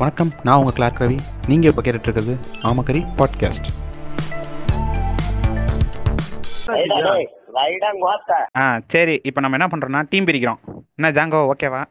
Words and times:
வணக்கம் 0.00 0.30
நான் 0.46 0.58
உங்கள் 0.60 0.74
கிளார்க் 0.76 1.00
ரவி 1.02 1.16
நீங்கள் 1.50 1.70
இப்போ 1.70 1.82
கேட்டுட்ருக்கிறது 1.84 2.34
ஆமக்கரி 2.68 3.00
பாட்காஸ்ட் 3.18 3.68
ஆ 8.62 8.66
சரி 8.94 9.14
இப்போ 9.28 9.40
நம்ம 9.42 9.58
என்ன 9.58 9.68
பண்ணுறோம்னா 9.72 10.02
டீம் 10.12 10.28
பிரிக்கிறோம். 10.28 10.60
என்ன 10.98 11.10
ஜாங்கோ 11.16 11.40
ஓகேவா 11.52 11.82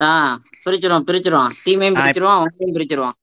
ஆ 0.00 0.10
பிரிச்சிருவோம் 0.66 1.06
பிரிச்சிருவோம். 1.08 1.50
டீமையும் 1.64 1.98
பிரிச்சிருவோம் 2.00 2.40
உன்னையும் 2.44 2.76
பிரிச்சிருவோம். 2.76 3.16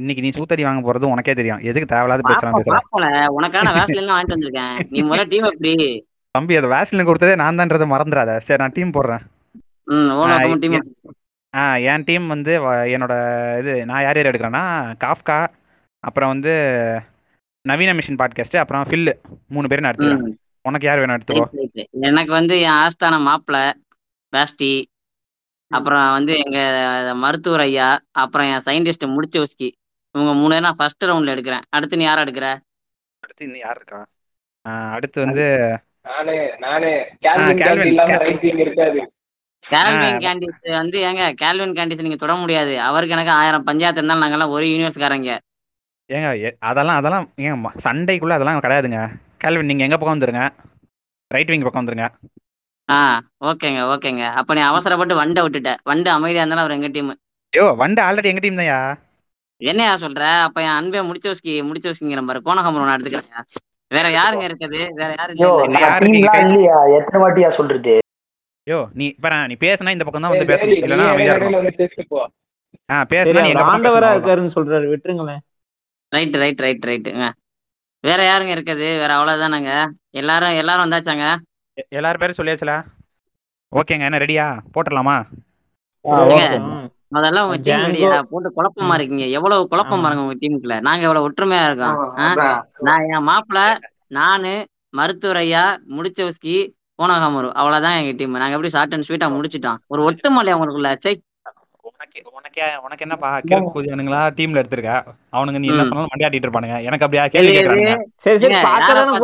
இன்னைக்கு 0.00 0.24
நீ 0.24 0.32
சூத்தடி 0.38 0.64
வாங்க 0.68 0.82
போகிறது 0.86 1.12
உனக்கே 1.14 1.36
தெரியும். 1.40 1.62
எதுக்கு 1.70 1.90
தேவையில்லாத 1.92 2.24
பேசுகிறேன் 2.30 2.56
பாப்போம்ல 2.72 3.10
உனக்கான 3.38 3.74
வேஸ்லின் 3.78 4.14
வாங்கிட்டு 4.14 4.36
வந்திருக்கேன். 4.36 4.74
நீ 4.94 5.00
முதல்ல 5.10 5.28
டீம் 5.34 5.48
பிரி 5.62 5.90
தம்பி 6.34 6.58
அதை 6.62 6.70
வேஸ்லின் 6.74 7.08
கொடுத்ததே 7.10 7.36
நான் 7.44 7.60
தான்றதை 7.60 7.88
மறந்துடாத. 7.94 8.40
சரி 8.48 8.62
நான் 8.64 8.76
டீம் 8.78 8.96
போடுறேன். 8.98 9.24
ம் 9.94 10.60
டீம் 10.64 10.76
ஆ 11.56 11.76
என் 11.76 12.04
டீம் 12.04 12.26
வந்து 12.26 12.60
வ- 12.62 12.74
என்னோட 12.76 13.14
இது 13.58 13.84
நான் 13.84 14.02
யார் 14.02 14.16
யார் 14.16 14.26
எடுக்கிறேன்னா 14.26 14.64
காஃப்கா 15.04 15.46
அப்புறம் 16.00 16.28
வந்து 16.28 16.52
நவீன 17.62 17.92
மிஷின் 17.92 18.18
பாட்காஸ்ட் 18.18 18.56
அப்புறம் 18.56 18.86
ஃபில்லு 18.88 19.12
மூணு 19.48 19.68
பேரும் 19.68 19.84
நான் 19.84 19.94
எடுத்துக்கிறேன். 19.94 20.34
உனக்கு 20.62 20.86
யார் 20.86 20.98
வேணும் 20.98 21.18
எடுத்துக்கோ. 21.18 21.68
எனக்கு 21.90 22.32
வந்து 22.32 22.60
என் 22.60 22.70
ஆஸ்தான 22.70 23.36
மாப்பிள 23.38 23.72
பேஸ்டி 24.36 24.84
அப்புறம் 25.68 26.12
வந்து 26.12 26.38
எங்க 26.38 27.12
மருத்துவர் 27.14 27.60
ஐயா 27.60 28.00
அப்புறம் 28.10 28.46
என் 28.46 28.62
சயின்டிஸ்ட் 28.64 29.04
முடிச்சவஸ்கி. 29.04 29.72
இவங்க 30.10 30.32
மூணு 30.34 30.48
பேரும் 30.48 30.62
நான் 30.62 30.74
ஃபர்ஸ்ட் 30.76 31.04
ரவுண்ட்ல 31.04 31.34
எடுக்கிறேன். 31.34 31.62
அடுத்து 31.68 31.96
நீ 31.96 32.02
யாரை 32.04 32.24
எடுக்கிற? 32.24 32.58
அடுத்து 33.20 33.44
இன்னும் 33.44 33.58
யார் 33.58 33.76
இருக்கா? 33.76 34.06
ஆ, 34.68 34.90
அடுத்து 34.90 35.24
வந்து 35.24 35.76
நானே 36.02 36.56
நானே. 36.58 37.00
ஆ, 37.02 37.12
கேல்வின் 37.20 37.24
கேல்வின், 37.24 37.58
கேல்வின் 37.58 37.86
இல்லாம 37.86 38.16
ரைட்டிங் 38.16 38.58
இருக்காது. 38.58 39.12
கேல்வின் 39.64 40.20
கேண்டிஸ் 40.24 40.76
வந்து 40.80 40.98
ஏங்க 41.08 41.24
கேல்வின் 41.42 41.74
கேண்டிஸ் 41.76 42.04
நீங்க 42.06 42.18
தொட 42.22 42.34
முடியாது. 42.42 42.72
அவருக்கு 42.88 43.16
எனக்கு 43.16 43.32
ஆயிரம் 43.40 43.66
பஞ்சாயத்து 43.68 44.00
இருந்தாலும் 44.00 44.24
நாங்கெல்லாம் 44.24 44.54
ஒரு 44.56 44.66
யூனிவர்ஸ்காரங்க 44.72 45.32
ஏங்க 46.10 46.50
அதெல்லாம் 46.70 46.98
அதெல்லாம் 47.00 47.26
ஏங்க 47.44 47.70
சண்டைக்குள்ள 47.86 48.36
அதெல்லாம் 48.38 48.64
கிடையாதுங்க. 48.66 49.00
கேல்வின் 49.42 49.70
நீங்க 49.70 49.84
எங்க 49.86 49.96
பக்கம் 49.98 50.16
வந்துருங்க? 50.16 50.44
ரைட் 51.34 51.52
விங் 51.52 51.66
பக்கம் 51.66 51.82
வந்துருங்க. 51.82 52.08
ஆ 52.88 52.98
ஓகேங்க 53.50 53.80
ஓகேங்க. 53.94 54.24
அப்ப 54.38 54.54
நீ 54.56 54.62
அவசரப்பட்டு 54.70 55.20
வண்டை 55.20 55.42
விட்டுட்ட. 55.44 55.72
வண்டு 55.90 56.08
அமைதியா 56.16 56.42
இருந்தாலும் 56.42 56.64
அவர் 56.64 56.76
எங்க 56.78 56.88
டீம் 56.96 57.12
ஐயோ 57.52 57.66
வண்டு 57.82 58.00
ஆல்ரெடி 58.06 58.30
எங்க 58.30 58.42
டீம் 58.44 58.60
தான்யா? 58.60 58.80
என்னையா 59.60 59.94
சொல்ற? 60.04 60.22
அப்ப 60.46 60.60
என் 60.66 60.76
அன்பே 60.78 61.02
முடிச்சவஸ்கி 61.08 61.52
முடிச்சவஸ்கிங்கிற 61.68 62.22
பாரு 62.28 62.46
கோணகம்பரம் 62.46 62.88
நான் 62.88 62.96
எடுத்துக்கிறேன். 62.98 63.48
வேற 63.90 64.06
யாருங்க 64.18 64.44
இருக்குது? 64.50 64.80
வேற 65.00 65.10
யாரு 65.18 65.32
எத்தனை 66.98 67.20
வாட்டியா 67.24 67.50
சொல்றது? 67.58 67.94
ஐயோ 68.66 68.78
நீ 68.98 69.06
பாரு 69.22 69.36
நீ 69.50 69.54
பேசுனா 69.64 69.92
இந்த 69.94 70.04
பக்கம் 70.06 70.24
தான் 70.24 70.32
வந்து 70.34 70.50
பேசணும். 70.50 70.98
நீ 71.00 71.06
அமைதியா 71.12 72.04
போ. 72.12 72.18
ஆ 72.92 72.96
பேசுனா 73.12 73.42
நீ 73.46 73.52
ஆண்டவரா 73.72 74.10
இருக்காருன்னு 74.14 74.54
சொல்றாரு 74.56 74.86
விட்டுருங்களேன். 74.92 75.42
ரைட் 76.12 76.36
ரைட் 76.42 76.62
ரைட் 76.66 76.86
ரைட்டுங்க 76.90 77.26
வேற 78.04 78.20
யாருங்க 78.28 78.52
இருக்குது? 78.56 78.86
வேற 79.02 79.10
அவ்வளவுதானங்க? 79.16 79.72
எல்லாரும் 80.20 80.58
எல்லாரும் 80.60 80.84
வந்தாச்சாங்க? 80.84 81.26
எல்லாரும் 81.98 82.22
பேரும் 82.22 82.38
சொல்லியாச்சுல? 82.38 82.74
ஓகேங்க 83.72 84.06
என்ன 84.08 84.20
ரெடியா 84.24 84.46
போட்டுடலாமா. 84.74 85.16
அதெல்லாம் 87.18 87.46
உங்க 87.46 87.58
டீம் 87.66 88.28
போட்டு 88.32 88.50
குழப்பமா 88.58 88.94
இருக்கீங்க. 88.98 89.26
எவ்வளவு 89.38 89.70
குழப்பம். 89.72 90.04
பாருங்க 90.04 90.24
உங்க 90.26 90.36
டீமுக்குள்ள 90.42 90.76
நாங்க 90.88 91.06
எவ்வளவு 91.08 91.26
ஒற்றுமையா 91.28 91.64
இருக்கோம்? 91.68 91.96
நான் 92.88 93.06
என் 93.14 93.28
மாப்பிள 93.30 93.60
நானு 94.18 94.54
மருத்துவர் 94.98 95.40
ஐயா 95.42 95.64
முடிச்சவஸ்கி 95.96 96.56
கோணகாமரு 96.98 97.48
அவ்வளவுதான் 97.60 97.98
எங்க 98.00 98.12
டீம் 98.18 98.40
நாங்க 98.42 98.56
எப்படி 98.56 98.72
ஷார்ட் 98.74 98.94
அண்ட் 98.94 99.06
ஸ்வீட்டா 99.08 99.28
முடிச்சிட்டோம். 99.34 99.78
ஒரு 99.92 100.00
ஒட்டுமலை 100.08 100.54
உங்களுக்குள்ள 100.56 100.90
சை. 101.04 101.14
உனக்கு 101.90 102.18
உனக்கே 102.38 102.66
உனக்கு 102.84 103.04
என்னப்பா 103.06 103.28
புதியனுங்களா 103.76 104.20
டீம்ல 104.38 104.60
எடுத்திருக்க? 104.62 104.92
அவனுங்க 105.36 105.58
நீ 105.62 105.68
என்ன. 105.72 105.84
சொன்னாலும் 105.88 106.12
மண்டியாட்டிட்டு 106.12 106.46
இருப்பானுங்க. 106.46 106.76
எனக்கு 106.88 107.04
அப்படியா 107.06 107.24
கேள்வி 107.34 107.54
சரி 108.24 108.38
சரி. 108.42 108.54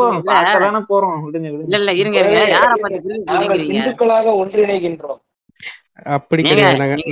போறோம் 0.00 0.86
போறோம். 0.92 1.18
இல்ல 1.26 1.48
விடுங்க. 1.54 1.74
இல்ல 1.78 1.92
இருங்க 2.00 2.18
இருங்க. 2.22 2.40
யார 2.54 2.72
இந்துக்களாக 3.76 4.32
ஒன்றிணைகின்றோம். 4.42 5.20
அப்படி 6.16 6.42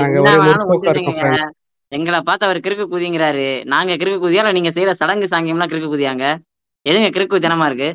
நாங்க 0.01 0.19
ஒரே 0.25 0.37
முற்போக்கா 0.49 0.93
இருக்கோம். 0.95 1.55
எங்களை 1.93 2.21
பார்த்து 2.29 2.47
அவர் 2.47 2.65
கிறுக்கு 2.67 2.85
குதிங்கிறாரு. 2.93 3.47
நாங்க 3.75 3.95
கிறுக்கு 4.01 4.25
குதியா 4.25 4.53
நீங்க 4.59 4.71
செய்யற 4.77 4.93
சடங்கு 5.01 5.27
சாங்கியம்லாம் 5.31 5.73
கிறுக்கு 5.73 5.93
குதியாங்க? 5.95 6.27
எதுங்க 6.91 7.09
கிறுக்கு 7.17 7.45
ஜனமா 7.47 7.67
இருக்கு? 7.71 7.89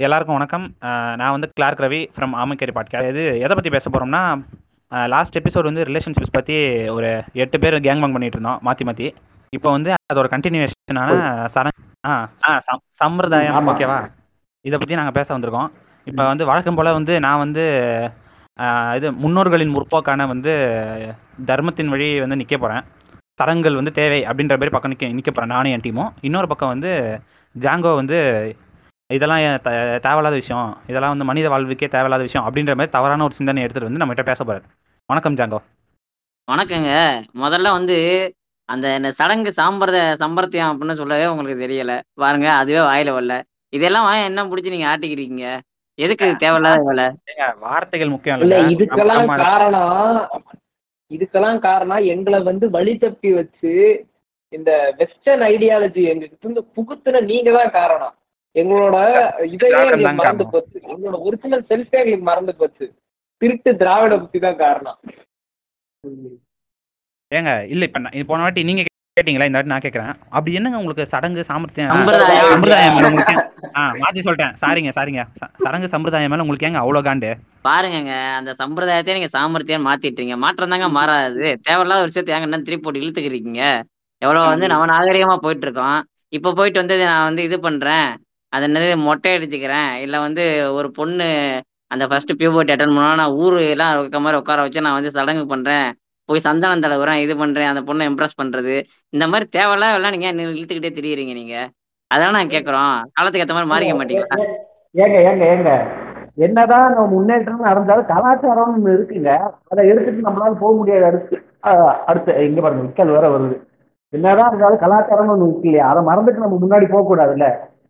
எல்லாருக்கும் 0.00 0.36
வணக்கம். 0.36 0.64
நான் 1.16 1.30
வந்து 1.30 1.48
கிளார்க் 1.52 1.80
ரவி 1.80 2.00
ஃப்ரம் 2.14 2.32
ஆமக்கேரி 2.36 2.72
பாட்காஸ்ட் 2.74 3.10
இது 3.10 3.24
எதை 3.38 3.54
பற்றி 3.54 3.70
பேச 3.70 3.90
போகிறோம்னா 3.90 4.22
லாஸ்ட் 5.08 5.38
எபிசோட் 5.38 5.62
வந்து 5.62 5.84
ரிலேஷன்ஷிப்ஸ் 5.84 6.32
பற்றி 6.32 6.56
ஒரு 6.88 7.10
எட்டு 7.34 7.58
பேர் 7.58 7.76
கேங் 7.78 8.00
பேங் 8.00 8.14
பண்ணிட்டு 8.14 8.38
இருந்தோம் 8.38 8.58
மாற்றி 8.62 8.84
மாற்றி 8.84 9.06
இப்போ 9.52 9.70
வந்து 9.70 9.90
அதோட 10.12 10.28
கண்டினியூஷனான 10.30 11.10
சர 11.54 11.66
ஆ 12.04 12.12
ஆ 12.46 12.52
சம்- 12.58 12.82
சம்பிரதாயம். 12.94 13.68
ஓகேவா? 13.72 13.98
இதை 14.64 14.78
பற்றி 14.78 14.94
நாங்கள் 14.94 15.14
பேச 15.14 15.28
வந்திருக்கோம். 15.34 15.68
இப்போ 16.06 16.22
வந்து 16.26 16.44
வழக்கம் 16.44 16.74
போல் 16.74 16.92
வந்து 16.92 17.20
நான் 17.20 17.38
வந்து 17.38 17.64
இது 18.96 19.12
முன்னோர்களின் 19.20 19.74
முற்போக்கான 19.74 20.26
வந்து 20.26 20.52
தர்மத்தின் 21.46 21.88
வழி 21.88 22.20
வந்து 22.20 22.36
நிற்க 22.36 22.56
போகிறேன் 22.56 22.84
சடங்குகள் 23.42 23.78
வந்து 23.80 23.92
தேவை 24.00 24.20
அப்படின்ற 24.30 24.54
மாதிரி 24.56 24.74
பக்கம் 24.74 24.92
நிற்க 24.92 25.14
நிற்க 25.18 25.30
போகிறேன் 25.30 25.54
நானும் 25.54 25.72
என் 25.74 25.84
டீமும். 25.86 26.10
இன்னொரு 26.28 26.48
பக்கம் 26.50 26.72
வந்து 26.74 26.90
ஜாங்கோ 27.54 27.92
வந்து 28.00 28.18
இதெல்லாம் 29.10 29.40
தேவையில்லாத 30.04 30.36
விஷயம் 30.42 30.68
இதெல்லாம் 30.90 31.12
வந்து 31.14 31.26
மனித 31.30 31.46
வாழ்வுக்கே 31.54 31.88
தேவையில்லாத 31.94 32.24
விஷயம் 32.28 32.46
அப்படின்ற 32.46 32.72
மாதிரி 32.78 32.94
தவறான 32.96 33.24
ஒரு 33.28 33.34
சிந்தனை 33.38 33.62
எடுத்துட்டு 33.64 33.88
வந்து 33.88 34.02
நம்மகிட்ட 34.02 34.24
பேச 34.28 34.44
போறாரு. 34.44 34.64
வணக்கம் 35.10 35.36
ஜாங்கோ. 35.40 35.58
வணக்கங்க. 36.48 36.92
முதல்ல 37.42 37.70
வந்து 37.78 37.96
அந்த 38.68 39.10
சடங்கு 39.18 39.50
சாம்பிரதாய 39.58 40.14
சம்பிரத்தியம் 40.22 40.70
அப்படின்னு 40.70 41.00
சொல்லவே 41.00 41.26
உங்களுக்கு 41.32 41.64
தெரியல. 41.64 41.94
பாருங்க 42.22 42.48
அதுவே 42.60 42.80
வாயில 42.88 43.12
வரல. 43.16 43.36
இதெல்லாம் 43.76 44.08
என்ன 44.28 44.44
பிடிச்சி 44.44 44.74
நீங்க 44.74 44.88
ஆட்டிக்கிறீங்க? 44.92 45.44
எதுக்கு 45.98 46.26
தேவையில்லாத 46.42 46.82
வேலை? 46.88 47.06
வார்த்தைகள் 47.66 48.14
முக்கியம் 48.14 48.40
இல்ல 48.44 48.62
இதுக்கெல்லாம் 48.74 49.42
காரணம் 49.46 50.46
இதுக்கெல்லாம் 51.14 51.58
காரணம் 51.68 52.08
எங்களை 52.14 52.38
வந்து 52.50 52.66
வழி 52.76 52.94
தப்பி 52.98 53.30
வச்சு 53.38 53.72
இந்த 54.52 54.70
வெஸ்டர்ன் 54.98 55.44
ஐடியாலஜி 55.52 56.02
இருந்து 56.08 56.62
புகுத்துன 56.76 57.22
நீங்க 57.30 57.50
தான் 57.58 57.76
காரணம். 57.78 58.14
எங்களோட 58.56 58.96
இதையே 59.54 59.76
எங்களுக்கு 59.76 60.18
மறந்து. 60.20 60.46
போச்சு. 60.54 60.78
எங்களோட 60.92 61.18
ஒரிஜினல் 61.28 61.64
செல்ஃபே 61.70 62.00
எங்களுக்கு 62.02 62.28
மறந்து 62.30 62.54
போச்சு. 62.60 62.86
திருட்டு 63.42 63.70
திராவிட 63.82 64.14
புத்தி 64.18 64.38
தான் 64.38 64.62
காரணம். 64.64 64.98
ஏங்க 67.30 67.52
இல்ல 67.74 67.86
இப்ப 67.88 68.24
போன 68.30 68.42
வாட்டி 68.42 68.62
நீங்க 68.70 68.82
கேட்டீங்களா? 69.16 69.46
இந்த 69.48 69.60
நான் 69.70 69.82
கேட்கறேன். 69.84 70.14
அப்படி 70.36 70.52
என்னங்க 70.58 70.78
உங்களுக்கு 70.80 71.04
சடங்கு 71.14 71.42
சாமர்த்தியம்? 71.48 71.90
சம்பிரதாயம். 72.52 72.94
உங்களுக்கு 72.98 73.34
ஆ 73.78 73.82
மாத்தி 74.02 74.20
சொல்லிட்டேன். 74.26 74.54
சாரிங்க 74.62 74.90
சாரிங்க. 74.98 75.22
சடங்கு 75.64 75.88
சம்பிரதாயம் 75.94 76.32
மேல 76.32 76.44
உங்களுக்கு 76.44 76.66
ஏங்க 76.68 76.80
அவ்வளவு 76.82 77.06
காண்டு? 77.08 77.30
பாருங்கங்க 77.68 78.14
அந்த 78.38 78.50
சம்பிரதாயத்தை 78.60 79.16
நீங்க 79.18 79.30
சாமர்த்தியம் 79.34 79.86
மாத்திட்டீங்க. 79.88 80.36
மாற்றம் 80.44 80.72
தாங்க 80.74 80.88
மாறாது. 80.96 81.46
தேவையில்லாத 81.66 82.02
ஒரு 82.04 82.10
விஷயத்தை 82.10 82.34
ஏங்க 82.36 82.48
என்ன 82.48 82.62
திருப்பி 82.68 82.84
போட்டு 82.86 83.02
இழுத்துக்கிறீங்க? 83.02 83.62
எவ்வளவு 84.22 84.50
வந்து 84.52 84.70
நம்ம 84.72 84.86
நாகரிகமா 84.94 85.36
போயிட்டு 85.44 85.66
இருக்கோம் 85.68 85.98
இப்ப 86.38 86.54
போயிட்டு 86.58 86.82
வந்து 86.82 86.96
நான் 87.04 87.26
வந்து 87.28 87.42
இது 87.48 87.56
பண்றேன். 87.66 88.08
அது 88.52 88.66
என்னது 88.68 88.90
மொட்டை 89.08 89.30
அடிச்சுக்கிறேன். 89.36 89.90
இல்ல 90.04 90.16
வந்து 90.26 90.44
ஒரு 90.78 90.90
பொண்ணு 90.98 91.28
அந்த 91.94 92.04
ஃபர்ஸ்ட் 92.10 92.32
பியூபர்ட்டி 92.40 92.74
அட்டன் 92.74 92.94
பண்ணா 92.96 93.14
நான் 93.20 93.36
ஊரு 93.44 93.58
எல்லாம் 93.74 93.92
இருக்க 93.94 94.20
மாதிரி 94.24 94.40
உட்கார 94.42 94.62
வச்சு 94.66 94.86
நான் 94.86 94.98
வந்து 94.98 95.16
சடங்கு 95.18 95.44
பண்றேன். 95.52 95.88
போய் 96.28 96.46
சந்தனம் 96.46 96.84
தடவுறேன் 96.84 97.22
இது 97.24 97.34
பண்றேன் 97.42 97.70
அந்த 97.70 97.82
பொண்ணை 97.88 98.04
இம்ப்ரெஸ் 98.10 98.38
பண்றது. 98.40 98.74
இந்த 99.14 99.24
மாதிரி 99.32 99.46
தேவையில்லாத 99.56 99.98
எல்லாம் 99.98 100.14
நீங்க 100.16 100.28
இழுத்துக்கிட்டே 100.50 100.92
திரியுறீங்க 100.98 101.34
நீங்க? 101.40 101.56
அதான் 102.10 102.36
நான் 102.36 102.52
கேக்குறோம். 102.54 102.94
காலத்துக்கு 103.16 103.44
ஏத்த 103.44 103.56
மாதிரி 103.56 103.72
மாறிக்க 103.72 103.94
மாட்டீங்களா? 103.98 104.38
ஏங்க 105.02 105.18
ஏங்க 105.30 105.44
ஏங்க 105.54 105.72
என்னதான் 106.44 106.86
நம்ம 106.92 107.06
முன்னேற்றம் 107.14 107.66
நடந்தாலும் 107.68 108.08
கலாச்சாரம்னு 108.10 108.92
இருக்குங்க. 108.96 109.30
அதை 109.72 109.82
எடுத்துட்டு 109.90 110.26
நம்மளால 110.26 110.54
போக 110.62 110.72
முடியாது 110.78 111.04
அடுத்து 111.08 111.36
அடுத்து 112.10 112.46
இங்க 112.48 112.60
பாருங்க 112.64 112.84
விக்கல் 112.86 113.14
வேற 113.16 113.26
வருது. 113.34 113.56
என்னதான் 114.12 114.48
இருந்தாலும் 114.50 114.82
கலாச்சாரம்னு 114.84 115.34
ஒண்ணு 115.34 115.48
இருக்கு 115.48 115.68
இல்லையா? 115.70 115.88
அதை 115.92 116.00
மறந்துட்டு 116.08 116.44
நம்ம 116.44 116.58
முன்னாடி 116.64 116.86
போக 116.94 117.02
கூடாதுல்ல? 117.10 117.46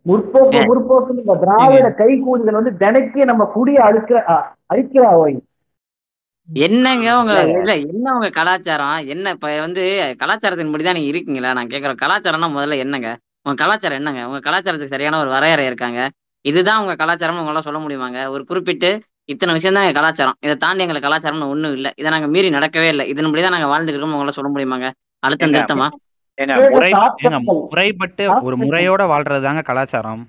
முற்போக்கு. 0.09 0.61
முற்போக்கு 0.69 1.17
இந்த 1.21 1.35
திராவிட 1.43 1.89
கைகூலிகள் 2.01 2.59
வந்து 2.59 2.73
தினைக்கு 2.83 3.21
நம்ம 3.31 3.43
குடிய 3.55 3.79
அழிக்கிற 3.87 4.17
அழிக்கிறா 4.73 5.11
என்னங்க 6.49 7.07
உங்க 7.19 7.33
இல்ல 7.57 7.73
என்ன 7.83 8.07
உங்க 8.17 8.29
கலாச்சாரம்? 8.37 8.97
என்ன 9.13 9.31
இப்ப 9.35 9.51
வந்து 9.65 9.83
கலாச்சாரத்தின்படி 10.21 10.83
தான் 10.87 10.97
நீங்க 10.97 11.11
இருக்கீங்களா? 11.11 11.51
நான் 11.57 11.71
கேக்குறேன் 11.73 12.01
கலாச்சாரம்னா 12.03 12.49
முதல்ல 12.55 12.77
என்னங்க? 12.85 13.09
உங்க 13.45 13.55
கலாச்சாரம் 13.63 13.99
என்னங்க? 14.01 14.21
உங்க 14.29 14.39
கலாச்சாரத்துக்கு 14.47 14.95
சரியான 14.95 15.19
ஒரு 15.23 15.29
வரையறை 15.35 15.65
இருக்காங்க. 15.65 15.99
இதுதான் 16.45 16.81
உங்க 16.83 16.93
கலாச்சாரம் 17.01 17.39
உங்களால 17.41 17.65
சொல்ல 17.67 17.79
முடியுமாங்க? 17.83 18.19
ஒரு 18.35 18.43
குறிப்பிட்டு 18.45 18.89
இத்தனை 19.33 19.51
விஷயம் 19.57 19.75
தான் 19.75 19.85
எங்க 19.85 19.97
கலாச்சாரம். 19.99 20.37
இதை 20.45 20.55
தாண்டி 20.63 20.83
எங்களுக்கு 20.85 21.07
கலாச்சாரம்னு 21.07 21.49
ஒண்ணும் 21.53 21.75
இல்ல. 21.77 21.89
இதை 22.01 22.09
நாங்க 22.11 22.27
மீறி 22.27 22.49
நடக்கவே 22.57 22.87
இல்லை. 22.93 23.05
இதன்படி 23.13 23.43
தான் 23.45 23.55
நாங்க 23.57 23.69
வாழ்ந்துக்கிறோம் 23.73 24.15
உங்களால 24.15 24.35
சொல்ல 24.37 24.51
முடியுமாங்க? 24.53 24.87
அழுத்தம் 25.23 25.53
திருத்தமா. 25.55 25.87
முறைப்பட்டு 27.71 28.23
ஒரு 28.47 28.55
முறையோட 28.63 29.01
வாழ்றது 29.13 29.45
தாங்க 29.47 29.61
கலாச்சாரம். 29.69 30.23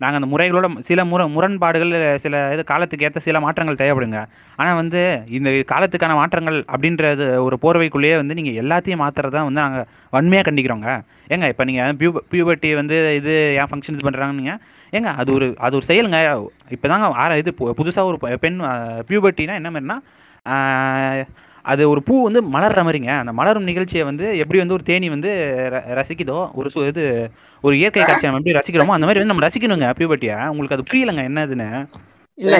நாங்கள் 0.00 0.18
அந்த 0.20 0.28
முறைகளோட 0.32 0.66
சில 0.88 1.00
முர 1.10 1.20
முரண்பாடுகள் 1.34 1.92
சில 2.24 2.40
இது 2.54 2.62
காலத்துக்கு 2.70 3.06
ஏற்ற 3.06 3.20
சில 3.26 3.36
மாற்றங்கள் 3.44 3.78
தேவைப்படுங்க. 3.82 4.18
ஆனால் 4.58 4.78
வந்து 4.80 5.00
இந்த 5.36 5.50
காலத்துக்கான 5.72 6.16
மாற்றங்கள் 6.18 6.58
அப்படின்றது 6.74 7.26
ஒரு 7.46 7.56
போர்வைக்குள்ளேயே 7.62 8.16
வந்து 8.20 8.36
நீங்கள் 8.38 8.58
எல்லாத்தையும் 8.62 9.02
மாற்றுறது 9.04 9.36
தான் 9.36 9.46
வந்து 9.48 9.62
நாங்கள் 9.62 9.86
வன்மையாக 10.16 10.46
கண்டிக்கிறோங்க. 10.48 10.88
ஏங்க 11.34 11.48
இப்போ 11.52 11.66
நீங்கள் 11.70 11.96
பியூ 12.02 12.10
பியூபர்ட்டி 12.32 12.72
வந்து 12.80 12.98
இது 13.20 13.32
ஏன் 13.60 13.70
ஃபங்க்ஷன் 13.70 13.96
இது 13.96 14.06
பண்ணுறாங்கன்னு 14.08 14.56
ஏங்க 14.92 15.10
அது 15.22 15.30
ஒரு 15.38 15.48
அது 15.66 15.74
ஒரு 15.80 15.88
செயலுங்க. 15.90 16.20
இப்போ 16.76 16.86
தாங்க 16.92 17.08
ஆற 17.24 17.38
இது 17.42 17.50
புதுசாக 17.80 18.10
ஒரு 18.10 18.18
பெண் 18.44 18.60
பியூபர்ட்டினா 19.10 19.58
என்ன 19.62 19.70
மாதிரினா 19.74 19.98
அது 21.64 21.82
ஒரு 21.92 22.00
பூ 22.08 22.14
வந்து 22.26 22.40
மலர்ற 22.54 22.80
மாதிரிங்க. 22.86 23.12
அந்த 23.22 23.32
மலரும் 23.38 23.68
நிகழ்ச்சியை 23.70 24.04
வந்து 24.08 24.26
எப்படி 24.42 24.58
வந்து 24.62 24.76
ஒரு 24.76 24.84
தேனி 24.90 25.08
வந்து 25.14 25.30
ர- 25.74 25.86
ரசிக்குதோ 25.98 26.36
ஒரு 26.58 26.68
சு 26.74 26.86
இது 26.90 27.04
ஒரு 27.64 27.74
இயற்கை 27.78 28.00
காட்சியை 28.00 28.28
நம்ம 28.28 28.40
எப்படி 28.40 28.58
ரசிக்கிறோமோ 28.58 28.96
அந்த 28.96 29.06
மாதிரி 29.06 29.20
வந்து 29.20 29.32
நம்ம 29.32 29.46
ரசிக்கணுங்க 29.46 29.88
பியூபர்ட்டியை 29.98 30.36
உங்களுக்கு 30.50 30.76
அது 30.76 30.88
புரியலங்க 30.90 31.22
என்னதுன்னு? 31.28 31.68
இல்ல. 32.38 32.56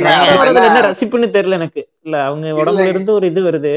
என்ன 0.61 0.81
ரசிப்புன்னு 0.87 1.27
தெரியல 1.35 1.59
எனக்கு. 1.59 1.83
இல்ல 2.05 2.17
அவங்க 2.27 2.53
உடம்புல 2.61 2.89
இருந்து 2.93 3.13
ஒரு 3.13 3.27
இது 3.27 3.41
வருது. 3.47 3.73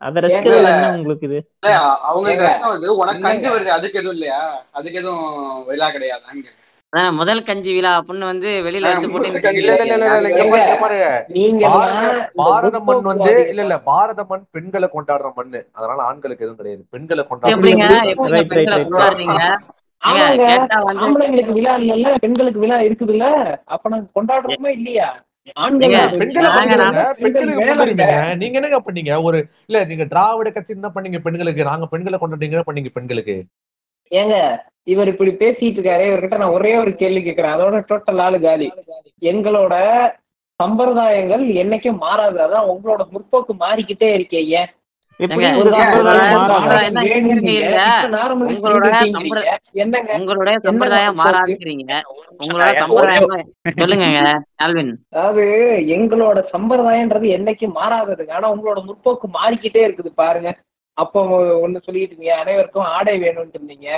அத 0.00 0.22
ரசிக்கிறதுல 0.24 0.70
என்ன 0.72 0.94
உங்களுக்கு 0.96 1.26
இது? 1.28 1.38
வருது 2.64 2.96
உனக்கு. 3.00 3.24
கஞ்சி 3.26 3.48
வருது 3.54 3.70
அதுக்கு 3.76 4.00
எதுவும் 4.00 4.16
இல்லையா? 4.16 4.40
அதுக்கு 4.72 5.00
எதுவும் 5.00 5.30
விழா 5.68 5.88
கிடையாது 5.90 6.50
முதல் 7.16 7.38
கஞ்சி 7.42 7.70
விழா 7.74 7.90
அப்படின்னு 7.98 8.26
வந்து 8.26 8.48
வெளியில 8.64 8.88
எடுத்து 8.88 9.08
போட்டு 9.10 9.28
பாரத 12.40 12.80
மண் 12.80 13.06
வந்து 13.06 13.30
இல்ல 13.44 13.62
இல்ல 13.62 13.76
பாரத 13.86 14.24
மண் 14.28 14.44
பெண்களை 14.50 14.88
கொண்டாடுற 14.92 15.30
மண்ணு. 15.34 15.60
அதனால 15.72 16.00
ஆண்களுக்கு 16.08 16.44
எதுவும் 16.44 16.60
கிடையாது. 16.60 16.82
பெண்களை 16.92 17.24
எப்படிங்க? 17.52 17.86
கொண்டாடுற 18.82 19.48
ஆம்பளைங்களுக்கு 20.02 21.52
விழா 21.52 21.74
இல்லைல்ல 21.76 22.14
பெண்களுக்கு 22.16 22.60
விழா 22.60 22.78
இருக்குதுல்ல 22.80 23.26
அப்ப 23.66 23.88
நாங்க 23.88 24.08
கொண்டாடுறோமா 24.14 24.68
இல்லையா? 24.68 25.08
நாங்க- 25.56 25.86
என்னங்க 28.48 28.78
பண்ணீங்க? 28.80 29.22
ஒரு 29.22 29.38
இல்ல 29.68 29.84
நீங்க 29.84 30.04
திராவிட 30.04 30.50
கட்சி 30.50 30.72
என்ன 30.72 30.88
பண்ணீங்க 30.88 31.18
பெண்களுக்கு? 31.18 31.64
நாங்க 31.64 31.86
பெண்களை 31.86 32.18
கொண்டாடுறீங்க 32.18 32.62
பண்ணீங்க 32.66 32.90
பெண்களுக்கு? 32.92 33.36
ஏங்க 34.10 34.36
இவர் 34.84 35.08
இப்படி 35.08 35.30
பேசிட்டு 35.32 35.78
இருக்காரு. 35.78 36.04
இவர்கிட்ட 36.06 36.36
நான் 36.36 36.50
ஒரே 36.50 36.76
ஒரு 36.76 36.96
கேள்வி 36.96 37.22
கேட்கிறேன் 37.22 37.54
அதோட 37.54 37.76
டோட்டல் 37.90 38.20
ஆளு 38.20 38.40
காலி. 38.40 38.68
எங்களோட 39.22 39.74
சம்பிரதாயங்கள் 40.60 41.44
என்னைக்கும் 41.62 41.98
மாறாது. 41.98 42.38
அதான் 42.42 42.68
உங்களோட 42.68 43.02
முற்போக்கு 43.10 43.52
மாறிக்கிட்டே 43.60 44.12
இருக்கீங்க 44.14 44.56
எப்படி 44.56 44.81
உங்களுடைய 48.52 49.00
என்ன 49.82 49.96
சம்பிரதாயம் 50.66 51.16
முற்போக்கு? 51.16 51.20
மாறாதுங்கிறீங்க. 51.20 51.92
உங்களோட 52.42 52.70
சம்பிரதாயம் 52.82 53.30
சொல்லுங்க 53.82 54.06
ஆல்வின். 54.64 54.92
அதாவது 55.14 55.44
எங்களோட 55.96 56.38
சம்பிரதாயன்றது 56.54 57.28
என்னைக்கும் 57.36 57.76
மாறாததுங்க. 57.80 58.32
ஆனா 58.38 58.48
உங்களோட 58.54 58.80
முற்போக்கு 58.88 59.28
மாறிக்கிட்டே 59.38 59.84
இருக்குது 59.86 60.12
பாருங்க. 60.22 60.50
அப்போ 60.96 61.20
ஒண்ணு 61.64 61.84
சொல்லிட்டு 61.84 62.14
இருந்தீங்க 62.14 62.34
அனைவருக்கும் 62.42 62.90
ஆடை 62.96 63.14
வேணும்னு 63.24 63.56
இருந்தீங்க. 63.58 63.90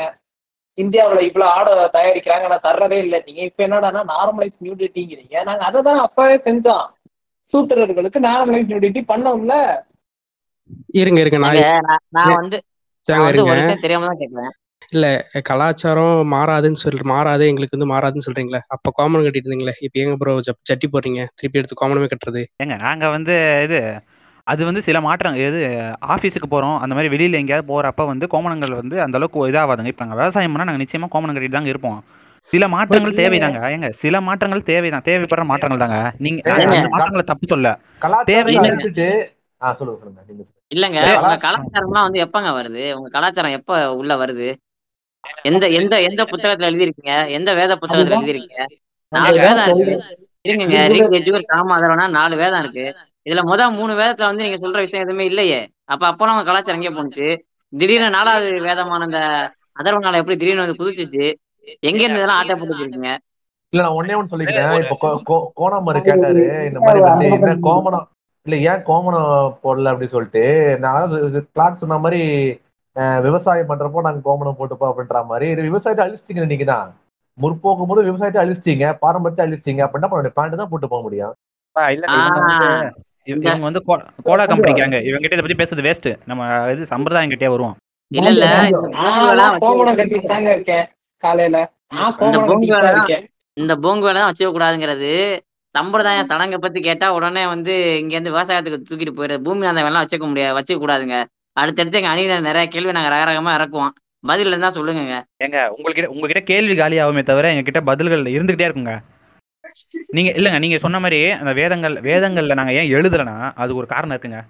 இந்தியாவுல 0.79 1.21
இவ்வளவு 1.29 1.51
ஆடை 1.57 1.73
தயாரிக்கிறாங்க 1.97 2.47
நான் 2.53 2.67
தர்றதே 2.69 2.99
இல்லை 3.05 3.19
நீங்க. 3.27 3.43
இப்ப 3.49 3.61
என்னடான்னா 3.67 4.03
நார்மலைஸ் 4.15 4.57
நியூடிட்டிங்கிறீங்க 4.67 5.37
நாங்க 5.49 5.65
அதை 5.71 5.81
தான் 5.89 6.05
அப்பவே 6.07 6.37
செஞ்சோம். 6.49 6.87
சூத்திரர்களுக்கு 7.53 8.21
நார்மலைஸ் 8.31 8.71
நியூடிட்டி 8.71 9.03
பண்ணோம்ல. 9.13 9.57
இருங்க 11.01 11.19
இருங்க. 11.23 11.39
நான் 11.45 11.57
ஏங்க, 11.61 11.81
நான் 11.89 12.05
நான் 12.19 12.37
வந்து 12.37 12.59
தெரியாம 13.85 14.07
தான் 14.11 14.53
இல்ல 14.93 15.07
கலாச்சாரம் 15.49 16.31
மாறாதுன்னு 16.33 16.81
சொல்லிட்டு 16.83 17.09
மாறாது 17.13 17.45
எங்களுக்கு 17.51 17.77
வந்து 17.77 17.91
மாறாதுன்னு 17.93 18.27
சொல்றீங்களே. 18.27 18.61
அப்ப 18.75 18.93
காமன் 18.99 19.25
கட்டிட்டு 19.25 19.47
இருந்தீங்களே 19.47 19.75
இப்ப 19.87 20.03
எங்க 20.03 20.17
ப்ரோ 20.21 20.33
ஜட்டி 20.69 20.87
போடுறீங்க? 20.89 21.23
திருப்பி 21.39 21.61
எடுத்து 21.61 21.81
காமனமே 21.81 22.09
கட்டுறது. 22.13 22.43
ஏங்க 22.63 22.77
நாங்கள் 22.85 23.15
வந்து 23.17 23.37
இது 23.67 23.79
அது 24.47 24.63
வந்து 24.69 24.81
சில 24.87 24.99
மாற்றம் 25.01 25.37
எது 25.45 25.61
ஆஃபீஸுக்கு 26.15 26.49
போகிறோம் 26.49 26.77
அந்த 26.83 26.95
மாதிரி 26.97 27.13
வெளியில் 27.13 27.39
எங்கேயாவது 27.39 27.71
போகிறப்ப 27.71 28.05
வந்து 28.11 28.27
கோமணங்கள் 28.33 28.75
வந்து 28.81 28.97
அந்த 29.05 29.19
அளவுக்கு 29.19 29.47
இதாகாதுங்க 29.51 29.93
இப்போ 29.93 30.05
நாங்கள் 30.05 30.21
விவசாயம் 30.21 30.53
பண்ணால் 30.53 30.69
நாங்கள் 30.71 30.85
நிச்சயமாக 30.85 31.13
கோமணம் 31.15 31.37
கட்டிட்டு 31.37 31.59
தாங்க 31.59 31.73
இருப்போம். 31.75 31.99
சில 32.53 32.65
மாற்றங்கள் 32.75 33.19
தேவைதாங்க. 33.21 33.61
ஏங்க 33.75 33.89
சில 34.03 34.17
மாற்றங்கள் 34.27 34.67
தேவைதான் 34.71 35.07
தேவைப்படுற 35.07 35.45
மாற்றங்கள் 35.53 35.83
தாங்க. 35.85 35.99
நீங்க 36.25 36.41
நாங்க 36.51 36.91
மாற்றங்களை 36.95 37.25
தப்பு 37.31 37.47
சொல்ல. 37.55 37.69
கலாச்சாரத்தை 38.05 39.09
சொல்லுங்க 39.75 39.99
சொல்லுங்க. 40.01 40.23
நீங்க. 40.29 40.43
இல்லங்க 40.71 40.99
உங்க 41.01 41.19
கலா- 41.19 41.41
கலாச்சாரம்லாம் 41.45 42.07
வந்து 42.07 42.21
எப்பங்க 42.21 42.51
வருது? 42.57 42.93
உங்க 42.93 43.09
கலாச்சாரம் 43.09 43.51
எப்ப 43.51 43.73
உள்ள 43.95 44.17
வருது? 44.17 44.49
எந்த 45.45 45.65
எந்த 45.75 45.95
எந்த 46.03 46.23
புத்தகத்துல 46.25 46.69
எழுதிருக்கீங்க 46.71 47.13
எந்த 47.31 47.55
வேத 47.55 47.73
புத்தகத்துல 47.77 48.01
அதுதான். 48.03 48.25
எழுதிருக்கீங்க 48.25 48.65
நாலு 49.13 49.39
வேதம் 49.41 49.69
இருக்கு. 49.77 49.95
இருங்க 50.45 50.65
ரீக் 50.87 51.17
எஜுவர் 51.19 51.51
காமாதரம்னா 51.51 52.07
நாலு 52.11 52.37
வேதம் 52.37 52.63
இருக்கு. 52.63 52.87
இதுல 53.27 53.43
முத 53.45 53.71
மூணு 53.73 53.93
வேதத்துல 53.95 54.27
வந்து 54.27 54.43
நீங்க 54.43 54.59
சொல்ற 54.59 54.79
விஷயம் 54.79 55.05
எதுவுமே 55.05 55.25
இல்லையே. 55.25 55.61
அப்ப 55.85 56.07
அப்போ 56.07 56.31
உங்க 56.31 56.45
கலாச்சாரம் 56.45 56.81
எங்கே 56.81 56.93
போனுச்சு 56.97 57.29
திடீர்னு 57.73 58.11
நாலாவது 58.11 58.49
வேதமான 58.61 59.07
அந்த 59.09 59.21
அதர்வனால 59.77 60.17
எப்படி 60.17 60.37
திடீர்னு 60.37 60.65
வந்து 60.65 60.81
புதுச்சிச்சு 60.81 61.25
எங்க 61.83 62.01
இருந்து 62.03 62.19
இதெல்லாம் 62.19 62.39
ஆட்டை 62.39 62.55
போட்டு 62.55 62.75
வச்சிருக்கீங்க? 62.75 63.13
இல்ல 63.73 63.83
நான் 63.83 63.97
ஒன்னே 63.99 64.17
ஒன்னு 64.17 64.33
சொல்லிக்கிறேன். 64.33 64.75
இப்ப 64.85 65.15
கோணாமரு 65.57 66.01
கேட்டாரு 66.03 66.43
இந்த 66.67 66.81
மாதிரி 66.81 67.01
வந்து 67.07 67.27
என்ன 67.37 67.55
கோமணம் 67.63 68.07
இல்ல 68.47 68.57
ஏன் 68.67 68.83
கோமணம் 68.87 69.29
போடல 69.63 69.91
அப்படி 69.93 70.07
சொல்லிட்டு 70.09 70.43
நான் 70.81 71.13
கிளாக் 71.49 71.81
சொன்ன 71.83 71.99
மாதிரி 71.99 72.21
விவசாயம் 73.23 73.71
பண்றப்போ 73.71 74.03
நாங்க 74.05 74.21
கோமணம் 74.27 74.59
போட்டுப்போம் 74.59 74.91
அப்படின்ற 74.91 75.23
மாதிரி 75.31 75.47
இது 75.53 75.63
விவசாயத்தை 75.69 76.03
அழிச்சிட்டீங்க 76.05 76.45
நீங்க 76.51 76.67
தான்? 76.67 76.91
முற்போக்கும் 77.39 77.89
போது 77.91 78.01
விவசாயத்தை 78.03 78.41
அழிச்சிட்டீங்க 78.43 78.89
பாரம்பரியத்தை 79.01 79.45
அழிச்சிட்டீங்க 79.47 79.83
அப்படின்னா 79.87 80.11
பண்ண 80.11 80.31
பேண்ட் 80.37 80.61
தான் 80.61 80.71
போட்டு 80.73 80.91
போக 80.93 81.03
முடியும். 81.03 81.33
இவங்க 81.95 82.11
வந்து 82.37 82.53
இவ- 82.59 82.93
இந்த- 83.27 83.49
இவங்க 83.49 83.67
வந்து 83.67 83.83
கோ- 83.87 83.97
கோலா 84.27 84.45
கம்பெனிக்காங்க 84.45 84.97
இவங்க 85.03 85.23
கிட்ட 85.25 85.37
இதை 85.37 85.45
பத்தி 85.45 85.59
பேசுறது 85.61 85.87
வேஸ்ட் 85.87 86.09
நம்ம 86.27 86.43
இது 86.73 86.91
சம்பிரதாயம் 86.93 87.33
கிட்டே 87.33 87.49
வருவோம். 87.49 87.75
இல்ல 88.11 88.29
இல்ல. 88.35 88.47
கோமணம் 89.65 89.99
கட்டிட்டு 90.01 90.29
தாங்க 90.29 90.51
இருக்கேன் 90.53 90.87
காலையில. 91.23 91.59
இந்த 93.57 93.75
பூங்கு 93.79 94.07
வேலை 94.07 94.17
தான் 94.17 94.31
வச்சுக்க 94.31 94.53
கூடாதுங்கிறது 94.53 95.11
சம்பிரதாய 95.75 96.19
சடங்கை 96.31 96.59
பத்தி 96.65 96.81
கேட்டா 96.81 97.07
உடனே 97.17 97.43
வந்து 97.53 97.73
இங்க 98.01 98.13
இருந்து 98.17 98.33
விவசாயத்துக்கு 98.35 98.79
தூக்கிட்டு 98.89 99.15
போயிடுறது 99.17 99.45
பூமி 99.47 99.71
அந்த 99.71 99.83
வேலை 99.87 100.01
வச்சுக்க 100.03 100.27
முடியாது 100.33 100.57
வச்சுக்க 100.59 100.79
கூடாதுங்க. 100.83 101.17
அடுத்தடுத்து 101.57 101.99
எங்க 102.01 102.13
அணியினர் 102.13 102.49
நிறைய 102.49 102.67
கேள்வி 102.75 102.97
நாங்க 102.97 103.11
ரகரகமா 103.15 103.53
இறக்குவோம். 103.59 103.93
பதில் 104.25 104.51
இருந்தா 104.51 104.71
சொல்லுங்க 104.77 105.17
ஏங்க 105.45 105.59
உங்ககிட்ட 105.77 106.07
உங்ககிட்ட 106.15 106.43
கேள்வி 106.51 106.75
காலி 106.77 106.97
ஆகுமே 107.05 107.23
தவிர 107.31 107.51
எங்க 107.55 107.65
கிட்ட 107.67 107.81
பதில்கள் 107.91 108.23
இருந்துகிட்டே 108.37 108.67
இருக்குங்க. 108.69 108.95
நீங்க 110.17 110.31
இல்லங்க 110.39 110.59
நீங்க 110.65 110.79
சொன்ன 110.85 110.99
மாதிரி 111.05 111.19
அந்த 111.41 111.53
வேதங்கள் 111.61 111.95
வேதங்கள்ல 112.09 112.57
நாங்க 112.61 112.73
ஏன் 112.81 112.93
எழுதலைன்னா 112.97 113.37
அது 113.63 113.73
ஒரு 113.81 113.87
காரணம் 113.95 114.15
இருக்குங்க. 114.15 114.41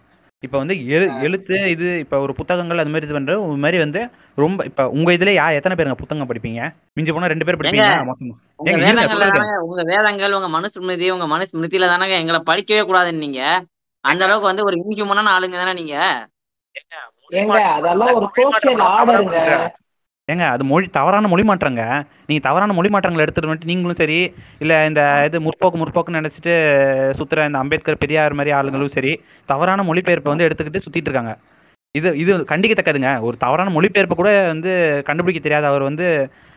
இப்ப 0.45 0.57
வந்து 0.59 0.75
எழு 0.89 1.07
எழுத்து 1.23 1.57
இது 1.71 1.87
இப்ப 2.01 2.19
ஒரு 2.21 2.33
புத்தகங்கள் 2.39 2.83
அது 2.83 2.93
மாதிரி 2.93 3.07
இது 3.09 3.17
பண்ற 3.17 3.35
ஒரு 3.43 3.59
மாதிரி 3.59 3.79
வந்து 3.79 4.01
ரொம்ப 4.39 4.65
இப்ப 4.65 4.87
உங்க 4.91 5.11
இதுல 5.13 5.33
யா 5.35 5.47
எத்தனை 5.59 5.77
பேருங்க 5.77 5.99
புத்தகம் 6.01 6.31
படிப்பீங்க? 6.31 6.61
மிஞ்சி 6.97 7.13
போனா 7.13 7.31
ரெண்டு 7.33 7.47
பேர் 7.47 7.59
படிப்பீங்க 7.59 7.91
மொத்தமா. 8.09 8.35
உங்க 9.65 9.83
வேதங்கள் 9.93 10.37
உங்க 10.39 10.49
மனுஸ்மிருதி 10.57 11.09
உங்க 11.11 11.29
மனுஸ்மிருதியில 11.35 11.91
தானங்க 11.93 12.17
எங்களை 12.23 12.41
படிக்கவே 12.51 12.83
கூடாதுன்னு 12.85 13.25
நீங்க. 13.27 13.41
அந்த 14.05 14.23
அளவுக்கு 14.27 14.51
வந்து 14.51 14.65
ஒரு 14.65 14.77
இன்ஹியூமனான 14.83 15.33
ஆளுங்க 15.35 15.57
தானே 15.57 15.75
நீங்க? 15.81 15.97
அதெல்லாம் 17.77 18.15
ஒரு 18.15 18.27
ஆர்டருங்க 18.91 19.39
ஏங்க 20.29 20.45
அது 20.53 20.63
மொழி 20.69 20.87
தவறான 20.97 21.29
மொழி 21.31 21.43
மாற்றங்க. 21.49 21.83
நீங்க 22.29 22.43
தவறான 22.47 22.75
மொழி 22.77 22.89
மாற்றங்களை 22.93 23.25
எடுத்துட்டு 23.25 23.49
வந்துட்டு 23.49 23.71
நீங்களும் 23.71 23.99
சரி 24.01 24.17
இல்ல 24.63 24.75
இந்த 24.91 25.01
இது 25.29 25.39
முற்போக்கு 25.47 25.79
முற்போக்குன்னு 25.81 26.21
நினைச்சிட்டு 26.21 26.55
சுத்துற 27.19 27.45
இந்த 27.49 27.59
அம்பேத்கர் 27.63 28.01
பெரியார் 28.05 28.37
மாதிரி 28.39 28.55
ஆளுங்களும் 28.59 28.95
சரி 28.97 29.13
தவறான 29.49 29.85
மொழிபெயர்ப்பை 29.91 30.33
வந்து 30.33 30.47
எடுத்துக்கிட்டு 30.47 30.85
சுத்திட்டு 30.85 31.11
இருக்காங்க. 31.11 31.35
இது 31.95 32.09
இது 32.23 32.33
கண்டிக்கத்தக்கதுங்க. 32.53 33.11
ஒரு 33.27 33.37
தவறான 33.45 33.73
மொழிபெயர்ப்பை 33.77 34.17
கூட 34.21 34.31
வந்து 34.55 34.71
கண்டுபிடிக்க 35.11 35.43
தெரியாத 35.47 35.67
அவர் 35.73 35.89
வந்து 35.91 36.07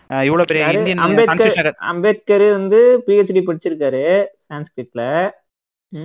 இவ்வளவு 0.10 0.50
பெரிய? 0.50 0.64
இந்தியன் 0.78 1.04
அம்பேத்கர் 1.06 1.70
அம்பேத்கர் 1.92 2.48
வந்து 2.58 2.80
பிஹெச்டி 3.08 3.42
படிச்சிருக்காரு 3.50 4.04
சான்ஸ்கிரிட்ல. 4.48 5.04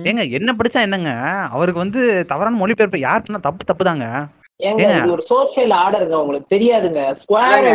ஏங்க 0.09 0.23
என்ன 0.37 0.49
படிச்சா 0.59 0.79
என்னங்க? 0.87 1.11
அவருக்கு 1.55 1.85
வந்து 1.85 2.01
தவறான 2.31 2.59
மொழிபெயர்ப்பு 2.61 3.05
யார் 3.07 3.25
பண்ணா 3.25 3.45
தப்பு 3.47 3.63
தப்புதாங்க. 3.69 4.05
ஏங்க. 4.67 4.83
இது 4.97 5.13
ஒரு 5.15 5.23
சோசியல் 5.31 5.73
ஆர்டருங்க 5.81 6.17
உங்களுக்கு 6.23 6.53
தெரியாதுங்க. 6.55 7.01
ஸ்கொயரை 7.21 7.71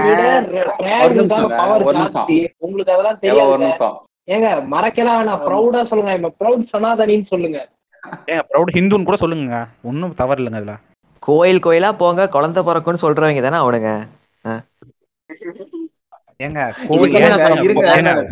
உங்களுக்கு 2.67 2.93
அதெல்லாம் 2.95 3.23
தெரியாது 3.25 3.57
நிமிஷம். 3.65 3.97
ஏங்க 4.35 4.49
மறக்கலாம் 4.75 5.19
வேணாம் 5.21 5.43
ப்ரௌடா 5.47 5.83
சொல்லுங்க. 5.91 6.15
இப்ப 6.19 6.31
ப்ரௌட் 6.41 6.65
சனாதனின்னு 6.73 7.33
சொல்லுங்க. 7.33 7.59
ஏங்க 8.31 8.43
ப்ரௌட் 8.51 8.75
ஹிந்துன்னு 8.77 9.09
கூட 9.09 9.19
சொல்லுங்க. 9.25 9.61
ஒன்றும் 9.91 10.19
தவறு 10.21 10.41
இல்லைங்க 10.43 10.61
அதுல. 10.63 10.77
கோயில் 11.23 11.65
கோயிலா 11.67 11.91
போங்க 12.03 12.29
குழந்தை 12.37 12.61
பிறக்கும்னு 12.69 13.05
சொல்றவங்க 13.05 13.43
தானே 13.47 13.61
அவனுங்க. 13.63 13.93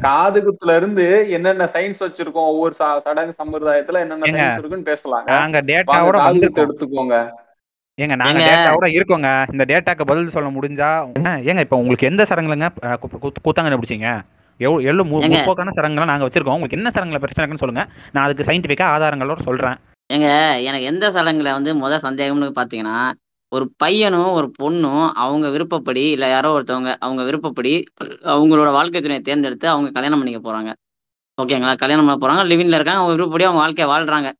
காது 0.06 0.38
குத்துல 0.46 0.76
இருந்து 0.80 1.06
என்னென்ன 1.36 1.64
சயின்ஸ் 1.72 2.04
வச்சிருக்கோம்? 2.04 2.50
ஒவ்வொரு 2.52 2.74
சடங்கு 3.06 3.32
சம்பரதாயத்துல 3.40 4.02
என்னென்ன 4.04 4.28
சயின்ஸ் 4.34 4.60
இருக்குன்னு 4.60 4.88
வந்திருக்கோம். 6.26 6.62
எடுத்துக்கோங்க. 6.66 7.16
ஏங்க 7.98 8.16
நாங்க. 8.16 8.40
டேட்டாவோட 8.40 8.86
இருக்கோங்க. 8.94 9.28
இந்த 9.52 9.64
டேட்டாக்கு 9.64 10.02
பதில் 10.04 10.30
சொல்ல 10.30 10.48
முடிஞ்சா 10.50 10.88
ஏங்க 11.48 11.60
இப்போ 11.60 11.76
உங்களுக்கு 11.76 12.06
எந்த 12.06 12.22
சடங்குலங்க 12.22 12.66
அஹ், 12.82 12.96
கு- 13.02 13.20
கு- 13.22 13.42
கூத்தாங்கன்னு 13.44 13.78
பிடிச்சிங்க? 13.82 14.08
எவ்வளோ 14.60 14.82
எவ்வளோ. 14.82 15.02
முற்போக்கான 15.04 15.70
சடங்குலாம் 15.76 16.10
நாங்கள் 16.10 16.28
வச்சிருக்கோம். 16.28 16.56
உங்களுக்கு 16.56 16.76
என்ன 16.76 16.88
சடங்குல 16.88 17.18
பிரச்சனை 17.18 17.42
இருக்குன்னு 17.42 17.64
சொல்லுங்க. 17.64 17.84
நான் 18.12 18.24
அதுக்கு 18.24 18.46
சயின்டிஃபிக்காக 18.48 18.92
ஆதாரங்களோட 18.94 19.42
சொல்றேன். 19.42 19.76
ஏங்க 20.12 20.28
எனக்கு 20.62 20.86
எந்த 20.86 21.10
சடங்குல 21.10 21.52
வந்து 21.52 21.74
முத 21.74 21.94
சந்தேகம்னு 22.02 22.50
பாத்தீங்கன்னா 22.60 22.96
ஒரு 23.52 23.72
பையனும் 23.76 24.30
ஒரு 24.30 24.52
பொண்ணும் 24.62 25.12
அவங்க 25.14 25.50
விருப்பப்படி 25.50 26.10
இல்ல 26.10 26.28
யாரோ 26.28 26.60
ஒருத்தவங்க 26.60 26.96
அவங்க 26.98 27.22
விருப்பப்படி 27.24 27.72
அவங்களோட 28.24 28.72
வாழ்க்கை 28.72 29.00
துணையை 29.00 29.22
தேர்ந்தெடுத்து 29.22 29.68
அவங்க 29.68 29.90
கல்யாணம் 29.90 30.22
பண்ணிக்க 30.22 30.40
போறாங்க. 30.48 30.70
ஓகேங்களா? 31.38 31.76
கல்யாணம் 31.76 32.06
பண்ண 32.06 32.18
போறாங்க 32.22 32.46
லிவிங்ல 32.46 32.74
இருக்காங்க 32.74 33.00
அவங்க 33.00 33.12
விருப்பப்படி 33.12 33.44
அவங்க 33.44 33.60
வாழ்க்கைய 33.62 33.88
வாழ்றாங்க. 33.90 34.30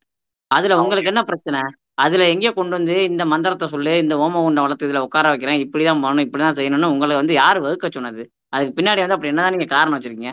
அதுல 0.51 0.77
உங்களுக்கு 0.77 1.07
என்ன 1.07 1.23
பிரச்சனை? 1.23 1.59
அதுல 1.97 2.25
எங்கே 2.33 2.49
கொண்டு 2.57 2.73
வந்து 2.77 2.95
இந்த 3.09 3.23
மந்திரத்தை 3.31 3.67
சொல்லு 3.73 3.93
இந்த 4.03 4.15
ஓம 4.23 4.41
உண்டை 4.47 4.63
வளர்த்து 4.63 4.87
இதுல 4.87 5.05
உட்கார 5.05 5.29
வைக்கிறேன் 5.31 5.61
இப்படிதான் 5.63 6.01
பண்ணணும் 6.03 6.25
இப்படிதான் 6.25 6.57
செய்யணும்னு 6.59 6.91
உங்களை 6.93 7.15
வந்து 7.21 7.33
யார் 7.41 7.59
வகுக்க 7.65 7.89
சொன்னது? 7.95 8.23
அதுக்கு 8.55 8.75
பின்னாடி 8.77 9.01
வந்து 9.03 9.15
அப்படி 9.15 9.31
என்னதான் 9.31 9.55
நீங்க 9.55 9.69
காரணம் 9.75 9.97
வச்சிருக்கீங்க? 9.97 10.31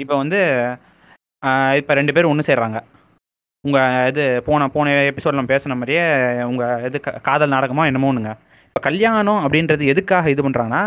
இப்போ 0.00 0.14
வந்து 0.22 0.40
இப்போ 1.78 1.92
ரெண்டு 1.98 2.14
பேரும் 2.14 2.32
ஒன்று 2.32 2.48
சேர்றாங்க. 2.48 2.78
உங்கள் 3.64 4.06
இது 4.10 4.24
போன 4.46 4.68
போன 4.74 4.92
எபிசோட்ல 5.10 5.42
பேசின 5.52 5.76
மாதிரியே 5.78 6.04
உங்கள் 6.50 6.84
இது 6.88 6.98
க- 7.06 7.18
காதல் 7.28 7.52
நாடகமோ 7.54 7.86
என்னமோ 7.90 8.10
ஒன்றுங்க 8.10 8.32
இப்போ 8.68 8.80
கல்யாணம் 8.88 9.40
அப்படின்றது 9.44 9.84
எதுக்காக 9.92 10.30
இது 10.34 10.44
பண்ணுறாங்கன்னா 10.46 10.82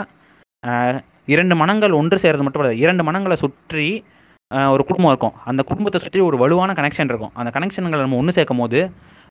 இரண்டு 1.34 1.56
மனங்கள் 1.62 1.98
ஒன்று 2.00 2.18
சேர்றது 2.24 2.44
மட்டும் 2.46 2.62
கிடையாது 2.62 2.84
இரண்டு 2.86 3.04
மனங்களை 3.08 3.36
சுற்றி 3.44 3.88
ஒரு 4.74 4.84
குடும்பம் 4.90 5.12
இருக்கும். 5.14 5.36
அந்த 5.50 5.62
குடும்பத்தை 5.70 6.00
சுற்றி 6.04 6.20
ஒரு 6.28 6.38
வலுவான 6.42 6.74
கனெக்ஷன் 6.80 7.12
இருக்கும். 7.12 7.34
அந்த 7.40 7.50
கனெக்ஷன்களை 7.56 8.04
நம்ம 8.06 8.20
ஒன்று 8.22 8.36
சேர்க்கும் 8.38 8.62
போது 8.64 8.80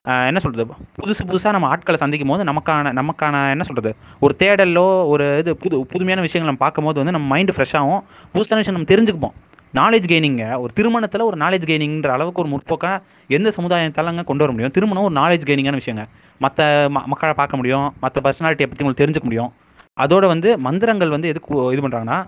என்ன 0.05 0.39
சொல்கிறது 0.39 0.73
புதுசு 1.01 1.23
புதுசாக 1.25 1.51
நம்ம 1.51 1.67
ஆட்களை 1.67 1.97
சந்திக்கும் 1.97 2.27
போது 2.27 2.43
நமக்கான 2.43 2.93
நமக்கான 2.93 3.49
என்ன 3.49 3.63
சொல்கிறது 3.63 3.95
ஒரு 4.19 4.35
தேடலோ 4.39 5.07
ஒரு 5.07 5.37
இது 5.37 5.57
புது 5.57 5.85
புதுமையான 5.85 6.21
விஷயங்கள் 6.21 6.51
நம்ம 6.51 6.63
பார்க்கும்போது 6.65 6.99
வந்து 6.99 7.11
நம்ம 7.11 7.27
மைண்டு 7.33 7.55
ஃப்ரெஷ்ஷாகவும் 7.55 8.01
புதுசான 8.33 8.61
விஷயம் 8.63 8.77
நம்ம 8.79 8.91
தெரிஞ்சுக்குப்போம் 8.93 9.35
நாலேஜ் 9.73 10.07
கெய்னிங்க 10.07 10.59
ஒரு 10.59 10.73
திருமணத்தில் 10.73 11.21
ஒரு 11.21 11.37
நாலேஜ் 11.37 11.65
கெய்னிங்கிற 11.69 12.07
அளவுக்கு 12.07 12.41
ஒரு 12.41 12.49
முற்போக்காக 12.49 13.01
எந்த 13.27 13.49
சமுதாயத்தாலங்க 13.57 14.23
கொண்டு 14.23 14.43
வர 14.43 14.51
முடியும்? 14.51 14.71
திருமணம் 14.71 15.03
ஒரு 15.03 15.15
நாலேஜ் 15.15 15.45
கெய்னிங்கான 15.47 15.79
விஷயங்க. 15.81 16.05
மற்ற 16.41 16.89
ம 16.89 17.05
மக்களை 17.05 17.33
பார்க்க 17.33 17.57
முடியும். 17.57 17.93
மற்ற 17.99 18.21
பர்சனாலிட்டியை 18.21 18.67
பற்றி 18.69 18.83
உங்களுக்கு 18.83 19.03
தெரிஞ்சுக்க 19.03 19.23
முடியும். 19.23 19.51
அதோட 19.99 20.25
வந்து 20.27 20.57
மந்திரங்கள் 20.57 21.09
வந்து 21.09 21.27
எதுக்கு 21.27 21.73
இது 21.73 21.81
பண்ணுறாங்கன்னா 21.87 22.25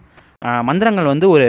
மந்திரங்கள் 0.67 1.09
வந்து 1.11 1.25
ஒரு 1.33 1.47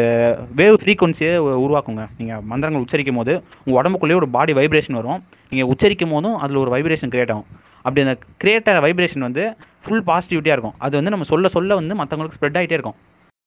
வேவ் 0.58 0.76
ஃப்ரீக்குவன்சியை 0.80 1.34
உருவாக்குங்க. 1.64 2.02
நீங்கள் 2.18 2.42
மந்திரங்கள் 2.50 2.82
உச்சரிக்கும் 2.84 3.18
போது 3.20 3.32
உங்கள் 3.64 3.78
உடம்புக்குள்ளேயே 3.80 4.18
ஒரு 4.20 4.28
பாடி 4.34 4.52
வைப்ரேஷன் 4.58 4.99
வரும். 5.00 5.20
நீங்கள் 5.52 5.70
உச்சரிக்கும் 5.72 6.12
போதும் 6.14 6.37
அதில் 6.42 6.61
ஒரு 6.62 6.70
வைப்ரேஷன் 6.75 7.12
கிரியேட் 7.14 7.32
ஆகும். 7.34 7.49
அப்படி 7.84 8.02
அந்த 8.04 8.14
கிரியேட் 8.42 8.68
ஆகிற 8.70 8.82
வைப்ரேஷன் 8.87 9.26
வந்து 9.28 9.44
ஃபுல் 9.84 10.04
பாசிட்டிவிட்டியாக 10.11 10.56
இருக்கும். 10.56 10.76
அது 10.87 10.94
வந்து 11.00 11.12
நம்ம 11.14 11.26
சொல்ல 11.32 11.49
சொல்ல 11.56 11.78
வந்து 11.80 11.96
மற்றவங்களுக்கு 12.00 12.38
ஸ்ப்ரெட் 12.38 12.58
ஆகிட்டே 12.61 12.76
இருக்கும். 12.78 12.99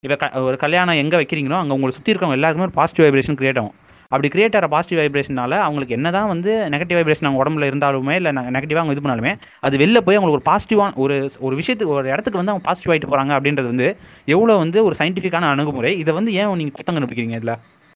இப்போ 0.06 0.16
க 0.22 0.42
ஒரு 0.48 0.58
கல்யாணம் 0.64 1.00
எங்கே 1.04 1.20
வைக்கிறீங்களோ 1.22 1.60
அங்கே 1.62 1.76
உங்களை 1.78 1.94
சுற்றி 1.98 2.12
இருக்கவங்க 2.14 2.38
எல்லாருக்குமே 2.40 2.68
ஒரு 2.70 2.76
பாசிட்டிவ் 2.80 3.06
வைப்ரேஷன் 3.08 3.38
கிரியேட் 3.42 3.60
ஆகும். 3.62 3.76
அப்படி 4.12 4.28
கிரியேட் 4.34 4.56
ஆகிற 4.58 4.68
பாசிட்டிவ் 4.74 5.02
வைப்ரேஷனால 5.02 5.54
அவங்களுக்கு 5.66 5.98
என்னதான் 5.98 6.30
வந்து 6.34 6.52
நெகட்டிவ் 6.74 7.00
வைப்ரேஷன் 7.00 7.28
அவங்க 7.28 7.42
உடம்புல 7.44 7.70
இருந்தாலுமே 7.72 8.16
இல்லை 8.20 8.32
நெகட்டிவாக 8.56 8.84
அவங்க 8.84 8.96
இது 8.96 9.04
பண்ணாலுமே 9.06 9.34
அது 9.68 9.76
வெளில 9.84 10.02
போய் 10.08 10.18
அவங்களுக்கு 10.18 10.40
ஒரு 10.40 10.48
பாசிட்டிவான 10.50 10.94
ஒரு 11.06 11.16
ஒரு 11.48 11.56
விஷயத்துக்கு 11.62 11.96
ஒரு 12.00 12.12
இடத்துக்கு 12.14 12.42
வந்து 12.42 12.54
அவங்க 12.54 12.66
பாசிட்டிவ் 12.68 12.94
ஆகிட்டு 12.94 13.12
போகிறாங்க 13.12 13.34
அப்படின்றது 13.38 13.72
வந்து 13.74 13.88
எவ்வளோ 14.36 14.56
வந்து 14.64 14.78
ஒரு 14.88 14.96
சயின்டிஃபிக்கான 15.02 15.50
அணுகுமுறை. 15.54 15.94
இதை 16.04 16.14
வந்து 16.20 16.34
ஏன் 16.40 16.52
நீங்கள் 16.62 16.78
குத்தம் 16.78 16.98
கண்டுபிடிக்கிறீங்க 16.98 17.40
இதில்? 17.42 17.56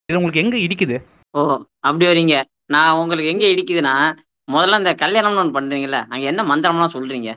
இது 0.09 0.17
உங்களுக்கு 0.19 0.43
எங்கே 0.43 0.59
இடிக்குது? 0.65 0.97
ஓ 1.35 1.41
அப்படி 1.87 2.05
வரீங்க. 2.11 2.35
நான் 2.75 2.97
உங்களுக்கு 3.01 3.31
எங்கே 3.33 3.47
இடிக்குதுன்னா 3.53 3.93
முதல்ல 4.47 4.79
இந்த 4.81 4.91
கல்யாணம்னு 5.01 5.41
ஒன்று 5.41 5.57
பண்றீங்கல்ல 5.57 5.97
அங்கே 6.13 6.27
என்ன 6.31 6.41
மந்திரம்லாம் 6.51 6.95
சொல்கிறீங்க 6.95 7.29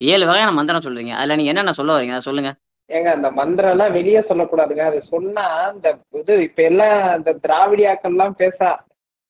ஏழு 0.00 0.24
வகையான 0.28 0.54
மந்திரம் 0.56 0.84
சொல்கிறீங்க 0.86 1.12
அதில் 1.18 1.36
நீங்கள் 1.38 1.52
என்னென்ன 1.52 1.74
சொல்ல 1.78 1.92
வரீங்க? 1.96 2.14
அதை 2.16 2.24
சொல்லுங்கள் 2.28 2.56
ஏங்க 2.92 3.04
அந்த 3.04 3.30
மந்திரம் 3.30 3.70
எல்லாம் 3.70 3.92
வெளியே 3.92 4.18
சொல்லக்கூடாதுங்க. 4.18 4.78
அது 4.78 5.02
சொன்னா 5.02 5.68
இந்த 5.74 5.96
இது 6.10 6.42
இப்ப 6.42 6.62
எல்லாம் 6.62 7.16
இந்த 7.16 7.38
திராவிடியாக்கள் 7.48 8.10
எல்லாம் 8.10 8.34
பேச 8.36 8.78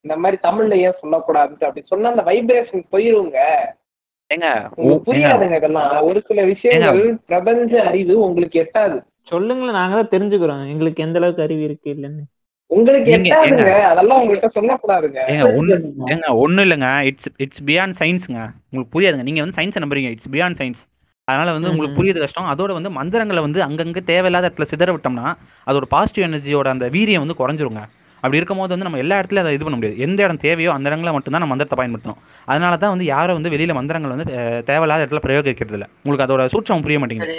இந்த 0.01 0.17
மாதிரி 0.17 0.41
தமிழ்ல 0.43 0.77
ஏன் 0.77 0.95
சொல்லக்கூடாதுன்ட்டு 1.03 1.65
அப்படி 1.65 1.83
சொன்னா 1.85 2.09
அந்த 2.11 2.23
வைப்ரேஷன் 2.23 2.85
போயிருங்க. 2.93 3.39
ஏங்க 4.35 4.69
உங்களுக்கு 4.75 5.13
புரியாதுங்க 5.13 5.57
இதெல்லாம். 5.57 6.03
ஒரு 6.03 6.23
சில 6.27 6.45
விஷயங்கள் 6.45 7.19
பிரபஞ்ச 7.27 7.83
அறிவு 7.83 8.21
உங்களுக்கு 8.21 8.71
எட்டாது. 8.71 9.05
சொல்லுங்களேன் 9.21 9.73
நாங்க 9.73 10.03
தான் 10.03 10.21
தெரிஞ்சுக்கிறோம். 10.21 10.69
எங்களுக்கு 10.69 11.03
எந்த 11.03 11.19
அளவுக்கு 11.19 11.43
அறிவு 11.43 11.63
இருக்கு 11.63 11.95
இல்லைன்னு. 11.95 12.45
உங்களுக்கு 12.67 13.19
நீங்க- 13.19 13.47
எட்டாதுங்க. 13.47 13.81
அதெல்லாம் 13.81 14.23
உங்கள்கிட்ட 14.23 14.49
சொல்லக்கூடாதுங்க. 14.55 15.19
ஏங்க 15.27 15.57
ஒன்று 15.57 15.95
ஏங்க 16.07 16.29
ஒன்றும் 16.29 16.71
இல்லைங்க. 16.71 17.01
இட்ஸ் 17.01 17.27
இட்ஸ் 17.37 17.65
பியாண்ட் 17.65 17.95
சயின்ஸுங்க 17.99 18.49
உங்களுக்கு 18.71 19.01
புரியாதுங்க. 19.01 19.23
நீங்கள் 19.23 19.51
வந்து 19.51 19.63
சயின்ஸை 19.63 19.83
நம்புறீங்க. 19.83 20.11
இட்ஸ் 20.11 20.29
பியாண்ட் 20.29 20.57
சயின்ஸ் 20.59 20.96
அதனால 21.30 21.52
வந்து 21.56 21.71
உங்களுக்கு. 21.71 21.99
புரியுது 21.99 22.18
கஷ்டம். 22.23 22.50
அதோட 22.52 22.73
வந்து 22.78 22.90
மந்திரங்களை 22.97 23.40
வந்து 23.47 23.61
அங்கங்கே 23.66 24.02
தேவையில்லாத 24.11 24.49
இடத்துல 24.49 24.66
சிதற 24.73 24.90
விட்டோம்னா 24.97 25.28
அதோட 25.68 25.87
பாசிட்டிவ் 25.95 26.26
எனர்ஜியோட 26.26 26.68
அந்த 26.75 26.88
வீரியம் 26.97 27.23
வந்து 27.25 27.40
குறைஞ்சிருங்க. 27.40 27.83
அப்படி 28.23 28.38
இருக்கும்போது 28.40 28.73
வந்து 28.75 28.87
நம்ம 28.87 29.00
எல்லா 29.02 29.16
இடத்துலயும் 29.21 29.45
அதை 29.45 29.52
இது 29.56 29.64
பண்ண 29.66 29.76
முடியாது. 29.78 29.99
எந்த 30.04 30.21
இடம் 30.26 30.40
தேவையோ 30.45 30.71
அந்த 30.75 30.87
இடங்கள 30.90 31.11
மட்டும்தான் 31.16 31.42
நம்ம 31.42 31.52
மந்திரத்தை 31.52 31.76
பயன்படுத்தணும். 31.80 32.21
அதனால 32.50 32.76
தான் 32.83 32.92
வந்து 32.95 33.06
யாரும் 33.11 33.37
வந்து 33.38 33.52
வெளியில 33.54 33.75
மந்திரங்கள் 33.78 34.14
வந்து 34.14 34.26
தேவையில்லாத 34.71 35.04
இடத்துல 35.04 35.23
பிரயோகிக்கிறது 35.26 35.76
இல்லை. 35.78 35.88
உங்களுக்கு 36.02 36.26
அதோட 36.26 36.45
சூட்சம் 36.54 36.85
புரிய 36.87 36.99
மாட்டேங்குது. 37.02 37.37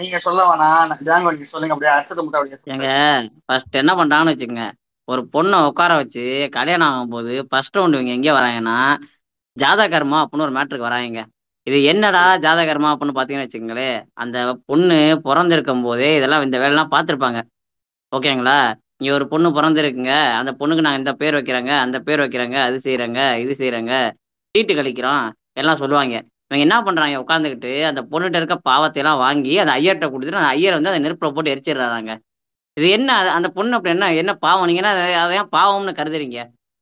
நீங்க 0.00 0.18
சொல்ல 0.26 0.40
வேணாம். 0.50 0.94
சொல்லுங்க. 1.52 1.74
அப்படியே 1.74 1.92
அடுத்தது 1.96 2.20
மட்டும் 2.24 2.40
அப்படியே 2.40 2.76
ஏங்க 2.76 2.90
ஃபர்ஸ்ட் 3.46 3.80
என்ன 3.82 3.94
பண்றாங்கன்னு 4.00 4.34
வச்சுக்கோங்க. 4.34 4.66
ஒரு 5.08 5.22
பொண்ணை 5.34 5.58
உட்கார 5.70 5.94
வச்சு 6.02 6.24
கல்யாணம் 6.58 6.92
ஆகும்போது 6.92 7.32
ஃபர்ஸ்ட் 7.48 7.78
ரவுண்ட் 7.78 7.96
இவங்க 7.96 8.12
எங்கே 8.18 8.34
வராங்கன்னா 8.40 8.78
ஜாதகர்மா 9.56 10.20
அப்படின்னு 10.22 10.46
ஒரு 10.48 10.56
மேட்ருக்கு 10.58 10.88
வராங்க. 10.90 11.20
இது 11.66 11.78
என்னடா 11.82 12.22
ஜாதகர்மா 12.44 12.88
அப்படின்னு 12.94 13.16
பார்த்தீங்கன்னு 13.18 13.46
வச்சுக்கோங்களேன் 13.46 13.98
அந்த 14.22 14.38
பொண்ணு 14.66 14.96
பிறந்திருக்கும் 15.26 15.84
போதே 15.86 16.16
இதெல்லாம் 16.16 16.44
இந்த 16.46 16.56
வேலைலாம் 16.58 16.90
பார்த்துருப்பாங்க. 16.94 17.38
ஓகேங்களா? 18.12 18.56
இங்க 19.00 19.12
ஒரு 19.18 19.26
பொண்ணு 19.28 19.48
பிறந்திருக்குங்க 19.58 20.12
அந்த 20.40 20.50
பொண்ணுக்கு 20.58 20.84
நாங்கள் 20.86 21.02
இந்த 21.02 21.12
பேர் 21.20 21.36
வைக்கிறோங்க 21.38 21.72
அந்த 21.84 21.96
பேர் 22.06 22.22
வைக்கிறோங்க 22.24 22.58
அது 22.66 22.76
செய்கிறோங்க 22.86 23.20
இது 23.44 23.54
செய்கிறோங்க 23.60 23.94
சீட்டு 24.54 24.74
கழிக்கிறோம் 24.74 25.24
எல்லாம் 25.60 25.80
சொல்லுவாங்க. 25.82 26.14
இவங்க 26.48 26.62
என்ன 26.66 26.76
பண்றாங்க 26.86 27.16
உட்காந்துக்கிட்டு 27.24 27.72
அந்த 27.90 28.00
பொண்ணுகிட்ட 28.10 28.40
இருக்க 28.40 28.56
பாவத்தை 28.70 29.00
எல்லாம் 29.02 29.20
வாங்கி 29.24 29.54
அந்த 29.62 29.72
ஐயர்கிட்ட 29.78 30.08
கொடுத்துட்டு 30.12 30.40
அந்த 30.42 30.52
ஐயர் 30.56 30.76
வந்து 30.78 30.90
அந்த 30.92 31.02
நெருப்பில் 31.04 31.34
போட்டு 31.36 31.52
எரிச்சிடுறாங்க. 31.54 32.12
இது 32.76 32.86
என்ன 32.98 33.10
அந்த 33.36 33.48
பொண்ணு 33.56 33.76
அப்படி 33.76 33.94
என்ன 33.96 34.06
என்ன 34.22 34.32
பாவம்? 34.44 34.66
நீங்கள் 34.66 34.84
என்ன 35.32 35.48
பாவம்னு 35.56 35.92
கருதுறீங்க? 36.00 36.38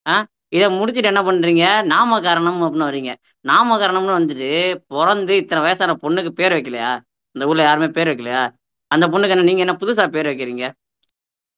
ஆ? 0.06 0.14
இதை 0.52 0.66
முடிச்சுட்டு 0.72 1.10
என்ன 1.10 1.22
பண்றீங்க? 1.24 1.64
நாமகரணம் 1.92 2.58
அப்படின்னு 2.58 2.88
வர்றீங்க 2.88 3.12
நாமகரணம்னு 3.44 4.18
வந்துட்டு 4.18 4.50
பிறந்து 4.92 5.34
இத்தனை 5.40 5.60
வயசான 5.64 5.96
பொண்ணுக்கு 6.02 6.32
பேர் 6.40 6.56
வைக்கலையா? 6.56 6.90
இந்த 7.36 7.48
ஊர்ல 7.50 7.64
யாருமே 7.64 7.88
பேர் 7.96 8.10
வைக்கலையா? 8.10 8.42
அந்த 8.90 9.04
பொண்ணுக்கு 9.12 9.34
என்ன 9.36 9.48
நீங்க 9.48 9.64
என்ன 9.66 9.76
புதுசா 9.82 10.04
பேர் 10.16 10.30
வைக்கிறீங்க? 10.30 10.64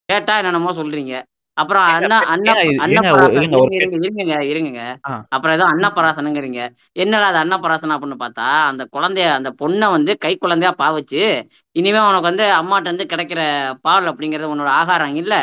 கேட்டா 0.09 0.33
என்னென்னமோ 0.41 0.73
சொல்றீங்க. 0.79 1.15
அப்புறம் 1.57 1.85
அண்ணா 1.97 2.17
அண்ணா 2.35 2.53
இருங்க 4.13 4.33
இருங்க. 4.53 4.81
அப்புறம் 5.35 5.55
ஏதோ 5.57 5.65
அன்னப்பராசனுங்கிறீங்க 5.73 6.61
என்னடா 6.97 7.27
அது 7.31 7.39
அன்னப்பராசன் 7.43 7.95
அப்படின்னு 7.95 8.19
பார்த்தா 8.23 8.47
அந்த 8.71 8.83
குழந்தைய 8.95 9.27
அந்த 9.37 9.51
பொண்ணை 9.61 9.89
வந்து 9.93 10.13
கை 10.25 10.33
குழந்தையா 10.37 10.73
பாவச்சு 10.81 11.21
இனிமே 11.77 12.01
உனக்கு 12.09 12.31
வந்து 12.31 12.47
அம்மாட்ட 12.59 12.91
இருந்து 12.91 13.11
கிடைக்கிற 13.13 13.41
பால் 13.81 14.11
அப்படிங்கிறது 14.11 14.53
உன்னோட 14.53 14.73
ஆகாரம் 14.81 15.17
இல்ல. 15.23 15.35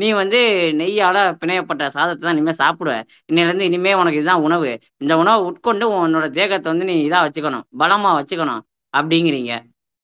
நீ 0.00 0.08
வந்து 0.12 0.38
நெய்யால 0.78 1.18
பிணையப்பட்ட 1.40 1.86
சாதத்தை 1.86 2.22
தான் 2.22 2.36
இனிமே 2.36 2.52
சாப்பிடுவ. 2.58 2.92
இன்னிலிருந்து 3.32 3.60
இனிமே 3.60 3.92
உனக்கு 3.94 4.14
இதுதான் 4.14 4.40
உணவு. 4.40 4.70
இந்த 4.96 5.16
உணவை 5.16 5.40
உட்கொண்டு 5.42 5.84
உன்னோட 5.92 6.26
தேகத்தை 6.30 6.72
வந்து 6.72 6.84
நீ 6.84 7.08
இதா 7.08 7.18
வச்சுக்கணும். 7.26 7.64
பலமா 7.78 8.10
வச்சுக்கணும். 8.18 8.60
அப்படிங்கிறீங்க. 8.96 9.52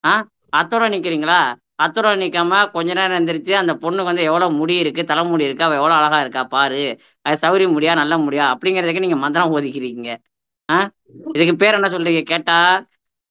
ஆ? 0.06 0.12
அத்தோட 0.56 0.84
நிக்கிறீங்களா? 0.94 1.40
அத்தோட 1.82 2.08
நிக்காம 2.22 2.70
கொஞ்ச 2.70 2.94
நேரம் 2.94 3.18
எந்திரிச்சு 3.20 3.52
அந்த 3.52 3.72
பொண்ணுக்கு 3.74 4.10
வந்து 4.10 4.22
எவ்வளவு 4.22 4.52
முடி 4.52 4.76
இருக்கு 4.78 5.04
தலைமுடி 5.04 5.44
இருக்கு 5.44 5.64
அவ 5.64 5.74
எவ்வளவு 5.74 5.98
அழகா 6.00 6.20
இருக்கா 6.20 6.44
பாரு. 6.44 6.82
அது 7.22 7.48
சௌரி 7.48 7.66
முடியா 7.72 7.94
நல்ல 7.94 8.18
முடியா? 8.18 8.44
அப்படிங்கிறதுக்கு 8.54 8.98
நீங்க 8.98 9.16
மந்திரம் 9.16 9.56
ஒதுக்கிறீங்க 9.56 10.16
ஆ? 10.70 10.90
இதுக்கு 11.32 11.56
பேர் 11.56 11.74
என்ன 11.74 11.88
சொல்றீங்க? 11.88 12.22
கேட்டா 12.22 12.58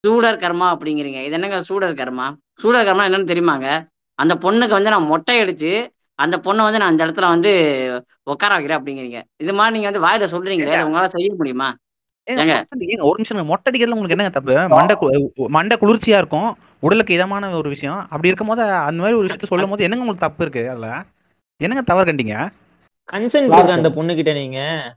சூடர் 0.04 0.42
கர்மா 0.44 0.68
அப்படிங்கிறீங்க. 0.76 1.20
இது 1.28 1.32
என்னங்க 1.32 1.60
சூடர் 1.62 2.00
கர்மா? 2.02 2.28
சூடர் 2.64 2.86
கர்மா 2.88 3.04
என்னன்னு 3.10 3.30
தெரியுமாங்க? 3.32 3.68
அந்த 4.20 4.34
பொண்ணுக்கு 4.36 4.76
வந்து 4.78 4.90
நான் 4.90 5.06
மொட்டை 5.06 5.42
அடிச்சு 5.42 5.72
அந்த 6.16 6.38
பொண்ணை 6.38 6.62
வந்து 6.62 6.78
நான் 6.78 6.82
அந்த 6.82 7.06
இடத்துல 7.06 7.28
வந்து 7.28 8.06
உட்கார 8.24 8.56
வைக்கிறேன் 8.56 8.84
அப்படிங்கிறீங்க. 8.84 9.22
இது 9.38 9.54
மாதிரி 9.54 9.80
நீங்க 9.80 10.00
வந்து 10.00 10.08
வாயில 10.08 10.30
சொல்றீங்களே 10.30 10.88
உங்களால 10.88 11.04
செய்ய 11.04 11.34
முடியுமா? 11.38 11.76
ஏங்க 12.32 13.02
ஒரு 13.02 13.14
நிமிஷம். 13.16 13.46
மொட்டை 13.46 13.74
அடிக்கிறதுல 13.74 13.90
உங்களுக்கு 13.90 14.16
என்னங்க 14.18 14.30
தப்பு? 14.30 14.68
மண்டை 14.68 14.96
கு- 15.00 15.48
மண்டை 15.48 15.78
குளிர்ச்சியா 15.82 16.18
இருக்கும் 16.18 16.56
உடலுக்கு 16.80 17.14
இதமான 17.14 17.50
ஒரு 17.50 17.70
விஷயம். 17.70 18.00
அப்படி 18.00 18.28
இருக்கும்போது 18.28 18.62
அந்த 18.62 19.02
மாதிரி 19.02 19.18
ஒரு 19.18 19.28
விஷயத்த 19.28 19.46
சொல்லும் 19.46 19.70
போது 19.70 19.84
என்னங்க 19.84 20.06
உங்களுக்கு 20.06 20.28
தப்பு 20.28 20.46
இருக்கு 20.46 20.70
அதுல? 20.70 21.04
என்னங்க 21.58 21.84
தவறு 21.84 22.12
கண்டீங்க? 22.12 22.50
கன்சென்ட் 23.14 23.54
இருக்கு 23.54 23.72
அந்த 23.72 23.92
பொண்ணு 23.92 24.16
கிட்ட 24.16 24.34
நீங்க. 24.34 24.94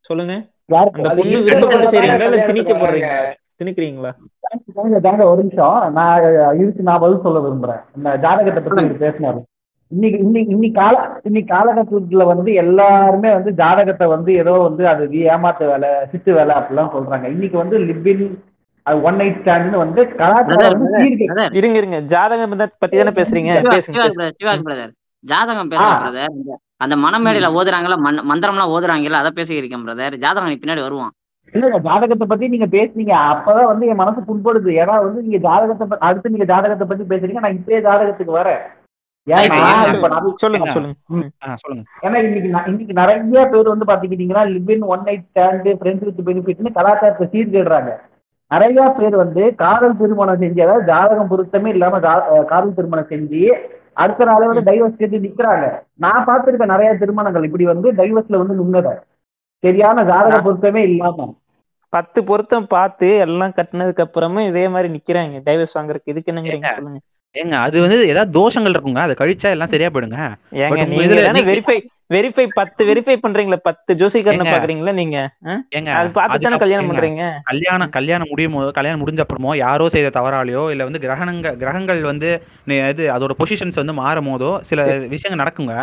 சொல்லுங்க. 0.00 0.46
அந்த 0.92 1.08
பொண்ணு 1.08 1.38
விருப்பப்பட்டு 1.38 1.90
செய்றீங்களா 1.90 2.22
இல்ல 2.22 2.38
திணிக்க. 2.38 2.72
போடுறீங்களா 2.72 3.38
திணிக்கிறீங்களா? 3.64 5.22
ஒரு 5.22 5.36
நிமிஷம். 5.36 5.92
நான் 5.92 6.58
இதுக்கு 6.58 6.82
நான் 6.82 7.00
பதில் 7.00 7.20
சொல்ல 7.22 7.38
விரும்புறேன். 7.38 7.84
இந்த 7.96 8.16
ஜாதகத்தை 8.16 8.62
பத்தி 8.62 9.06
பேசினாரு 9.06 9.42
இன்னைக்கு 9.92 10.18
இன்னைக்கு 10.24 10.52
இன்னைக்கு 10.54 10.80
கால 10.80 10.96
இன்னைக்கு 11.28 11.48
காலகட்டத்துல 11.54 12.24
வந்து 12.30 12.50
எல்லாருமே 12.62 13.30
வந்து 13.36 13.50
ஜாதகத்தை 13.60 14.06
வந்து 14.12 14.30
ஏதோ 14.42 14.52
வந்து 14.66 14.82
அது 14.90 15.04
ஏமாத்து 15.32 15.64
வேலை 15.70 15.88
சித்து 16.10 16.30
வேலை 16.36 16.52
அப்படிலாம் 16.58 16.92
சொல்றாங்க. 16.96 17.26
இன்னைக்கு 17.34 17.56
வந்து 17.62 17.78
லிபின் 17.88 18.24
ஒன் 19.08 19.18
நைட் 19.20 19.40
ஸ்டாண்ட்னு 19.40 19.80
வந்து 19.82 20.02
கலாச்சாரம் 20.20 20.86
இருங்க 21.60 21.76
இருங்க. 21.80 22.00
ஜாதகம் 22.14 22.54
பத்தி 22.82 22.94
தானே 22.96 23.14
பேசுறீங்க? 23.20 23.52
ஜாதகம் 25.24 25.70
பிரதர். 25.72 26.34
அந்த 26.84 26.94
மனமேடையில 27.06 27.48
ஓதுறாங்கல்ல 27.58 27.98
மன் 28.06 28.26
மந்திரம்லாம் 28.32 28.74
ஓதுறாங்கல்ல 28.76 29.22
அதை 29.22 29.32
பேசிக்கிறேன் 29.38 29.86
பிரதர். 29.86 30.22
ஜாதகம் 30.24 30.62
பின்னாடி 30.64 30.84
வருவான். 30.88 31.14
இல்ல 31.54 31.78
ஜாதகத்தை 31.88 32.26
பத்தி 32.26 32.54
நீங்க 32.54 32.66
பேசுனீங்க. 32.76 33.14
அப்பதான் 33.32 33.70
வந்து 33.72 33.86
என் 33.92 34.02
மனசு 34.02 34.20
புண்படுது. 34.28 34.72
ஏன்னா 34.82 34.94
வந்து 35.06 35.22
நீங்க 35.26 35.40
ஜாதகத்தை 35.48 35.86
பத்தி 35.86 36.06
அடுத்து 36.08 36.32
நீங்க 36.34 36.46
ஜாதகத்தை 36.52 36.86
பத்தி 36.90 37.06
பேசுறீங்க. 37.12 37.42
நான் 37.46 37.58
இப்பயே 37.60 37.80
ஜாதகத்துக்கு 37.88 38.38
வரேன். 38.40 38.62
சொல்லுங்க? 40.42 40.68
சொல்லுங்க 41.62 41.82
ஏன்னா 42.04 42.18
இன்னைக்கு 42.26 42.48
இன்னைக்கு 42.70 42.94
நிறைய 43.00 43.42
பேர் 43.52 43.72
வந்து 43.72 43.88
பாத்துக்கிட்டீங்கன்னா 43.90 44.44
live in 44.54 44.86
one 44.92 45.04
night 45.08 45.26
stand 45.28 45.68
friends 45.80 46.06
with 46.08 46.22
பெனிஃபிட்னு 46.28 46.76
கலாச்சாரத்தை 46.78 47.26
சீர்கேடுறாங்க. 47.34 47.92
நிறைய 48.50 48.84
பேர் 48.98 49.16
வந்து 49.16 49.42
காதல் 49.54 49.98
திருமணம் 49.98 50.40
செஞ்சு 50.40 50.62
அதாவது 50.62 50.88
ஜாதகம் 50.92 51.30
பொருத்தமே 51.32 51.68
இல்லாம 51.74 52.00
காதல் 52.52 52.76
திருமணம் 52.78 53.10
செஞ்சு 53.12 53.42
அடுத்த 53.94 54.24
நாளே 54.24 54.46
வந்து 54.46 54.66
டைவர்ஸ் 54.70 54.98
கேட்டு 54.98 55.18
நிக்கிறாங்க. 55.18 55.66
நான் 55.94 56.26
பார்த்திருக்கேன் 56.28 56.72
நிறைய 56.74 56.90
திருமணங்கள் 56.94 57.46
இப்படி 57.48 57.64
வந்து 57.64 57.88
டைவர்ஸ்ல 57.92 58.40
வந்து 58.42 58.58
நின்னத. 58.60 58.90
சரியான 59.62 60.04
ஜாதக 60.04 60.36
பொருத்தமே 60.46 60.82
இல்லாம. 60.90 61.28
பத்து 61.92 62.24
பொருத்தம் 62.24 62.66
பார்த்து 62.66 63.06
எல்லாம் 63.24 63.54
கட்டினதுக்கு 63.56 64.04
அப்புறமும் 64.04 64.48
இதே 64.50 64.64
மாதிரி 64.68 64.88
நிக்கிறாங்க. 64.96 65.36
டைவர்ஸ் 65.48 65.76
வாங்குறதுக்கு. 65.78 66.12
இதுக்கு 66.12 66.32
என்னங்கிறீங்க 66.32 66.68
ஏங்க 66.68 66.76
சொல்லுங்க? 66.78 67.00
ஏங்க 67.34 67.56
அது 67.64 67.76
வந்து 67.82 67.96
ஏதாவது 68.12 68.30
தோஷங்கள் 68.36 68.74
இருக்குங்க? 68.74 69.00
அதை 69.06 69.14
கழிச்சா 69.18 69.48
எல்லாம் 69.54 69.72
சரியா 69.72 69.88
போயிடுங்க. 69.94 70.20
ஏங்க 70.64 70.84
நீங்க 70.92 71.42
வெரிஃபை 71.50 71.76
வெரிஃபை 72.14 72.44
பத்து 72.58 72.82
வெரிஃபை 72.88 73.14
பண்றீங்களா 73.24 73.58
பத்து 73.66 73.92
ஜோசிக்காரனை 74.00 74.46
பாக்குறீங்களா 74.46 74.92
நீங்க? 75.00 75.18
ஏங்க 75.76 75.90
அது 75.98 76.08
பார்த்து 76.16 76.44
தானே 76.46 76.58
கல்யாணம் 76.62 76.88
பண்றீங்க? 76.90 77.24
கல்யாணம் 77.50 77.92
கல்யாணம் 77.96 78.30
முடியும் 78.32 78.56
போது 78.58 78.72
கல்யாணம் 78.78 79.02
முடிஞ்ச 79.02 79.22
அப்புறமோ 79.24 79.52
யாரோ 79.64 79.86
செய்த 79.96 80.10
தவறாலையோ 80.18 80.64
இல்ல 80.74 80.88
வந்து 80.88 81.02
கிரகணங்க 81.04 81.54
கிரகங்கள் 81.62 82.02
வந்து 82.10 82.30
இது 82.92 83.06
அதோட 83.16 83.36
பொசிஷன்ஸ் 83.42 83.80
வந்து 83.82 83.96
மாறும் 84.02 84.30
போதோ 84.30 84.50
சில 84.70 84.88
விஷயங்கள் 85.14 85.42
நடக்குங்க. 85.44 85.76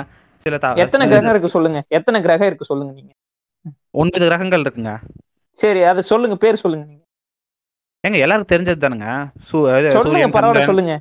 சில 0.46 0.58
எத்தனை 0.86 1.06
கிரகம் 1.12 1.34
இருக்கு 1.36 1.56
சொல்லுங்க. 1.56 1.80
எத்தனை 2.00 2.20
கிரகம் 2.28 2.50
இருக்கு 2.52 2.70
சொல்லுங்க 2.72 2.92
நீங்க. 3.00 3.12
ஒன்பது 4.02 4.26
கிரகங்கள் 4.30 4.64
இருக்குங்க. 4.66 4.94
சரி 5.58 5.82
அதை 5.92 6.02
சொல்லுங்க 6.12 6.36
பேர் 6.44 6.64
சொல்லுங்க 6.64 6.86
நீங்க. 6.90 7.04
ஏங்க 8.04 8.18
எல்லாருக்கும் 8.24 8.54
தெரிஞ்சது 8.54 8.84
தானுங்க. 8.84 9.08
சொல்லுங்க 9.52 10.28
பரவாயில்ல 10.36 10.70
சொல்லுங்க. 10.72 10.96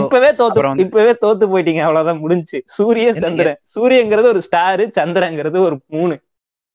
இப்பவே 0.00 0.30
தோத்து 0.30 0.46
அப்புறம் 0.48 0.72
வந்து 0.72 0.84
இப்பவே 0.84 1.12
தோத்து 1.22 1.44
போயிட்டீங்க 1.50 1.82
அவ்வளவுதான் 1.84 2.22
முடிஞ்சு 2.22 2.58
சூரியன் 2.76 3.20
சந்திரன் 3.24 3.58
சூரியங்கிறது 3.74 4.28
ஒரு 4.32 4.42
ஸ்டாரு 4.46 4.84
சந்திரங்கிறது 4.96 5.58
ஒரு 5.60 5.76
மூணு 5.88 6.16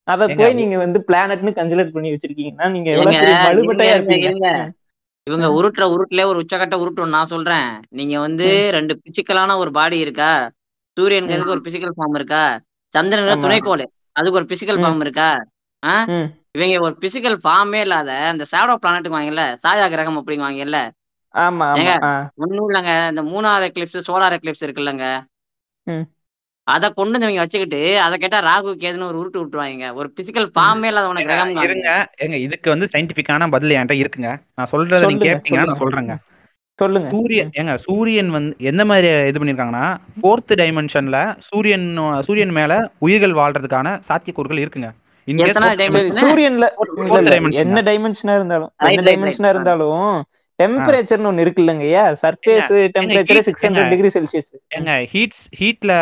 அத 0.08 0.24
போய் 0.36 0.58
நீங்க 0.58 0.76
வந்து 0.78 1.00
பிளானட்னு 1.08 1.52
கன்சிடர் 1.58 1.94
பண்ணி 1.94 2.10
வச்சிருக்கீங்கன்னா 2.12 2.68
நீங்க 2.74 2.90
இருங்க 2.94 3.14
இருப்பீங்க. 3.92 4.50
இவங்க. 5.28 5.48
உருட்டுற 5.58 5.84
உருட்டுல 5.94 6.24
ஒரு 6.26 6.40
உச்சக்கட்ட 6.42 6.76
உருட்டும் 6.82 7.14
நான் 7.14 7.32
சொல்றேன் 7.32 7.70
நீங்க 7.92 8.16
வந்து. 8.20 8.48
ரெண்டு 8.76 8.94
பிசிக்கலான 9.02 9.56
ஒரு 9.58 9.72
பாடி 9.74 9.98
இருக்கா 10.00 10.32
சூரியனுங்கிறதுக்கு 10.98 11.50
ம். 11.50 11.56
ஒரு 11.56 11.66
பிசிக்கல் 11.68 11.96
ஃபார்ம் 11.96 12.16
இருக்கா 12.16 12.44
சந்திரனுக்கு 12.94 13.34
ஆமா 13.34 13.44
துணைக்கோள் 13.46 13.84
அதுக்கு 14.16 14.40
ஒரு 14.40 14.48
பிசிக்கல். 14.52 14.80
ஃபார்ம் 14.82 15.02
இருக்கா. 15.02 15.30
இவங்க 16.56 16.76
ஒரு 16.82 16.96
பிசிக்கல் 17.02 17.38
ஃபார்மே 17.42 17.80
இல்லாத 17.82 18.12
அந்த 18.30 18.44
ஷேடோ 18.52 18.76
பிளானட்டுக்கு 18.82 19.18
வாங்கல 19.18 19.44
சாயா 19.64 19.88
கிரகம் 19.90 20.20
அப்படிங்க 20.20 20.46
வாங்கல 20.46 20.80
ஆமா. 21.36 21.68
ஒண்ணும் 22.38 22.68
இல்லைங்க 22.68 22.94
இந்த 23.10 23.24
மூணார் 23.24 23.66
எக்லிப்ஸ் 23.68 24.06
சோலார் 24.08 24.36
எக்லிப்ஸ் 24.38 24.66
இருக்குல்லங்க. 24.66 25.06
ம். 25.88 26.06
அதை 26.68 26.88
கொண்டு 26.92 27.16
வந்து 27.18 27.42
வச்சுக்கிட்டு 27.42 27.82
அதை 28.00 28.16
கேட்டா 28.18 28.38
ராகு 28.46 28.70
கேதுன்னு 28.76 29.10
ஒரு 29.10 29.20
உருட்டு 29.22 29.42
விட்டுருவாங்க 29.42 29.90
ஒரு 29.96 30.08
பிசிக்கல் 30.16 30.48
ஃபார்மே 30.54 30.88
இல்லாதவன 30.90 31.22
ஏங்க 31.24 31.32
கிரகம் 31.32 31.66
இருங்க. 31.66 31.90
ஏங்க 32.24 32.38
இதுக்கு 32.46 32.70
வந்து 32.70 32.88
சயின்டிபிக்கான 32.94 33.50
பதில் 33.50 33.76
என்கிட்ட 33.76 33.98
இருக்குங்க. 34.02 34.30
நான் 34.58 34.72
சொல்றதை 34.72 35.10
நீங்க 35.12 35.28
கேட்டீங்கன்னா 35.28 35.68
நான் 35.70 35.84
சொல்றேங்க. 35.84 36.16
சொல்லுங்க. 36.80 37.10
சூரியன். 37.10 37.52
ஏங்க 37.54 37.74
சூரியன் 37.84 38.32
வந்து 38.32 38.54
எந்த 38.70 38.84
மாதிரி 38.86 39.10
இது 39.30 39.40
பண்ணிருக்காங்கன்னா 39.42 39.86
ஃபோர்த் 40.18 40.54
டைமென்ஷன்ல 40.62 41.20
சூரியன் 41.50 41.86
சூரியன் 42.28 42.54
மேல 42.54 42.74
உயிர்கள் 43.00 43.36
வாழ்றதுக்கான 43.40 43.94
சாத்தியக்கூறுகள் 44.10 44.62
இருக்குங்க. 44.64 44.90
சூரியன்ல 46.18 46.66
என்ன 47.64 47.82
டைமென்ஷனா 47.90 48.34
இருந்தாலும் 48.36 48.72
என்ன 48.90 49.06
டைமென்ஷனா 49.08 49.52
இருந்தாலும் 49.54 50.02
டெம்பரேச்சர்னு 50.60 51.30
ஒண்ணு 51.30 51.44
இருக்கு 51.44 51.62
இல்லைங்கய்யா 51.62 52.04
ஏங்க 52.04 52.20
surface 52.22 52.70
temperature 52.94 53.46
six 53.48 53.64
hundred 53.66 53.90
degree 53.94 54.10
Celsius 54.14 54.50
ஏங்க 54.76 54.92
ஹீட் 55.14 55.34
ஹீட்ல 55.60 55.94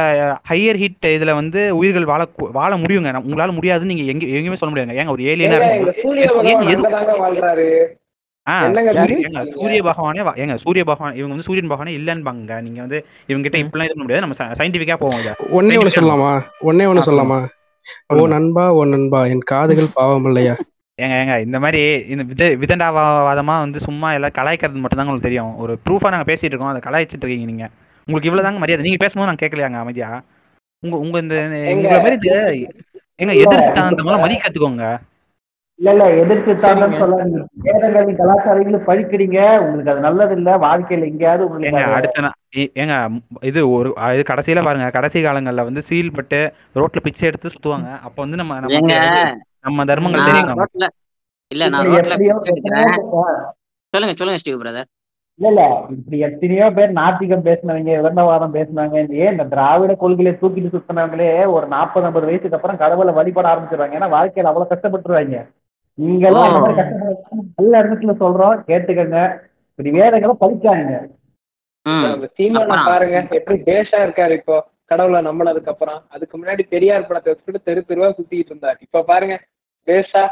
ஹையர் 0.50 0.80
ஹீட் 0.82 1.08
இதுல 1.12 1.34
வந்து 1.38 1.62
உயிர்கள் 1.78 2.06
வாழ 2.06 2.22
வாழ 2.58 2.72
முடியுங்க. 2.82 2.92
உங்களால 3.24 3.52
முடியாதுன்னு 3.58 3.94
நீங்க 3.94 4.06
எங்க 4.14 4.26
எங்கேயுமே 4.32 4.60
சொல்ல 4.62 4.72
முடியாதுங்க. 4.74 5.00
ஏங்க 5.02 5.16
ஒரு 5.16 5.24
ஏலியனா 5.26 5.60
சூரிய 6.02 6.28
பகவான் 6.30 6.60
ஏங்க 8.48 9.42
சூரிய 9.56 9.82
பகவானே 9.88 10.22
வா- 10.28 10.38
ஏங்க 10.38 10.56
சூரிய 10.64 10.84
பகவான் 10.84 11.16
இவங்க 11.16 11.34
வந்து 11.34 11.46
சூரியன் 11.46 11.70
பகவானே 11.70 11.94
இல்லைன்பாங்க 11.94 12.58
நீங்க 12.62 12.80
வந்து 12.82 12.98
இவங்க 13.30 13.44
கிட்ட 13.46 13.58
ம். 13.58 13.64
இப்படிலாம் 13.64 13.88
இது 13.88 13.94
பண்ண 13.94 14.06
முடியாது. 14.06 14.26
நம்ம 14.26 14.58
சயின்டிபிக்கா 14.60 14.98
போவோம் 14.98 15.22
ஒன்னே 15.54 15.78
ஒண்ணு 15.82 15.96
சொல்லலாமா? 15.96 16.32
ஒன்னே 16.64 16.88
ஒண்ணு 16.92 17.08
சொல்லலாமா? 17.08 17.40
ஓ 18.14 18.26
நண்பா 18.28 18.66
ஓ 18.72 18.84
நண்பா 18.88 19.22
என் 19.28 19.46
காதுகள் 19.48 19.96
பாவம் 19.96 20.26
இல்லையா 20.26 20.56
ஏங்க 21.00 21.16
ஏங்க 21.22 21.36
இந்த 21.46 21.58
மாதிரி 21.64 21.80
இந்த 22.14 22.24
வித 22.32 22.48
விதண்டாவாதமா 22.62 23.54
வந்து 23.64 23.80
சும்மா 23.86 24.10
எல்லாம் 24.18 24.36
கலாய்க்கிறது 24.36 24.82
மட்டும் 24.82 25.00
தாங்க 25.00 25.12
உங்களுக்கு 25.12 25.30
தெரியும். 25.30 25.54
ஒரு 25.64 25.74
ப்ரூஃபா 25.86 26.12
நாங்க 26.14 26.28
பேசிட்டு 26.30 26.52
இருக்கோம். 26.52 26.74
அதை 26.74 26.82
கலாய்ச்சிட்டு 26.88 27.24
இருக்கீங்க 27.24 27.48
நீங்க. 27.52 27.66
உங்களுக்கு 28.08 28.30
இவ்வளவுதாங்க 28.30 28.60
மரியாதை. 28.64 28.86
நீங்க 28.88 29.00
பேசும்போது 29.04 29.30
நான் 29.30 29.42
கேட்கலையாங்க 29.42 29.80
அமைதியா? 29.84 30.10
உங்க 30.84 30.96
உங்க 31.06 31.18
இந்த 31.24 31.36
எங்க 31.72 31.74
உங்களை 31.74 32.00
மாதிரி 32.04 32.18
இல்ல 33.20 33.34
எதிர் 33.42 33.66
நீங்க 33.98 34.22
மதிக்க 34.24 34.44
கத்துக்கோங்க 34.44 34.86
இல்ல 35.80 35.92
இல்ல 35.92 36.04
சொல்லாதீங்க. 37.00 37.40
வேதங்களின் 37.66 38.20
கலாச்சாரங்களும் 38.20 38.86
பழிக்கிறீங்க. 38.90 39.40
உங்களுக்கு 39.64 39.92
அது 39.94 40.06
நல்லது 40.08 40.36
இல்ல 40.40 40.52
வாழ்க்கையில 40.66 41.08
எங்கேயாவது 41.12 41.46
உங்களுக்கு 41.48 41.96
அடுத்த 41.98 42.32
ஏங்க 42.84 42.96
இது 43.50 43.60
ஒரு 43.78 43.90
இது 44.16 44.24
கடைசியில 44.32 44.64
பாருங்க. 44.68 44.90
கடைசி 44.98 45.24
காலங்கள்ல 45.26 45.66
வந்து 45.70 45.84
சீல் 45.90 46.16
பட்டு 46.20 46.40
ரோட்ல 46.82 47.04
பிச்சை 47.08 47.26
எடுத்து 47.32 47.54
சுத்துவாங்க. 47.56 47.90
அப்ப 48.08 48.18
வந்து 48.26 48.40
நம்ம 48.42 48.60
நம்ம 49.66 49.86
தர்மங்கள் 49.86 50.28
ரோட்ல 50.54 50.88
இல்ல 51.52 51.64
நான் 51.74 51.88
ரோட்ல 51.90 52.14
சொல்லுங்க 53.94 54.14
சொல்லுங்க 54.14 54.42
ஸ்டீவ் 54.42 54.62
பிரதர். 54.62 54.88
இல்ல 55.40 55.50
இல்ல. 55.52 55.62
இப்படி 55.94 56.18
எத்தனையோ 56.20 56.66
பேர் 56.72 56.98
நாத்திகம் 56.98 57.46
பேசினவங்க 57.46 57.92
இறந்தவாதம் 58.00 58.56
பேசினவங்க 58.56 58.98
இந்த 59.02 59.16
ஏன் 59.22 59.34
இந்த 59.34 59.46
திராவிட 59.52 59.94
கொள்கையை 59.96 60.34
தூக்கிட்டு 60.36 60.74
சுத்தினவங்களே 60.74 61.28
ஒரு 61.54 61.66
நாற்பது 61.68 62.06
ஐம்பது 62.06 62.30
வயசுக்கு 62.30 62.58
அப்புறம் 62.58 62.78
கடவுளை 62.78 63.14
வழிபட 63.14 63.48
ஆரம்பிச்சிடுவாங்க 63.52 63.98
ஏன்னா 64.00 64.10
வாழ்க்கையில 64.14 64.52
அவ்வளவு 64.52 64.72
கஷ்டப்பட்டுருவாங்க. 64.72 65.38
மாதிரி 65.98 66.76
கஷ்டப்பட 66.76 66.84
நல்ல 67.58 67.74
இடத்துல 67.82 68.14
சொல்றோம். 68.22 68.56
கேட்டுக்கங்க. 68.68 69.18
இப்படி 69.70 69.92
ம். 71.86 72.04
நம்ம 72.04 72.28
சீமானை 72.36 72.76
பாருங்க. 72.88 73.18
எப்படி 73.38 73.58
பேஷா 73.66 73.98
இருக்காரு 74.06 74.36
இப்போ. 74.40 74.58
கடவுளை 74.92 75.20
நம்பினதுக்கு 75.26 75.72
அப்புறம். 75.72 76.00
அதுக்கு 76.10 76.36
முன்னாடி 76.38 76.64
பெரியார் 76.70 77.08
படத்தை 77.08 77.30
வச்சுக்கிட்டு 77.32 77.68
தெரு 77.68 77.82
தெருவா 77.90 78.10
சுத்திட்டு 78.12 78.52
இருந்தார். 78.52 78.78
இப்ப 78.82 79.04
பாருங்க 79.04 79.36
பேஷா 79.88 80.24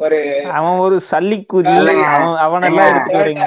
ஒரு 0.00 0.18
அவன் 0.54 0.80
ஒரு 0.84 0.96
சல்லிக்குதி 1.08 1.74
அவன் 2.08 2.36
அவனெல்லாம் 2.44 2.92
வரீங்க. 3.14 3.44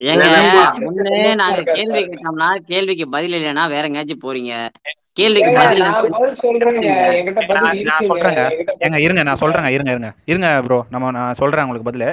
ஏங்க 0.00 0.24
சந்தோஷமா 0.26 0.64
நாங்க 1.40 1.62
கேள்வி 1.70 2.00
கேட்டோம்னா 2.04 2.48
கேள்விக்கு 2.70 3.06
பதில் 3.14 3.36
இல்லைன்னா 3.36 3.64
வேற 3.70 3.84
எங்கேயாச்சும் 3.88 4.24
போறீங்க 4.24 4.52
கேள்விக்கு 5.16 5.52
பதில் 5.58 5.84
நான் 5.84 6.08
சொல்றேங்க 8.08 8.40
நான் 8.40 8.84
ஏங்க 8.84 8.98
இருங்க 9.04 9.22
நான் 9.22 9.42
சொல்றேங்க 9.42 9.70
இருங்க 9.76 9.92
இருங்க 9.94 10.10
இருங்க 10.30 10.48
ப்ரோ 10.66 10.80
நம்ம 10.90 11.12
நான் 11.16 11.38
சொல்றேன் 11.40 11.64
உங்களுக்கு 11.64 11.90
பதில் 11.90 12.08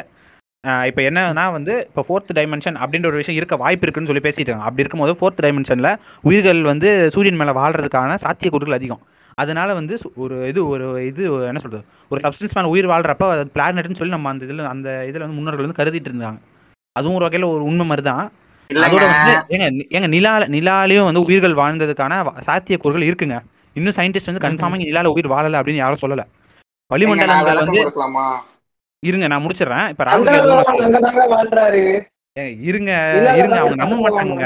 இப்போ 0.87 1.01
என்னன்னா 1.03 1.45
வந்து 1.53 1.73
இப்போ 1.87 2.01
ஃபோர்த் 2.07 2.35
டைமென்ஷன் 2.37 2.77
அப்படின்ற 2.81 3.09
ஒரு 3.09 3.19
விஷயம் 3.21 3.39
இருக்க 3.39 3.55
வாய்ப்பு 3.61 3.85
இருக்குன்னு 3.85 4.09
சொல்லி 4.11 4.25
பேசிட்டு 4.25 4.53
அப்படி 4.61 4.83
இருக்கும்போது 4.83 5.15
ஃபோர்த் 5.17 5.43
டைமென்ஷன்ல 5.45 5.89
உயிர்கள் 6.23 6.61
வந்து 6.69 6.91
சூரியன் 7.15 7.39
மேல 7.41 7.53
வாழ்றதுக்கான 7.57 8.15
சாத்தியக்கூறுகள் 8.23 8.77
அதிகம் 8.77 9.01
அதனால 9.37 9.69
வந்து 9.73 9.93
ஒரு 10.23 10.35
இது 10.51 10.61
ஒரு 10.67 10.85
இது 11.09 11.21
என்ன 11.49 11.61
சொல்றது? 11.63 11.83
ஒரு 12.11 12.19
சப்ஸ்டன்ஸ் 12.23 12.55
மேல 12.57 12.71
உயிர் 12.73 12.91
வாழ்றப்ப 12.91 13.29
அது 13.35 13.43
பிளானட்னு 13.55 13.99
சொல்லி 13.99 14.15
நம்ம 14.15 14.31
அந்த 14.33 14.45
இதுல 14.47 14.67
அந்த 14.73 14.89
இதுல 15.09 15.25
வந்து 15.25 15.37
முன்னோர்கள் 15.39 15.65
வந்து 15.65 15.79
கருதிட்டு 15.79 16.09
இருந்தாங்க. 16.11 16.39
அதுவும் 16.95 17.17
ஒரு 17.19 17.25
வகையில 17.27 17.49
ஒரு 17.53 17.63
உண்மை 17.69 17.85
மாதிரி 17.89 18.05
தான். 18.09 18.23
அதோட 18.69 19.03
வந்து 19.07 19.33
ஏங்க 19.55 19.65
ஏங்க 19.95 20.07
நிலால 20.15 20.47
நிலாலையும் 20.55 21.09
வந்து 21.09 21.25
உயிர்கள் 21.27 21.59
வாழ்ந்ததுக்கான 21.61 22.13
சாத்தியக்கூறுகள் 22.47 23.07
இருக்குங்க. 23.09 23.37
இன்னும் 23.75 23.97
சயின்டிஸ்ட் 23.97 24.29
வந்து 24.29 24.39
ம்ஹும். 24.39 24.47
கன்ஃபார்மா 24.49 24.79
நிலால 24.83 25.11
உயிர் 25.15 25.33
வாழல 25.33 25.59
அப்படின்னு 25.59 25.83
யாரும் 25.83 26.03
சொல்லல. 26.03 26.23
வளிமண்டலங்கள் 26.91 27.61
வந்து 27.61 27.81
இருங்க 29.03 29.27
நான் 29.27 29.43
முடிச்சிடுறேன். 29.43 29.87
இப்ப 29.93 30.03
ராகு 30.07 30.19
சந்திர 30.19 30.33
கேது 30.33 30.41
நான் 30.41 30.49
பகவான் 30.49 30.67
சொல்றேன் 30.69 30.87
அங்கதாங்க 30.89 31.23
வாழ்றாரு? 31.33 31.81
ஏங்க, 32.37 32.51
இருங்க 32.69 32.91
இருங்க 33.39 33.57
அவங்க 33.61 33.77
நம்ப 33.81 33.95
மாட்டாங்க 34.03 34.45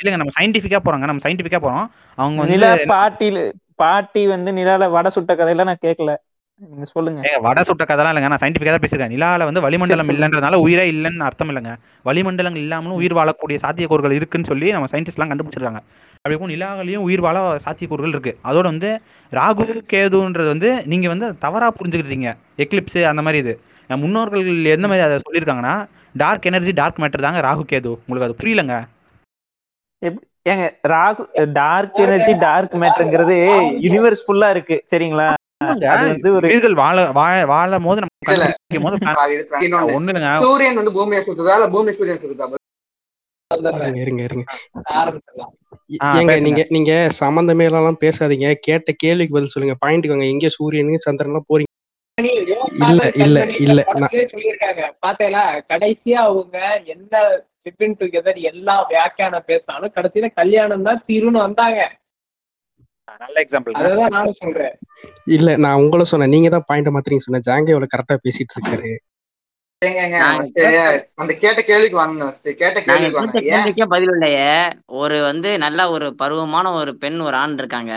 இல்லைங்க 0.00 0.18
நம்ம 0.22 0.34
சயின்டிஃபிக்கா 0.36 0.80
போறோங்க. 0.84 1.06
நம்ம 1.10 1.22
சயின்டிஃபிக்கா 1.24 1.60
போறோம். 1.62 1.86
அவங்க 2.18 2.38
வந்து 2.42 2.54
நிலா 2.54 2.70
பாட்டில 2.92 3.38
பாட்டி 3.78 4.22
வந்து 4.34 4.50
நிலால 4.52 4.90
வடை 4.90 5.10
சுட்ட 5.16 5.32
கதையெல்லாம் 5.38 5.70
நான் 5.70 5.84
கேட்கல 5.86 6.12
நீங்க 6.60 6.86
சொல்லுங்க. 6.92 7.30
வடை 7.46 7.62
சுட்ட 7.68 7.84
கதெல்லாம் 7.84 8.12
இல்லைங்க. 8.12 8.30
நான் 8.32 8.42
சயின்டிஃபிக்கா 8.42 8.72
தான் 8.74 8.84
பேசுறேன் 8.84 9.12
நிலால 9.14 9.46
வந்து 9.48 9.62
வளிமண்டலம் 9.64 10.10
இல்லைன்றதுனால 10.12 10.60
உயிரே 10.66 10.84
இல்லைன்னு 10.92 11.26
அர்த்தம் 11.28 11.50
இல்லைங்க. 11.52 11.72
வளிமண்டலம் 12.08 12.56
இல்லாமலும் 12.60 12.98
உயிர் 13.00 13.16
வாழக்கூடிய 13.18 13.56
சாத்தியக்கூறுகள் 13.64 14.14
இருக்குன்னு 14.18 14.50
சொல்லி 14.50 14.70
நம்ம 14.76 14.88
சயின்டிஸ்ட்லாம் 14.92 15.32
கண்டுபிடிச்சிருக்காங்க. 15.32 15.80
அப்படி 16.16 16.32
இருக்கும் 16.34 16.52
நிலாவிலையும் 16.54 17.04
உயிர் 17.08 17.24
வாழ 17.26 17.36
சாத்தியக்கூறுகள் 17.66 18.14
இருக்கு. 18.14 18.32
அதோட 18.48 18.66
வந்து 18.72 18.90
ராகு 19.32 19.66
கேதுன்றது 19.92 20.50
வந்து 20.54 20.70
நீங்க 20.92 21.08
வந்து 21.14 21.28
தவறா 21.44 21.68
புரிஞ்சுக்கிட்டீங்க. 21.78 22.30
எக்லிப்ஸ் 22.64 22.98
அந்த 23.12 23.24
மாதிரி 23.26 23.42
இது. 23.44 23.54
முன்னோர்கள் 23.90 24.46
எந்த 24.76 24.86
மாதிரி 24.90 25.04
அதை 25.08 25.18
சொல்லியிருக்காங்கன்னா 25.26 25.74
டார்க் 26.14 26.48
எனர்ஜி 26.50 26.72
டார்க் 26.80 27.00
மேட்டர் 27.02 27.26
தாங்க 27.26 27.40
ராகு 27.48 27.64
கேது. 27.72 27.92
உங்களுக்கு 28.06 28.28
அது 28.28 28.40
புரியலங்க? 28.40 28.76
ஏங்க 30.50 30.64
ராகு 30.92 31.22
டார்க் 31.52 31.98
எனர்ஜி 32.04 32.32
டார்க் 32.44 32.74
மேட்டர்ங்கிறது 32.82 33.36
யூனிவர்ஸ் 33.84 34.22
ஃபுல்லா 34.26 34.48
இருக்கு. 34.50 34.76
சரிங்களா? 34.92 35.26
சூரியன் 40.44 40.78
வந்து 40.80 40.92
பூமியை 40.98 41.22
சுத்துதா 41.26 41.54
இல்ல 41.58 41.68
பூமி 41.74 41.92
சூரியன் 41.98 42.22
சுத்துதா? 42.22 42.46
இருங்க 44.04 44.22
இருங்க. 44.28 44.44
ஏங்க. 46.18 46.32
நீங்க 46.40 46.62
நீங்க 46.68 46.92
சம்பந்தமே 47.20 47.64
எல்லாம் 47.64 48.02
பேசாதீங்க. 48.04 48.48
கேட்ட 48.66 48.92
கேள்விக்கு 48.96 49.36
பதில் 49.36 49.54
சொல்லுங்க. 49.54 49.76
பாயிண்ட் 49.84 50.08
வாங்க. 50.12 50.26
எங்க 50.34 50.48
சூரியனு 50.48 51.04
சந்திரன்லாம் 51.06 51.48
போறீங்க? 51.50 51.65
இல்ல 52.18 53.02
இல்ல 53.24 53.38
இல்ல. 53.62 53.80
சொல்லியிருக்காங்க. 54.30 54.82
பாத்தீங்களா 55.04 55.42
கடைசியா 55.72 56.20
அவங்க 56.28 56.56
என்ன 56.94 57.14
லிவிங் 57.66 57.96
டுகெதர் 58.00 58.38
எல்லா 58.50 58.74
வியாக்கியானம் 58.92 59.46
பேசினாலும் 59.50 59.94
கடைசியில 59.96 60.28
கல்யாணம் 60.38 60.86
தான் 60.88 61.02
தீருன்னு 61.08 61.40
வந்தாங்க. 61.46 61.80
நல்ல 63.22 63.36
எக்ஸாம்பிள் 63.44 63.76
அததான் 63.80 64.14
நானும் 64.16 64.38
சொல்றேன். 64.42 64.72
இல்ல 65.36 65.56
நான் 65.64 65.80
உங்களை 65.82 66.04
சொன்னேன். 66.04 66.32
நீங்க 66.34 66.48
தான் 66.48 66.66
பாயிண்ட் 66.68 66.94
மாத்திரீங்க 66.94 67.24
சொன்னேன். 67.26 67.46
ஜாங்கே 67.48 67.74
இவ்வளவு 67.74 67.92
கரெக்டா 67.94 68.16
பேசிட்டு 68.24 68.56
இருக்காரு. 68.56 68.90
அந்த 71.22 71.32
கேட்ட 71.42 71.60
கேள்விக்கு 71.62 71.98
வாங்க 71.98 72.30
கேள்விக்கே 73.48 73.86
பதில் 73.94 74.12
இல்லையே. 74.14 74.50
ஒரு 75.02 75.18
வந்து 75.22 75.50
நல்ல 75.64 75.90
ஒரு 75.90 76.08
பருவமான 76.22 76.72
ஒரு 76.80 76.94
பெண் 77.02 77.20
ஒரு 77.28 77.36
ஆண் 77.36 77.58
இருக்காங்க. 77.62 77.92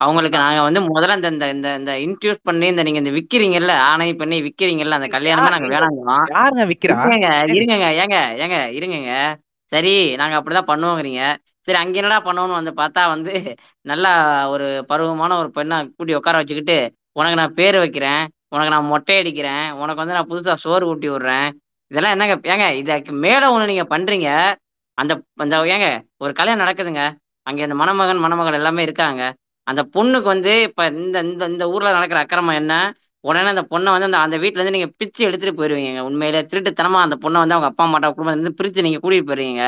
அவங்களுக்கு 0.00 0.38
நாங்க 0.38 0.60
வந்து 0.66 0.80
முதல்ல 0.88 1.14
இந்த 1.18 1.28
இந்த 1.34 1.46
இந்த 1.54 1.68
இந்த 1.78 1.92
இன்ட்யூஸ் 2.04 2.40
பண்ணி 2.48 2.66
இந்த 2.72 2.82
நீங்க 2.86 3.00
இந்த 3.02 3.12
விக்கிறீங்கல்ல 3.16 3.72
ஆணை 3.88 4.08
பெண்ணை 4.20 4.38
விக்கிறீங்கல்ல 4.46 4.98
அந்த 4.98 5.08
கல்யாணம் 5.14 5.44
தான் 5.46 5.54
நாங்க 5.56 5.68
வேணாங்கிறோம் 5.74 6.26
யாருங்க 6.34 6.64
விக்கிறா? 6.72 6.96
இருங்க 7.08 7.28
இருங்கங்க 7.54 7.88
ஏங்க 8.02 8.16
ஏங்க 8.44 8.58
இருங்கங்க. 8.78 9.12
சரி 9.72 9.94
நாங்க 10.20 10.34
அப்படிதான் 10.38 10.70
பண்ணுவோங்கிறீங்க. 10.70 11.22
சரி 11.68 11.78
அங்க 11.80 11.96
என்னடா 12.00 12.18
பண்ணுவோம்னு 12.26 12.58
வந்து 12.60 12.72
பார்த்தா 12.78 13.02
வந்து 13.14 13.32
நல்லா 13.86 14.12
ஒரு 14.52 14.66
பருவமான 14.90 15.32
ஒரு 15.40 15.48
பெண்ணை 15.56 15.78
கூட்டி 15.90 16.18
உட்கார 16.18 16.36
வச்சுக்கிட்டு 16.40 16.76
உனக்கு 17.16 17.40
நான் 17.40 17.56
பேர் 17.58 17.78
வைக்கிறேன் 17.82 18.22
உனக்கு 18.54 18.72
நான் 18.74 18.90
மொட்டை 18.92 19.16
அடிக்கிறேன் 19.22 19.66
உனக்கு 19.80 20.02
வந்து 20.02 20.16
நான் 20.16 20.30
புதுசா 20.30 20.54
சோறு 20.62 20.84
ஊட்டி 20.90 21.08
விடுறேன். 21.12 21.48
இதெல்லாம் 21.90 22.14
என்னங்க 22.14 22.34
ஏங்க 22.52 22.66
இதுக்கு 22.80 23.12
மேல 23.24 23.42
ஒண்ணு 23.54 23.70
நீங்க 23.72 23.84
பண்றீங்க. 23.92 24.28
அந்த 24.98 25.12
அந்த 25.44 25.56
ஏங்க 25.74 25.88
ஒரு 26.20 26.32
கல்யாணம் 26.38 26.62
நடக்குதுங்க. 26.64 27.02
அங்க 27.46 27.60
இந்த 27.66 27.76
மணமகன் 27.82 28.24
மணமகள் 28.24 28.58
எல்லாமே 28.60 28.82
இருக்காங்க. 28.86 29.22
அந்த 29.68 29.82
பொண்ணுக்கு 29.94 30.28
வந்து 30.28 30.52
இப்ப 30.68 30.82
இந்த 30.98 31.18
இந்த 31.26 31.44
இந்த 31.52 31.64
ஊர்ல 31.68 31.92
நடக்கிற 31.92 32.18
அக்கிரமம் 32.22 32.58
என்ன? 32.60 32.74
உடனே 33.24 33.48
அந்த 33.48 33.64
பொண்ணை 33.70 33.90
வந்து 33.94 34.08
அந்த 34.08 34.18
அந்த 34.18 34.36
வீட்டுல 34.42 34.60
இருந்து 34.60 34.76
நீங்க 34.76 34.90
பிச்சு 35.00 35.22
எடுத்துட்டு 35.28 35.58
போயிருவீங்க 35.58 36.02
உண்மையிலே 36.08 36.40
திருட்டுத்தனமா 36.50 36.98
அந்த 37.06 37.16
பொண்ணை 37.24 37.38
வந்து 37.42 37.56
அவங்க 37.56 37.70
அப்பா 37.70 37.84
அம்மாட்ட 37.86 38.10
குடும்பத்துல 38.10 38.38
இருந்து 38.38 38.58
பிரிச்சு 38.58 38.86
நீங்க 38.86 39.00
கூட்டிட்டு 39.02 39.28
போயிருவீங்க. 39.30 39.64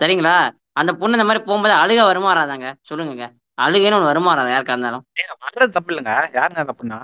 சரிங்களா? 0.00 0.34
அந்த 0.80 0.90
பொண்ணு 0.94 1.16
இந்த 1.18 1.26
மாதிரி 1.28 1.44
போகும்போது 1.44 1.74
அழுக 1.82 2.00
வருமா 2.04 2.28
வராதாங்க 2.32 2.68
சொல்லுங்க 2.82 3.26
அழுகைன்னு 3.58 3.96
ஒன்று 3.96 4.10
வருமா 4.10 4.30
வராதா 4.32 4.52
யாருக்கா 4.54 4.74
இருந்தாலும். 4.76 5.04
வர்றது 5.44 5.72
தப்பு 5.72 5.90
இல்லைங்க 5.92 6.12
யாருங்க 6.34 6.62
தப்புன்னா 6.70 6.98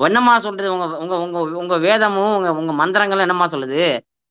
என்னம்மா 0.00 0.34
சொல்றது? 0.38 0.68
உங்க 0.74 0.86
உங்க 0.98 1.14
உங்க 1.24 1.38
உங்க 1.62 1.74
வேதமும் 1.78 2.34
உங்க 2.36 2.50
உங்க 2.54 2.72
மந்திரங்களும் 2.80 3.24
என்னம்மா 3.26 3.46
சொல்லுது? 3.54 3.80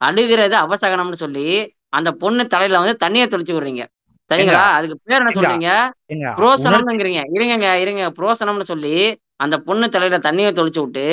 அழுகிறது 0.02 0.56
அபசகனம்னு 0.56 1.20
சொல்லி 1.24 1.46
அந்த 1.90 2.10
பொண்ணு 2.14 2.44
தலையில 2.48 2.80
வந்து 2.80 3.02
தண்ணியை 3.04 3.26
தெளிச்சு 3.28 3.54
விடுறீங்க. 3.54 3.84
சரிங்களா? 4.32 4.64
அதுக்கு 4.78 4.96
பேர் 5.08 5.22
என்ன 5.22 5.34
சொல்றீங்க? 5.38 5.72
புரோசனம்ங்கிறீங்க. 6.40 7.22
இருங்க 7.36 7.70
இருங்க. 7.84 8.06
புரோசனம்னு 8.18 8.70
சொல்லி 8.72 8.96
அந்த 9.46 9.56
பொண்ணு 9.68 9.88
தலையில 9.96 10.18
தண்ணியை 10.28 10.52
தொளிச்சு 10.60 10.82
விட்டு 10.84 11.06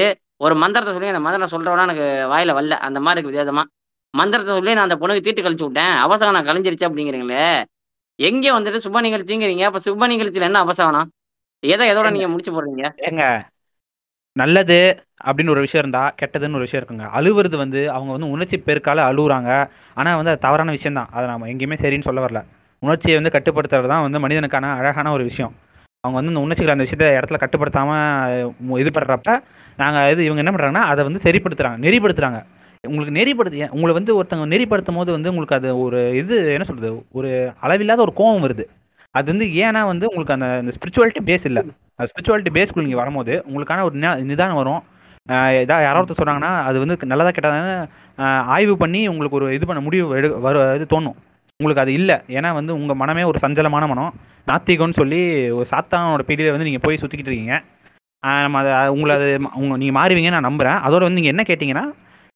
ஒரு 0.44 0.54
மந்திரத்தை 0.62 0.92
சொல்லி 0.94 1.12
அந்த 1.12 1.22
மந்திரம் 1.24 1.52
சொல்றவனா 1.52 1.84
எனக்கு 1.88 2.06
வாயில 2.32 2.54
வரல. 2.58 2.76
அந்த 2.86 2.98
மாதிரி 3.06 3.20
இருக்கு 3.20 3.34
விதமா 3.34 3.64
மந்திரத்தை 4.14 4.52
சொல்லி 4.56 4.74
நான் 4.76 4.86
அந்த 4.88 4.96
பொண்ணுக்கு 5.00 5.24
தீட்டு 5.26 5.44
கழிச்சு 5.44 5.66
விட்டேன். 5.66 5.94
அவசகனம் 6.04 6.46
கழிஞ்சிருச்சு 6.48 6.86
அப்படிங்கிறீங்களே? 6.88 7.46
எங்க 8.18 8.46
வந்துட்டு 8.56 8.84
சுப 8.84 9.00
நிகழ்ச்சிங்கிறீங்க? 9.06 9.64
அப்ப 9.68 9.80
சுப 9.86 10.08
நிகழ்ச்சியில 10.12 10.48
என்ன 10.50 10.62
அவசகனம் 10.66 11.08
எதை 11.62 11.84
எதோட 11.92 12.08
நீங்க 12.14 12.28
முடிச்சு 12.32 12.52
போடுறீங்க? 12.52 12.84
ஏங்க 13.08 13.24
நல்லது 14.36 14.78
அப்படின்னு 15.24 15.52
ஒரு 15.54 15.62
விஷயம் 15.64 15.82
இருந்தா 15.82 16.02
கெட்டதுன்னு 16.20 16.58
ஒரு 16.58 16.66
விஷயம் 16.66 16.80
இருக்குங்க. 16.80 17.06
அழுவுறது 17.18 17.56
வந்து 17.56 17.80
அவங்க 17.96 18.10
வந்து 18.12 18.30
உணர்ச்சி 18.34 18.56
பெருக்கால 18.68 19.04
அழுவுறாங்க. 19.10 19.50
ஆனா 19.96 20.10
வந்து 20.16 20.32
அது 20.32 20.44
தவறான 20.46 20.72
விஷயம் 20.76 20.98
தான் 21.00 21.10
அதை 21.16 21.24
நம்ம 21.28 21.48
எங்கேயுமே 21.52 21.78
சரின்னு 21.82 22.08
சொல்ல 22.08 22.22
வரல. 22.26 22.40
உணர்ச்சியை 22.84 23.16
வந்து 23.18 23.34
கட்டுப்படுத்துறது 23.36 23.88
தான் 23.92 24.04
வந்து 24.06 24.22
மனிதனுக்கான 24.24 24.70
அழகான 24.80 25.12
ஒரு 25.16 25.24
விஷயம். 25.30 25.52
அவங்க 26.04 26.16
வந்து 26.18 26.32
இந்த 26.32 26.42
உணர்ச்சிகளை 26.46 26.72
அந்த 26.74 26.84
விஷயத்த 26.86 27.06
இடத்துல 27.18 27.38
கட்டுப்படுத்தாம 27.42 27.90
இது 28.82 28.90
பண்ணுறப்ப 28.96 29.36
நாங்கள் 29.82 30.08
இது 30.14 30.20
இவங்க 30.28 30.42
என்ன 30.44 30.52
பண்ணுறாங்கன்னா 30.54 30.84
அதை 30.92 31.02
வந்து 31.08 31.20
சரிப்படுத்துகிறாங்க 31.26 31.78
நெறிப்படுத்துறாங்க. 31.86 32.40
உங்களுக்கு 32.88 33.14
நெறிப்படுத்து 33.18 33.68
உங்களை 33.76 33.92
வந்து 33.98 34.14
ஒருத்தவங்க 34.18 34.48
நெறிப்படுத்தும் 34.54 34.98
போது 35.00 35.10
வந்து 35.16 35.30
உங்களுக்கு 35.32 35.56
அது 35.58 35.68
ஒரு 35.84 36.00
இது 36.20 36.36
என்ன 36.56 36.66
சொல்கிறது 36.70 36.90
ஒரு 37.18 37.30
அளவில்லாத 37.66 38.02
ஒரு 38.06 38.12
கோபம் 38.20 38.44
வருது. 38.46 38.64
அது 39.18 39.26
வந்து 39.32 39.46
ஏன்னா 39.64 39.82
வந்து 39.92 40.06
உங்களுக்கு 40.10 40.36
அந்த 40.36 40.48
அந்த 40.62 40.72
ஸ்பிரிச்சுவாலிட்டி 40.76 41.22
பேஸ் 41.28 41.46
இல்லை. 41.50 41.62
அந்த 41.98 42.08
ஸ்பிரிச்சுவாலிட்டி 42.10 42.52
பேஸ்க்குள்ள 42.56 42.86
நீங்கள் 42.88 43.02
வரும்போது 43.02 43.34
உங்களுக்கான 43.48 43.84
ஒரு 43.88 43.96
நிதானம் 44.32 44.60
வரும். 44.62 44.82
ஏதாவது 45.62 45.84
யாரோ 45.86 46.00
ஒருத்தர் 46.00 46.20
சொன்னாங்கன்னா 46.22 46.52
அது 46.68 46.76
வந்து 46.82 46.96
நல்லதாக 47.12 47.34
கெட்டதான்னு 47.36 47.76
ஆய்வு 48.56 48.74
பண்ணி 48.82 49.00
உங்களுக்கு 49.12 49.38
ஒரு 49.40 49.46
இது 49.58 49.68
பண்ண 49.70 49.82
முடிவு 49.86 50.16
எடு 50.18 50.28
வர 50.46 50.64
இது 50.78 50.86
தோணும். 50.94 51.16
உங்களுக்கு 51.60 51.82
அது 51.82 51.92
இல்லை. 51.98 52.16
ஏன்னா 52.36 52.48
வந்து 52.58 52.72
உங்கள் 52.78 52.98
மனமே 53.00 53.24
ஒரு 53.30 53.38
சஞ்சலமான 53.42 53.84
மனம். 53.90 54.14
நாத்திகம்னு 54.50 54.96
சொல்லி 55.00 55.20
ஒரு 55.58 55.66
சாத்தானோட 55.72 56.22
பீரியடில் 56.28 56.54
வந்து 56.54 56.66
நீங்கள் 56.68 56.84
போய் 56.84 56.98
சுற்றிக்கிட்டு 57.02 57.30
இருக்கீங்க. 57.30 57.56
நம்ம 58.44 58.58
அதை 58.62 58.72
உங்களை 58.94 59.14
அது 59.18 59.28
உங்க 59.60 59.74
நீங்கள் 59.82 59.96
மாறுவீங்கன்னு 59.98 60.36
நான் 60.36 60.48
நம்புகிறேன் 60.48 60.78
அதோட 60.86 61.02
வந்து 61.06 61.18
நீங்கள் 61.20 61.34
என்ன 61.34 61.42
கேட்டிங்கன்னா 61.48 61.84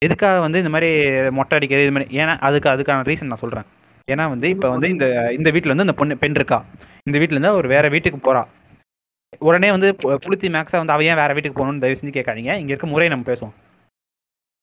எதுக்காக 0.03 0.41
வந்து 0.47 0.61
இந்த 0.63 0.71
மாதிரி 0.75 0.91
மொட்டை 1.39 1.57
அடிக்கிறது 1.59 1.87
இது 1.87 1.95
மாதிரி 1.97 2.19
ஏன்னா 2.21 2.35
அதுக்கு 2.49 2.69
அதுக்கான 2.73 3.07
ரீசன் 3.11 3.31
நான் 3.33 3.43
சொல்கிறேன் 3.45 3.67
ஏன்னா 4.13 4.25
வந்து 4.35 4.49
இப்போ 4.55 4.69
வந்து 4.75 4.89
இந்த 4.95 5.07
இந்த 5.39 5.49
வீட்டில் 5.55 5.73
வந்து 5.73 5.87
இந்த 5.87 5.97
பொண்ணு 6.01 6.21
பெண் 6.23 6.39
இருக்கா. 6.41 6.59
இந்த 7.09 7.17
வீட்டில் 7.21 7.37
இருந்து 7.37 7.57
ஒரு 7.61 7.69
வேறு 7.75 7.95
வீட்டுக்கு 7.95 8.21
போகிறா 8.27 8.43
உடனே 9.49 9.69
வந்து 9.77 9.89
புளுத்தி 10.25 10.49
மேக்ஸாக 10.57 10.81
வந்து 10.83 10.95
அவ 10.95 11.05
ஏன் 11.11 11.21
வேறு 11.23 11.35
வீட்டுக்கு 11.37 11.59
போகணும்னு 11.61 11.83
தயவு 11.85 11.99
செஞ்சு 12.01 12.15
கேட்காதீங்க. 12.19 12.53
இங்கே 12.61 12.73
இருக்க 12.75 12.89
முறையை 12.93 13.11
நம்ம 13.15 13.27
பேசுவோம். 13.31 13.55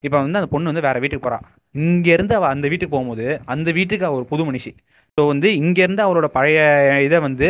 இப்போ 0.06 0.18
வந்து 0.20 0.40
அந்த 0.40 0.50
பொண்ணு 0.52 0.72
வந்து 0.72 0.82
வேற 0.82 0.98
வீட்டுக்கு 1.00 1.26
போறா. 1.26 1.40
இங்கேருந்து 1.76 2.34
அவள் 2.34 2.44
அவ 2.44 2.54
அந்த 2.54 2.68
வீட்டுக்கு 2.68 2.94
போகும்போது 2.94 3.26
அந்த 3.54 3.70
வீட்டுக்கு 3.72 4.06
அவள் 4.06 4.20
ஒரு 4.20 4.28
புது 4.28 4.44
மனுஷி. 4.46 4.72
ஸோ 5.18 5.24
வந்து 5.28 5.48
இங்கேருந்து 5.60 6.04
அவளோட 6.06 6.28
பழைய 6.32 6.60
இதை 7.04 7.20
வந்து 7.24 7.48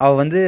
அவள் 0.00 0.18
வந்து 0.18 0.40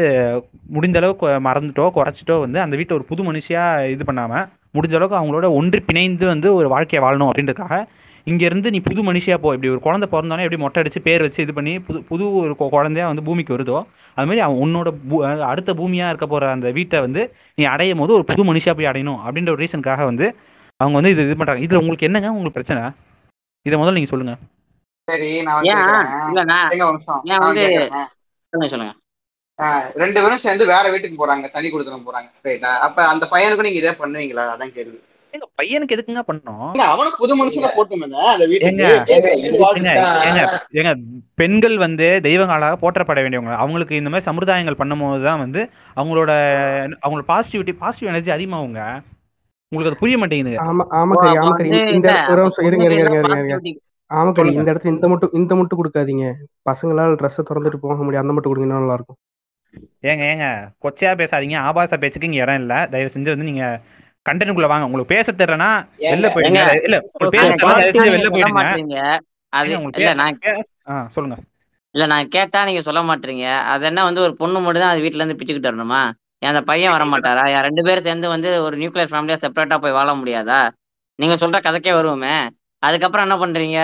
முடிந்த 0.70 0.98
அளவுக்கு 0.98 1.26
மறந்துட்டோ 1.46 1.86
குறைச்சிட்டோ 1.94 2.36
வந்து 2.40 2.58
அந்த 2.60 2.74
வீட்டை 2.76 2.94
ஒரு 2.96 3.06
புது 3.08 3.22
மனுஷியாக 3.26 3.64
இது 3.90 4.04
பண்ணாமல் 4.04 4.44
முடிஞ்ச 4.74 4.94
அளவுக்கு 4.94 5.18
அவங்களோட 5.18 5.46
ஒன்றி 5.56 5.80
பிணைந்து 5.86 6.26
வந்து 6.28 6.48
ஒரு 6.58 6.68
வாழ்க்கையை 6.72 7.00
வாழணும் 7.04 7.30
அப்படின்றதுக்காக 7.30 7.78
இங்கேருந்து 8.26 8.70
நீ 8.72 8.78
புது 8.86 9.02
மனுஷியா 9.02 9.36
போ. 9.36 9.50
இப்படி 9.54 9.70
ஒரு 9.70 9.80
குழந்தை 9.80 10.06
பிறந்தோன்னே 10.08 10.44
எப்படி 10.44 10.60
மொட்டை 10.62 10.80
அடித்து 10.82 11.00
பேர் 11.02 11.24
வச்சு 11.24 11.40
இது 11.42 11.52
பண்ணி 11.54 11.72
புது 11.80 11.98
புது 12.08 12.24
ஒரு 12.40 12.54
கொ- 12.58 12.70
குழந்தையா 12.74 13.06
வந்து 13.08 13.24
பூமிக்கு 13.24 13.54
வருதோ 13.56 13.78
அதுமாதிரி 14.16 14.42
அவன் 14.46 14.60
உன்னோட 14.64 14.88
பூ- 15.08 15.22
அடுத்த 15.48 15.70
பூமியாக 15.78 16.12
இருக்க 16.12 16.26
போகிற 16.26 16.50
அந்த 16.52 16.70
வீட்டை 16.76 17.00
வந்து 17.00 17.22
நீ 17.58 17.64
அடையும் 17.70 18.02
போது 18.02 18.14
ஒரு 18.14 18.26
புது 18.30 18.44
மனுஷியாக 18.44 18.76
போய் 18.76 18.90
அடையணும் 18.90 19.20
அப்படின்ற 19.24 19.50
ஒரு 19.50 19.62
ரீசனுக்காக 19.64 20.04
வந்து 20.10 20.28
அவங்க 20.80 20.96
வந்து 20.98 21.12
இது 21.14 21.22
இது 21.26 21.36
பண்றாங்க. 21.40 21.64
இதுல 21.66 21.80
உங்களுக்கு 21.82 22.08
என்னங்க? 22.08 22.28
உங்களுக்கு 22.36 22.58
பிரச்சனை? 22.58 22.82
இதை 23.66 23.74
முதல்ல 23.80 23.96
நீங்க 23.98 24.10
சொல்லுங்க. 24.12 24.34
சரி 25.08 25.30
நான் 25.46 25.58
வந்து. 25.58 25.74
சொல்லுங்க 28.74 28.94
ரெண்டு 30.02 30.18
பேரும் 30.24 30.42
சேர்ந்து 30.44 30.64
வேற 30.72 30.84
வீட்டுக்கு 30.92 31.20
போறாங்க. 31.22 31.46
தனி 31.54 31.68
கொடுத்துட்டு 31.70 32.08
போறாங்க. 32.08 32.28
ரைட்டா 32.46 32.70
அப்ப 32.86 32.98
அந்த 33.12 33.24
பையனுக்கும் 33.32 33.68
நீங்க 33.68 33.80
இதே 33.82 33.92
பண்ணுவீங்களா? 34.02 34.44
அதான் 34.54 34.74
கேள்வி. 34.76 34.98
பையனுக்கு 35.58 35.94
எதுக்குங்க 35.94 36.22
பண்ணணும்? 36.28 36.70
இல்ல, 36.74 36.84
அவனுக்கு 36.92 37.20
புது 37.22 37.34
மனுஷனை 37.40 37.68
போட்டுமே 37.74 38.06
அந்த 38.32 38.44
ஏங்க 38.68 38.84
வீட்டுக்கு 40.72 40.94
பெண்கள் 41.40 41.76
வந்து 41.84 42.06
தெய்வங்களாக 42.26 42.78
போற்றப்பட 42.82 43.18
வேண்டியவங்க. 43.24 43.54
அவங்களுக்கு 43.62 44.00
இந்த 44.00 44.10
மாதிரி 44.12 44.28
சம்பிரதாயங்கள் 44.28 44.80
பண்ணும்போது 44.80 45.22
தான் 45.28 45.42
வந்து 45.44 45.62
அவங்களோட 45.98 46.30
அவங்களோட 47.02 47.24
பாசிட்டிவிட்டி 47.32 47.74
பாசிட்டிவ் 47.82 48.12
எனர்ஜி 48.12 48.32
அதிகமாகுங்க. 48.36 48.82
உங்களுக்கு 49.72 49.90
அது 49.90 50.00
புரிய 50.00 50.16
மாட்டேங்குது 50.20 50.56
ஆமா 50.62 50.84
வந்து 51.46 51.80
இந்த 51.96 52.08
ஒரு 52.32 52.40
நிமிஷம் 52.42 52.66
இருங்க 52.68 52.84
இருங்க 52.88 53.02
இருங்க 53.14 53.38
இருங்க. 53.44 53.56
ஆமாக்கரி 54.10 54.38
சொல்லுங்க. 54.40 54.60
இந்த 54.60 54.70
இடத்துல 54.72 54.92
இந்த 54.94 55.08
மட்டும் 55.12 55.34
இந்த 55.38 55.52
மட்டும் 55.58 55.80
கொடுக்காதீங்க. 55.80 56.24
பசங்களால் 56.68 57.18
ட்ரெஸ்ஸை 57.20 57.42
திறந்துட்டு 57.48 57.78
போக 57.84 57.98
முடியும் 57.98 58.22
அந்த 58.22 58.34
மட்டும் 58.34 58.52
கொடுங்கன்னா 58.52 58.80
நல்லா 58.80 58.96
இருக்கும் 58.98 59.18
ஏங்க 60.04 60.22
ஏங்க 60.30 60.46
கொச்சையா 60.84 61.12
பேசாதீங்க. 61.20 61.56
ஆபாச 61.68 61.98
பேச்சுக்கு 62.02 62.28
இங்க 62.28 62.40
இடம் 62.44 62.60
இல்ல. 62.62 62.74
தயவு 62.92 63.12
செஞ்சு 63.14 63.34
வந்து 63.34 63.48
நீங்க 63.50 63.64
கண்டென்ட்குள்ள 64.26 64.68
வாங்க. 64.72 64.86
உங்களுக்கு 64.88 65.12
பேச 65.14 65.28
தெரியலனா 65.32 65.70
வெளில 66.06 66.28
போயிடுங்க. 66.34 66.62
இல்ல 66.80 66.96
வெளில 68.08 68.30
போயிடுங்க. 68.34 68.98
அது 69.52 69.70
இல்ல 70.00 70.10
நான் 70.20 70.40
சொல்லுங்க. 71.14 71.36
இல்ல 71.94 72.04
நான் 72.12 72.32
கேட்டா 72.34 72.58
நீங்க 72.66 72.82
சொல்ல 72.88 73.00
மாட்டீங்க. 73.06 73.44
அது 73.72 73.84
என்ன 73.86 74.00
வந்து 74.08 74.20
ஒரு 74.26 74.34
பொண்ணு 74.40 74.58
மட்டும் 74.60 74.84
தான் 74.84 74.92
அது 74.94 75.04
வீட்ல 75.04 75.22
இருந்து 75.22 75.38
பிச்சுக்கிட்டு 75.38 75.70
வரணுமா? 75.70 76.02
அந்த 76.42 76.60
பையன் 76.62 76.90
வர 76.90 77.04
மாட்டாரா 77.04 77.42
என் 77.52 77.62
ரெண்டு 77.62 77.82
பேரும் 77.82 78.02
சேர்ந்து 78.02 78.28
வந்து 78.28 78.62
ஒரு 78.62 78.76
நியூக்ளியர் 78.76 79.10
ஃபேமிலியா 79.12 79.36
செப்பரேட்டா 79.42 79.80
போய் 79.80 79.92
வாழ 79.92 80.14
முடியாதா? 80.14 80.70
நீங்க 81.14 81.34
சொல்ற 81.34 81.58
கதைக்கே 81.60 81.92
வருவோமே. 81.98 82.48
அதுக்கப்புறம் 82.78 83.30
என்ன 83.30 83.46
பண்றீங்க? 83.46 83.78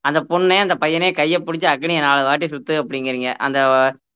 அந்த 0.00 0.20
பொண்ணே 0.28 0.58
அந்த 0.58 0.74
பையனே 0.74 1.12
கையை 1.12 1.42
பிடிச்சி 1.46 1.66
அக்னியை 1.72 2.00
நாலு 2.00 2.24
வாட்டி 2.24 2.46
சுத்து 2.46 2.74
அப்படிங்கிறீங்க. 2.82 3.34
அந்த 3.36 3.58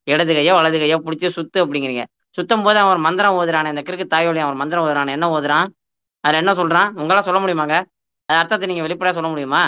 இடது 0.04 0.34
கையோ 0.34 0.52
வலது 0.54 0.78
கையோ 0.78 0.96
பிடிச்சி 1.04 1.28
சுத்து 1.36 1.58
அப்படிங்கிறீங்க. 1.58 2.04
சுத்தும் 2.36 2.62
போது 2.62 2.78
அவன் 2.78 3.00
மந்திரம் 3.00 3.36
ஓதுறானே. 3.40 3.68
இந்த 3.68 3.82
கிறுக்கு 3.88 4.06
தாயோலி 4.14 4.38
அவன் 4.38 4.56
மந்திரம் 4.56 4.84
ஓதுறான். 4.84 5.10
என்ன 5.10 5.40
ஓதுறான்? 5.40 5.68
அதுல 6.20 6.40
என்ன 6.42 6.52
சொல்றான்? 6.52 6.88
உங்களால 7.00 7.18
சொல்ல 7.18 7.40
முடியுமாங்க? 7.40 7.76
அது 8.26 8.38
அர்த்தத்தை 8.38 8.66
நீங்க 8.74 8.82
வெளிப்படையா 8.86 9.12
சொல்ல 9.12 9.28
முடியுமா? 9.28 9.62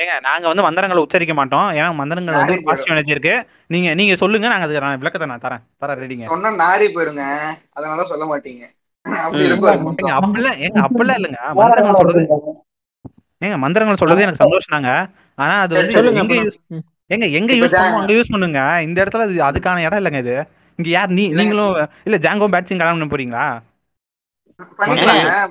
ஏங்க 0.00 0.14
நாங்க 0.26 0.44
வந்து 0.50 0.64
மந்திரங்களை 0.66 1.00
உச்சரிக்க 1.04 1.34
மாட்டோம். 1.38 1.68
ஏன்னா 1.78 1.88
மந்திரங்கள் 2.00 2.38
வந்து 2.40 2.54
பாசிட்டிவ் 2.66 2.94
எனர்ஜி 2.94 3.14
இருக்கு 3.16 3.34
நீங்க 3.74 3.88
நீங்க 4.00 4.14
சொல்லுங்க 4.22 4.50
நாங்க 4.52 4.66
அதுக்கு 4.66 4.84
நான் 4.84 5.00
விளக்கத்தை 5.02 5.26
நான் 5.32 5.44
தரேன். 5.46 5.62
தரேன் 5.82 6.00
ரெடிங்க 6.02 6.26
சொன்னா 6.32 6.50
நாரி 6.64 6.86
போயிடுங்க 6.94 7.24
அதனால 7.78 8.04
சொல்ல 8.12 8.26
மாட்டீங்க. 8.30 8.62
அப்படிலாம் 10.18 10.58
ஏங்க 10.64 10.78
அப்படிலாம் 10.86 11.18
இல்லைங்க. 11.20 11.40
மந்திரங்கள் 11.60 12.00
சொல்றது 12.00 12.22
ஏங்க 13.42 13.56
மந்திரங்கள் 13.64 14.00
சொல்றது 14.02 14.24
எனக்கு 14.26 14.44
சந்தோஷம் 14.44 14.74
தாங்க. 14.76 14.92
ஆனா 15.38 15.54
அது 15.64 15.74
வந்து 15.80 15.94
எங்க 17.14 17.26
எங்க 17.38 17.52
யூஸ் 17.60 17.72
பண்ணுமோ 17.76 18.00
அங்க 18.00 18.12
யூஸ் 18.16 18.32
பண்ணுங்க. 18.32 18.60
இந்த 18.86 18.98
இடத்துல 19.02 19.24
அது 19.26 19.36
அதுக்கான 19.46 19.82
இடம் 19.86 20.00
இல்லைங்க 20.00 20.20
இது. 20.24 20.34
இங்க 20.78 20.88
யார் 20.96 21.14
நீ. 21.18 21.24
நீங்களும் 21.38 21.72
இல்ல 22.08 22.16
ஜாங்கோ 22.26 22.46
பேட்சிங் 22.54 22.80
கல்யாணம் 22.80 23.12
போறீங்களா? 23.14 23.46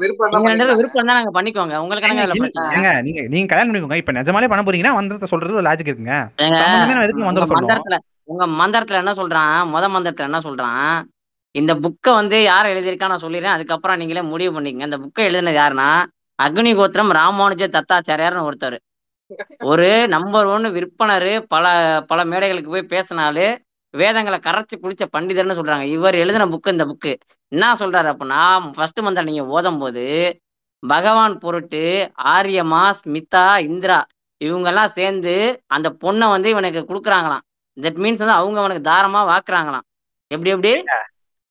விருப்பம் 0.02 1.08
தான் 1.10 1.18
நாங்க 1.20 1.32
பண்ணிக்கோங்க. 1.38 1.76
உங்களுக்கு 1.84 2.12
நீங்க 2.14 2.92
நீங்க 3.34 3.48
கல்யாணம் 3.52 3.70
பண்ணிக்கோங்க. 3.70 4.00
இப்ப 4.02 4.16
நிஜமாலே 4.20 4.50
பண்ண 4.52 4.64
போறீங்கன்னா 4.68 4.96
மந்திரத்தை 4.98 5.30
சொல்றது 5.34 5.68
லாஜிக் 5.70 5.92
இருக்குங்க. 5.92 6.18
மந்திரத்துல 7.60 8.00
உங்க 8.34 8.46
மந்திரத்துல 8.62 9.02
என்ன 9.04 9.14
சொல்றான்? 9.20 9.60
முத 9.74 9.86
மந்திரத்துல 9.94 10.30
என்ன 10.30 10.42
சொல்றான்? 10.48 10.92
இந்த 11.56 11.72
புக்கை 11.84 12.12
வந்து 12.20 12.38
யார் 12.50 12.72
எழுதியிருக்கா 12.74 13.12
நான் 13.12 13.26
சொல்லிடுறேன். 13.26 13.56
அதுக்கப்புறம் 13.58 14.00
நீங்களே 14.02 14.24
முடிவு 14.32 14.52
பண்ணிக்கங்க. 14.56 14.90
இந்த 14.90 15.00
புக்கை 15.04 15.24
எழுதினது 15.30 15.60
யாருன்னா 15.62 15.90
அக்னி 16.40 16.72
கோத்திரம் 16.80 17.16
ராமானுஜ 17.20 17.64
தத்தாச்சாரியார்னு 17.76 18.46
ஒருத்தர். 18.50 18.78
ஒரு 19.72 19.88
நம்பர் 20.14 20.50
ஒன் 20.54 20.68
விற்பனர். 20.76 21.32
பல 21.54 21.66
பல 22.12 22.20
மேடைகளுக்கு 22.32 22.74
போய் 22.76 22.92
பேசினாலு 22.94 23.48
வேதங்களை 23.94 24.40
கரைச்சு 24.40 24.76
குடிச்ச 24.82 25.04
பண்டிதர்னு 25.18 25.58
சொல்றாங்க. 25.60 25.86
இவர் 25.98 26.16
எழுதின 26.16 26.46
புக்கு 26.46 26.74
இந்த 26.76 26.86
புக்கு 26.86 27.12
என்ன 27.52 27.74
சொல்றாரு 27.80 28.10
அப்படின்னா 28.14 28.42
ஃபர்ஸ்ட் 28.76 29.00
மந்திரம் 29.00 29.30
நீங்க 29.30 29.46
ஓதும் 29.56 29.78
போது 29.78 30.06
பகவான் 30.84 31.38
பொருட்டு 31.38 31.84
ஆரியமா 32.36 32.82
ஸ்மிதா 33.00 33.46
இந்திரா 33.70 34.00
இவங்கெல்லாம் 34.42 34.92
சேர்ந்து 34.98 35.34
அந்த 35.68 35.88
பொண்ணை 36.04 36.28
வந்து 36.30 36.50
இவனுக்கு 36.50 36.82
கொடுக்குறாங்களாம். 36.90 37.44
தட் 37.78 38.00
மீன்ஸ் 38.04 38.22
வந்து 38.24 38.38
அவங்க 38.42 38.60
அவனுக்கு 38.64 38.90
தாரமா 38.92 39.22
வாக்குறாங்களாம். 39.32 39.86
எப்படி 40.32 40.52
எப்படி? 40.54 40.72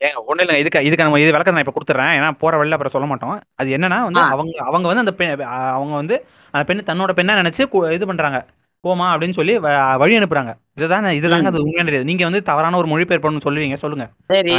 ஏங்க 0.01 0.19
ஒண்ணு 0.29 0.43
இல்லைங்க. 0.43 0.63
இதுக்கு 0.63 0.85
இதுக்கு 0.89 1.05
நம்ம 1.05 1.21
இது 1.21 1.31
விளக்கம் 1.35 1.55
நான் 1.55 1.65
இப்ப 1.65 1.75
கொடுத்துறேன். 1.79 2.13
ஏன்னா 2.19 2.31
போற 2.43 2.53
வழியில 2.57 2.77
அப்புறம் 2.77 2.95
சொல்ல 2.97 3.09
மாட்டோம். 3.13 3.37
அது 3.61 3.69
என்னன்னா 3.77 3.99
வந்து. 4.07 4.23
அவங்க 4.35 4.65
அவங்க 4.69 4.87
வந்து 4.91 5.05
அந்த 5.05 5.15
பெண் 5.21 5.33
அவங்க 5.77 5.95
வந்து 6.01 6.17
அந்த 6.55 6.65
பெண்ணு 6.69 6.89
தன்னோட 6.91 7.13
பெண்ணா 7.19 7.35
நினைச்சு 7.41 7.93
இது 7.97 8.07
பண்றாங்க. 8.13 8.41
போமா 8.85 9.07
அப்படின்னு 9.13 9.39
சொல்லி 9.39 9.55
வழி 10.03 10.19
அனுப்புறாங்க. 10.19 10.53
இதுதான் 10.79 11.07
இதுதாங்க. 11.19 11.51
அது 11.53 11.63
உண்மையான 11.65 11.93
இது. 11.93 12.01
நீங்க 12.11 12.23
வந்து 12.29 12.41
தவறான 12.51 12.79
ஒரு 12.83 12.89
மொழிபெயர்ப்புன்னு 12.93 13.45
சொல்லுவீங்க 13.47 13.79
சொல்லுங்க. 13.85 14.05
சரி. 14.33 14.55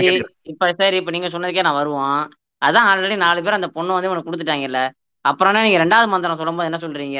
இப்ப 0.51 0.71
சரி 0.81 0.97
இப்ப 1.01 1.11
நீங்க 1.15 1.29
சொன்னதுக்கே 1.35 1.65
நான் 1.67 1.79
வருவோம் 1.81 2.19
அதான் 2.61 2.87
ஆல்ரெடி 2.91 3.15
நாலு 3.25 3.43
பேர் 3.43 3.57
அந்த 3.57 3.69
பொண்ணு 3.75 3.95
வந்து 3.95 4.09
இவனுக்கு 4.09 4.29
கொடுத்துட்டாங்கல்ல. 4.29 4.79
அப்புறம் 5.25 5.51
என்ன 5.51 5.63
நீங்க 5.67 5.79
ரெண்டாவது 5.83 6.07
மந்திரம் 6.13 6.39
சொல்லும்போது 6.41 6.69
என்ன 6.69 6.79
சொல்றீங்க? 6.83 7.19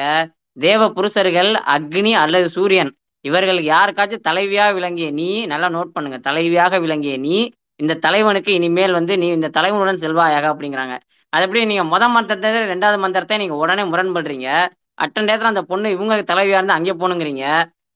தேவ 0.58 0.82
புருஷர்கள் 0.98 1.52
அக்னி 1.76 2.12
அல்லது 2.24 2.48
சூரியன். 2.56 2.92
இவர்கள் 3.26 3.60
யாருக்காச்சும் 3.74 4.26
தலைவியா 4.28 4.66
விளங்கிய 4.78 5.08
நீ 5.20 5.30
நல்லா 5.54 5.68
நோட் 5.76 5.96
பண்ணுங்க. 5.96 6.18
தலைவியாக 6.28 6.80
விளங்கிய 6.86 7.16
நீ 7.28 7.38
இந்த 7.80 7.94
தலைவனுக்கு 8.06 8.52
இனிமேல் 8.60 8.98
வந்து 8.98 9.14
நீ 9.22 9.28
இந்த 9.38 9.50
தலைவனுடன் 9.58 10.02
செல்வாயாக 10.04 10.46
அப்படிங்கிறாங்க. 10.54 10.96
அது 11.34 11.44
எப்படி 11.46 11.62
நீங்க 11.72 11.84
முத 11.94 12.04
மந்திரத்தை 12.16 12.50
ரெண்டாவது 12.74 13.00
மந்திரத்தை 13.04 13.36
நீங்க 13.42 13.56
உடனே 13.64 13.84
முரண்படுறீங்க? 13.92 14.48
அட்டன் 15.00 15.28
டேத்துல 15.30 15.52
அந்த 15.54 15.64
பொண்ணு 15.72 15.94
இவங்க 15.96 16.16
தலைவியா 16.32 16.60
இருந்து 16.60 16.78
அங்கே 16.78 16.94
போகணுங்கிறீங்க. 17.02 17.46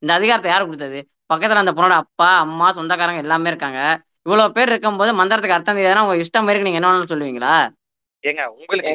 இந்த 0.04 0.12
அதிகாரத்தை 0.18 0.50
யார் 0.52 0.68
கொடுத்தது? 0.68 1.00
பக்கத்துல 1.32 1.63
அந்த 1.63 1.74
பொண்ணோட 1.76 1.96
அப்பா 2.04 2.30
அம்மா 2.46 2.68
சொந்தக்காரங்க 2.78 3.24
எல்லாமே 3.26 3.52
இருக்காங்க. 3.52 3.80
இவ்வளவு 4.26 4.56
பேர் 4.58 4.72
இருக்கும்போது 4.72 5.12
மந்திரத்துக்கு 5.20 5.56
அர்த்தம் 5.56 5.78
தெரியாதுன்னா 5.78 6.06
உங்க 6.06 6.18
இஷ்டம் 6.24 6.46
மாதிரி 6.48 6.68
நீங்க 6.68 6.80
என்ன 6.82 7.12
சொல்லுவீங்களா? 7.13 7.56
ஏங்க 8.24 8.44
உங்களுக்கு 8.52 8.92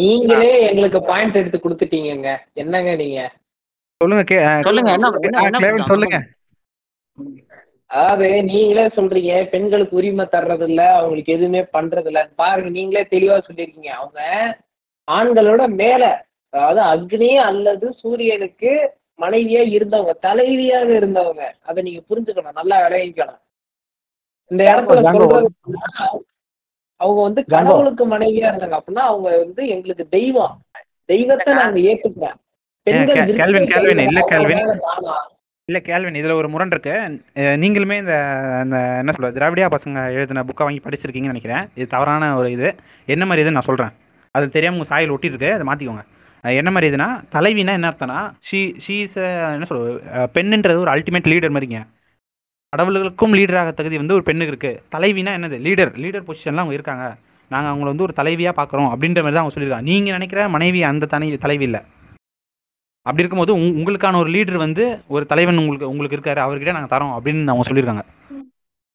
நீங்களே 0.00 0.50
எங்களுக்கு 0.70 0.98
பாயிண்ட் 1.10 1.38
எடுத்து 1.40 1.58
கொடுத்துட்டீங்கங்க. 1.60 2.32
என்னங்க 2.62 2.90
நீங்க? 3.02 3.20
சொல்லுங்க 4.00 4.24
சொல்லுங்க 4.66 4.90
என்ன? 4.96 5.86
சொல்லுங்க. 5.92 6.18
அதாவது 7.90 8.26
நீங்களே 8.50 8.84
சொல்றீங்க 8.96 9.34
பெண்களுக்கு 9.52 9.94
உரிமை 9.98 10.24
தர்றது 10.34 10.66
இல்ல 10.70 10.82
அவங்களுக்கு 10.96 11.34
எதுவுமே 11.36 11.62
பண்றது 11.76 12.08
இல்ல 12.10 12.20
பாருங்க 12.40 12.70
நீங்களே 12.78 13.02
தெளிவா 13.14 13.36
சொல்லியிருக்கீங்க. 13.46 13.92
அவங்க 14.00 14.20
ஆண்களோட 15.08 15.62
மேல 15.82 16.02
அதாவது 16.50 16.82
அக்னி 16.82 17.34
அல்லது 17.34 17.92
சூரியனுக்கு 17.92 18.94
மனைவியா 19.20 19.62
இருந்தவங்க 19.76 20.10
தலைவியாக 20.22 20.88
இருந்தவங்க 20.88 21.52
அதை 21.64 21.82
நீங்க 21.82 22.02
புரிஞ்சுக்கணும் 22.10 22.52
நல்லா 22.52 22.88
விளைவிக்கணும் 22.88 23.38
இந்த 24.44 24.64
இடத்துல 24.64 25.02
சொல்றது 25.02 25.50
அவங்க 26.96 27.22
வந்து. 27.22 27.44
கடவுளுக்கு 27.44 28.08
மனைவியா 28.08 28.48
இருந்தாங்க 28.48 28.80
அப்படின்னா 28.80 28.98
அவங்க 28.98 29.38
வந்து 29.38 29.68
எங்களுக்கு 29.68 30.08
தெய்வம். 30.08 30.60
தெய்வத்தை 31.04 31.54
நாங்க 31.54 31.78
ஏத்துக்கிறோம். 31.78 32.34
பெண்கள் 32.82 33.14
கே- 33.14 33.18
கேல்வின், 33.18 34.06
விருப்பம் 34.06 34.30
கேல்வின், 34.30 34.60
இல்ல 34.60 34.78
தானா? 34.80 35.28
இல்ல 35.64 35.80
கேள்வின் 35.80 36.24
இதுல 36.24 36.32
ஒரு 36.32 36.48
முரண் 36.48 36.70
இருக்கு. 36.70 36.90
நீங்களுமே 37.34 37.98
இந்த 37.98 38.40
இந்த 38.64 38.94
என்ன 38.98 39.12
சொல்றது 39.12 39.40
திராவிடியா 39.40 39.68
பசங்க 39.70 40.12
எழுதின 40.12 40.42
புக்கை 40.42 40.62
வாங்கி 40.62 40.80
படிச்சிருக்கீங்கன்னு 40.84 41.20
நினைக்கிறேன். 41.20 41.68
இது 41.74 41.86
தவறான 41.86 42.36
ஒரு 42.36 42.50
இது. 42.50 42.74
என்ன 43.06 43.26
மாதிரி 43.26 43.48
இதுன்னு 43.48 43.52
நான் 43.52 43.60
சொல்றேன். 43.60 43.90
அது 44.30 44.48
தெரியாம 44.48 44.76
உங்க 44.76 44.88
சாயில் 44.88 45.10
ஒட்டி 45.10 45.26
இருக்கு 45.26 45.52
அதை 45.52 45.66
மாத்திக்கோங்க. 45.66 46.04
என்ன 46.42 46.70
மாதிரி 46.70 46.96
இதுனா 46.96 47.24
தலைவினா 47.32 47.72
என்ன 47.72 47.90
அர்த்தம்னா 47.90 48.34
ஷீ 48.50 48.80
ஷீஸ் 48.86 49.14
என்ன 49.52 49.64
சொல்றது 49.64 50.00
பெண்ணுன்றது 50.10 50.76
ஒரு 50.76 50.90
அல்டிமேட் 50.90 51.28
லீடர் 51.28 51.56
மாதிரிங்க. 51.56 51.86
கடவுளுக்கும் 52.68 53.34
லீடராக 53.34 53.74
தகுதி 53.74 53.96
வந்து 53.96 54.14
ஒரு 54.14 54.22
பெண்ணுக்கு 54.22 54.56
இருக்கு. 54.56 54.98
தலைவினா 54.98 55.34
என்னது? 55.34 55.60
லீடர் 55.60 55.98
லீடர் 55.98 56.28
பொசிஷன்ல 56.28 56.54
அவங்க 56.54 56.72
இருக்காங்க. 56.72 57.16
நாங்க 57.48 57.70
அவங்கள 57.70 57.86
வந்து 57.86 58.02
ஒரு 58.02 58.12
தலைவியா 58.16 58.52
பாக்குறோம் 58.56 58.86
அப்படின்ற 58.86 59.22
மாதிரி 59.22 59.22
தான் 59.22 59.36
அவங்க 59.36 59.60
சொல்லியிருக்காங்க. 59.60 59.82
நீங்க 59.82 60.10
நினைக்கிற 60.10 60.48
மனைவி 60.48 60.82
அந்த 60.82 61.06
தனி 61.06 61.36
தலைவி 61.36 61.64
இல்ல. 61.64 61.84
அப்படி 63.02 63.28
இருக்கும்போது 63.28 63.56
உங்- 63.56 63.72
உங்களுக்கான 63.72 64.16
ஒரு 64.16 64.30
லீடர் 64.30 64.56
வந்து 64.56 65.02
ஒரு 65.08 65.26
தலைவன் 65.26 65.56
உங்களுக்கு 65.56 65.88
உங்களுக்கு 65.88 66.16
இருக்காரு. 66.16 66.36
அவர்கிட்ட 66.36 66.72
நாங்க 66.72 66.98
தரோம் 66.98 67.16
அப்படின்னு 67.16 67.46
அவங்க 67.46 67.72
சொல்லியிருக்காங்க. 67.72 68.02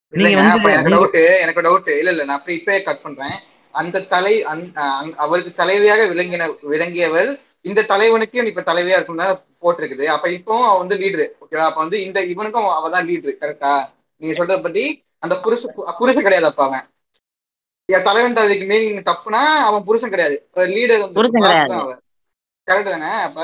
நீங்க 0.09 0.29
எனக்கு 0.29 0.89
டவுட் 0.89 1.41
எனக்கு 1.41 1.61
டவுட் 1.61 1.97
இல்ல 1.97 2.09
இல்ல 2.09 2.23
நான் 2.23 2.41
இப்பயே 2.45 2.83
கட் 2.83 3.01
பண்றேன். 3.01 3.39
அந்த 3.73 4.03
தலை 4.07 4.33
அங்க- 4.45 4.73
அவருக்கு 5.17 5.51
தலைவியாக 5.55 6.01
விளங்கின 6.09 6.43
விளங்கியவர் 6.65 7.29
இந்த 7.61 7.81
தலைவனுக்கு 7.83 8.47
இப்ப 8.47 8.63
தலைவியா 8.63 8.95
இருக்கும் 8.95 9.21
தான் 9.21 9.33
போட்டிருக்குது. 9.63 10.05
அப்ப 10.07 10.25
இப்போ 10.29 10.55
அவ 10.63 10.77
வந்து 10.77 10.95
லீடரு 10.95 11.25
ஓகேவா 11.41 11.65
அப்ப 11.65 11.79
வந்து 11.79 11.97
இந்த 12.03 12.19
இவனுக்கும் 12.25 12.67
அவ 12.71 12.89
தான் 12.89 13.07
லீடரு 13.07 13.33
கரெக்டா 13.41 13.71
நீங்க 14.21 14.33
சொல்றத 14.35 14.61
பத்தி 14.61 14.83
அந்த 15.19 15.35
புருஷ 15.43 15.61
புருஷன் 15.99 16.25
கிடையாது 16.25 16.47
அப்ப 16.47 16.63
அவன். 16.63 16.85
தலைவன் 18.05 18.35
தலைவிக்கு 18.35 18.65
மீனிங் 18.67 19.07
தப்புனா 19.07 19.39
அவன் 19.63 19.83
புருஷன் 19.83 20.09
கிடையாது. 20.09 20.35
லீடர் 20.73 21.01
அவன். 21.79 21.99
கரெக்ட் 22.67 22.93
தானே 22.93 23.11
அப்ப? 23.23 23.39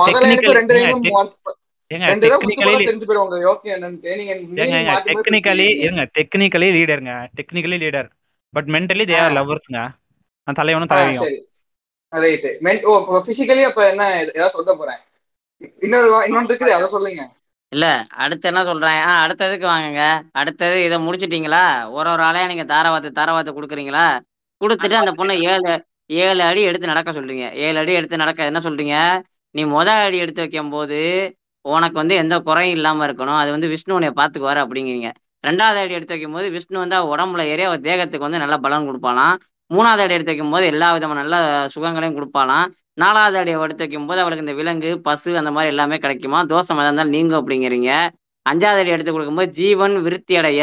முதல்ல 0.00 0.26
ரெண்டு 0.58 0.74
டெக்னிக்கல். 1.90 2.74
இருங்க 5.84 6.04
technically 6.18 6.68
லீடருங்க 6.76 7.14
technically 7.38 7.78
leader 7.84 8.08
but 8.54 8.68
mentally 8.74 9.04
they 9.10 9.16
are. 9.22 9.34
லவர்ஸ்ங்க 9.38 9.80
அந்த 10.46 10.56
தலைவனும் 10.60 10.92
தலைவியும். 10.92 11.24
சரி. 11.24 11.38
ரைட் 12.24 12.46
மென் 12.66 12.84
ஓ 12.90 12.92
பிசிக்கலி 13.26 13.62
அப்ப 13.70 13.80
என்ன 13.92 14.04
ஏதாவது 14.20 14.54
சொல்ல 14.56 14.74
போறேன்? 14.80 15.00
இன்னொரு 15.84 16.08
இருக்குது 16.48 16.72
அதை 16.76 16.86
சொல்லுங்க. 16.94 17.22
இல்ல 17.72 17.86
அடுத்து 18.24 18.48
என்ன 18.50 18.60
சொல்றேன்? 18.68 18.98
ஆ 19.08 19.10
அடுத்ததுக்கு 19.24 19.66
வாங்குங்க? 19.70 20.04
அடுத்தது 20.40 20.76
இதை 20.84 20.98
முடிச்சிட்டீங்களா? 21.06 21.64
ஒரு 21.96 22.08
ஒரு 22.12 22.22
ஆளையா 22.28 22.46
நீங்க 22.52 22.64
தாரவாத்து 22.74 23.10
தாரவாத்து 23.18 23.52
கொடுக்குறீங்களா? 23.56 24.06
கொடுத்துட்டு 24.60 24.96
அந்த 25.00 25.12
பொண்ணை 25.18 25.34
ஏழு 25.50 25.72
ஏழு 26.26 26.40
அடி 26.42 26.60
எடுத்து 26.68 26.92
நடக்க 26.92 27.10
சொல்றீங்க. 27.18 27.46
ஏழு 27.64 27.76
அடி 27.82 27.92
எடுத்து 27.98 28.22
நடக்க 28.22 28.50
என்ன 28.50 28.60
சொல்றீங்க? 28.66 28.96
நீ 29.54 29.62
முத 29.74 29.88
அடி 30.06 30.18
எடுத்து 30.24 30.44
வைக்கும் 30.44 30.72
போது 30.76 31.00
உனக்கு 31.76 31.96
வந்து 32.02 32.14
எந்த 32.14 32.34
குறையும் 32.48 32.76
இல்லாம 32.76 33.06
இருக்கணும். 33.06 33.38
அது 33.42 33.50
வந்து 33.50 33.68
விஷ்ணு 33.68 33.94
உன்னை 33.94 34.10
பாத்துக்குவாரு 34.20 34.60
அப்படிங்கிறீங்க. 34.64 35.10
ரெண்டாவது 35.46 35.78
அடி 35.82 35.94
எடுத்து 35.98 36.14
வைக்கும் 36.14 36.36
போது 36.36 36.46
விஷ்ணு 36.50 36.78
வந்து 36.78 36.96
உடம்புல 37.16 37.42
ஏறி 37.52 37.62
அவர் 37.62 37.80
தேகத்துக்கு 37.80 38.26
வந்து 38.26 38.42
நல்ல 38.44 38.56
பலன் 38.66 38.86
கொடுப்பாளாம். 38.88 39.34
மூணாவது 39.74 40.02
அடி 40.04 40.14
எடுத்து 40.16 40.32
வைக்கும் 40.32 40.50
போது 40.50 40.66
எல்லா 40.72 40.88
விதமான 40.92 41.22
நல்ல 41.24 41.36
சுகங்களையும் 41.74 42.16
கொடுப்பாளாம். 42.18 42.66
நாலாவது 43.02 43.38
அடி 43.38 43.52
எடுத்து 43.64 43.84
வைக்கும் 43.84 44.06
போது 44.06 44.20
அவளுக்கு 44.20 44.44
இந்த 44.44 44.54
விலங்கு 44.60 44.90
பசு 45.00 45.30
அந்த 45.40 45.50
மாதிரி 45.50 45.72
எல்லாமே 45.74 45.96
கிடைக்குமா? 46.04 46.38
தோசம் 46.52 46.78
எதா 46.78 46.86
இருந்தாலும் 46.88 47.14
நீங்கும் 47.16 47.40
அப்படிங்கிறீங்க. 47.40 47.90
அஞ்சாவது 48.46 48.82
அடி 48.82 48.94
எடுத்து 48.96 49.12
கொடுக்கும்போது 49.12 49.52
ஜீவன் 49.52 49.96
விருத்தி 50.06 50.36
அடைய. 50.36 50.62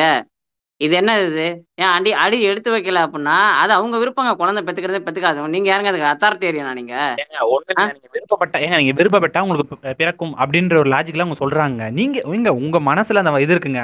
இது 0.81 0.93
என்ன 0.95 1.11
இது? 1.21 1.43
ஏன் 1.75 1.91
அடி 1.91 2.11
அடி 2.21 2.37
எடுத்து 2.43 2.69
வைக்கல 2.71 3.01
அப்படின்னா 3.05 3.35
அது 3.59 3.71
அவங்க 3.73 3.95
விருப்பங்க. 3.97 4.31
குழந்தை 4.35 4.61
பெத்துக்கிறதே 4.63 4.99
பெத்துக்காது. 5.03 5.45
நீங்க 5.47 5.69
யாருங்க 5.71 5.91
அதுக்கு 5.91 6.09
அத்தாரிட்டேரியனா 6.09 6.73
நீங்க? 6.73 6.95
ஏங்க 7.21 7.37
ஒண்ணு 7.51 7.71
இல்ல, 7.73 7.85
நீங்க 7.91 8.09
விருப்பப்பட்ட 8.13 8.59
ஏங்க 8.59 8.77
நீங்க 8.77 8.93
விருப்பப்பட்டா 8.93 9.43
உங்களுக்கு 9.45 9.65
பிறக்கும் 9.95 10.33
அப்படின்ற 10.37 10.75
ஒரு 10.77 10.89
லாஜிக்ல 10.91 11.25
அவங்க 11.25 11.39
சொல்றாங்க. 11.39 11.91
நீங்க 11.91 12.23
நீங்க 12.27 12.51
உங்க 12.59 12.79
மனசுல 12.89 13.21
அந்த 13.23 13.39
இது 13.39 13.55
இருக்குங்க. 13.55 13.83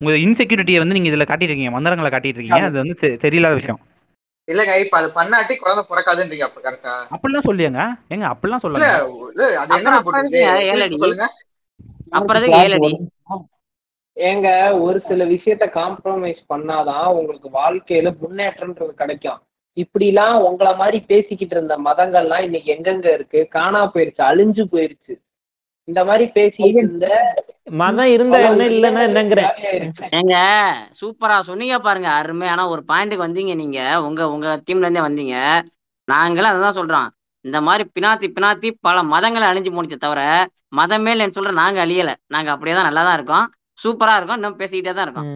உங்க 0.00 0.12
இன்செக்யூரிட்டியை 0.24 0.78
வந்து 0.78 0.96
நீங்க 0.96 1.10
இதுல 1.10 1.24
காட்டிட்டு 1.24 1.50
இருக்கீங்க 1.50 1.70
மந்திரங்களை 1.70 2.10
காட்டிட்டு 2.10 2.38
இருக்கீங்க 2.38 2.66
அது 2.66 2.82
வந்து 2.82 2.96
தெ- 3.00 3.18
தெரியலாத 3.22 3.54
விஷயம். 3.54 3.80
இல்லங்க 4.48 4.74
இப்ப 4.80 4.96
அது 4.98 5.08
பண்ணாட்டி 5.14 5.54
குழந்தை 5.56 5.82
பிறக்காதுன்றீங்க 5.88 6.44
அப்ப 6.44 6.60
கரெக்டா 6.60 6.92
அப்படிலாம் 7.14 7.46
சொல்லியாங்க. 7.48 7.80
ஏங்க 8.10 8.26
அப்படிலாம் 8.32 8.62
சொல்லுங்க 8.64 8.86
இல்ல 9.28 9.48
அது 9.62 9.78
என்ன. 9.78 9.96
சொல்லுங்க. 10.96 11.26
அப்புறம் 12.12 12.40
எதுக்கு 12.40 12.60
ஏழு 12.60 12.76
அடி 12.78 12.90
ஏங்க 14.18 14.48
ஒரு 14.80 14.98
சில 15.08 15.24
விஷயத்த 15.24 15.64
காம்ப்ரமைஸ் 15.80 16.40
பண்ணாதான் 16.52 17.06
உங்களுக்கு 17.18 17.48
வாழ்க்கையில 17.60 18.08
முன்னேற்றம்ன்றது 18.22 18.94
கிடைக்கும். 18.94 19.40
இப்படிலாம் 19.76 20.36
உங்களை 20.48 20.72
மாதிரி 20.76 20.98
பேசிக்கிட்டு 21.00 21.54
இருந்த 21.56 21.74
மதங்கள்லாம் 21.78 22.44
இன்னைக்கு 22.46 22.68
எங்கெங்க 22.76 23.08
இருக்கு? 23.12 23.40
காணா 23.48 23.80
போயிருச்சு 23.94 24.22
அழிஞ்சு 24.30 24.64
போயிருச்சு. 24.72 25.14
இந்த 25.88 26.00
மாதிரி 26.04 26.24
பேசிக்கிட்டு 26.38 26.80
இருந்த 26.82 27.08
மதம் 27.82 28.10
இருந்தா 28.14 28.38
என்ன 28.48 28.64
இல்லைன்னா 28.72 29.02
என்னங்கிறேன் 29.08 29.52
ஏங்க 30.18 30.36
சூப்பரா 31.00 31.36
சொன்னீங்க 31.40 31.76
பாருங்க 31.78 32.08
அருமையான 32.20 32.66
ஒரு 32.68 32.82
பாயிண்ட்டுக்கு 32.90 33.26
வந்தீங்க 33.26 33.54
நீங்க. 33.54 33.80
உங்க 34.06 34.28
உங்க 34.34 34.48
டீம்ல 34.66 34.86
இருந்தே 34.86 35.06
வந்தீங்க. 35.08 35.36
நாங்களும் 36.08 36.50
அதான் 36.52 36.78
சொல்றோம். 36.80 37.08
இந்த 37.44 37.60
மாதிரி 37.60 37.84
பினாத்தி 37.96 38.26
பினாத்தி 38.36 38.68
பல 38.86 39.02
மதங்களை 39.14 39.46
அழிஞ்சு 39.50 39.72
போணுச்சே 39.74 39.98
தவிர 40.06 40.22
மதமே 40.78 41.12
இல்லைன்னு 41.14 41.36
சொல்ற 41.38 41.52
நாங்க 41.62 41.78
அழியல. 41.86 42.10
நாங்க 42.34 42.50
அப்படியே 42.54 42.76
தான் 42.76 42.88
நல்லா 42.88 43.04
தான் 43.08 43.18
இருக்கோம். 43.18 43.46
சூப்பரா 43.82 44.14
இருக்கோம். 44.16 44.38
இன்னும் 44.40 44.60
பேசிக்கிட்டே 44.60 44.92
தான் 44.94 45.06
இருக்கோம். 45.06 45.28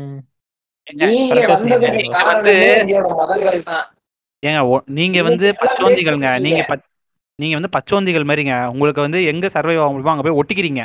ஏங்க, 4.42 4.62
நீங்க 4.98 5.18
வந்து 5.28 5.46
பச்சோந்திகள்ங்க. 5.60 6.30
நீங்க 6.46 6.62
நீங்க 7.38 7.54
வந்து 7.58 7.74
பச்சோந்திகள் 7.76 8.28
மாதிரிங்க. 8.28 8.54
உங்களுக்கு 8.72 9.04
வந்து 9.04 9.20
எங்க 9.24 9.46
சர்வை 9.46 9.74
ஆக 9.82 9.90
முடியுமோ 9.90 10.14
அங்க 10.14 10.24
போய் 10.26 10.38
ஒட்டிக்கிறீங்க. 10.40 10.82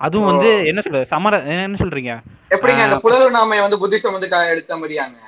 அதுவும் 0.00 0.28
வந்து. 0.30 0.50
என்ன 0.66 0.80
சொல்றது? 0.80 1.10
சமர 1.12 1.40
என்ன 1.64 1.80
சொல்றீங்க? 1.80 2.12
எப்படிங்க 2.54 2.82
அந்த 2.84 2.98
புலவர் 3.04 3.34
நாமை 3.38 3.58
வந்து 3.64 3.80
புத்திசம் 3.82 4.14
வந்து 4.16 4.30
எடுத்த 4.52 4.76
மாதிரியாங்க? 4.76 5.18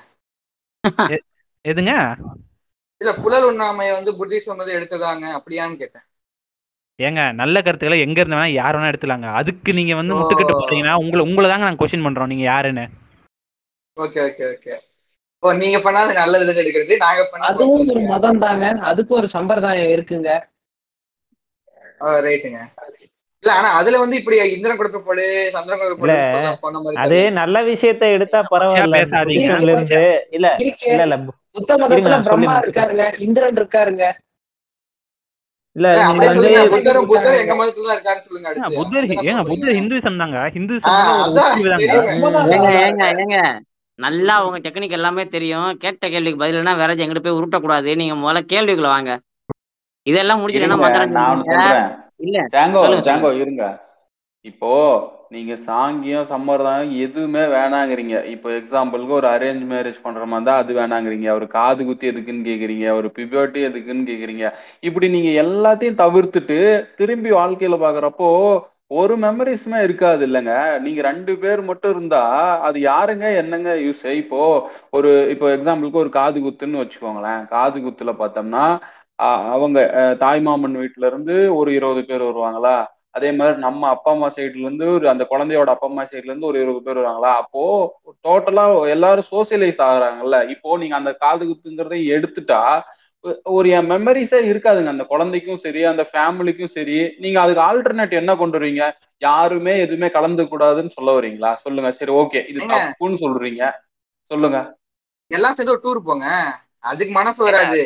எதுங்க? 1.64 1.92
இல்ல 3.00 3.12
புலல் 3.24 3.46
உண்ணாமையை 3.50 3.92
வந்து 3.98 4.12
புத்திசம் 4.20 4.60
வந்து 4.60 4.76
எடுத்ததாங்க? 4.78 5.24
அப்படியான்னு 5.38 5.80
கேட்டேன். 5.82 6.06
ஏங்க 6.98 7.20
நல்ல 7.32 7.56
கருத்துக்களை 7.60 7.98
எங்க 8.00 8.18
இருந்து 8.20 8.36
வேணா 8.36 8.48
யார் 8.54 8.76
வேணா 8.76 8.90
எடுத்துலாங்க 8.92 9.28
அதுக்கு 9.40 9.70
நீங்க 9.72 9.94
வந்து. 9.94 10.14
முட்டுக்கிட்டு 10.14 10.54
போறீங்கன்னா 10.54 10.94
உங்களை 11.02 11.22
உங்களை 11.24 11.46
தாங்க 11.48 11.64
நாங்க 11.64 11.80
கொஸ்டின் 11.80 12.06
பண்றோம். 12.06 12.26
நீங்க 12.26 12.44
யாருன்னு. 12.44 12.84
Okay 13.96 14.20
okay 14.24 14.44
okay. 14.52 14.74
ஓ 15.42 15.52
நீங்க 15.52 15.78
பண்ணாத 15.78 16.10
நல்லது 16.14 16.62
எடுக்கிறது. 16.62 16.96
நாங்க 16.98 17.22
அதுவும் 17.48 17.72
ஒரு 17.84 17.92
பண்ண 17.92 18.08
மதம் 18.08 18.38
தாங்க 18.38 18.66
அதுக்கு 18.90 19.12
ஒரு 19.14 19.28
சம்பிரதாயம் 19.28 19.92
இருக்குங்க. 19.94 20.30
ரைட்டுங்க. 22.26 22.60
இல்ல 23.42 23.52
ஆனா 23.52 23.68
அதுல 23.72 23.98
வந்து 23.98 24.16
இப்படி 24.16 24.36
இந்திரன் 24.52 24.78
கொடுக்கப்படு 24.78 25.24
சந்திரன் 25.50 25.80
கொடுக்கப்படு 25.80 26.16
பண்ண 26.62 27.00
அது. 27.04 27.18
நல்ல 27.32 27.62
விஷயத்த 27.62 28.10
எடுத்தா 28.16 28.40
பரவாயில்ல. 28.52 28.98
பேசாதீங்க. 28.98 29.38
புத்திசம்ல 29.38 29.74
இருந்து 29.74 30.00
இல்ல 30.30 30.48
இல்ல 30.90 31.04
இல்ல. 31.06 31.16
புத்த 31.56 31.70
மதத்துல 31.78 32.18
பிரம்மா. 32.28 32.52
இருக்காருங்க. 32.62 33.06
இந்திரன் 33.18 33.56
இருக்காருங்க. 33.56 34.04
இல்ல 35.76 35.88
புத்தரும் 36.70 37.06
புத்தர் 37.06 37.38
எங்க 37.42 37.54
மதத்துல 37.58 37.94
இருக்காருன்னு 37.94 38.24
சொல்லுங்க 38.26 38.48
புத்தர் 38.78 39.06
ஏங்க. 39.28 39.42
புத்தர் 39.50 39.76
தாங்க. 43.18 43.38
நல்லா 43.98 44.34
உங்க 44.44 44.58
டெக்னிக் 44.58 44.96
எல்லாமே 44.98 45.22
தெரியும். 45.28 45.76
கேட்ட 45.76 46.08
கேள்விக்கு 46.08 46.42
பதில்னா 46.44 46.76
வேற 46.76 46.92
எங்கிட்ட 46.94 47.22
போய் 47.24 47.38
உருட்டக்கூடாது. 47.38 47.90
நீங்க 47.96 48.14
முதல்ல 48.16 48.42
கேள்விக்குள்ள 48.52 48.90
வாங்க. 48.94 49.12
இதெல்லாம் 50.06 50.40
முடிச்சுட்டு 50.40 50.68
என்ன 50.68 50.78
இல்ல 52.24 52.38
சொல்லுங்க, 52.74 53.04
ஜாங்கோ 53.06 53.30
இருங்க. 53.42 53.64
இப்போ 54.44 54.70
நீங்க 55.34 55.52
சாங்கியம் 55.66 56.26
சம்மர்தாயம் 56.30 56.90
எதுவுமே 57.04 57.42
வேணாங்கிறீங்க. 57.54 58.16
இப்போ 58.32 58.48
எக்ஸாம்பிளுக்கு 58.58 59.14
ஒரு 59.18 59.28
அரேஞ்ச் 59.28 59.62
மேரேஜ் 59.72 60.02
பண்ற 60.04 60.22
மாதிரி 60.22 60.36
இருந்தா 60.36 60.54
அது 60.62 60.72
வேணாங்கிறீங்க. 60.80 61.28
ஒரு 61.38 61.46
காது 61.56 61.82
குத்தி 61.88 62.10
எதுக்குன்னு 62.12 62.48
கேக்குறீங்க 62.50 62.86
ஒரு 62.98 63.08
பிபியோட்டி 63.18 63.60
எதுக்குன்னு 63.68 64.04
கேக்குறீங்க. 64.10 64.46
இப்படி 64.88 65.08
நீங்க 65.16 65.30
எல்லாத்தையும் 65.44 66.00
தவிர்த்துட்டு 66.02 66.58
திரும்பி 67.00 67.32
வாழ்க்கையில 67.40 67.78
பாக்குறப்போ 67.86 68.28
ஒரு 69.00 69.14
மெமரிஸுமே 69.24 69.78
இருக்காது 69.86 70.22
இல்லைங்க. 70.28 70.54
நீங்க 70.84 71.00
ரெண்டு 71.08 71.32
பேர் 71.42 71.60
மட்டும் 71.70 71.92
இருந்தா 71.94 72.22
அது 72.68 72.78
யாருங்க 72.90 73.26
என்னங்க 73.42 73.70
யூஸ் 73.84 74.02
இப்போ 74.22 74.40
ஒரு 74.98 75.10
இப்போ 75.34 75.46
எக்ஸாம்பிளுக்கு 75.56 76.02
ஒரு 76.04 76.10
காது 76.18 76.40
குத்துன்னு 76.46 76.82
வச்சுக்கோங்களேன். 76.82 77.42
காது 77.54 77.78
குத்துல 77.86 78.12
பார்த்தோம்னா 78.22 78.64
அவங்க 79.54 79.78
தாய்மாமன் 80.22 80.76
வீட்டுல 80.82 81.06
இருந்து 81.10 81.34
ஒரு 81.58 81.70
இருபது 81.78 82.02
பேர் 82.08 82.28
வருவாங்களா? 82.28 82.76
அதே 83.14 83.30
மாதிரி 83.32 83.56
நம்ம 83.58 83.88
அப்பா 83.88 84.10
அம்மா 84.10 84.28
சைடுல 84.36 84.64
இருந்து 84.66 84.86
ஒரு 84.92 85.06
அந்த 85.08 85.24
குழந்தையோட 85.30 85.70
அப்பா 85.74 85.86
அம்மா 85.86 86.04
சைடுல 86.04 86.30
இருந்து 86.30 86.46
ஒரு 86.46 86.58
இருபது 86.60 86.84
பேர் 86.84 87.00
வருவாங்களா 87.00 87.32
அப்போ 87.42 87.62
டோட்டலா 88.24 88.64
எல்லாரும் 88.88 89.28
சோசியலைஸ் 89.30 89.80
ஆகுறாங்கல்ல. 89.86 90.48
இப்போ 90.48 90.76
நீங்க 90.78 90.96
அந்த 90.96 91.12
காது 91.16 91.44
குத்துங்கிறதை 91.44 92.00
எடுத்துட்டா 92.16 92.60
ஒரு 93.50 93.68
என் 93.68 93.90
மெமரிஸே 93.90 94.38
இருக்காதுங்க. 94.42 94.88
அந்த 94.88 95.04
குழந்தைக்கும் 95.04 95.60
சரி 95.64 95.80
அந்த 95.84 96.04
ஃபேமிலிக்கும் 96.10 96.72
சரி 96.72 96.96
நீங்க 97.18 97.38
அதுக்கு 97.40 97.62
ஆல்டர்னேட் 97.62 98.18
என்ன 98.20 98.32
கொண்டு 98.36 98.58
வருவீங்க? 98.58 98.84
யாருமே 99.22 99.74
எதுவுமே 99.80 100.08
கலந்து 100.08 100.42
கூடாதுன்னு 100.44 100.96
சொல்ல 100.96 101.10
வரீங்களா? 101.18 101.52
சொல்லுங்க. 101.64 101.90
சரி 101.92 102.12
ஓகே 102.22 102.40
இது. 102.48 102.60
தப்புன்னு 102.72 103.22
சொல்றீங்க. 103.24 103.62
சொல்லுங்க. 104.30 104.58
எல்லாம் 105.30 105.54
சேர்ந்து 105.54 105.74
ஒரு 105.74 105.82
டூர் 105.84 106.06
போங்க. 106.08 106.26
அதுக்கு 106.84 107.12
மனசு 107.12 107.42
வராது. 107.42 107.80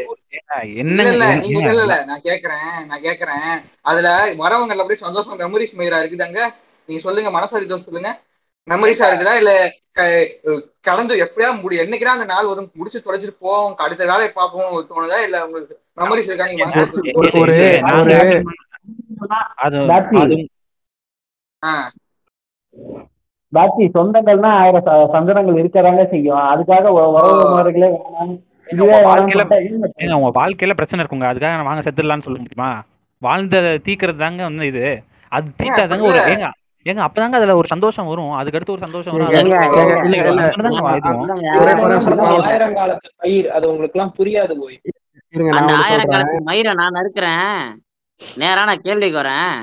இல்ல 0.82 1.02
என்ன- 1.02 2.04
நான் 2.04 2.20
கேக்குறேன் 2.20 2.86
நான் 2.86 3.02
கேக்குறேன். 3.02 3.48
அதுல 3.82 4.08
வரவங்க 4.38 4.72
அப்படியே 4.74 4.94
சந்தோஷம் 4.96 5.38
மெமரிஸ் 5.38 5.76
மயிரா 5.76 5.98
இருக்குதாங்க? 6.02 6.40
நீங்க 6.88 7.02
சொல்லுங்க 7.02 7.30
மனசு 7.30 7.60
இருக்குதுன்னு 7.60 7.84
சொல்லுங்க? 7.84 8.10
மெமரிஸா 8.68 9.06
இருக்குதா? 9.08 9.36
இல்ல 9.36 9.52
க- 9.92 10.30
கலந்து 10.80 11.14
எப்படியா 11.24 11.62
முடி 11.62 11.78
என்னைக்குதான் 11.78 12.16
அந்த 12.16 12.24
நாள் 12.24 12.46
வரும்? 12.46 12.70
முடிச்சு 12.74 13.02
தொலைச்சிட்டு 13.04 13.36
போவோம் 13.38 13.76
அடுத்த 13.76 14.04
வேலையை 14.04 14.32
பார்ப்போம் 14.34 14.86
தோணுதா? 14.90 15.22
இல்ல 15.24 15.46
உங்களுக்கு 15.46 15.74
மெமரிஸ் 15.96 16.28
இருக்கா? 16.28 16.46
நீங்க 16.46 16.64
பாக்கி 23.52 23.84
சொந்தங்கள்னா 23.94 24.46
ஆயிரம் 24.54 24.84
சந்தனங்கள் 25.12 25.58
இருக்கதாங்க 25.58 26.08
செய்யும் 26.08 26.40
அதுக்காக 26.46 26.86
உ- 26.88 27.12
உறவு 27.12 27.44
முறைகளே 27.52 27.88
வேணாம் 27.94 28.34
வாழ்க்கையில 29.08 30.16
உங்க 30.18 30.30
வாழ்க்கையில 30.40 30.74
பிரச்சனை 30.78 31.00
இருக்குங்க. 31.02 31.26
அதுக்காக 31.30 31.56
நான் 31.56 31.68
வாங்க 31.70 31.82
செத்துடலாம்னு 31.86 32.26
சொல்ல 32.26 32.38
முடியுமா? 32.38 32.70
வாழ்ந்ததை 33.22 33.72
தீக்கிறது 33.86 34.22
தாங்க 34.22 34.42
வந்து 34.42 34.66
இது. 34.66 34.84
அது 35.32 35.46
தீட்டாதாங்க 35.60 36.06
ஒரு 36.10 36.20
ஏங்க 36.32 36.48
ஏங்க 36.86 37.00
அப்பதாங்க 37.06 37.36
அதுல 37.38 37.54
ஒரு 37.60 37.68
சந்தோஷம் 37.72 38.08
வரும். 38.10 38.32
அதுக்கு 38.32 38.58
அடுத்து 38.58 38.74
ஒரு 38.74 38.84
சந்தோஷம் 38.86 39.14
வரும். 39.14 39.30
பயிர் 43.22 43.48
அது 43.56 43.64
உங்களுக்கு 43.70 43.96
எல்லாம் 43.98 44.14
புரியாது 44.18 44.54
போய். 44.60 44.78
அந்த 45.58 45.72
காலத்து 45.72 46.44
மயிரை 46.50 46.74
நான் 46.74 46.96
நறுக்கிறேன். 46.98 47.56
நேரா 48.42 48.62
நான் 48.64 48.84
கேள்விக்கு 48.84 49.20
வரேன். 49.22 49.56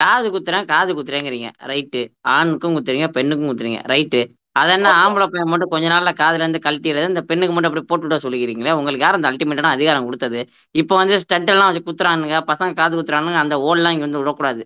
காது 0.00 0.26
குத்துறேன் 0.32 0.66
காது 0.72 0.90
குத்துறேங்கிறீங்க. 0.94 1.50
ரைட்டு 1.70 2.00
ஆணுக்கும் 2.20 2.74
குத்துறீங்க 2.76 3.08
பெண்ணுக்கும் 3.08 3.50
குத்துறீங்க. 3.50 3.80
ரைட்டு 3.92 4.20
அது 4.56 4.72
என்ன 4.72 4.88
ஆம்பளை 4.96 5.26
பையன் 5.26 5.48
மட்டும் 5.48 5.68
கொஞ்ச 5.68 5.88
நாள்ல 5.88 6.10
காதுல 6.20 6.40
இருந்து 6.40 6.60
கழட்டிடுறது 6.62 7.08
இந்த 7.08 7.22
பெண்ணுக்கு 7.22 7.54
மட்டும் 7.54 7.70
அப்படி 7.70 7.84
போட்டு 7.84 8.06
விட 8.06 8.16
சொல்லிக்கிறீங்களே? 8.16 8.72
உங்களுக்கு 8.72 9.04
யார் 9.04 9.14
அந்த 9.14 9.30
அல்டிமேட்டான 9.30 9.72
அதிகாரம் 9.76 10.04
கொடுத்தது? 10.04 10.40
இப்போ 10.74 10.96
வந்து 10.96 11.20
ஸ்டட் 11.20 11.48
எல்லாம் 11.48 11.68
வச்சு 11.68 11.86
குத்துறானுங்க 11.88 12.36
பசங்க 12.50 12.74
காது 12.74 12.94
குத்துறானுங்க 12.98 13.36
அந்த 13.36 13.56
ஓல்லாம் 13.60 13.90
இங்க 13.90 14.04
வந்து 14.06 14.18
விடக்கூடாது. 14.18 14.62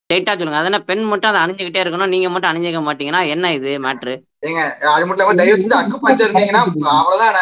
ஸ்ட்ரைட்டா 0.00 0.32
சொல்லுங்க. 0.32 0.56
அதனால 0.56 0.82
பெண் 0.82 1.04
மட்டும் 1.04 1.30
அதை 1.30 1.40
அணிஞ்சுக்கிட்டே 1.42 1.82
இருக்கணும் 1.84 2.08
நீங்க 2.08 2.28
மட்டும் 2.30 2.50
அணிஞ்சிக்க 2.50 2.80
மாட்டீங்கன்னா 2.88 3.26
என்ன 3.26 3.52
இது 3.52 3.70
மேட்ரு 3.78 4.14
அது 4.92 5.06
மட்டும் 5.06 5.28
இல்லாம 5.28 5.34
தயவு 5.34 5.58
செஞ்சு 5.58 5.76
அக்கு 5.82 5.98
பஞ்சர் 6.02 6.28
இருந்தீங்கன்னா 6.28 6.62
அவ்வளவுதான். 6.96 7.34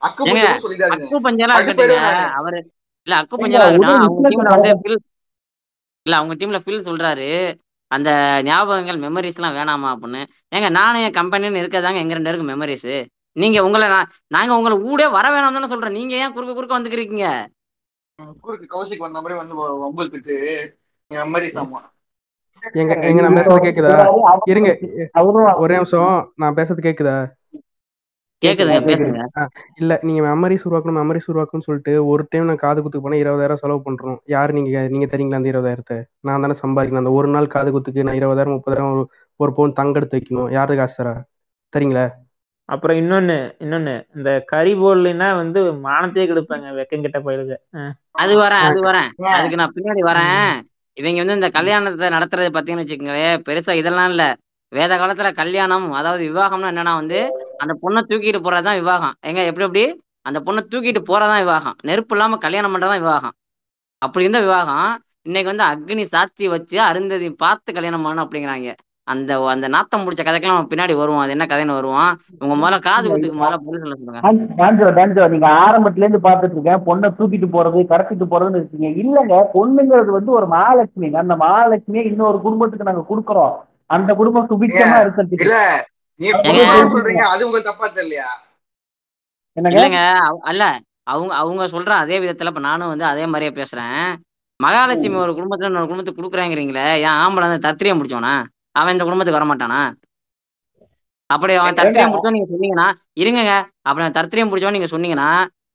அக்கு 0.00 0.22
பஞ்சர் 0.24 1.50
இருக்கட்டுங்க. 1.58 2.06
அவரு 2.32 2.58
இல்ல 3.06 3.14
அக்கு 3.20 3.34
இருக்கட்டும். 3.40 3.78
ஒரு 3.78 3.96
அவங்க 3.96 4.28
டீம்ல 4.28 4.36
வந்து 4.36 4.50
நடக்க- 4.50 4.80
பில் 4.84 4.98
இல்ல 6.06 6.16
அவங்க 6.16 6.34
டீம்ல 6.34 6.58
பில் 6.58 6.82
சொல்றாரு. 6.82 7.28
அந்த 7.96 8.10
ஞாபகங்கள் 8.48 8.98
மெமரிஸ் 9.04 9.38
எல்லாம் 9.40 9.56
வேணாமா 9.58 9.88
அப்படின்னு. 9.94 10.20
ஏங்க 10.56 10.68
நானும் 10.78 11.02
என் 11.06 11.18
கம்பெனின்னு 11.20 11.62
இருக்கதாங்க 11.62 12.02
எங்க 12.04 12.16
ரெண்டு 12.18 12.30
பேருக்கு 12.30 12.52
மெமரிஸ் 12.52 12.92
நீங்க 13.42 13.58
உங்களை 13.66 13.86
நான் 13.94 14.10
நாங்க 14.36 14.52
உங்களை 14.58 14.76
ஊடே 14.90 15.06
வர 15.16 15.26
வேணாம் 15.34 15.56
தானே 15.56 15.70
சொல்றேன். 15.72 15.96
நீங்க 15.98 16.14
ஏன் 16.22 16.34
குறுக்க 16.34 16.52
குறுக்க 16.54 16.78
வந்துக்கிறீங்க? 16.78 17.28
குறுக்கு 18.44 18.66
கௌசிக் 18.74 19.04
வந்த 19.06 19.20
மாதிரி 19.20 19.38
வந்து 19.40 19.54
வம்புத்துட்டு 19.84 20.36
மெமரிஸ் 21.10 21.58
ஆமா. 21.62 21.80
எங்க 22.80 22.92
எங்க 23.08 23.20
நான் 23.22 23.38
பேசுறது 23.38 23.64
கேக்குதா? 23.64 23.94
இருங்க. 24.52 24.70
ஒரே 25.64 25.74
நிமிஷம். 25.78 26.12
நான் 26.42 26.56
பேசுறது 26.58 26.86
கேக்குதா? 26.86 27.16
இல்ல 29.80 29.92
நீங்க 30.02 30.20
மெமரிஸ் 30.26 30.64
உருவாக்கணும் 30.68 30.98
மெமரிஸ் 31.00 31.28
உருவாக்கணும்னு 31.30 31.66
சொல்லிட்டு 31.68 31.92
ஒரு 32.12 32.22
டைம் 32.30 32.48
நான் 32.48 32.62
காது 32.64 32.78
குத்துக்கு 32.80 33.06
போனா 33.06 33.20
இருபதாயிரம் 33.22 33.60
செலவு 33.62 33.80
பண்றோம். 33.86 34.18
யாரு 34.34 34.50
நீங்க 34.56 34.82
நீங்க 34.94 35.06
தரீங்களா 35.12 35.38
அந்த 35.40 35.52
இருபதாயிரத்தை? 35.52 35.96
நான் 36.26 36.44
தானே 36.44 36.56
சம்பாதிக்கணும். 36.62 37.02
அந்த 37.02 37.14
ஒரு 37.18 37.28
நாள் 37.34 37.52
காது 37.54 37.70
குத்துக்கு 37.76 38.06
நான் 38.08 38.18
இருபதாயிரம் 38.20 38.56
முப்பதாயிரம் 38.56 38.90
ஒரு 39.40 39.50
பவுன் 39.56 39.78
தங்க 39.80 39.98
எடுத்து 40.00 40.18
வைக்கணும். 40.18 40.50
யாரு 40.56 40.76
காசு 40.80 40.98
தரா 41.00 41.14
தரீங்களா? 41.72 42.04
அப்புறம் 42.68 42.98
இன்னொன்னு 43.00 43.34
இன்னொன்னு 43.64 43.94
இந்த 44.16 44.30
கறி 44.52 44.72
போடலைன்னா 44.82 45.26
வந்து 45.40 45.60
மானத்தையே 45.86 46.26
கெடுப்பாங்க 46.28 46.68
வெக்கங்கிட்ட 46.78 47.18
பயிலுங்க 47.26 47.56
அது 48.16 48.34
வரேன் 48.42 48.62
அது 48.68 48.80
வரேன். 48.88 49.08
அதுக்கு 49.36 49.60
நான் 49.60 49.74
பின்னாடி 49.76 50.02
வரேன். 50.10 50.52
இவங்க 50.96 51.20
வந்து 51.22 51.38
இந்த 51.38 51.50
கல்யாணத்தை 51.56 52.08
நடத்துறது 52.16 52.54
பாத்தீங்கன்னு 52.54 52.84
வச்சுக்கோங்களேன் 52.84 53.42
பெருசா 53.46 53.74
இதெல்லாம் 53.80 54.10
இல்ல. 54.12 54.24
வேத 54.72 54.92
காலத்துல 54.96 55.28
கல்யாணம் 55.40 55.86
அதாவது 55.98 56.22
விவாகம்னா 56.28 56.70
என்னன்னா 56.72 56.94
வந்து 57.00 57.18
அந்த 57.56 57.74
பொண்ணை 57.82 58.00
தூக்கிட்டு 58.08 58.40
போறதுதான் 58.46 58.78
விவாகம். 58.78 59.14
எங்க 59.20 59.42
எப்படி 59.44 59.66
எப்படி? 59.66 60.02
அந்த 60.22 60.40
பொண்ணை 60.46 60.62
தூக்கிட்டு 60.64 61.02
போறதான் 61.10 61.38
விவாகம். 61.38 61.76
நெருப்பு 61.82 62.16
இல்லாம 62.16 62.36
கல்யாணம் 62.36 62.74
பண்றதுதான் 62.74 63.02
விவாகம். 63.04 63.32
அப்படி 63.98 64.26
இருந்த 64.26 64.46
விவாகம் 64.46 64.98
இன்னைக்கு 65.22 65.56
வந்து 65.56 65.66
அக்னி 65.70 66.02
சாட்சி 66.02 66.48
வச்சு 66.48 66.80
அருந்ததி 66.80 67.30
பார்த்து 67.30 67.72
கல்யாணம் 67.72 68.04
பண்ணணும் 68.04 68.24
அப்படிங்கிறாங்க. 68.24 68.72
அந்த 69.02 69.44
அந்த 69.44 69.68
நாத்தம் 69.68 70.04
பிடிச்ச 70.04 70.22
கதைக்கெல்லாம் 70.22 70.56
நம்ம 70.58 70.66
பின்னாடி 70.74 70.96
வருவோம் 70.96 71.18
அது 71.18 71.30
என்ன 71.30 71.44
கதைன்னு 71.44 71.78
வருவோம் 71.78 72.18
உங்க 72.38 72.54
முதல்ல 72.54 72.80
காது 72.80 73.08
குத்துக்கு 73.08 73.38
முதல்ல 73.40 73.58
பதில் 73.66 73.80
சொல்ல 73.80 73.94
சொல்லுங்க. 73.94 75.28
நீங்க 75.28 75.48
ஆரம்பத்துல 75.48 76.04
இருந்து 76.04 76.28
பாத்துட்டு 76.28 76.56
இருக்கேன். 76.56 76.82
பொண்ணை 76.86 77.08
தூக்கிட்டு 77.18 77.48
போறது 77.56 77.80
கடத்திட்டு 77.92 78.26
போறதுன்னு 78.30 78.60
இருக்கீங்க. 78.60 78.88
இல்லங்க 79.02 79.34
பொண்ணுங்கிறது 79.54 80.12
வந்து 80.18 80.32
ஒரு 80.32 80.46
மகாலட்சுமிங்க. 80.46 81.16
அந்த 81.16 81.34
மகாலட்சுமியை 81.34 82.04
இன்னொரு 82.04 82.40
குடும்பத்துக்கு 82.40 82.92
நாங்க 82.92 83.04
கொடுக்குறோம். 83.10 83.54
அந்த 83.86 84.14
குடும்பம் 84.14 84.48
சுபிட்சமா 84.50 84.96
இருக்கிறதுக்கு. 85.04 85.50
இல்லைங்க 89.56 90.00
அல்ல 90.50 90.62
அவங்க 91.06 91.32
அவங்க 91.34 91.62
சொல்ற 91.72 91.92
அதே 92.02 92.16
விதத்துல 92.20 92.50
இப்ப 92.52 92.62
நானும் 92.64 92.90
வந்து 92.92 93.04
அதே 93.04 93.24
மாதிரியே 93.26 93.52
பேசுறேன். 93.56 93.98
மகாலட்சுமி 94.60 95.16
ஒரு 95.22 95.32
குடும்பத்துல 95.34 95.70
இன்னொரு 95.70 95.88
குடும்பத்துக்கு 95.88 96.20
கொடுக்குறாங்கிறீங்களே 96.20 96.86
ஏன் 97.02 97.16
ஆம்பளை 97.22 97.46
வந்து 97.46 97.66
தத்திரியம் 97.66 97.98
முடிச்சோனா 97.98 98.32
அவன் 98.74 98.94
இந்த 98.94 99.04
குடும்பத்துக்கு 99.04 99.38
வரமாட்டானா? 99.38 99.80
அப்படி 101.30 101.52
அவன் 101.56 101.78
தத்திரியம் 101.80 102.12
பிடிச்சோம் 102.12 102.36
நீங்க 102.36 102.48
சொன்னீங்கன்னா 102.52 102.86
இருங்கங்க 103.22 103.52
அப்படி 103.86 104.02
அவன் 104.04 104.18
தத்திரியம் 104.18 104.50
பிடிச்சோம் 104.50 104.76
நீங்க 104.76 104.88
சொன்னீங்கன்னா 104.92 105.28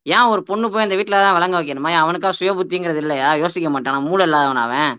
ஏன் 0.05 0.29
ஒரு 0.33 0.41
பொண்ணு 0.43 0.65
போய் 0.69 0.85
இந்த 0.85 0.97
வீட்டுல 0.99 1.17
தான் 1.19 1.35
விளங்க 1.37 1.55
வைக்கணுமா? 1.59 1.89
அவனுக்கா 2.03 2.29
சுய 2.37 2.51
புத்திங்கிறது 2.57 3.01
இல்லையா? 3.03 3.29
யோசிக்க 3.41 3.69
மாட்டானா? 3.69 3.99
மூளை 4.05 4.25
இல்லாதவன் 4.27 4.63
அவன்? 4.65 4.91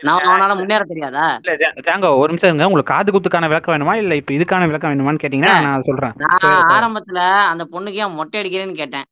நான் 0.00 0.56
முன்னேற 0.56 0.84
தெரியாதா? 0.84 1.40
இல்ல 1.42 1.56
ஜா- 1.56 1.78
ஜாங்கோ 1.78 2.16
ஒரு 2.16 2.26
நிமிஷம் 2.26 2.48
இருங்க. 2.48 2.66
உங்களுக்கு 2.66 2.94
காது 2.94 3.12
குத்துக்கான 3.12 3.46
விளக்கம் 3.46 3.74
வேணுமா? 3.74 3.94
இல்ல 3.94 4.14
இப்ப 4.14 4.34
இதுக்கான 4.34 4.64
விளக்கம் 4.66 4.92
வேணுமான்னு 4.92 5.20
கேட்டீங்கன்னா 5.20 5.62
நான் 5.62 5.82
சொல்றேன். 5.82 6.12
நான் 6.16 6.36
ஆரம்பத்துல 6.68 7.18
அந்த 7.44 7.68
பொண்ணுக்கு 7.72 7.92
ஏன் 7.92 8.12
மொட்டை 8.12 8.40
அடிக்கிறேன்னு 8.40 8.74
கேட்டேன். 8.74 9.04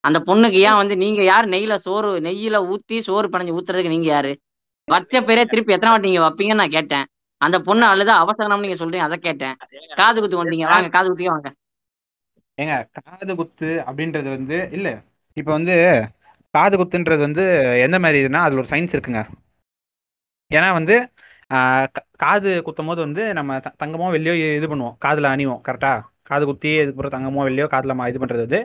அந்த 0.00 0.22
பொண்ணுக்கு 0.26 0.60
ஏன் 0.66 0.74
வந்து 0.74 0.96
நீங்க 0.96 1.22
யார்? 1.22 1.44
நெய்யில 1.44 1.74
சோறு 1.74 2.20
நெய்யில 2.20 2.74
ஊத்தி 2.74 2.98
சோறு 3.00 3.28
பனைஞ்சு 3.28 3.58
ஊத்துறதுக்கு 3.58 3.88
நீங்க 3.88 4.06
யாரு? 4.06 4.38
வச்ச 4.84 5.20
பேரே 5.20 5.44
திருப்பி 5.44 5.72
எத்தனை 5.72 5.88
வாட்டி 5.88 6.10
நீங்க 6.10 6.28
வைப்பீங்கன்னு 6.28 6.56
நான் 6.56 6.68
கேட்டேன். 6.68 7.04
அந்த 7.36 7.60
பொண்ணு 7.60 7.86
அழுதா 7.86 8.16
அவசரம் 8.24 8.60
நீங்க 8.60 8.84
சொல்றீங்க 8.84 8.98
அதை 8.98 9.18
கேட்டேன். 9.18 9.56
காது 9.94 10.20
குத்து 10.20 10.36
வாங்க 10.36 10.88
காது 10.88 11.14
குத்தியே 11.14 11.24
வாங்க. 11.24 11.52
ஏங்க 12.62 12.84
காது 13.04 13.34
குத்து 13.34 13.82
அப்படின்றது 13.86 14.28
வந்து 14.28 14.68
இல்ல 14.72 15.02
இப்ப 15.34 15.52
வந்து 15.52 16.04
காது 16.50 16.78
குத்துன்றது 16.78 17.18
வந்து 17.18 17.44
எந்த 17.82 17.98
மாதிரி 17.98 18.24
இதுன்னா 18.24 18.42
அதுல 18.46 18.60
ஒரு 18.60 18.68
சயின்ஸ் 18.70 18.94
இருக்குங்க. 18.94 19.24
ஏன்னா 20.50 20.72
வந்து 20.72 20.94
கா- 21.94 22.06
காது 22.16 22.62
குத்தும் 22.66 22.86
போது 22.86 23.00
வந்து 23.00 23.34
நம்ம 23.34 23.58
த- 23.58 23.74
தங்கமோ 23.78 24.06
வெள்ளியோ 24.10 24.34
இது 24.56 24.66
பண்ணுவோம். 24.66 24.96
காதில் 24.98 25.24
அணிவோம் 25.24 25.62
கரெக்டா 25.68 25.92
காது 26.22 26.44
குத்தி 26.46 26.70
இதுக்கப்புறம் 26.78 27.14
தங்கமோ 27.16 27.44
வெள்ளியோ 27.48 27.66
காதில் 27.66 28.06
இது 28.10 28.20
பண்ணுறது 28.22 28.44
வந்து 28.46 28.60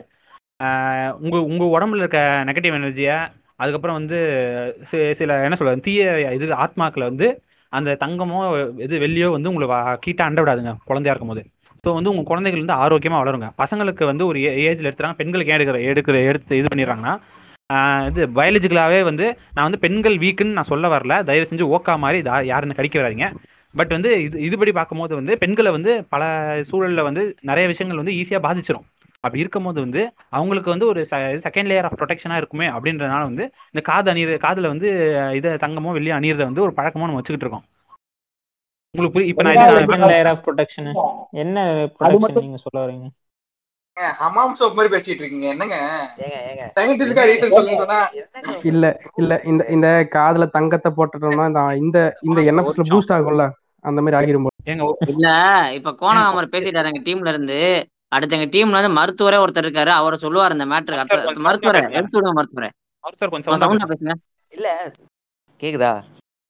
உங்கள் 1.20 1.46
உங்கள் 1.50 1.72
உடம்புல 1.74 2.02
இருக்க 2.02 2.20
நெகட்டிவ் 2.46 2.78
எனர்ஜியை 2.78 3.16
அதுக்கப்புறம் 3.56 3.96
வந்து 3.96 4.18
சில 5.18 5.42
என்ன 5.42 5.56
சொல்றது 5.56 5.80
தீய 5.80 6.02
இது 6.36 6.54
ஆத்மாக்களை 6.64 7.04
வந்து 7.10 7.28
அந்த 7.72 7.96
தங்கமோ 8.00 8.38
இது 8.78 8.94
வெள்ளியோ 8.98 9.28
வந்து 9.30 9.50
உங்களை 9.50 9.68
கீட்டாக 10.04 10.28
அண்ட 10.28 10.40
விடாதுங்க 10.42 10.72
குழந்தையா 10.84 11.14
இருக்கும்போது. 11.14 11.42
ஸோ 11.84 11.92
வந்து 11.94 12.10
உங்கள் 12.10 12.24
குழந்தைகள் 12.24 12.62
வந்து 12.62 12.78
ஆரோக்கியமாக 12.84 13.22
வளருங்க. 13.22 13.48
பசங்களுக்கு 13.58 14.04
வந்து 14.04 14.26
ஒரு 14.26 14.38
ஏஜில் 14.66 14.88
எடுத்துறாங்க 14.88 15.18
பெண்களுக்கு 15.20 15.52
ஏன் 15.52 15.58
எடுக்கிற 15.58 15.80
எடுக்கிற 15.90 16.16
எடுத்து 16.30 16.58
இது 16.60 16.68
பண்ணிடுறாங்கன்னா 16.72 17.14
இது 18.08 18.22
பயாலஜிக்கலாவே 18.34 18.98
வந்து 19.02 19.26
நான் 19.54 19.66
வந்து 19.68 19.78
பெண்கள் 19.78 20.16
வீக்குன்னு 20.18 20.56
நான் 20.56 20.70
சொல்ல 20.70 20.86
வரல. 20.88 21.24
தயவு 21.24 21.48
செஞ்சு 21.50 21.64
ஓக்கா 21.74 21.94
மாதிரி 21.96 22.18
இதா- 22.22 22.44
யாருன்னு 22.44 22.74
கடிக்க 22.74 22.96
வராதீங்க. 22.98 23.28
பட் 23.74 23.92
வந்து 23.92 24.10
இது 24.22 24.36
இதுபடி 24.40 24.72
பார்க்கும்போது 24.72 25.14
வந்து 25.14 25.38
பெண்களை 25.38 25.70
வந்து 25.72 25.92
பல 26.08 26.22
சூழல்ல 26.68 27.02
வந்து 27.02 27.22
நிறைய 27.42 27.66
விஷயங்கள் 27.66 27.96
வந்து 27.96 28.12
ஈஸியா 28.12 28.40
பாதிச்சிரும். 28.42 28.86
அப்படி 29.24 29.42
இருக்கும்போது 29.42 29.78
வந்து 29.80 30.02
அவங்களுக்கு 30.30 30.70
வந்து 30.70 30.86
ஒரு 30.86 31.00
செகண்ட் 31.44 31.70
லேயர் 31.70 31.84
ஆஃப் 31.84 31.98
ப்ரொடெக்ஷனா 32.00 32.36
இருக்குமே 32.36 32.66
அப்படின்றனால 32.68 33.22
வந்து 33.22 33.44
இந்த 33.70 33.80
காது 33.82 34.10
அணியிற 34.12 34.38
காதுல 34.42 34.66
வந்து 34.66 34.88
இதை 35.34 35.52
தங்கமோ 35.56 35.94
வெள்ளியோ 35.96 36.16
அணியிறத 36.18 36.44
வந்து 36.44 36.62
ஒரு 36.62 36.72
பழக்கமா 36.76 37.06
நம்ம 37.06 37.20
வச்சுக்கிட்டு 37.20 37.46
இருக்கோம். 37.46 37.66
உங்களுக்கு 38.94 39.16
புரி- 39.16 39.28
இப்ப 39.28 39.42
நான் 39.42 39.56
இது 39.56 39.64
செகண்ட் 39.82 40.10
லேயர் 40.12 40.30
ஆஃப் 40.32 40.44
ப்ரொடெக்ஷன் 40.46 40.90
என்ன 41.36 41.56
ப்ரொடெக்ஷன் 41.96 42.40
நீங்க 42.40 42.56
சொல்ல 42.56 42.78
வரீங்க? 42.84 43.06
ஹமாம் 44.18 44.56
சோப் 44.58 44.76
மாதிரி 44.76 44.92
பேசிட்டு 44.94 45.22
இருக்கீங்க 45.22 45.46
என்னங்க? 45.52 45.76
சயின்டிபிக்கா 46.76 47.22
ரீசன் 47.28 47.54
சொல்லுங்க 47.54 47.98
இல்ல 48.64 48.86
இல்ல 49.16 49.34
இந்த 49.44 49.62
இந்த 49.74 49.88
காதுல 50.14 50.46
தங்கத்தை 50.56 50.90
போட்டுட்டோம்னா 50.92 51.46
இந்த 51.48 51.60
இந்த 51.80 51.98
இந்த 52.28 52.40
என்எஃப்எஸ்ல 52.50 52.86
பூஸ்ட் 52.92 53.14
ஆகும்ல 53.16 53.46
அந்த 53.84 54.00
மாதிரி 54.02 54.18
ஆகிரும். 54.18 54.46
இல்ல 55.12 55.28
இப்ப 55.76 55.90
கோணாமர் 56.00 56.52
பேசிட்டாரு 56.54 56.90
எங்க 56.90 57.02
டீம்ல 57.08 57.32
இருந்து. 57.32 57.58
அடுத்து 58.12 58.36
எங்க 58.36 58.48
டீம்ல 58.54 58.78
வந்து 58.78 58.96
மருத்துவரே 58.98 59.38
ஒருத்தர் 59.44 59.66
இருக்காரு 59.66 59.92
அவரை 59.94 60.16
சொல்லுவார் 60.18 60.54
இந்த 60.56 60.66
அடுத்த 60.72 61.40
மருத்துவரே 61.46 61.80
எடுத்து 61.98 62.16
விடுங்க 62.18 62.34
மருத்துவரே. 62.38 62.70
மருத்துவர் 63.04 63.32
கொஞ்சம் 63.34 63.62
சவுண்டா 63.64 63.88
பேசுங்க. 63.92 64.14
இல்ல 64.52 64.68
கேக்குதா? 65.60 65.92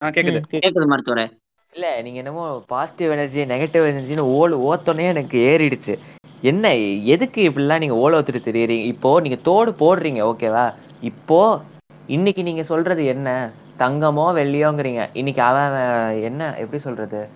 கேக்குது. 0.03 0.41
கேக்குது 0.55 0.93
மருத்துவரே. 0.93 1.27
இல்ல 1.73 1.87
நீங்க 2.05 2.19
என்னமோ 2.23 2.45
பாசிட்டிவ் 2.73 3.15
எனர்ஜி 3.15 3.41
நெகட்டிவ் 3.51 3.89
எனர்ஜின்னு 3.91 4.25
ஓல் 4.37 4.55
ஓத்தோனே 4.69 5.07
எனக்கு 5.15 5.37
ஏறிடுச்சு. 5.51 5.95
என்ன 6.43 6.75
எதுக்கு 7.05 7.51
இப்படிலாம் 7.51 7.79
நீங்க 7.79 7.95
ஓல 7.95 8.15
ஓத்துட்டு 8.15 8.41
தெரியுறீங்க? 8.45 8.85
இப்போ 8.85 9.21
நீங்க 9.21 9.37
தோடு 9.43 9.71
போடுறீங்க 9.71 10.21
ஓகேவா 10.21 10.73
இப்போ 11.01 11.61
இன்னைக்கு 12.07 12.43
நீங்க 12.43 12.63
சொல்றது 12.63 13.05
என்ன? 13.05 13.51
தங்கமோ 13.79 14.27
வெள்ளியோங்கிறீங்க. 14.35 15.09
இன்னைக்கு 15.13 15.43
அவன் 15.43 15.73
என்ன 16.21 16.55
எப்படி 16.57 16.79
சொல்றது? 16.79 17.29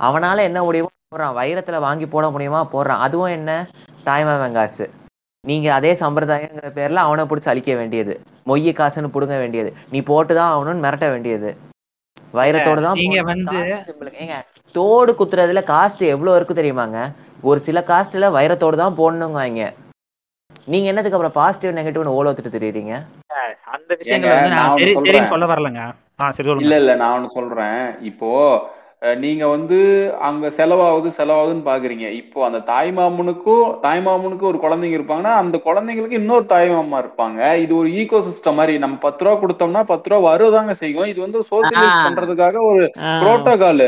அவனால 0.00 0.42
என்ன 0.42 0.62
முடியுமோ 0.62 0.88
போடுறான். 1.14 1.36
வைரத்துல 1.38 1.80
வாங்கி 1.80 2.06
போட 2.06 2.30
முடியுமா? 2.30 2.68
போடுறான். 2.72 2.98
அதுவும் 2.98 3.28
என்ன? 3.28 3.68
தாய்மாமன் 4.04 4.52
காசு. 4.52 4.90
நீங்க 5.40 5.74
அதே 5.74 5.92
சம்பிரதாயங்கிற 5.92 6.70
பேர்ல 6.74 6.94
அவனை 6.94 7.24
பிடிச்சி 7.24 7.48
அழிக்க 7.48 7.74
வேண்டியது. 7.74 8.20
மொய்ய 8.46 8.72
காசுன்னு 8.72 9.14
புடுங்க 9.14 9.38
வேண்டியது. 9.38 9.72
நீ 9.90 10.00
போட்டுதான் 10.00 10.52
ஆகணும்னு 10.52 10.84
மிரட்ட 10.86 11.10
வேண்டியது. 11.10 11.56
வைரத்தோட 12.34 12.78
தான் 12.80 12.98
நீங்க. 13.00 13.20
வந்து. 13.30 13.58
ஏங்க 14.22 14.36
தோடு 14.74 15.12
குத்துறதுல 15.18 15.62
காஸ்ட் 15.70 16.02
எவ்வளவு 16.14 16.36
இருக்கு 16.36 16.54
தெரியுமாங்க? 16.54 16.98
ஒரு 17.42 17.58
சில 17.60 17.78
காஸ்ட்ல 17.90 18.30
வைரத்தோடு 18.36 18.76
தான் 18.76 18.98
போடணுங்க 19.00 19.40
நீங்க 20.66 20.86
என்னத்துக்கு 20.90 21.16
அப்புறம் 21.16 21.38
பாசிட்டிவ் 21.38 21.76
நெகட்டிவ்னு 21.76 22.16
ஓல 22.18 22.30
ஒத்துட்டு 22.30 22.56
தெரியுறீங்க? 22.56 22.94
அந்த 23.74 23.90
விஷயங்கள் 24.00 24.34
வந்து 24.34 24.50
நான் 24.54 24.78
சரி 25.06 25.22
சொல்ல 25.32 25.46
வரலங்க. 25.52 25.80
ஆ 26.20 26.30
சரி 26.30 26.46
சொல்லுங்க. 26.46 26.64
இல்ல 26.66 26.76
இல்ல 26.82 26.92
நான் 27.00 27.14
ஒண்ணு 27.16 27.36
சொல்றேன். 27.36 27.78
இப்போ 28.10 28.30
நீங்க 29.22 29.44
வந்து 29.48 29.78
அங்க 30.22 30.50
செலவாகுது 30.50 31.08
செலவாகுதுன்னு 31.16 31.64
பாக்குறீங்க. 31.64 32.06
இப்போ 32.20 32.38
அந்த 32.46 32.60
தாய் 32.68 32.90
மாமனுக்கும் 32.92 33.42
தாய் 33.80 34.00
மாமனுக்கும் 34.00 34.50
ஒரு 34.50 34.58
குழந்தைங்க 34.60 34.98
இருப்பாங்கன்னா 34.98 35.32
அந்த 35.42 35.56
குழந்தைங்களுக்கு 35.66 36.20
இன்னொரு 36.20 36.46
தாய் 36.46 36.70
மாமா 36.70 36.98
இருப்பாங்க. 37.04 37.40
இது 37.64 37.72
ஒரு 37.76 37.90
ஈகோ 38.00 38.20
சிஸ்டம் 38.28 38.58
மாதிரி. 38.60 38.74
நம்ம 38.78 38.98
பத்து 39.04 39.24
ரூபா 39.24 39.34
கொடுத்தோம்னா 39.42 39.82
பத்து 39.92 40.10
ரூபா 40.10 40.20
வருதாங்க 40.28 40.74
செய்யும். 40.76 41.10
இது 41.12 41.20
வந்து 41.20 41.40
சோசியலைஸ். 41.50 41.98
பண்றதுக்காக 42.06 42.62
ஒரு. 42.70 42.84
புரோட்டோகால் 43.20 43.86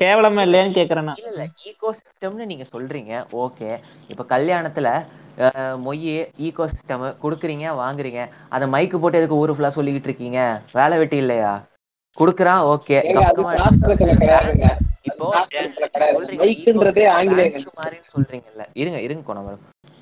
கேவலமா 0.00 0.42
இல்லையான்னு 0.46 0.76
கேக்குறேன் 0.78 1.08
நான். 1.08 1.18
இல்ல 1.20 1.28
இல்ல. 1.32 1.44
ஈகோ 1.68 1.90
சிஸ்டம்னு 1.98 2.48
நீங்க 2.50 2.64
சொல்றீங்க. 2.72 3.12
ஓகே 3.42 3.68
இப்ப 4.10 4.24
கல்யாணத்துல 4.32 4.88
அஹ், 5.44 5.78
மொய் 5.84 6.02
ஈகோ 6.46 6.64
சிஸ்டம் 6.72 7.04
குடுக்குறீங்க 7.22 7.66
வாங்குறீங்க. 7.78 8.20
அத 8.50 8.66
மைக்கு 8.68 8.96
போட்டு 8.98 9.20
எதுக்கு 9.20 9.40
ஊரு 9.40 9.54
ஃபுல்லா 9.54 9.70
சொல்லிக்கிட்டு 9.76 10.10
இருக்கீங்க? 10.10 10.40
வேலை 10.72 10.98
வெட்டி 11.00 11.16
இல்லையா? 11.16 11.52
குடுக்குறான் 12.18 12.62
ஓகே. 12.72 12.98
இப்போ 15.08 15.26
மாதிரின்னு 17.78 18.12
சொல்றீங்கல்ல. 18.14 18.64
இருங்க 18.82 18.98
இருங்க 19.06 19.22
கோணம் 19.28 19.48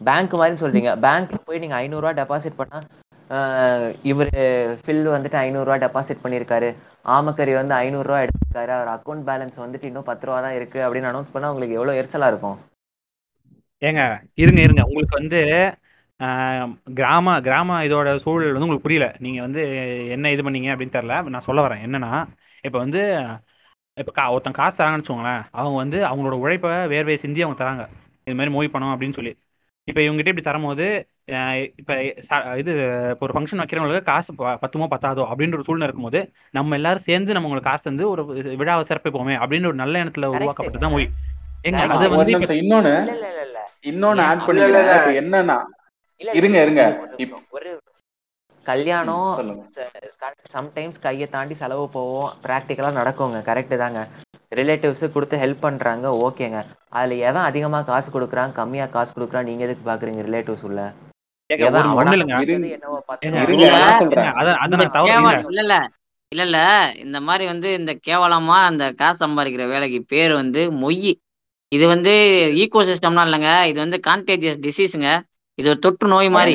பேங்க் 0.09 0.35
மாதிரின்னு 0.39 0.63
சொல்றீங்க. 0.65 0.91
பேங்க்ல 1.07 1.39
போய் 1.49 1.63
நீங்க 1.63 1.77
ஐநூறு 1.83 2.03
ரூபாய் 2.05 2.21
டெபாசிட் 2.21 2.61
பண்ணா 2.61 2.81
இவரு 4.11 4.43
ஃபில் 4.85 5.07
வந்துட்டு 5.13 5.39
ஐநூறு 5.45 5.67
ரூபாய் 5.67 5.85
டெபாசிட் 5.85 6.23
பண்ணிருக்காரு 6.25 6.69
ஆமக்கரி 7.17 7.53
வந்து 7.59 7.75
ஐநூறு 7.83 8.07
ரூபாய் 8.09 8.25
எடுத்திருக்காரு. 8.25 8.73
அவர் 8.77 8.91
அக்கௌண்ட் 8.97 9.25
பேலன்ஸ் 9.29 9.57
வந்துட்டு 9.65 9.89
இன்னும் 9.91 10.09
பத்து 10.11 10.27
ரூபா 10.27 10.39
தான் 10.47 10.57
இருக்கு 10.59 10.81
அப்படின்னு 10.87 11.11
அனௌன்ஸ் 11.13 11.33
பண்ணா 11.35 11.51
உங்களுக்கு 11.53 11.77
எவ்வளவு 11.79 11.99
எரிச்சலா 12.01 12.29
இருக்கும்? 12.33 12.59
ஏங்க 13.83 14.03
இருங்க 14.43 14.61
இருங்க. 14.67 14.83
உங்களுக்கு 14.89 15.21
வந்து 15.21 15.41
கிராம 16.99 17.35
கிராம 17.47 17.79
இதோட 17.87 18.09
சூழல் 18.25 18.55
வந்து 18.55 18.67
உங்களுக்கு 18.67 18.87
புரியல. 18.87 19.09
நீங்க 19.25 19.41
வந்து 19.47 19.63
என்ன 20.17 20.33
இது 20.35 20.43
பண்ணீங்க 20.47 20.71
அப்படின்னு 20.73 20.97
தெரியல. 20.97 21.17
நான் 21.35 21.49
சொல்ல 21.49 21.63
வரேன். 21.67 21.83
என்னன்னா 21.87 22.11
இப்போ 22.65 22.79
வந்து 22.85 23.01
இப்போ 23.97 24.13
கா 24.19 24.25
ஒருத்தன் 24.35 24.59
காசு 24.59 24.77
தராங்கன்னு 24.77 25.03
வச்சுக்கோங்களேன். 25.03 25.43
அவங்க 25.59 25.77
வந்து 25.83 25.99
அவங்களோட 26.11 26.37
உழைப்பை 26.43 26.71
வேர்வை 26.93 27.17
சிந்தி 27.23 27.45
அவங்க 27.45 27.59
தராங்க. 27.63 27.85
இது 28.27 28.37
மாதிரி 28.39 28.55
மோய் 28.57 28.75
பணம் 28.75 28.93
அப்படின்னு 28.95 29.19
சொல்லி. 29.19 29.33
இப்போ 29.89 30.01
இவங்ககிட்ட 30.05 30.33
இப்படி 30.33 30.47
தரும்போது 30.49 30.85
இப்போ 31.81 31.95
இது 32.61 32.73
இப்போ 33.13 33.25
ஒரு 33.27 33.35
ஃபங்க்ஷன் 33.35 33.61
வைக்கிறவங்களுக்கு 33.63 34.11
காசு 34.11 34.31
பத்துமோ 34.63 34.87
பத்தாதோ 34.93 35.25
அப்படின்ற 35.31 35.59
ஒரு 35.59 35.67
சூழ்நிலை 35.69 35.89
இருக்கும்போது 35.89 36.21
நம்ம 36.55 36.77
எல்லாரும் 36.79 37.07
சேர்ந்து 37.09 37.35
நம்ம 37.37 37.49
உங்களுக்கு 37.49 37.71
காசு 37.71 37.85
வந்து 37.91 38.05
ஒரு 38.13 38.23
விழாவை 38.61 38.85
சிறப்பிப்போமே 38.91 39.37
அப்படின்னு 39.43 39.71
ஒரு 39.71 39.79
நல்ல 39.83 40.03
எண்ணத்துல 40.03 40.31
உருவாக்கப்பட்டது 40.35 40.85
தான் 40.87 40.95
மொய் 40.97 41.09
ஏங்க 41.65 41.81
Correct. 41.81 41.95
அது 41.97 42.21
வந்து 42.21 42.61
இன்னொன்னு 42.63 42.93
இல்ல 42.95 43.13
இல்ல 43.17 43.29
இல்ல. 43.33 43.45
இல்ல 43.45 43.59
இன்னொன்னு 43.91 44.23
ஆட். 44.29 44.43
இப்ப 44.97 45.13
என்னன்னா 45.21 45.59
இருங்க 46.31 46.63
இருங்க. 46.63 46.83
ஒரு 47.51 47.71
கல்யாணம் 48.67 49.29
சம்டைம்ஸ் 50.53 50.99
கையை 51.01 51.29
தாண்டி 51.29 51.55
செலவு 51.55 51.89
போவோம். 51.89 52.33
ப்ராக்டிக்கலா 52.43 52.91
நடக்குங்க. 52.99 53.39
கரெக்ட் 53.49 53.77
தாங்க. 53.77 54.09
ரிலேட்டிவ்ஸ் 54.55 55.13
கொடுத்து 55.13 55.37
ஹெல்ப் 55.37 55.61
பண்றாங்க. 55.61 56.09
ஓகேங்க 56.27 56.65
அதுல 56.89 57.15
எவன் 57.15 57.43
அதிகமா 57.43 57.83
காசு 57.83 58.09
கொடுக்குறான்? 58.11 58.53
கம்மியா 58.53 58.87
காசு 58.87 59.13
கொடுக்குறான்? 59.13 59.43
நீங்க 59.43 59.65
எதுக்கு 59.65 59.91
பாக்குறீங்க 59.91 60.23
ரிலேட்டிவ்ஸ் 60.29 60.65
உள்ள? 60.65 60.93
இல்ல 66.29 66.43
இல்ல. 66.45 66.93
இந்த 66.97 67.21
மாதிரி 67.21 67.45
வந்து 67.47 67.75
இந்த 67.75 67.93
கேவலமா 68.09 68.59
அந்த 68.71 68.93
காசு 68.93 69.27
சம்பாதிக்கிற 69.27 69.69
வேலைக்கு 69.69 70.05
பேர் 70.09 70.33
வந்து 70.33 70.73
மொய். 70.73 71.13
இது 71.69 71.87
வந்து 71.87 72.13
ஈகோ 72.55 72.83
சிஸ்டம்லாம் 72.83 73.29
இல்லைங்க. 73.29 73.65
இது 73.65 73.79
வந்து 73.81 74.01
கான்டேஜியஸ் 74.07 74.63
டிசீஸுங்க 74.67 75.11
இது 75.59 75.67
ஒரு 75.73 75.81
தொற்று 75.87 76.07
நோய் 76.15 76.29
மாதிரி. 76.37 76.55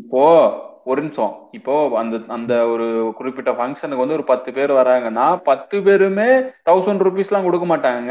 இப்போ 0.00 0.24
ஒரு 0.90 1.00
நிமிஷம். 1.04 1.32
இப்போ 1.58 1.74
அந்த 2.00 2.16
அந்த 2.36 2.52
ஒரு 2.72 2.86
குறிப்பிட்ட 3.18 3.50
ஃபங்க்ஷனுக்கு 3.58 4.02
வந்து 4.04 4.18
ஒரு 4.18 4.26
பத்து 4.32 4.50
பேர் 4.56 4.72
வராங்கன்னா 4.80 5.26
பத்து 5.48 5.76
பேருமே 5.86 6.28
தௌசண்ட் 6.68 7.04
ருபீஸ்லாம் 7.06 7.46
கொடுக்க 7.48 7.66
மாட்டாங்க. 7.72 8.10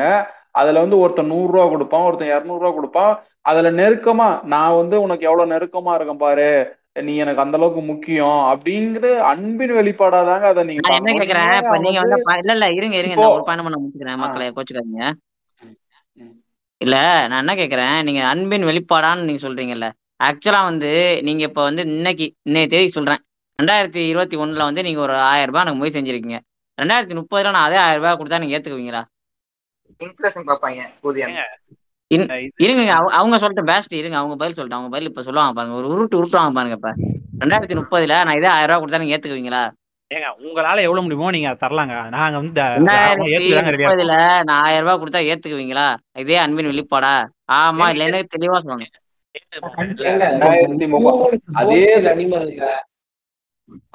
அதுல 0.62 0.82
வந்து 0.84 0.98
ஒருத்தன் 1.04 1.32
நூறு 1.34 1.50
ரூபா 1.54 1.66
கொடுப்பான் 1.74 2.06
ஒருத்தன் 2.08 2.34
இருநூறு 2.34 2.62
ரூபா 2.64 2.74
கொடுப்பான். 2.76 3.14
அதுல 3.52 3.72
நெருக்கமா 3.82 4.28
நான் 4.54 4.78
வந்து 4.82 4.96
உனக்கு 5.06 5.28
எவ்வளவு 5.30 5.52
நெருக்கமா 5.54 5.94
இருக்கேன் 5.98 6.24
பாரு 6.26 6.50
நீ 7.08 7.14
எனக்கு 7.24 7.44
அந்த 7.44 7.58
அளவுக்கு 7.60 7.82
முக்கியம் 7.92 8.42
அப்படிங்கிற 8.52 9.08
அன்பின் 9.32 9.74
வெளிப்பாடா 9.80 10.20
தாங்க 10.30 10.48
அதை 10.54 10.62
நீங்க 10.68 10.84
நான் 10.86 11.00
என்ன 11.00 11.14
கேக்குறேன்? 11.22 11.50
இல்ல 12.44 12.54
இல்ல 12.58 12.68
இருங்க 12.80 12.96
இருங்க. 13.00 13.16
இப்போ 13.16 13.26
நான் 13.26 13.38
ஒரு 13.38 13.48
பயணம் 13.50 13.68
பண்ண 13.68 13.80
முடிச்சுக்கிறேன். 13.82 14.22
மக்களை 14.24 14.48
கோச்சுக்காதீங்க. 14.58 15.08
இல்ல 16.78 17.28
நான் 17.28 17.48
என்ன 17.48 17.64
கேக்குறேன்? 17.64 18.04
நீங்க 18.04 18.26
அன்பின் 18.26 18.64
வெளிப்பாடான்னு 18.64 19.24
நீங்க 19.24 19.50
சொல்றீங்கல்ல. 19.50 19.92
ஆக்சுவலா 20.24 20.64
வந்து 20.64 21.20
நீங்க 21.24 21.44
இப்ப 21.44 21.64
வந்து 21.64 21.82
இன்னைக்கு 21.82 22.36
இன்னைய 22.50 22.70
தேதி 22.70 22.90
சொல்றேன். 22.90 23.18
ரெண்டாயிரத்தி 23.64 24.08
இருபத்தி 24.08 24.38
ஒண்ணுல 24.38 24.58
வந்து 24.58 24.84
நீங்க 24.84 25.00
ஒரு 25.00 25.16
ஆயிரம் 25.16 25.54
ரூபாய் 25.54 25.66
எனக்கு 25.66 25.86
மொய் 25.86 26.00
செஞ்சிருக்கீங்க. 26.00 26.40
ரெண்டாயிரத்தி 26.82 27.20
முப்பதுல 27.20 27.52
நான் 27.52 27.66
அதே 27.66 27.76
ஆயிரம் 27.76 28.04
ரூபாய் 28.04 28.18
கொடுத்தா 28.18 28.40
நீங்க 28.40 28.60
ஏத்துக்குவீங்களா? 28.60 29.04
இன்ஃபிளேஷன் 30.00 30.44
இன்- 32.12 32.52
இருங்க 32.58 32.94
அவங்க 32.94 33.14
அவங்க 33.16 33.38
சொல்லிட்டு 33.38 33.72
பேஸ்ட் 33.72 33.94
இருங்க 33.94 34.18
அவங்க 34.18 34.36
பதில் 34.36 34.54
சொல்லிட்டு 34.54 34.80
அவங்க 34.80 34.98
பதில் 34.98 35.10
இப்ப 35.10 35.22
சொல்லுவாங்க 35.22 35.54
பாருங்க. 35.54 35.76
ஒரு 35.78 35.88
உருட்டு 35.94 36.18
உருட்டுவாங்க 36.18 36.52
பாருங்க 36.52 36.72
இப்ப. 36.72 36.92
ரெண்டாயிரத்தி 37.40 37.80
முப்பதுல 37.80 38.26
நான் 38.26 38.38
இதே 38.38 38.48
ஆயிரம் 38.48 38.82
ரூபாய் 38.82 38.82
கொடுத்தா 38.82 39.04
நீங்க 39.04 39.18
ஏத்துக்குவீங்களா? 39.18 39.64
ஏங்க 40.12 40.28
உங்களால 40.46 40.82
எவ்வளவு 40.82 41.04
முடியுமோ 41.06 41.32
நீங்க 41.36 41.52
தரலாங்க. 41.62 41.96
நாங்க 42.16 42.36
வந்து 42.42 42.62
ஆயிரம் 44.64 44.84
ரூபாய் 44.86 45.00
கொடுத்தா 45.02 45.22
ஏத்துக்குவீங்களா? 45.32 45.88
இதே 46.24 46.38
அன்பின் 46.44 46.72
வெளிப்பாடா? 46.72 47.14
ஆமா 47.60 47.86
இல்லைன்னு 47.94 48.20
தெளிவா 48.36 48.60
சொல்லுங்க 48.66 48.88
அதே 51.62 51.82
இல்ல. 51.98 52.12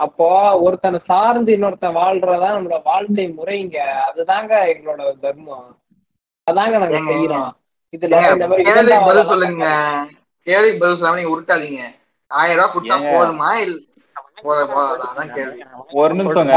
அப்போ 0.04 0.26
ஒருத்தனை 0.58 0.98
சார்ந்து 1.10 1.50
இன்னொருத்தன் 1.56 1.98
வாழ்றதா 1.98 2.48
நம்மளோட 2.54 2.78
வாழ்க்கை 2.88 3.26
முறைங்க. 3.36 3.76
அதுதாங்க 4.08 4.52
எங்களோட 4.72 5.02
தர்மம். 5.24 5.68
அதாங்க 6.46 6.76
நாங்க 6.82 6.98
செய்யறோம். 7.10 7.50
இதுல 7.92 8.16
கேள்விக்கு 8.68 9.06
பதில் 9.10 9.30
சொல்லுங்க. 9.30 9.66
கேள்விக்கு 10.46 10.82
பதில் 10.82 10.98
சொல்லாம 10.98 11.18
நீங்க 11.20 11.34
உருட்டாதீங்க. 11.34 11.82
ஆயிரம் 12.30 12.58
ரூபாய் 12.58 12.74
கொடுத்தா. 12.74 12.98
போதுமா? 13.12 13.50
இல்ல 13.64 13.76
ஒரு 16.00 16.14
நிமிஷம் 16.14 16.50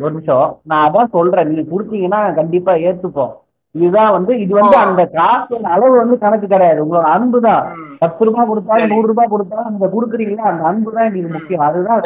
ஒரு 0.00 0.12
நிமிஷம். 0.12 0.44
நான் 0.64 0.84
அதான் 0.86 1.10
சொல்றேன். 1.10 1.48
நீங்க 1.48 1.64
கொடுத்தீங்கன்னா 1.72 2.34
கண்டிப்பா 2.34 2.72
ஏத்துப்போம் 2.86 3.34
இதுதான் 3.74 4.12
வந்து 4.12 4.32
இது 4.40 4.52
வந்து. 4.54 4.76
அந்த 4.84 5.02
காசோட 5.14 5.64
அளவு 5.66 5.96
வந்து 5.96 6.18
கணக்கு 6.18 6.46
கிடையாது. 6.46 6.84
உங்களோட 6.84 7.02
அன்பு 7.14 7.40
தான். 7.40 7.64
ம். 7.72 7.96
பத்து 7.98 8.24
ரூபாய் 8.24 8.46
கொடுத்தாலும். 8.46 8.90
நூறு 8.92 9.06
ரூபாய் 9.06 9.28
கொடுத்தாலும் 9.28 9.70
நீங்க 9.70 9.88
கொடுக்குறீங்களா? 9.96 10.44
அந்த 10.52 10.64
அன்பு 10.64 10.92
தான் 10.92 11.04
எங்களுக்கு 11.04 11.38
முக்கியம். 11.38 11.64
அதுதான் 11.66 12.00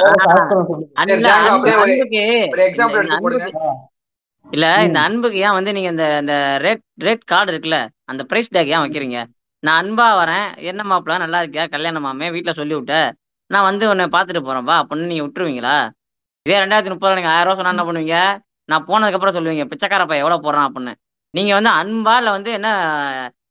இல்ல 4.46 4.66
இந்த 4.82 4.98
அன்புக்கு 5.01 5.38
ஏன் 5.38 5.53
வந்து 5.53 5.72
நீங்க 5.72 5.88
இந்த 5.88 6.18
இந்த 6.20 6.34
ரேட் 6.62 6.82
ரேட் 7.03 7.24
கார்டு 7.24 7.53
இருக்குல்ல 7.53 7.78
அந்த 8.05 8.22
பிரைஸ் 8.24 8.55
டேக் 8.57 8.72
ஏன் 8.74 8.82
வைக்கிறீங்க? 8.82 9.18
நான் 9.62 9.80
அன்பா 9.82 10.06
வரேன். 10.20 10.46
என்ன 10.70 10.82
மாப்பிள? 10.90 11.14
நல்லா 11.22 11.38
இருக்கியா? 11.42 11.64
கல்யாணமாமே 11.74 12.26
வீட்டுல 12.34 12.52
சொல்லி 12.61 12.74
விட்ட. 12.76 12.94
நான் 13.50 13.66
வந்து 13.68 13.84
உன்னை 13.90 14.04
பாத்துட்டு 14.14 14.40
போறேன்ப்பா 14.46 14.76
அப்படின்னு 14.82 15.11
நீங்க 15.11 15.24
விட்டுருவீங்களா? 15.26 15.74
இதே 16.46 16.61
ரெண்டாயிரத்தி 16.62 16.92
முப்பதுல 16.92 17.18
நீங்க 17.18 17.32
ஆயிரம் 17.32 17.48
ரூபா 17.48 17.58
சொன்னா 17.58 17.74
என்ன 17.74 17.84
பண்ணுவீங்க? 17.88 18.18
நான் 18.68 18.86
போனதுக்கு 18.88 19.18
அப்புறம் 19.18 19.36
சொல்லுவீங்க 19.36 19.64
பிச்சைக்கார 19.72 20.04
பையன் 20.06 20.24
எவ்வளவு 20.24 20.44
போடுறான் 20.46 20.68
அப்படின்னு. 20.68 20.92
நீங்க 21.34 21.52
வந்து 21.58 21.70
அன்பா 21.80 22.14
இல்ல 22.20 22.30
வந்து 22.36 22.50
என்ன 22.58 22.68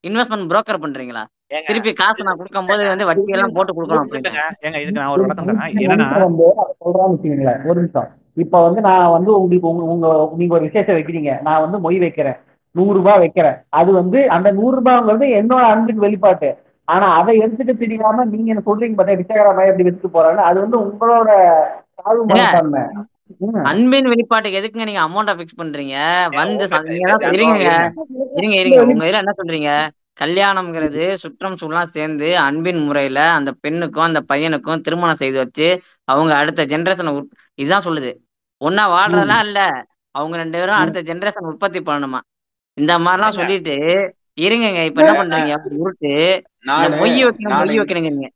இன்வெஸ்ட்மெண்ட் 0.07 0.49
புரோக்கர் 0.51 0.83
பண்றீங்களா? 0.85 1.23
திருப்பி 1.69 1.91
காசு 1.99 2.25
நான் 2.25 2.39
கொடுக்கும்போது 2.39 2.81
வந்து 2.93 3.05
வட்டி 3.09 3.35
எல்லாம் 3.35 3.55
போட்டு 3.55 3.71
கொடுக்கணும் 3.75 4.03
அப்படின்னு 4.03 4.81
இதுக்கு 4.83 4.99
நான் 5.01 5.13
ஒரு 5.13 5.23
விளக்கம் 5.23 5.47
தரேன். 5.49 5.77
என்னன்னா 5.85 6.07
உண்மை 6.25 6.27
வந்து 6.27 6.61
அதை 6.63 6.73
சொல்றான்னு 6.83 7.13
வச்சுக்கோங்களேன் 7.13 7.63
ஒரு 7.69 7.79
நிமிஷம். 7.81 8.09
இப்ப 8.43 8.61
வந்து 8.67 8.81
நான் 8.87 9.13
வந்து 9.17 9.31
உங்களுக்கு 9.39 9.69
உங்க 9.71 9.85
உங்க 9.93 10.07
நீங்க 10.41 10.53
ஒரு 10.57 10.67
விசேஷம் 10.69 10.97
வைக்கிறீங்க. 10.97 11.31
நான் 11.47 11.63
வந்து 11.65 11.79
மொய் 11.85 11.99
வைக்கிறேன். 12.05 12.37
நூறு 12.75 12.93
ரூபாய் 12.93 13.17
வைக்கிறேன். 13.17 13.57
அது 13.69 13.91
வந்து 13.91 14.29
அந்த 14.29 14.51
நூறு 14.51 14.77
ரூபாய்ங்கிறது 14.77 15.27
என்னோட 15.39 15.63
அன்பின் 15.65 15.97
வெளிப்பாட்டு. 15.97 16.49
ஆனா 16.87 17.07
அதை 17.19 17.37
எடுத்துட்டு 17.37 17.77
தெரியாம 17.77 18.25
நீங்க 18.25 18.49
என்ன 18.53 18.63
சொல்றீங்க 18.65 18.97
பார்த்தா 18.97 19.15
மாதிரி 19.49 19.71
எப்படி 19.71 19.87
வச்சுட்டு 19.87 20.15
போறாங்க 20.15 20.41
அது 20.49 20.59
வந்து 20.59 20.77
உங்களோட 20.85 21.29
தாழ்வு 21.99 22.23
மனப்பான்மை. 22.25 22.83
அன்பின் 23.71 24.07
வெளிப்பாட்டுக்கு 24.07 24.59
எதுக்குங்க 24.59 24.85
நீங்க 24.85 25.03
அமௌண்ட்டை 25.07 25.35
ஃபிக்ஸ் 25.37 25.59
பண்றீங்க? 25.59 25.95
வந்து 26.33 26.63
இருங்க. 27.35 27.57
இருங்க 28.37 28.55
இருங்க. 28.61 28.79
உங்க 28.85 29.05
இதுல 29.05 29.21
என்ன 29.23 29.33
சொல்றீங்க? 29.39 29.71
கல்யாணம்ங்கிறது 30.21 31.03
சுற்றம் 31.15 31.57
சூழலாம் 31.59 31.93
சேர்ந்து 31.95 32.37
அன்பின் 32.37 32.81
முறையில 32.85 33.19
அந்த 33.35 33.51
பெண்ணுக்கும் 33.61 34.07
அந்த 34.07 34.21
பையனுக்கும் 34.31 34.81
திருமணம் 34.81 35.21
செய்து 35.21 35.37
வச்சு 35.37 35.67
அவங்க 36.07 36.31
அடுத்த 36.35 36.65
ஜென்ரேஷனை 36.65 37.11
இதுதான் 37.59 37.85
சொல்லுது. 37.87 38.11
ஒன்னா 38.61 38.83
வாழ்றதெல்லாம் 38.95 39.43
இல்ல. 39.47 39.59
அவங்க 40.15 40.35
ரெண்டு 40.37 40.57
பேரும் 40.59 40.79
அடுத்த 40.79 41.01
ஜென்ரேஷன் 41.09 41.49
உற்பத்தி 41.51 41.79
பண்ணணுமா? 41.81 42.19
இந்த 42.79 42.93
மாதிரிலாம். 43.05 43.37
சொல்லிட்டு 43.39 43.75
இருங்கங்க 44.45 44.81
இப்ப 44.89 45.01
என்ன 45.03 45.13
பண்றீங்க? 45.21 45.53
அப்படி 45.57 45.77
உருட்டு 45.83 46.11
மொய் 46.93 47.17
வைக்கணும் 47.19 47.57
மொய் 47.61 47.79
வைக்கிறீங்க 47.81 48.11
நீங்க. 48.13 48.29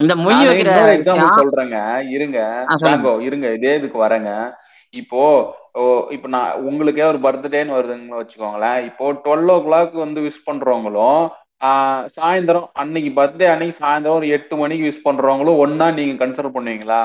இந்த 0.00 0.14
மொய் 0.24 0.40
வைக்கிற 0.48 0.72
எக்ஸாம்பிள் 0.96 1.38
சொல்றேங்க. 1.38 1.78
இருங்க. 2.16 2.38
ஜாங்கோ 2.84 3.12
இருங்க. 3.28 3.46
இதே 3.56 3.72
இதுக்கு 3.78 3.98
வரேங்க. 4.04 4.32
இப்போ 4.94 5.22
ஓ 5.74 5.82
இப்போ 6.10 6.28
நான் 6.28 6.52
உங்களுக்கே 6.68 7.02
ஒரு 7.04 7.18
பர்த்டேன்னு 7.24 7.76
வருதுன்னு 7.76 8.20
வச்சுக்கோங்களேன். 8.20 8.78
இப்போ 8.88 9.04
டுவெல் 9.24 9.50
ஓ 9.50 9.58
கிளாக் 9.66 9.94
வந்து 10.04 10.20
விஷ் 10.20 10.46
பண்றவங்களும் 10.46 11.20
ஆஹ் 11.68 12.04
சாயந்தரம் 12.16 12.66
அன்னைக்கு 12.74 13.10
பர்த்டே 13.16 13.46
அன்னைக்கு 13.52 13.76
சாயந்தரம் 13.78 14.18
ஒரு 14.20 14.28
எட்டு 14.28 14.56
மணிக்கு 14.56 14.84
விஷ் 14.84 15.06
பண்றவங்களும் 15.06 15.60
ஒண்ணா 15.62 15.86
நீங்க 15.90 16.14
கன்சிடர் 16.20 16.56
பண்ணுவீங்களா? 16.56 17.00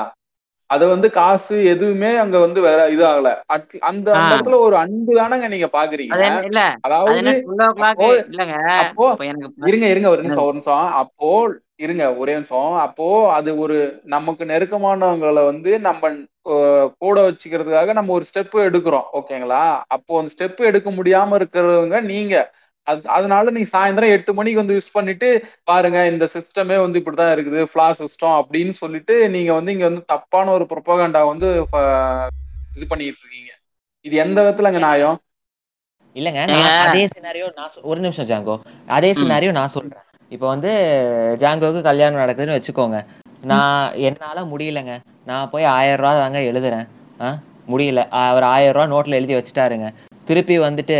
அது 0.70 0.84
வந்து 0.90 1.08
காசு 1.16 1.54
எதுவுமே 1.72 2.10
அங்க 2.22 2.36
வந்து 2.44 2.60
வேற 2.62 2.80
இது 2.90 3.04
ஆகல 3.06 3.30
அந்த. 3.82 4.06
இடத்துல 4.28 4.58
ஒரு 4.66 4.76
அன்பு 4.82 5.12
தானங்க 5.18 5.48
நீங்க 5.48 5.68
பாக்குறீங்க. 5.72 6.14
அதாவது 6.86 7.32
அப்போ 8.82 9.06
இருங்க 9.68 9.86
இருங்க 9.92 10.08
ஒரு 10.10 10.22
நிமிஷம் 10.24 10.46
ஒரு 10.46 10.56
நிமிஷம். 10.56 10.72
அப்போ 11.02 11.30
இருங்க 11.78 12.04
ஒரே 12.18 12.32
நிமிஷம். 12.36 12.50
அப்போ 12.84 13.06
அது 13.36 13.50
ஒரு 13.58 13.76
நமக்கு 14.12 14.44
நெருக்கமானவங்களை 14.46 15.42
வந்து 15.44 15.70
நம்ம 15.86 16.10
கூட 17.00 17.16
வச்சுக்கிறதுக்காக 17.26 17.92
நம்ம 17.92 18.12
ஒரு 18.12 18.26
ஸ்டெப் 18.30 18.56
எடுக்கிறோம் 18.66 19.06
ஓகேங்களா 19.18 19.62
அப்போ 19.94 20.18
அந்த 20.20 20.32
ஸ்டெப் 20.34 20.60
எடுக்க 20.64 20.90
முடியாம 20.98 21.38
இருக்கிறவங்க 21.40 21.98
நீங்க. 22.12 22.34
அது 22.86 23.08
அதனால 23.08 23.50
நீங்க 23.50 23.68
சாயந்தரம் 23.72 24.14
எட்டு 24.14 24.34
மணிக்கு 24.34 24.60
வந்து 24.60 24.74
யூஸ் 24.74 24.90
பண்ணிட்டு 24.92 25.28
பாருங்க 25.64 26.06
இந்த 26.06 26.24
சிஸ்டமே 26.34 26.76
வந்து 26.78 27.00
இப்படிதான் 27.00 27.32
இருக்குது 27.34 27.60
ஃபிளா 27.70 27.88
சிஸ்டம் 28.00 28.36
அப்படின்னு 28.40 28.74
சொல்லிட்டு 28.74 29.30
நீங்க 29.30 29.52
வந்து 29.52 29.72
இங்க 29.72 29.84
வந்து 29.84 30.04
தப்பான 30.06 30.50
ஒரு 30.50 30.66
ப்ரொபகண்டா 30.70 31.22
வந்து 31.26 31.48
இது 32.76 32.86
பண்ணிட்டு 32.86 33.20
இருக்கீங்க. 33.22 33.52
இது 34.04 34.16
எந்த 34.16 34.38
விதத்துலங்க 34.40 34.80
நியாயம்? 34.80 35.18
இல்லங்க 36.16 36.40
அதே 36.84 37.04
சினாரியோ 37.14 37.46
நான் 37.54 37.78
ஒரு 37.82 38.00
நிமிஷம் 38.00 38.26
ஜாங்கோ. 38.26 38.54
அதே. 38.88 39.10
சினாரியோ 39.14 39.52
நான் 39.52 39.74
சொல்றேன். 39.76 40.04
இப்போ 40.30 40.46
வந்து 40.46 40.70
ஜாங்கோவுக்கு 41.40 41.82
கல்யாணம் 41.82 42.20
நடக்குதுன்னு 42.20 42.56
வச்சுக்கோங்க. 42.56 42.98
நான் 43.44 43.78
என்னால 44.08 44.40
முடியலங்க. 44.44 44.92
நான் 45.24 45.50
போய் 45.50 45.64
ஆயிரம் 45.74 45.96
ரூபா 45.96 46.12
தாங்க 46.18 46.38
எழுதுறேன். 46.50 46.86
முடியல. 47.70 48.00
அவர் 48.24 48.46
ஆயிரம் 48.52 48.74
ரூபா 48.76 48.86
நோட்ல 48.92 49.18
எழுதி 49.20 49.34
வச்சுட்டாருங்க. 49.34 49.86
திருப்பி 50.28 50.54
வந்துட்டு 50.66 50.96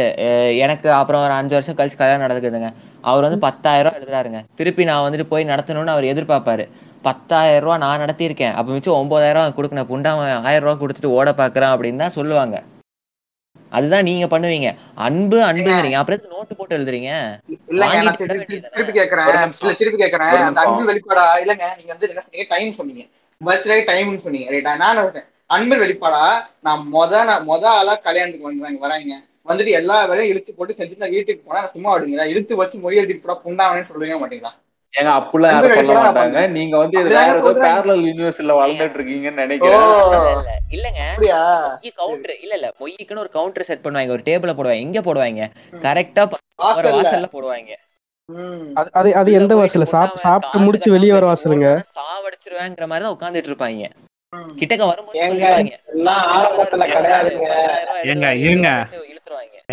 எனக்கு 0.65 0.89
அப்புறம் 1.01 1.23
ஒரு 1.27 1.35
அஞ்சு 1.39 1.55
வருஷம் 1.57 1.77
கழிச்சு 1.79 2.01
கல்யாணம் 2.01 2.25
நடக்குதுங்க 2.25 2.71
அவர் 3.11 3.27
வந்து 3.27 3.39
பத்தாயிரம் 3.47 3.87
ரூபா 3.87 4.01
எழுதுறாருங்க. 4.01 4.41
திருப்பி 4.59 4.85
நான் 4.89 5.05
வந்துட்டு 5.07 5.27
போய் 5.33 5.51
நடத்தணும்னு 5.53 5.95
அவர் 5.95 6.11
எதிர்பார்ப்பாரு. 6.13 6.65
பத்தாயிரம் 7.07 7.65
ரூபா 7.65 7.77
நான் 7.85 8.03
நடத்தியிருக்கேன். 8.05 8.55
அப்ப 8.59 8.69
மிச்சம் 8.75 8.99
ஒன்பதாயிரம் 9.01 9.41
ரூபா 9.41 9.57
கொடுக்கணும். 9.57 9.91
புண்டாம 9.91 10.29
ஆயிரம் 10.51 10.67
ரூபா 10.67 10.77
கொடுத்துட்டு 10.83 11.17
ஓட 11.19 11.31
பாக்குறான் 11.41 11.75
அப்படின்னு 11.75 12.03
தான் 12.05 12.17
சொல்லுவாங்க. 12.19 12.57
அதுதான் 13.77 14.07
நீங்க 14.09 14.27
பண்ணுவீங்க. 14.33 14.69
அன்பு 15.07 15.39
அன்புங்கிறீங்க 15.51 15.99
அப்புறம் 16.01 16.33
நோட்டு 16.35 16.57
போட்டு 16.59 16.77
எழுதுறீங்க? 16.79 17.11
திருப்பி 18.79 18.93
கேக்குறேன். 19.01 19.31
திருப்பி 19.81 19.99
கேக்குறேன். 20.03 20.35
அந்த. 20.49 20.65
அன்பு 20.65 20.83
வெளிப்பாடா? 20.91 21.27
இல்லங்க 21.45 21.67
நீங்க 21.79 21.93
வந்து 21.95 22.09
டைம் 22.53 22.73
சொன்னீங்க? 22.81 23.05
பர்த்டே 23.47 23.79
டைம்னு 23.93 24.25
சொன்னீங்க. 24.27 24.49
ரைட்டா 24.55 24.75
நான் 24.85 25.01
அன்பு 25.51 25.77
வெளிப்பாடா. 25.79 26.23
நான் 26.61 26.83
மொத 26.93 27.23
நான் 27.25 27.47
மொத 27.47 27.65
ஆளா 27.75 27.95
கல்யாணத்துக்கு 28.01 28.49
வந்தாங்க 28.49 28.81
வராங்க. 28.85 29.15
வந்துட்டு 29.49 29.73
எல்லா 29.73 29.97
வேலையும் 30.05 30.33
இழுத்து 30.33 30.51
போட்டு 30.53 30.77
செஞ்சுட்டு 30.77 31.05
நான் 31.05 31.17
வீட்டுக்கு 31.17 31.43
போனா 31.43 31.63
சும்மா 31.73 31.91
விடுங்க. 31.95 32.29
இழுத்து 32.33 32.61
வச்சு 32.61 32.77
மொய் 32.85 33.01
எழுதிட்டு 33.01 33.25
போடா 33.25 33.37
புண்டாவனே 33.45 33.89
சொல்லுவீங்க 33.89 34.19
மாட்டீங்களா? 34.23 34.53
ஏங்க 34.95 35.13
அப்படிலாம் 35.19 35.53
யாரும் 35.55 35.77
சொல்ல 35.79 35.95
மாட்டாங்க. 35.99 36.41
நீங்க 36.57 36.75
வந்து 36.83 36.97
இது 37.01 37.11
வேற 37.15 37.33
ஏதோ. 37.41 37.53
பேரலல் 37.65 38.05
யூனிவர்ஸ்ல 38.09 38.57
வளர்ந்துட்டு 38.59 38.99
இருக்கீங்கன்னு 38.99 39.45
நினைக்கிறேன். 39.45 39.87
இல்ல 40.75 40.91
இல்ல 40.91 41.01
இல்லங்க. 41.01 41.03
கவுண்டர் 41.99 42.35
இல்ல 42.39 42.55
இல்ல. 42.59 42.69
மொய்க்குன்னு 42.81 43.25
ஒரு 43.25 43.33
கவுண்டர் 43.33 43.69
செட் 43.69 43.85
பண்ணுவாங்க. 43.85 44.17
ஒரு 44.17 44.25
டேபிள 44.29 44.53
போடுவாங்க. 44.53 44.87
எங்க 44.87 45.01
போடுவாங்க. 45.03 45.43
கரெக்டா 45.85 46.25
வாசல்ல. 46.63 46.95
வாசல்ல 46.99 47.29
போடுவாங்க. 47.35 47.73
அது 48.97 49.11
அது 49.21 49.31
எந்த 49.39 49.53
போயிட்டு 49.53 49.79
வாசல் 49.79 49.93
சாப் 49.93 50.13
முன்னாவ 50.13 50.23
சாப்பிட்டு 50.25 50.65
முடிச்சு 50.65 50.89
வெளியே 50.95 51.15
வர 51.17 51.27
வாசலுங்க. 51.31 51.69
சாவடிச்சிருவேங்கிற 51.95 52.87
மாதிரி 52.87 53.05
தான் 53.05 53.17
உட்காந்துட்டு 53.17 53.51
இருப்பாங்க. 53.51 53.85
கிட்டக்க 54.61 54.85
வரும்போது 54.91 55.19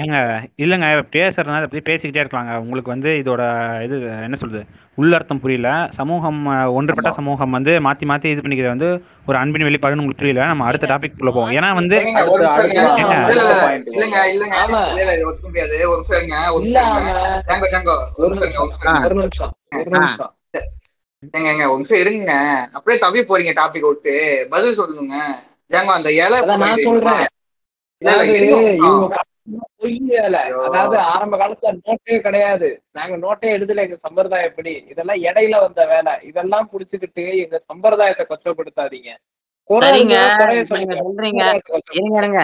ஏங்க 0.01 0.17
இல்லைங்க 0.63 0.89
பேசுறதுனால 1.15 1.65
அப்படி 1.67 1.81
பேசிக்கிட்டே 1.87 2.21
இருக்கலாங்க. 2.23 2.51
உங்களுக்கு 2.63 2.93
வந்து 2.93 3.09
இதோட 3.21 3.41
இது 3.85 3.95
என்ன 4.27 4.37
சொல்றது? 4.41 4.61
உள்ளர்த்தம் 5.01 5.41
புரியல. 5.43 5.69
சமூகம் 5.97 6.39
ஒன்றுபட்ட 6.77 7.11
சமூகம் 7.17 7.55
வந்து 7.57 7.73
மாத்தி 7.87 8.05
மாத்தி 8.11 8.27
இது 8.33 8.43
பண்ணிக்கிறது 8.43 8.73
வந்து 8.75 8.89
ஒரு 9.29 9.37
அன்பின் 9.41 9.67
வெளிப்பாடுன்னு 9.67 10.03
உங்களுக்கு 10.03 10.23
புரியல. 10.23 10.45
நம்ம 10.51 10.67
அடுத்த 10.69 10.89
டாபிக் 10.93 11.17
குள்ள 11.17 11.31
போவோம். 11.37 11.53
ஏன்னா 11.57 11.69
வந்து 11.79 11.97
இல்லங்க 13.95 14.17
ஏங்க 21.23 21.47
ஏங்க 21.51 21.65
ஒரு 21.65 21.79
நிமிஷம் 21.79 22.01
இருங்க. 22.03 22.33
அப்படியே 22.73 22.99
தவி 23.03 23.19
போறீங்க 23.21 23.51
டாபிக் 23.59 23.89
விட்டு. 23.89 24.13
பதில் 24.49 24.79
சொல்லுங்க. 24.79 25.15
ஜாங்கோ 25.71 25.93
அந்த 25.97 26.09
இலை 26.13 26.39
நான் 26.61 26.83
சொல்றேன். 26.83 27.27
அதாவது 30.67 30.97
ஆரம்ப 31.11 31.35
காலத்துல 31.37 31.71
நோட்டே 31.85 32.15
கிடையாது. 32.21 32.67
நாங்க 32.91 33.15
நோட்டே 33.17 33.49
எடுத்துல 33.57 33.83
எங்க 33.85 33.97
சம்பிரதாயப்படி 34.07 34.73
இதெல்லாம் 34.91 35.21
இடையில 35.27 35.59
வந்த 35.59 35.85
வேலை. 35.85 36.13
இதெல்லாம் 36.29 36.69
புடிச்சுக்கிட்டு 36.73 37.25
எங்க 37.43 37.57
சம்பிரதாயத்தை 37.69 38.25
சொல்லுங்க. 40.69 40.95
சொல்றீங்க. 41.99 42.41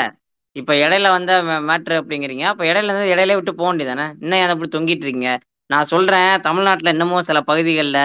இப்ப 0.56 0.74
இடையில 0.74 1.08
வந்த 1.10 1.32
மேட்ரு 1.70 1.96
அப்படிங்கிறீங்க. 2.02 2.46
அப்ப 2.52 2.62
இடையில 2.64 2.92
இருந்து 2.92 3.14
இடையில 3.14 3.36
விட்டு 3.36 3.56
போக 3.56 3.68
வேண்டியதானே 3.70 4.06
இன்னும் 4.22 4.40
ஏன் 4.40 4.54
அப்படி 4.54 4.72
தொங்கிட்டு 4.76 5.06
இருக்கீங்க? 5.06 5.32
நான் 5.70 5.92
சொல்றேன் 5.94 6.42
தமிழ்நாட்டுல 6.42 6.94
இன்னமும் 6.96 7.28
சில 7.30 7.40
பகுதிகளில் 7.42 8.04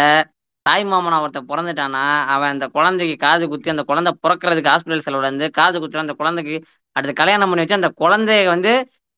தாய் 0.66 0.84
மாமன் 0.84 1.14
ஒருத்தன் 1.16 1.48
பிறந்துட்டானா 1.48 2.02
அவன் 2.32 2.52
அந்த 2.54 2.66
குழந்தைக்கு 2.68 3.16
காது 3.16 3.44
குத்தி 3.48 3.70
அந்த 3.70 3.82
குழந்தை 3.82 4.10
பிறக்கிறதுக்கு 4.22 4.70
ஹாஸ்பிட்டல் 4.72 5.04
செலவுல 5.06 5.28
இருந்து 5.28 5.46
காது 5.50 5.76
குத்தி 5.80 5.98
அந்த 5.98 6.14
குழந்தைக்கு 6.14 6.56
அடுத்து 6.96 7.14
கல்யாணம் 7.14 7.50
பண்ணி 7.50 7.62
வச்சு 7.62 7.80
அந்த 7.80 7.90
குழந்தைய 8.02 8.44
வந்து 8.46 8.72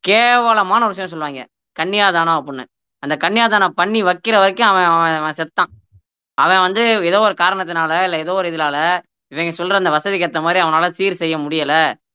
கேவலமான 0.05 0.81
ஒரு 0.81 0.93
விஷயம் 0.93 1.13
சொல்லுவாங்க. 1.13 1.43
கன்னியாதானம் 1.77 2.39
அப்படின்னு. 2.39 2.65
அந்த 3.03 3.15
கன்னியாதானம் 3.17 3.75
பண்ணி 3.75 4.01
வைக்கிற 4.03 4.35
வரைக்கும் 4.39 4.69
அவன் 4.69 4.89
அவன் 4.91 5.17
அவன் 5.21 5.37
செத்தான். 5.41 5.71
அவன் 6.39 6.63
வந்து 6.67 6.83
ஏதோ 7.09 7.19
ஒரு 7.21 7.35
காரணத்தினால 7.39 8.03
இல்லை 8.07 8.19
ஏதோ 8.19 8.33
ஒரு 8.33 8.49
இதனால 8.53 8.77
இவங்க 9.33 9.53
சொல்ற 9.59 9.75
அந்த 9.75 9.91
வசதிக்கு 9.91 10.27
ஏற்ற 10.27 10.41
மாதிரி 10.41 10.61
அவனால 10.65 10.89
சீர் 10.91 11.21
செய்ய 11.23 11.37
முடியல. 11.39 11.75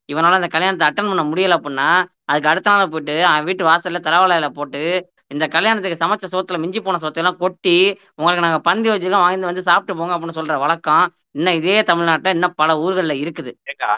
இவனால 0.09 0.37
அந்த 0.39 0.47
கல்யாணத்தை 0.47 0.85
அட்டன் 0.87 1.09
பண்ண 1.11 1.23
முடியல 1.23 1.57
அப்படின்னா 1.57 1.87
அதுக்கு 2.25 2.49
அடுத்த 2.49 2.69
நாள் 2.71 2.91
போயிட்டு 2.91 3.15
அவன் 3.25 3.43
வீட்டு 3.43 3.63
வாசல்ல 3.65 3.99
தலவாழையில 4.07 4.47
போட்டு 4.49 4.81
இந்த 5.31 5.45
கல்யாணத்துக்கு 5.47 6.01
சமைச்ச 6.03 6.27
சோத்துல 6.31 6.59
மிஞ்சி 6.61 6.79
போன 6.79 6.99
சோத்தையெல்லாம் 7.01 7.41
கொட்டி 7.41 7.75
உங்களுக்கு 8.15 8.45
நாங்க 8.45 8.59
பந்தி 8.67 8.89
வச்சுக்கலாம் 8.89 9.25
வாங்கி 9.25 9.49
வந்து 9.49 9.67
சாப்பிட்டு 9.67 9.97
போங்க 9.99 10.15
அப்படின்னு 10.15 10.37
சொல்ற 10.37 10.55
வழக்கம் 10.63 11.05
இன்னும் 11.37 11.57
இதே 11.59 11.75
தமிழ்நாட்டுல 11.89 12.33
இன்னும் 12.35 12.55
பல 12.55 12.75
ஊர்கள்ல 12.85 13.15
இருக்குது. 13.23 13.51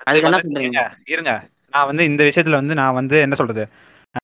அதுக்கு 0.07 0.27
என்ன 0.29 0.41
சொல்றீங்க? 0.41 0.82
இருங்க, 1.13 1.34
நான் 1.73 1.88
வந்து 1.91 2.03
இந்த 2.11 2.21
விஷயத்துல 2.29 2.59
வந்து 2.61 2.77
நான் 2.82 2.97
வந்து 2.99 3.17
என்ன 3.25 3.38
சொல்றது? 3.41 3.65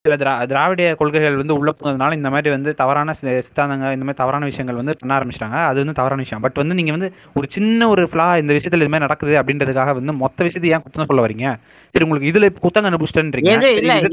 சில 0.05 0.16
திரா 0.22 0.32
திராவிட 0.51 0.88
கொள்கைகள் 0.99 1.39
வந்து 1.41 1.55
உள்ள 1.58 1.72
போனதுனால 1.72 2.18
இந்த 2.20 2.30
மாதிரி 2.34 2.49
வந்து 2.55 2.72
தவறான 2.82 3.14
சித்தாந்தங்கள் 3.20 3.93
இந்த 3.95 4.05
மாதிரி 4.05 4.22
தவறான 4.22 4.45
விஷயங்கள் 4.49 4.80
வந்து 4.80 4.95
பண்ண 5.01 5.12
ஆரம்பிச்சிட்டாங்க. 5.18 5.60
அது 5.70 5.82
வந்து 5.84 5.97
தவறான 5.99 6.24
விஷயம். 6.26 6.43
பட் 6.45 6.60
வந்து 6.62 6.78
நீங்க 6.80 6.91
வந்து 6.97 7.10
ஒரு 7.39 7.47
சின்ன 7.55 7.89
ஒரு 7.93 8.03
ஃபிளா 8.12 8.28
இந்த 8.41 8.51
விஷயத்துல 8.58 8.84
இது 8.86 8.93
மாதிரி 8.93 9.08
நடக்குது 9.08 9.36
அப்படின்றதுக்காக 9.41 9.93
வந்து 9.99 10.20
மொத்த 10.24 10.39
விஷயத்தை 10.47 10.72
ஏன் 10.76 10.84
குத்தம் 10.86 11.10
சொல்ல 11.12 11.26
வரீங்க? 11.28 11.47
சரி 11.95 12.05
உங்களுக்கு 12.08 12.32
இதுல 12.32 12.49
குத்தம் 12.66 12.86
கண்டுபிடிச்சிட்டேன்றீங்க. 12.88 13.53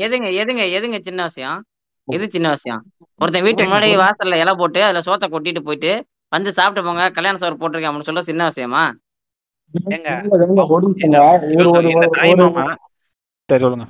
எதுங்க 0.07 0.30
எதுங்க 0.42 0.66
எதுங்க 0.78 1.01
சின்ன 1.09 1.22
விஷயம்? 1.30 1.59
எது 2.07 2.30
சின்ன 2.30 2.48
விஷயம். 2.48 2.82
ஒருத்தன் 3.18 3.42
வீட்டு 3.42 3.64
முன்னாடி 3.64 4.00
வாசல்ல 4.00 4.40
இலை 4.40 4.55
போட்டு 4.57 4.84
அதுல 4.84 4.98
சோத்தை 5.07 5.30
கொட்டிட்டு 5.30 5.59
போயிட்டு 5.59 6.05
வந்து 6.28 6.52
சாப்பிட்டு 6.52 6.88
போங்க 6.88 7.11
கல்யாண 7.11 7.36
சோறு 7.36 7.55
போட்டிருக்கேன் 7.55 7.92
அப்படின்னு 7.92 8.00
சொல்ல 8.00 8.22
சின்ன 8.22 8.44
விஷயமா? 8.44 8.94
சரி 13.46 13.62
சொல்லுங்க. 13.62 13.84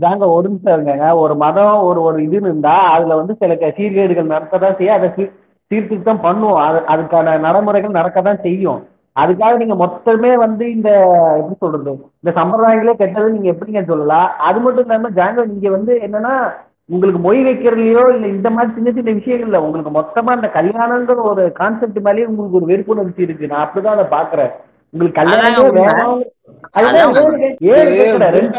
ஜாங்க 0.00 0.18
ஒரு 0.18 0.48
நிமிஷம் 0.48 0.82
இருங்க 0.82 1.14
ஒரு 1.14 1.36
மதம் 1.36 1.80
ஒரு 1.82 2.02
ஒரு 2.02 2.22
இது 2.22 2.36
இருந்தா 2.36 2.78
அதுல 2.78 3.16
வந்து 3.16 3.36
சில 3.38 3.56
க- 3.56 3.74
சீர்கேடுகள் 3.76 4.30
நடக்கதான் 4.30 4.76
செய்யும். 4.76 4.94
அதை 4.94 5.10
சீர் 5.16 5.32
சீர்திருத்தம் 5.66 6.22
பண்ணுவோம். 6.22 6.66
அது 6.66 6.78
அதுக்கான 6.78 7.38
நடைமுறைகள் 7.38 7.90
நடக்கதான் 7.90 8.40
செய்யும். 8.40 8.88
அதுக்காக 9.20 9.64
நீங்க 9.64 9.86
மொத்தமே 9.86 10.34
வந்து 10.34 10.70
இந்த 10.70 10.90
எப்படி 11.36 11.54
சொல்றது? 11.58 12.10
இந்த 12.20 12.40
சம்பிரதாயங்களே 12.40 12.92
கெட்டது 12.92 13.30
நீங்க 13.30 13.50
எப்படிங்க 13.50 13.84
சொல்லலாம்? 13.84 14.30
அது 14.38 14.60
மட்டும் 14.60 14.84
இல்லாம 14.84 15.10
ஜாங்க 15.10 15.44
நீங்க 15.44 15.70
வந்து 15.70 15.94
என்னன்னா 15.94 16.68
உங்களுக்கு 16.90 17.20
மொய் 17.22 17.46
வைக்கிறதுலையோ 17.46 18.14
இல்ல 18.14 18.26
இந்த 18.26 18.50
மாதிரி 18.50 18.72
சின்ன 18.74 18.90
சின்ன 18.92 19.10
விஷயங்கள்ல 19.12 19.56
உங்களுக்கு 19.56 19.92
மொத்தமா 20.00 20.34
இந்த 20.34 20.50
கல்யாணங்கிற 20.54 21.22
ஒரு 21.22 21.52
கான்செப்ட் 21.52 21.98
மேலேயே 21.98 22.26
உங்களுக்கு 22.26 22.58
ஒரு 22.58 22.66
வெறுப்புணர்ச்சி 22.70 23.20
இருக்கு. 23.20 23.46
நான் 23.46 23.66
அப்படிதான் 23.66 23.96
அதை 23.96 24.04
பாக்குறேன் 24.04 24.52
உங்களுக்கு 24.94 25.20
கல்யாணமே 25.20 25.50
அதாங்க 25.50 25.64
உண்மை. 25.64 25.84
வேணும். 25.84 26.22
அதுதான் 26.70 27.12
அதான் 27.12 27.26
ஏழு 27.26 27.36
கே- 27.36 27.56
ஏழு 27.70 27.94
இது 27.94 28.04
கேட்கல 28.04 28.28
ரெண்டு 28.30 28.58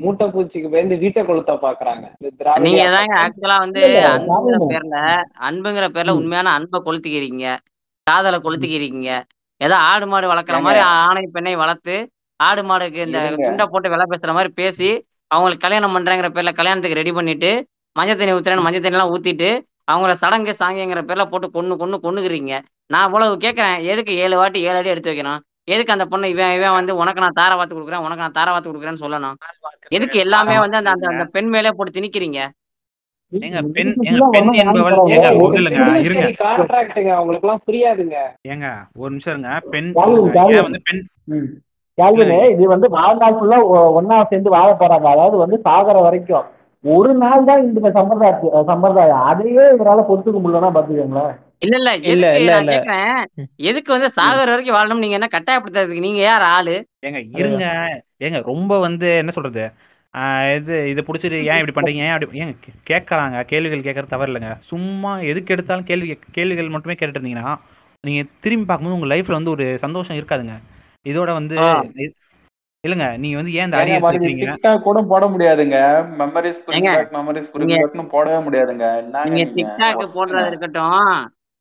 மூட்டைப்பூச்சிக்கு 0.00 0.70
பயந்து 0.70 0.96
வீட்டை 0.96 1.22
கொளுத்த 1.22 1.52
பாக்குறாங்க 1.62 2.04
நீங்க 2.58 2.82
தாங்க 2.88 3.14
ஆக்சுவலா 3.18 3.58
வந்து 3.58 3.80
அன்புங்கிற. 4.08 4.58
பேர்ல 4.68 4.96
அன்புங்கிற 5.40 5.88
பேர்ல 5.94 6.10
உண்மையான 6.10 6.50
அன்பை 6.50 6.80
கொளுத்திக்கிறீங்க. 6.84 7.46
காதலை 8.06 8.38
கொளுத்திக்கிறீங்க. 8.38 9.08
ஏதோ 9.60 9.76
ஆடு 9.76 10.06
மாடு 10.06 10.26
வளர்க்குற 10.28 10.60
மாதிரி 10.60 10.80
ஆணை 11.00 11.28
பெண்ணை 11.32 11.56
வளர்த்து 11.56 11.96
ஆடு 12.40 12.62
மாடுக்கு 12.62 13.00
இந்த. 13.06 13.18
துண்டை 13.38 13.66
போட்டு 13.70 13.90
விலை 13.90 14.04
பேசுற 14.10 14.26
மாதிரி 14.28 14.52
பேசி 14.54 14.90
அவங்களுக்கு 15.30 15.64
கல்யாணம் 15.64 15.94
பண்றேங்கிற 15.96 16.28
பேர்ல 16.36 16.52
கல்யாணத்துக்கு 16.60 17.00
ரெடி 17.00 17.12
பண்ணிட்டு 17.18 17.50
மஞ்சள் 17.96 18.18
தண்ணி 18.20 18.36
ஊத்துறேன்னு 18.36 18.66
மஞ்சள் 18.66 18.84
தண்ணி 18.84 18.98
எல்லாம் 18.98 19.12
ஊத்திட்டு 19.14 19.50
அவங்கள 19.90 20.12
சடங்கு 20.22 20.52
சாங்கிங்கிற 20.60 21.02
பேர்ல 21.08 21.24
போட்டு 21.30 21.46
கொன்னு 21.54 21.78
கொன்னு 21.80 22.04
கொன்னுக்கிறீங்க 22.04 22.54
நான் 22.92 23.06
இவ்வளவு 23.08 23.36
கேட்கறேன் 23.44 23.78
எதுக்கு 23.92 24.12
ஏழு 24.24 24.34
வாட்டி 24.40 24.58
ஏழு 24.68 24.78
அடி 24.80 24.92
எடுத்து 24.92 25.10
வைக்கணும்? 25.12 25.40
எதுக்கு 25.74 25.94
அந்த 25.94 26.04
பொண்ணு 26.12 26.30
இவன் 26.32 26.54
இவன் 26.58 26.76
வந்து 26.76 26.92
உனக்கு 27.00 27.22
நான் 27.24 27.38
தார 27.38 27.52
வாத்து 27.56 27.74
கொடுக்குறேன் 27.74 28.04
உனக்கு 28.04 28.24
நான் 28.24 28.36
தார 28.38 28.48
வாத்து 28.52 28.68
கொடுக்குறேன்னு 28.68 29.02
சொல்லணும்? 29.04 29.36
எதுக்கு 29.96 30.18
எல்லாமே 30.24 30.56
வந்து 30.64 30.78
அந்த 30.80 30.90
அந்த 30.94 31.06
அந்த 31.12 31.24
பெண் 31.34 31.50
மேலே 31.54 31.72
போட்டு 31.78 31.96
திணிக்கிறீங்க? 31.98 32.40
அவங்களுக்கு 37.16 37.46
எல்லாம் 37.46 37.62
புரியாதுங்க. 37.68 38.16
ஏங்க 38.52 38.68
ஒரு 39.02 39.10
நிமிஷம் 39.14 39.32
இருங்க. 39.34 39.50
பெண் 39.74 39.90
வந்து 40.62 40.80
பெண். 40.88 41.02
கேள்வினே 41.98 42.50
இது 42.50 42.68
வந்து 42.68 42.88
வாழ்நாள் 42.88 43.34
ஃபுல்லா 43.34 43.58
ஒன்னா 43.98 44.26
சேர்ந்து 44.26 44.50
வாழ 44.50 44.72
போறாங்க. 44.72 45.06
அதாவது 45.06 45.36
வந்து 45.36 45.60
சாகர 45.64 46.02
வரைக்கும். 46.02 46.44
ஒரு 46.84 47.14
நாள் 47.14 47.44
தான் 47.44 47.62
இந்த 47.62 47.90
சம்பிரதாய 47.90 48.64
சம்பிரதாயம். 48.66 49.20
அதையே 49.20 49.58
இவரால 49.58 50.04
பொறுத்துக்க 50.08 50.40
முடியலன்னா 50.44 50.70
பாத்துக்கோங்களேன் 50.74 51.36
இல்ல 51.60 51.76
இல்ல. 51.76 52.38
இல்ல, 52.38 52.58
இல்ல, 52.58 53.24
எதுக்கு 53.56 53.92
வந்து 53.92 54.10
சாகர 54.10 54.50
வரைக்கும் 54.50 54.76
வாழணும் 54.76 54.98
நீங்க 54.98 55.14
என்ன 55.14 55.28
கட்டாயப்படுத்துறதுக்கு? 55.30 55.98
நீங்க 55.98 56.20
யார் 56.20 56.40
ஆளு? 56.40 56.86
ஏங்க 57.06 57.28
இருங்க. 57.36 57.64
ஏங்க 58.20 58.42
ரொம்ப 58.44 58.78
வந்து 58.78 59.16
என்ன 59.16 59.30
சொல்றது? 59.30 59.70
ஆஹ் 60.18 60.56
இது 60.56 60.90
இது 60.90 61.04
பிடிச்சிட்டு 61.06 61.44
ஏன் 61.44 61.66
இப்படி 61.66 61.74
பண்றீங்க? 61.76 62.00
ஏன் 62.00 62.10
அப்படி 62.10 62.40
ஏங்க 62.40 62.56
கே- 62.64 62.90
கேட்கறாங்க 62.90 63.42
கேள்விகள் 63.42 63.82
கேட்கறது 63.82 64.08
தவறு 64.08 64.32
இல்லைங்க. 64.32 64.56
சும்மா 64.60 65.18
எதுக்கு 65.18 65.52
எடுத்தாலும் 65.52 65.84
கேள்வி 65.84 66.18
கேள்விகள் 66.30 66.68
மட்டுமே 66.68 66.94
கேட்டுட்டு 66.94 67.20
இருந்தீங்கன்னா 67.20 67.54
நீங்க 68.00 68.28
திரும்பி 68.40 68.64
பார்க்கும்போது 68.64 69.02
உங்க 69.02 69.14
லைஃப்ல 69.14 69.32
வந்து 69.32 69.50
ஒரு 69.50 69.78
சந்தோஷம் 69.78 70.16
இருக்காதுங்க. 70.16 70.52
இதோட 71.10 71.30
வந்து 71.38 71.56
இல்லைங்க 72.84 73.06
நீங்க 73.22 73.36
வந்து 73.38 73.54
ஏன் 73.58 73.66
இந்த 73.68 73.78
அரியர் 73.78 74.02
வைக்கிறீங்க 74.04 74.44
டிக்டாக் 74.48 74.84
கூட 74.86 74.98
போட 75.12 75.24
முடியாதுங்க. 75.32 75.78
மெமரிஸ் 76.20 76.58
ஏங்க, 76.58 76.66
குறிப்பிடாக் 76.68 77.14
மெமரிஸ் 77.16 77.48
நீங்க 77.54 77.54
குறிப்பிடாக்னு 77.54 78.04
போடவே 78.12 78.38
முடியாதுங்க. 78.46 78.84
நீங்க 79.26 79.44
டிக்டாக் 79.56 79.98
போடுறது. 80.16 80.50
இருக்கட்டும் 80.52 81.08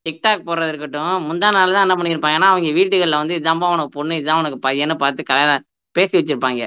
டிக்டாக் 0.06 0.46
போடுறது 0.48 0.72
இருக்கட்டும் 0.74 1.16
முந்தா 1.28 1.50
நாள் 1.56 1.74
தான் 1.76 1.86
என்ன 1.86 1.96
பண்ணிருப்பாங்க 2.00 2.38
ஏன்னா 2.40 2.52
அவங்க 2.52 2.70
வீட்டுகள்ல 2.80 3.22
வந்து 3.22 3.38
இதான்பா 3.40 3.72
உனக்கு 3.76 3.96
பொண்ணு 3.98 4.20
இதான் 4.22 4.42
உனக்கு 4.42 4.60
பையனை 4.68 4.96
பார்த்து 5.04 5.30
கல்யாணம் 5.32 5.66
பேசி 5.96 6.14
வச்சிருப்பாங்க. 6.18 6.62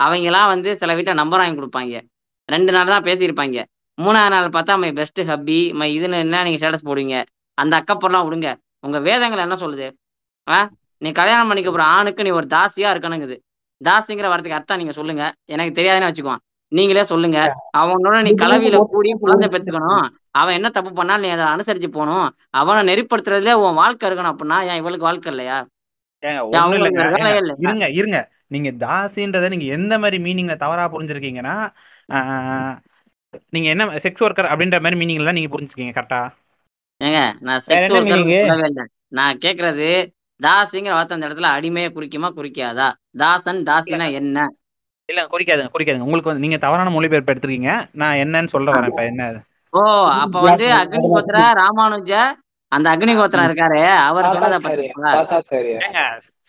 அவங்கலாம் 0.00 0.50
வந்து 0.52 0.70
சில 0.80 0.94
வீட்டை 0.98 1.14
நம்பர் 1.20 1.40
வாங்கி 1.42 1.58
கொடுப்பாங்க. 1.60 1.94
ரெண்டு 2.48 2.72
நாள் 2.76 2.92
தான் 2.94 3.06
பேசியிருப்பாங்க. 3.08 3.58
மூணாவது 3.98 4.32
நாள் 4.34 4.56
பார்த்தா 4.56 4.74
மை 4.82 4.90
பெஸ்ட் 4.98 5.20
ஹப்பி 5.30 5.60
மை 5.80 5.88
இதுன்னு 5.96 6.22
என்ன 6.24 6.42
நீங்க 6.46 6.60
ஸ்டேட்டஸ் 6.60 6.88
போடுவீங்க? 6.88 7.16
அந்த 7.58 7.72
அக்கப்பெல்லாம் 7.80 8.26
விடுங்க. 8.26 8.48
உங்க 8.86 8.98
வேதங்கள் 9.08 9.44
என்ன 9.46 9.56
சொல்லுது? 9.64 9.86
ஆ? 10.46 10.58
நீ 11.02 11.08
கல்யாணம் 11.12 11.48
பண்ணிக்க 11.48 11.70
போற 11.70 11.84
ஆணுக்கு 11.96 12.26
நீ 12.26 12.30
ஒரு 12.30 12.46
தாசியா 12.50 12.90
இருக்கணுங்குது. 12.94 13.36
தாசிங்கிற 13.80 14.28
வார்த்தைக்கு 14.30 14.58
அர்த்தம் 14.58 14.80
நீங்க 14.82 14.92
சொல்லுங்க. 14.92 15.24
எனக்கு 15.44 15.76
தெரியாதுன்னு 15.80 16.08
வச்சுக்குவான். 16.08 16.42
நீங்களே 16.72 17.04
சொல்லுங்க. 17.04 17.38
அவனோட 17.78 18.16
நீ 18.22 18.30
கலவியில 18.42 18.78
கூடி 18.94 19.10
குழந்தை 19.20 19.46
பெத்துக்கணும் 19.48 20.06
அவன் 20.30 20.54
என்ன 20.54 20.68
தப்பு 20.68 20.90
பண்ணாலும் 20.92 21.24
நீ 21.24 21.28
அதை 21.36 21.44
அனுசரிச்சு 21.52 21.88
போகணும். 21.88 22.26
அவனை 22.50 22.80
நெறிப்படுத்துறதுல 22.88 23.54
உன் 23.64 23.78
வாழ்க்கை 23.82 24.10
இருக்கணும் 24.10 24.32
அப்படின்னா 24.34 24.58
ஏன் 24.70 24.80
இவளுக்கு 24.80 25.08
வாழ்க்கை 25.08 25.30
இல்லையா? 25.32 25.58
இருங்க 27.62 27.86
இருங்க. 27.98 28.18
நீங்க 28.46 28.70
தாசின்றதை 28.84 29.48
நீங்க 29.48 29.66
எந்த 29.76 29.94
மாதிரி 29.98 30.18
மீனிங்ல 30.22 30.54
தவறா 30.56 30.84
புரிஞ்சிருக்கீங்கன்னா 30.92 31.56
நீங்க 33.48 33.68
என்ன 33.68 33.86
செக்ஸ் 34.04 34.24
ஒர்க்கர் 34.26 34.50
அப்படின்ற 34.52 34.78
மாதிரி 34.80 34.98
மீனிங்ல 35.00 35.32
நீங்க 35.32 35.50
புரிஞ்சுக்கீங்க 35.54 35.92
கரெக்டா 35.96 36.20
ஏங்க 37.00 37.20
நான் 37.40 37.62
செக்ஸ் 37.66 37.94
ஒர்க்கர் 37.96 38.88
நான் 39.08 39.40
கேக்குறது 39.44 39.88
தாசிங்கிற 40.40 40.94
வார்த்தை 40.96 41.16
அந்த 41.16 41.28
இடத்துல 41.28 41.50
அடிமையை 41.56 41.90
குறிக்குமா 41.96 42.28
குறிக்காதா? 42.38 42.88
தாசன் 43.22 43.60
தாசினா 43.68 44.06
என்ன? 44.20 44.38
இல்ல 45.08 45.20
குறிக்காதுங்க 45.32 45.70
குறிக்காதுங்க. 45.74 46.06
உங்களுக்கு 46.08 46.30
வந்து 46.30 46.44
நீங்க 46.44 46.58
தவறான 46.64 46.90
மொழிபெயர்ப்பு 46.96 47.32
எடுத்திருக்கீங்க. 47.32 47.72
நான் 48.00 48.20
என்னன்னு 48.24 48.52
சொல்ல 48.54 48.72
வரேன் 48.72 48.90
இப்ப 48.92 49.04
என்ன? 49.12 49.28
ஓ 49.72 49.80
அப்ப 50.22 50.42
வந்து 50.48 50.66
அக்னிகோத்திர 50.80 51.38
ராமானுஜ 51.62 52.12
அந்த 52.72 52.86
அக்னிகோத்திரம் 52.94 53.46
இருக்காரு. 53.48 53.80
அவர் 54.08 54.30
சொன்னதை 54.32 54.58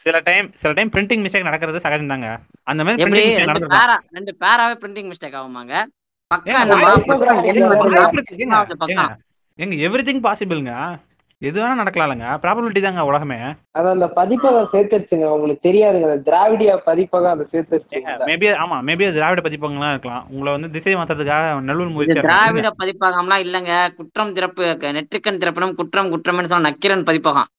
சில 0.06 0.18
டைம் 0.28 0.48
சில 0.62 0.72
டைம் 0.76 0.92
பிரிண்டிங் 0.94 1.24
மிஸ்டேக் 1.24 1.48
நடக்கிறது 1.48 1.80
சகஜம் 1.86 2.12
தாங்க. 2.12 2.28
அந்த 2.72 2.82
மாதிரி 2.84 3.24
ரெண்டு 3.42 3.70
பேரா 3.74 3.96
ரெண்டு 4.18 4.32
பேராவே 4.44 4.76
பிரிண்டிங் 4.84 5.10
மிஸ்டேக் 5.12 5.38
ஆகுமாங்க? 5.40 5.74
பக்கம் 6.32 6.56
ஏங்க 9.60 9.76
எவ்ரிதிங் 9.88 10.22
பாசிபிள்ங்க 10.26 10.74
எது 11.48 11.58
வேணா 11.62 11.74
நடக்கலாம்லங்க. 11.80 12.30
ப்ராபபிலிட்டி 12.44 12.82
தாங்க 12.86 13.04
உலகமே. 13.10 13.38
அது 13.80 13.88
அந்த 13.96 14.08
பதிப்பகம் 14.18 14.68
சேர்த்துருச்சுங்க. 14.72 15.28
உங்களுக்கு 15.36 15.64
தெரியாதுங்க. 15.68 16.10
திராவிடியா 16.26 16.74
பதிப்பகம் 16.88 17.34
அதை 17.36 17.46
சேர்த்துருச்சுங்க. 17.54 18.16
மேபி 18.30 18.48
ஆமா 18.64 18.78
மேபி 18.88 19.06
திராவிட 19.18 19.42
பதிப்பங்கலாம் 19.46 19.94
இருக்கலாம். 19.94 20.26
உங்களை 20.32 20.50
வந்து 20.56 20.70
திசை 20.76 20.96
மாத்துறதுக்காக 20.96 21.54
நல்லூர் 21.70 21.94
முயற்சி 21.96 22.26
திராவிட 22.26 22.72
பதிப்பகம்லாம் 22.82 23.46
இல்லங்க. 23.46 23.72
குற்றம் 24.00 24.34
திறப்பு 24.40 24.66
நெற்றிக்கண் 24.98 25.40
திறப்பினும் 25.44 25.78
குற்றம் 25.80 26.12
குற்றம்னு 26.16 26.52
சொன்ன 26.54 26.66
நக்கிரன் 26.70 27.08
பதிப்பகம். 27.12 27.50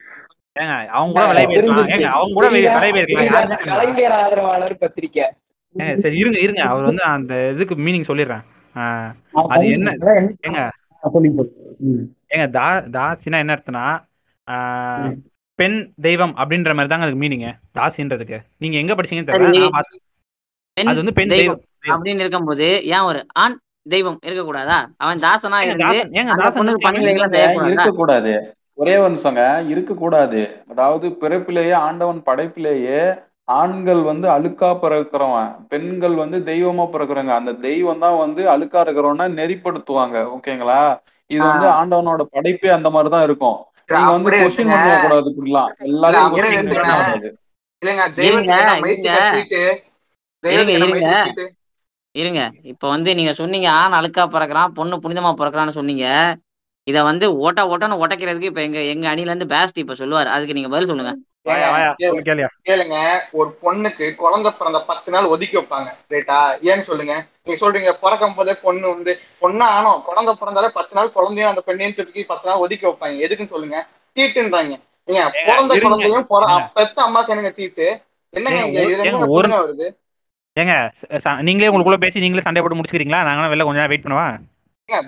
ஏங்க 0.61 0.76
அவங்க 0.99 1.12
கூட 1.16 1.26
விலை 1.33 1.47
போயிருக்கலாம். 1.49 1.91
ஏங்க 1.97 2.09
அவங்க 2.18 2.33
கூட 2.39 2.47
விலை 2.55 2.93
போயிருக்கலாம்? 2.93 3.66
கலைஞர் 3.72 4.16
ஆதரவாளர் 4.20 4.78
பத்திரிக்கை. 4.85 5.26
ஏங்க 5.78 5.97
சரி 6.05 6.16
இருங்க 6.22 6.39
இருங்க. 6.47 6.62
அவர் 6.72 6.89
வந்து 6.91 7.05
அந்த 7.16 7.35
இதுக்கு 7.55 7.74
மீனிங் 7.87 8.09
சொல்லிடுறேன். 8.12 8.47
அது 9.55 9.66
என்ன? 9.78 9.91
ஏங்க 10.49 10.62
ஏங்க 12.31 12.47
தா 12.59 12.66
தாசினா 12.97 13.39
என்ன 13.43 13.55
அர்த்தம்னா 13.57 13.87
பெண் 15.59 15.78
தெய்வம் 16.01 16.35
அப்படின்ற 16.41 16.70
மாதிரி 16.74 16.91
தாங்க 16.93 17.07
அதுக்கு 17.07 17.22
மீனிங் 17.22 17.47
தாசின்றதுக்கு. 17.78 18.39
நீங்க 18.62 18.76
எங்க 18.83 18.93
படிச்சீங்கன்னு 18.95 19.31
தெரியல 19.31 19.83
அது 20.76 21.01
வந்து 21.03 21.16
பெண் 21.18 21.33
தெய்வம் 21.35 21.61
அப்படின்னு 21.93 22.24
இருக்கும்போது 22.24 22.68
ஏன் 22.95 23.07
ஒரு 23.11 23.20
ஆண் 23.43 23.57
தெய்வம் 23.87 24.18
இருக்கக்கூடாதா? 24.26 24.78
அவன் 25.03 25.22
தாசனா 25.26 25.59
இருந்து 25.66 25.99
ஒரே 28.83 28.95
ஒரு 29.01 29.11
நிமிஷங்க 29.14 29.43
இருக்கக்கூடாது. 29.72 30.41
அதாவது 30.72 31.07
பிறப்பிலேயே 31.22 31.74
ஆண்டவன் 31.87 32.20
படைப்பிலேயே 32.28 33.01
ஆண்கள் 33.59 34.01
வந்து 34.03 34.26
அழுக்கா 34.30 34.70
பிறக்கிறவன் 34.80 35.51
பெண்கள் 35.70 36.14
வந்து 36.14 36.38
தெய்வமா 36.44 36.84
பிறக்குறாங்க 36.90 37.32
அந்த 37.36 37.53
தெய்வம் 37.61 37.98
தான் 37.98 38.18
வந்து 38.18 38.42
அழுக்கா 38.51 38.80
இருக்கிறவன 38.84 39.28
நெறிப்படுத்துவாங்க. 39.36 40.16
ஓகேங்களா? 40.34 40.80
இது 41.30 41.42
வந்து 41.46 41.66
ஆண்டவனோட 41.72 42.22
படைப்பே 42.34 42.70
அந்த 42.76 42.88
மாதிரிதான் 42.90 43.26
இருக்கும். 43.28 43.59
நீங்க 43.92 44.11
வந்து 44.16 44.30
கொஸ்டின். 44.38 44.72
பண்ண 44.76 44.96
கூடாது 44.98 45.28
இப்படிலாம். 45.32 45.70
அப்படியே 46.05 46.24
கொஸ்டின் 46.28 46.62
இருங்க 52.14 52.40
இப்ப 52.70 52.84
வந்து 52.88 53.11
நீங்க 53.14 53.32
சொன்னீங்க 53.34 53.68
ஆண் 53.76 53.96
அழுக்கா 53.98 54.22
பிறக்கிறான் 54.28 54.72
பொண்ணு 54.72 54.96
புனிதமா 55.05 55.30
பிறக்கிறான்னு 55.34 55.76
சொன்னீங்க. 55.76 56.05
இத 56.86 56.98
வந்து 57.05 57.26
ஓட்ட 57.40 57.61
ஓட்டன்னு 57.70 58.01
உடைக்கிறதுக்கு 58.03 58.51
இப்ப 58.51 58.62
எங்க 58.62 58.78
எங்க 58.92 59.07
அணில 59.11 59.32
இருந்து 59.32 59.53
பேஸ்ட் 59.53 59.82
இப்ப 59.84 59.94
சொல்லுவாரு. 59.94 60.28
அதுக்கு 60.28 60.57
நீங்க 60.59 60.70
பதில் 60.70 60.90
சொல்லுங்க. 60.90 61.12
கேளுங்க 62.68 62.96
ஒரு 63.30 63.48
பொண்ணுக்கு 63.62 64.14
குழந்தை 64.14 64.51
பிறந்த 64.59 64.78
பத்து 64.90 65.12
நாள் 65.12 65.30
ஒதுக்கி 65.34 65.57
வைப்பாங்க. 65.59 65.90
ரைட்டா 66.11 66.38
ஏன்னு 66.68 66.80
சொல்லுங்க. 66.80 67.14
நீங்க 67.44 67.59
சொல்றீங்க 67.62 67.92
பிறக்கும் 68.05 68.34
போதே 68.34 68.55
பொண்ணு 68.62 68.88
வந்து 68.94 69.12
பொண்ணா 69.40 69.66
ஆனோம் 69.76 70.03
குழந்தை 70.03 70.34
பிறந்தாலே 70.40 70.68
பத்து 70.78 70.94
நாள் 70.94 71.12
குழந்தையும் 71.12 71.53
அந்த 71.53 71.62
பெண்ணையும் 71.66 71.96
தூக்கி 71.96 72.24
பத்து 72.24 72.48
நாள் 72.48 72.62
ஒதுக்கி 72.64 72.86
வைப்பாங்க. 72.86 73.18
எதுக்குன்னு 73.26 73.55
சொல்லுங்க? 73.55 73.86
தீட்டுன்றாங்க. 74.16 74.76
நீங்க 75.05 75.24
பிறந்த. 75.46 75.78
குழந்தையும். 75.78 76.26
பெத்த 76.74 77.03
அம்மாக்கு 77.07 77.28
என்னங்க 77.28 77.51
தீட்டு. 77.51 77.88
என்னங்க 78.28 78.61
வருது? 79.57 79.88
ஏங்க 80.57 80.74
நீங்களே 81.42 81.68
உங்களுக்குள்ள 81.72 81.96
பேசி 81.96 82.20
நீங்களே 82.20 82.42
சண்டை 82.42 82.62
போட்டு 82.62 82.78
முடிச்சுக்கிறீங்களா? 82.78 83.20
நாங்களாம் 83.26 83.53
வெளில 83.53 83.66
கொஞ்ச 83.68 83.80
நேரம் 83.80 83.92
வெயிட் 83.92 84.07
பண்ணவா? 84.07 84.26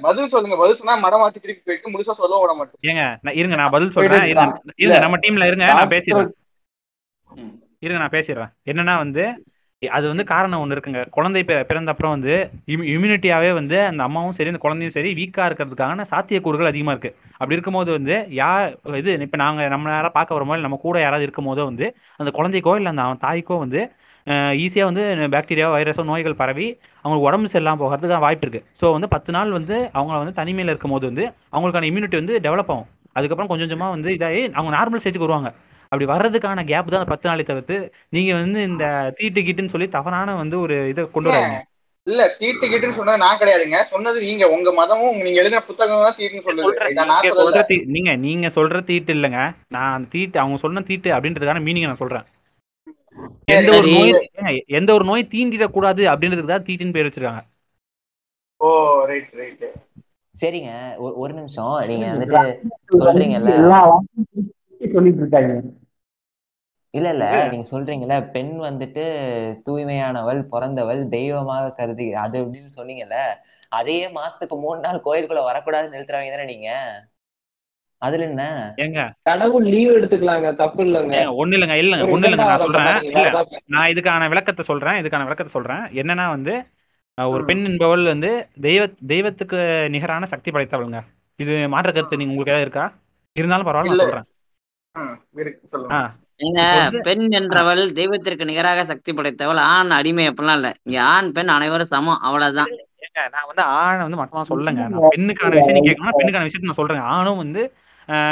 பதில் 0.07 0.33
சொல்லுங்க. 0.35 0.57
பதில் 0.63 0.79
சொன்னா 0.81 0.97
மரம் 1.05 1.23
மாத்தி 1.23 1.39
திருப்பி 1.45 1.63
போயிட்டு 1.69 1.93
முழுசா 1.95 2.15
சொல்ல 2.21 2.41
விட 2.43 2.53
மாட்டேன் 2.59 2.91
ஏங்க 2.91 3.05
இருங்க 3.41 3.57
நான் 3.61 3.75
பதில் 3.77 3.95
சொல்றேன். 3.95 4.29
இருங்க. 4.33 4.59
இல்ல, 4.85 4.95
நம்ம 5.05 5.19
டீம்ல 5.25 5.49
இருங்க 5.51 5.67
நான் 5.73 5.95
பேசிடுறேன். 5.95 6.31
இருங்க 7.85 8.01
நான் 8.03 8.17
பேசிடுறேன். 8.19 8.53
என்னன்னா 8.73 8.97
வந்து 9.05 9.25
அது 9.83 10.07
வந்து 10.11 10.25
காரணம் 10.33 10.61
ஒன்று 10.63 10.75
இருக்குங்க. 10.75 11.01
குழந்தை 11.15 11.41
பிறந்த 11.71 11.93
அப்புறம் 11.93 12.13
வந்து 12.15 12.35
இம்யூனிட்டியாவே 12.95 13.49
வந்து 13.57 13.77
அந்த 13.87 14.03
அம்மாவும் 14.07 14.37
சரி 14.37 14.51
அந்த 14.53 14.61
குழந்தையும் 14.65 14.95
சரி 14.97 15.11
வீக்கா 15.21 15.47
இருக்கிறதுக்கான 15.49 16.05
சாத்தியக்கூறுகள் 16.13 16.71
அதிகமா 16.71 16.93
இருக்கு. 16.95 17.11
அப்படி 17.39 17.57
இருக்கும்போது 17.57 17.91
வந்து 17.97 18.17
யார் 18.41 18.69
இது 19.01 19.17
இப்போ 19.27 19.41
நாங்க 19.45 19.67
நம்ம 19.75 19.91
யாராவது 19.95 20.17
பார்க்க 20.19 20.37
வரும்போது 20.37 20.59
இல்ல 20.59 20.69
நம்ம 20.69 20.81
கூட 20.85 20.99
யாராவது 21.05 21.27
இருக்கும் 21.27 21.51
போதோ 21.51 21.65
வந்து 21.71 21.89
அந்த 22.21 22.33
குழந்தைக்கோ 22.39 22.75
இல்லை 22.81 22.93
அந்த 22.93 23.07
அவன் 23.07 23.25
தாய்க்கோ 23.27 23.59
வந்து 23.65 23.83
ஈஸியாக 24.65 24.91
வந்து 24.91 25.05
பாக்டீரியா 25.35 25.69
வைரஸோ 25.75 26.05
நோய்கள் 26.11 26.41
பரவி 26.43 26.69
அவங்களுக்கு 27.05 27.29
உடம்பு 27.29 27.53
சரியில்லாமல் 27.53 27.83
போகிறதுக்கு 27.83 28.25
வாய்ப்பு 28.27 28.47
இருக்கு. 28.47 28.63
ஸோ 28.81 28.93
வந்து 28.97 29.09
பத்து 29.15 29.31
நாள் 29.37 29.57
வந்து 29.59 29.77
அவங்க 29.99 30.21
வந்து 30.23 30.39
தனிமையில் 30.41 30.73
இருக்கும்போது 30.73 31.07
வந்து 31.11 31.25
அவங்களுக்கான 31.55 31.89
இம்யூனிட்டி 31.91 32.19
வந்து 32.21 32.37
டெவலப் 32.47 32.73
ஆகும். 32.75 32.89
அதுக்கப்புறம் 33.17 33.51
கொஞ்சம் 33.51 33.67
கொஞ்சமாக 33.67 33.95
வந்து 33.97 34.11
இதாகி 34.19 34.43
அவங்க 34.59 34.73
நார்மல் 34.77 35.03
ஸ்டேஜுக்கு 35.03 35.27
வருவாங்க. 35.27 35.51
அப்படி 35.93 36.07
வர்றதுக்கான 36.13 36.65
கேப் 36.71 36.93
தான் 36.93 37.01
அந்த 37.01 37.11
பத்து 37.11 37.29
நாளை 37.29 37.45
தவிர்த்து 37.45 37.77
நீங்க 38.17 38.33
வந்து 38.35 38.61
இந்த 38.71 38.85
தீட்டு 39.19 39.41
கீட்டுன்னு 39.47 39.75
சொல்லி 39.75 39.89
தவறான 39.97 40.37
வந்து 40.43 40.57
ஒரு 40.61 40.77
இதை 40.93 41.03
கொண்டு 41.17 41.31
வராங்க 41.33 41.59
இல்ல 42.07 42.23
தீட்டு 42.39 42.69
கீட்டுன்னு 42.71 42.97
சொன்னது 42.99 43.23
நான் 43.23 43.41
கிடையாதுங்க. 43.41 43.81
சொன்னது 43.91 44.19
நீங்க. 44.29 44.45
உங்க 44.55 44.69
மதமும் 44.79 45.19
நீங்க 45.27 45.41
எழுதின 45.43 45.61
புத்தகம் 45.67 46.07
தான் 46.07 46.17
தீட்டுன்னு? 46.19 46.97
நான் 47.01 47.69
நீங்க 47.97 48.13
நீங்க 48.27 48.49
சொல்ற 48.57 48.81
தீட்டு 48.89 49.15
இல்லைங்க. 49.17 49.43
நான் 49.69 49.93
அந்த 49.97 50.09
தீட்டு 50.15 50.41
அவங்க 50.43 50.59
சொன்ன 50.65 50.83
தீட்டு 50.89 51.11
அப்படின்றதுக்கான 51.17 51.63
மீனிங் 51.67 51.89
நான் 51.91 52.03
சொல்றேன். 52.03 52.27
எந்த 53.45 53.71
ஒரு. 53.77 53.89
நோய் 54.41 54.65
எந்த 54.67 54.95
ஒரு 54.95 55.05
நோய் 55.05 55.29
தீண்டிடக்கூடாது 55.31 56.03
அப்படின்றதுக்கு 56.13 56.47
தான் 56.47 56.63
தீட்டுன்னு 56.63 56.93
பேர் 56.93 57.07
வச்சிருக்காங்க. 57.07 57.43
ஓ 58.57 59.05
ரைட் 59.05 59.31
ரைட் 59.33 59.65
சரிங்க. 60.41 60.71
ஒரு- 60.97 61.33
நிமிஷம். 61.33 61.85
நீங்க 61.87 62.07
வந்துட்டு 62.07 62.41
சொல்றீங்கல்ல? 62.99 63.91
சொல்லிட்டு 64.93 65.19
இருக்காங்க 65.19 65.63
இல்ல. 66.91 67.09
இல்ல. 67.11 67.49
நீங்க 67.49 67.69
சொல்றீங்கல்ல 67.71 68.31
பெண் 68.31 68.61
வந்துட்டு 68.61 69.05
தூய்மையானவள் 69.67 70.43
பிறந்தவள் 70.43 71.09
தெய்வமாக 71.09 71.73
கருதி 71.73 72.13
அது 72.15 72.45
அப்படின்னு 72.45 72.69
சொன்னீங்கல்ல 72.77 73.15
அதையே 73.69 74.09
மாசத்துக்கு 74.09 74.57
மூணு 74.57 74.81
நாள் 74.81 75.01
கோயிலுக்குள்ள 75.05 75.41
வரக்கூடாதுன்னு 75.53 75.95
நிறுத்துறவங்க 75.95 76.31
தானே 76.31 76.45
நீங்க? 76.45 76.69
அதுல 78.03 78.27
என்ன? 78.29 78.45
ஏங்க. 78.85 79.01
கடவுள் 79.29 79.67
லீவ் 79.73 79.97
எடுத்துக்கலாங்க 79.97 80.49
தப்பு 80.61 80.83
இல்லைங்க. 80.87 81.17
ஒண்ணு 81.41 81.57
இல்லைங்க 81.57 81.77
இல்லைங்க 81.83 82.07
ஒரு 82.07 82.15
ஒண்ணு 82.17 82.29
இல்லைங்க 82.29 82.47
நான் 82.51 82.65
சொல்றேன். 82.65 83.01
இல்ல 83.09 83.25
நான் 83.75 83.91
இதுக்கான 83.93 84.29
விளக்கத்தை 84.33 84.65
சொல்றேன் 84.71 85.01
இதுக்கான 85.03 85.27
விளக்கத்தை 85.29 85.55
சொல்றேன். 85.57 85.85
என்னன்னா 86.03 86.27
வந்து 86.37 86.55
ஒரு 87.19 87.43
பெண் 87.49 87.65
என்பவள் 87.71 88.05
வந்து 88.13 88.31
தெய்வ 88.67 88.83
தெய்வத்துக்கு 89.11 89.59
நிகரான 89.95 90.27
சக்தி 90.33 90.51
படைத்தவளுங்க. 90.51 91.01
இது 91.39 91.55
மாற்று 91.73 91.93
கருத்து 91.93 92.19
நீங்க 92.21 92.33
உங்களுக்கு 92.33 92.55
ஏதாவது 92.55 92.67
இருக்கா? 92.67 92.87
இருந்தாலும் 93.37 93.69
பரவாயில்ல. 93.69 93.97
நான் 93.97 94.05
சொல்றேன். 94.05 94.29
சொல்லுங்க. 95.73 95.99
பெண் 97.09 97.27
என்றவள் 97.39 97.83
தெய்வத்திற்கு 97.99 98.49
நிகராக 98.51 98.85
சக்தி 98.91 99.11
படைத்தவள் 99.13 99.61
ஆண் 99.73 99.93
அடிமை 99.99 100.25
அப்படிலாம் 100.31 100.59
இல்ல. 100.61 100.71
இங்க 100.87 100.99
ஆண் 101.13 101.29
பெண் 101.37 101.53
அனைவரும் 101.57 101.93
சமம் 101.93 102.23
அவ்வளவுதான். 102.29 102.73
ஏங்க 103.05 103.21
நான் 103.35 103.49
வந்து 103.51 103.63
ஆணை 103.79 104.03
வந்து 104.07 104.21
மொத்தமா 104.21 104.43
சொல்லலைங்க. 104.51 104.85
நான் 104.95 105.13
பெண்ணுக்கான 105.15 105.55
விஷயம் 105.59 105.77
நீங்க 105.79 105.89
கேட்கணும்னா 105.89 106.19
பெண்ணுக்கான 106.19 106.47
விஷயத்தை 106.49 106.69
நான் 106.71 106.81
சொல்றேன் 106.81 107.07
ஆணும் 107.15 107.43
வந்து 107.45 107.63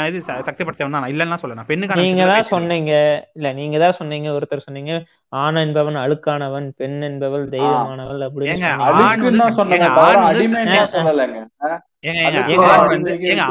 இது 0.07 0.17
ச- 0.19 0.43
சக்தி 0.43 0.63
படைத்தவன் 0.63 0.95
தான் 0.95 1.11
இல்லைன்னா 1.11 1.37
சொல்ல 1.37 1.55
நான் 1.55 1.67
பெண்ணுக்கான 1.67 1.99
நீங்க 1.99 2.23
தான். 2.31 2.49
சொன்னீங்க. 2.51 2.93
இல்ல 3.33 3.53
நீங்க 3.53 3.77
தான் 3.79 3.97
சொன்னீங்க. 3.97 4.29
ஒருத்தர் 4.31 4.65
சொன்னீங்க 4.65 4.93
ஆண் 5.33 5.55
என்பவன் 5.55 5.95
அழுக்கானவன் 5.97 6.67
பெண் 6.75 7.01
என்பவள் 7.01 7.45
தெய்வமானவள் 7.51 8.21
அப்படின்னு. 8.27 8.55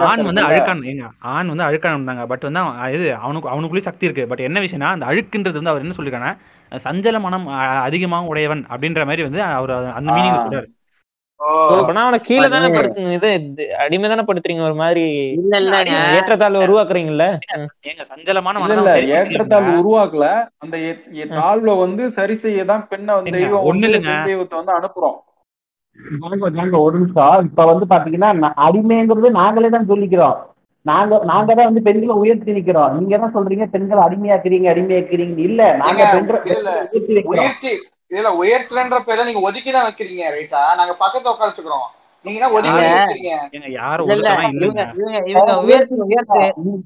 ஆண் 0.03 0.23
வந்து-? 0.23 0.45
அழுக்கான் 0.51 0.83
ஏங்க 0.91 1.05
ஆண் 1.33 1.49
வந்து 1.49 1.65
அழுக்கான 1.65 2.05
தாங்க. 2.05 2.27
பட் 2.27 2.43
வந்து 2.43 2.61
அவன் 2.61 2.95
இது 2.95 3.07
அவனுக்கு 3.19 3.49
அவனுக்குள்ளேயும் 3.51 3.89
சக்தி 3.89 4.07
இருக்கு. 4.07 4.27
பட் 4.27 4.41
என்ன 4.41 4.61
விஷயம்னா 4.61 4.91
அந்த 4.91 5.07
அழுக்குன்றது 5.07 5.59
வந்து 5.59 5.71
அவர் 5.71 5.83
என்ன 5.83 5.95
சொல்லிருக்காங்கன்னா 5.95 6.37
சஞ்சல 6.85 7.21
மனம் 7.21 7.47
அஹ், 7.51 7.83
அதிகமாக 7.83 8.27
உடையவன் 8.27 8.67
அப்படின்ற 8.71 9.05
மாதிரி 9.05 9.23
வந்து 9.23 9.43
அவர் 9.53 9.73
அந்த 9.93 10.09
மீனிங். 10.13 10.37
சொல்றாரு. 10.41 10.69
கீழே 12.27 12.47
தானே 12.55 12.69
படுத்துங்க 12.75 13.13
இது 13.19 13.31
அடிமை 13.85 14.09
தானே 14.09 14.25
படுத்துறீங்க 14.29 14.63
ஒரு 14.69 14.77
மாதிரி. 14.83 15.05
இல்ல 15.39 15.53
இல்லங்க 15.63 15.95
ஏற்றத்தாழ்வு 16.17 16.65
உருவாக்குறீங்கல்ல? 16.67 17.27
ஏங்க 17.89 18.05
சஞ்சலமான 18.11 18.61
இல்ல 18.65 18.77
இல்ல 18.79 18.93
ஏற்றத்தாழ்வு 19.19 19.73
உருவாக்கல. 19.81 20.27
அந்த 20.65 20.77
தாழ்வை 21.39 21.75
வந்து 21.85 22.05
சரி 22.19 22.37
செய்ய 22.45 22.65
தான் 22.73 22.87
பெண்ணை 22.93 23.15
வந்து 23.19 23.37
தெய்வம் 23.39 23.67
ஒண்ணு 23.71 23.91
தெய்வத்தை 24.31 24.77
அனுப்புறோம். 24.79 25.19
ஒரு 26.85 26.95
நிமிஷம். 26.99 27.47
இப்ப 27.49 27.65
வந்து 27.71 27.87
பாத்தீங்கன்னா 27.93 28.31
அடிமைங்கிறது 28.67 29.31
நாங்களே 29.41 29.71
தான் 29.77 29.91
சொல்லிக்கிறோம். 29.91 30.37
நாங்க 30.87 31.15
நாங்க 31.31 31.51
தான் 31.57 31.69
வந்து 31.71 31.83
பெண்களை 31.87 32.15
உயர்த்தி 32.23 32.59
நிக்கிறோம். 32.59 32.93
நீங்க 32.99 33.17
தான் 33.23 33.35
சொல்றீங்க 33.37 33.65
பெண்களை 33.75 34.03
அடிமையாக்குறீங்க 34.07 34.69
அடிமையாக்குறீங்க 34.73 35.41
இல்ல 35.49 35.63
நாங்க 35.83 36.03
பெண்களை 36.15 37.25
இல்ல, 38.11 38.29
உயர்த்துறன்ற 38.41 38.99
பேர்ல 39.07 39.27
நீங்க 39.27 39.43
ஒதுக்கி 39.49 39.71
தான் 39.71 39.87
வைக்கிறீங்க 39.89 40.23
ரைட்டா 40.35 40.63
நாங்க 40.79 40.95
பக்கத்துல 41.03 41.79
நீங்க 42.25 42.39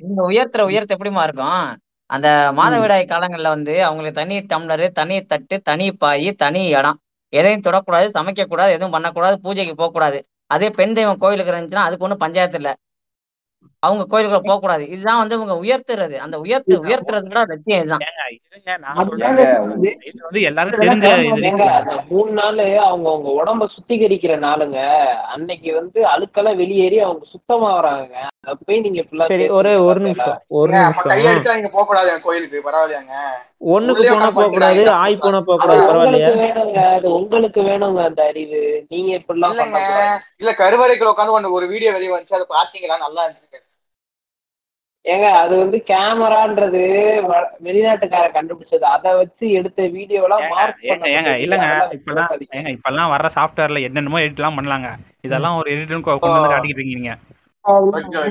இவங்க 0.01 0.23
உயர்த்துற 0.29 0.63
உயர்த்து 0.67 0.97
எப்படிமா 0.97 1.23
இருக்கும்? 1.25 1.63
அந்த 2.11 2.29
மாதவிடாய் 2.59 3.05
காலங்கள்ல 3.07 3.49
வந்து 3.49 3.75
அவங்களுக்கு 3.87 4.19
தனி 4.21 4.37
டம்ளரு 4.51 4.87
தனி 4.99 5.17
தட்டு 5.25 5.57
தனி 5.69 5.87
பாய் 6.03 6.29
தனி 6.43 6.63
இடம். 6.75 6.99
எதையும் 7.33 7.67
தொடக்கூடாது 7.67 8.07
சமைக்க 8.17 8.43
கூடாது 8.45 8.75
எதுவும் 8.77 8.95
பண்ணக்கூடாது 8.97 9.37
பூஜைக்கு 9.45 9.75
போக 9.75 9.91
கூடாது 9.91 10.19
அதே 10.51 10.69
பெண் 10.79 10.97
தெய்வம் 10.97 11.23
கோயிலுக்கு 11.23 11.53
இருந்துச்சுன்னா 11.53 11.87
அதுக்கு 11.87 12.07
ஒன்றும் 12.07 12.23
பஞ்சாயத்து 12.25 12.59
இல்ல. 12.61 12.71
அவங்க 13.85 14.03
கோயிலுக்குள்ள 14.05 14.43
போக 14.43 14.59
கூடாது 14.59 14.85
இதுதான் 14.89 15.21
வந்து 15.21 15.37
இவங்க 15.39 15.55
உயர்த்துறது. 15.63 16.17
அந்த 16.25 16.37
உயர்த்து 16.39 16.75
உயர்த்துறதுல 16.85 17.43
லட்சியம் 17.53 17.81
இதுதான். 17.81 18.05
மூணு 22.11 22.31
நாள் 22.33 22.61
அவங்க 22.87 23.07
அவங்க 23.13 23.29
உடம்ப 23.41 23.69
சுத்திகரிக்கிற 23.75 24.35
நாளுங்க. 24.47 24.79
அன்னைக்கு 25.35 25.71
வந்து 25.75 25.99
அழுக்கெல்லாம் 26.13 26.61
வெளியேறி 26.63 26.99
அவங்க 27.07 27.25
சுத்தமாகறாங்க 27.35 28.15
அதை 28.45 28.55
போய் 28.67 28.81
நீங்க 28.81 29.03
சரி 29.33 29.47
ஒரு 29.59 29.71
ஒரு 29.89 30.01
நிமிஷம் 30.01 30.39
ஒரு 30.61 30.73
நிமிஷம். 30.77 31.73
போக 31.77 31.85
கூடாது 31.85 32.21
கோயிலுக்கு 32.27 32.65
பரவாயில்லையாங்க? 32.67 33.15
ஒண்ணுக்கு 33.75 34.03
போனா 34.09 34.31
போக 34.39 34.49
கூடாது. 34.55 34.81
ஆய் 35.03 35.17
போனா 35.17 35.41
போக 35.41 35.59
கூடாது 35.61 35.83
பரவாயில்லையா. 35.91 36.31
அது 36.97 37.09
உங்களுக்கு 37.19 37.61
வேணுங்க 37.71 38.03
அந்த 38.11 38.23
அறிவு. 38.31 38.61
நீங்க 38.89 39.21
பண்ணக்கூடாது. 39.29 40.01
இல்ல 40.43 40.53
கருவறைக்குள்ள 40.63 41.13
உட்காந்து 41.15 41.37
ஒன்று 41.39 41.57
ஒரு 41.59 41.67
வீடியோ 41.67 41.93
வெளியே 41.93 42.13
வந்துச்சு 42.15 42.39
அதை 42.39 42.49
பாத்தீங்களா 42.57 42.99
நல்லா 43.07 43.23
இருந்துச்சு. 43.27 43.61
ஏங்க 45.05 45.23
அது 45.23 45.57
வந்து 45.57 45.85
கேமரான்றது 45.87 46.83
வ- 47.29 47.49
வெளிநாட்டுக்கார 47.65 48.27
கண்டுபிடிச்சது. 48.33 48.85
அதை 48.95 49.17
வச்சு 49.17 49.51
எடுத்த 49.51 49.83
வீடியோலாம் 49.83 50.49
மார்க் 50.49 50.77
ஏங்க 50.83 50.87
ஏங்க 50.87 51.33
இல்லங்க. 51.45 51.67
இப்பெல்லாம் 51.93 52.29
ஏங்க 52.55 52.77
இப்பெல்லாம் 52.77 53.11
வர்ற 53.11 53.29
சாஃப்ட்வேர்ல 53.35 53.83
என்னென்னமோ 53.83 54.19
எடிட்லாம் 54.19 54.59
பண்ணலாங்க. 54.61 54.89
இதெல்லாம் 55.21 55.57
ஒரு 55.57 55.71
எடிட்னு 55.71 56.01
கொண்டு 56.01 56.31
வந்து 56.31 56.55
காட்டிக்கிட்டு 56.55 56.79
இருக்கீங்க 56.79 57.17
நீங்க. 57.65 58.23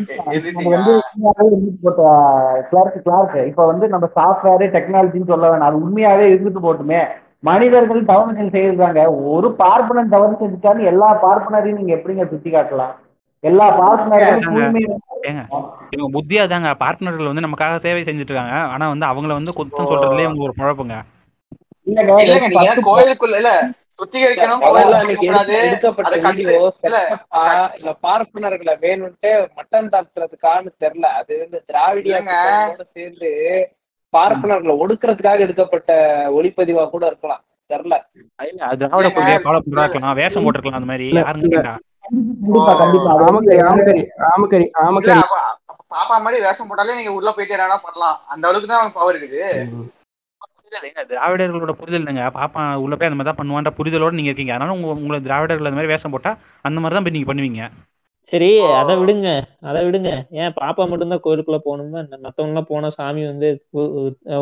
நம்ம 0.51 0.69
வந்து 0.69 0.91
உண்மையாவே 0.91 1.53
இருந்துட்டு 1.53 1.77
போட்ட 1.81 2.01
கிளார்க் 2.69 3.01
கிளார்க் 3.03 3.47
இப்ப 3.47 3.65
வந்து 3.65 3.87
நம்ம 3.87 4.09
சாஃப்ட்வேர் 4.15 4.71
டெக்னாலஜின்னு 4.71 5.27
சொல்ல 5.27 5.49
வேணாம். 5.49 5.59
அது 5.59 5.77
உண்மையாவே 5.77 6.35
இருந்துட்டு 6.35 6.63
போட்டுமே. 6.63 7.07
மனிதர்கள் 7.39 8.05
தவறுகள் 8.05 8.49
செய்யறாங்க. 8.49 9.23
ஒரு 9.23 9.55
பார்ப்பனன் 9.59 10.09
தவறு 10.09 10.35
செஞ்சுட்டான்னு 10.39 10.83
எல்லா 10.83 11.23
பார்ப்பனரையும் 11.23 11.75
நீங்க 11.75 11.95
எப்படிங்க 11.95 12.27
சுத்தி 12.27 12.51
காட்டலாம்? 12.51 12.95
எல்லா 13.43 13.65
இவங்க 15.93 16.09
புத்தியா 16.13 16.43
தாங்க. 16.47 16.69
பார்ட்னர்கள் 16.79 17.29
வந்து 17.29 17.45
நமக்காக 17.45 17.79
சேவை 17.85 18.01
செஞ்சுட்டு 18.01 18.31
இருக்காங்க 18.31 18.55
ஆனா 18.73 18.85
வந்து 18.93 19.05
அவங்கள 19.05 19.31
வந்து 19.39 19.53
குத்தம் 19.57 19.89
சொல்றதுலயே 19.91 20.27
இவங்க 20.27 20.45
ஒரு 20.47 20.55
குழப்பங்க 20.59 20.97
கோயிலுக்குள்ள 22.87 23.37
இல்ல 23.37 23.51
பார்ப்பனர்களை 28.05 28.73
வேணும்ட்டு 28.85 29.29
மட்டன் 29.57 29.91
தாக்குறதுக்கான்னு 29.93 30.71
தெரியல. 30.83 31.07
அது 31.19 31.33
வந்து 31.43 31.59
திராவிடியா 31.69 32.17
இல்லைங்க. 32.17 32.35
கூட்டங்களோட 32.37 32.85
சேர்ந்து 32.93 33.29
பார்ப்பனர்களை 34.13 34.73
ஒடுக்குறதுக்காக 34.81 35.45
எடுக்கப்பட்ட 35.45 35.91
ஒளிப்பதிவா 36.31 36.83
கூட 36.89 37.03
இருக்கலாம். 37.05 37.43
தெரியல. 37.69 37.97
திராவிட 38.81 39.09
கொள்கையை 39.09 39.39
ஃபாலோ 39.45 39.61
வேஷம் 40.21 40.43
போட்டிருக்கலாம் 40.45 40.79
அந்த 40.81 40.91
மாதிரி. 40.91 41.07
இல்ல, 41.07 41.23
பாப்பா 45.93 46.15
மாதிரி 46.25 46.37
வேஷம் 46.45 46.69
போட்டாலே 46.69 46.95
நீங்க 46.99 47.11
உள்ள 47.17 47.29
போயிட்டு 47.35 47.55
என்ன 47.55 47.77
பண்ணலாம்? 47.85 48.17
அந்த 48.33 48.43
அளவுக்கு 48.49 48.69
தான் 48.71 48.95
பவர் 48.99 49.17
இருக்குது. 49.19 49.41
திராவிடர்களோட 51.09 51.73
புரிதல் 51.79 52.01
இல்லைங்க. 52.01 52.23
பாப்பா 52.37 52.61
உள்ள 52.83 52.93
போய் 52.95 53.09
அந்த 53.09 53.17
மாதிரி 53.17 53.29
தான் 53.31 53.39
பண்ணுவான்ற 53.39 53.71
புரிதலோட 53.79 54.13
நீங்க 54.17 54.29
இருக்கீங்க. 54.31 54.53
அதனால 54.55 54.75
உங்க 54.77 54.87
உங்களை 54.99 55.19
திராவிடர்கள் 55.27 55.69
அந்த 55.69 55.79
மாதிரி 55.79 55.93
வேஷம் 55.93 56.13
போட்டா 56.15 56.31
அந்த 56.67 56.77
மாதிரி 56.81 56.95
தான் 56.97 57.05
போய் 57.07 57.15
நீங்க 57.17 57.29
பண்ணுவீங்க. 57.31 57.63
சரி 58.31 58.49
அதை 58.79 58.93
விடுங்க. 58.99 59.29
அதை 59.69 59.79
விடுங்க. 59.85 60.11
ஏன் 60.41 60.55
பாப்பா 60.59 60.83
மட்டும்தான் 60.91 61.23
கோயிலுக்குள்ள 61.25 61.59
போகணுமா? 61.65 62.01
மத்தவங்க 62.25 62.53
எல்லாம் 62.53 62.69
போனா 62.71 62.89
சாமி 62.97 63.23
வந்து 63.31 63.47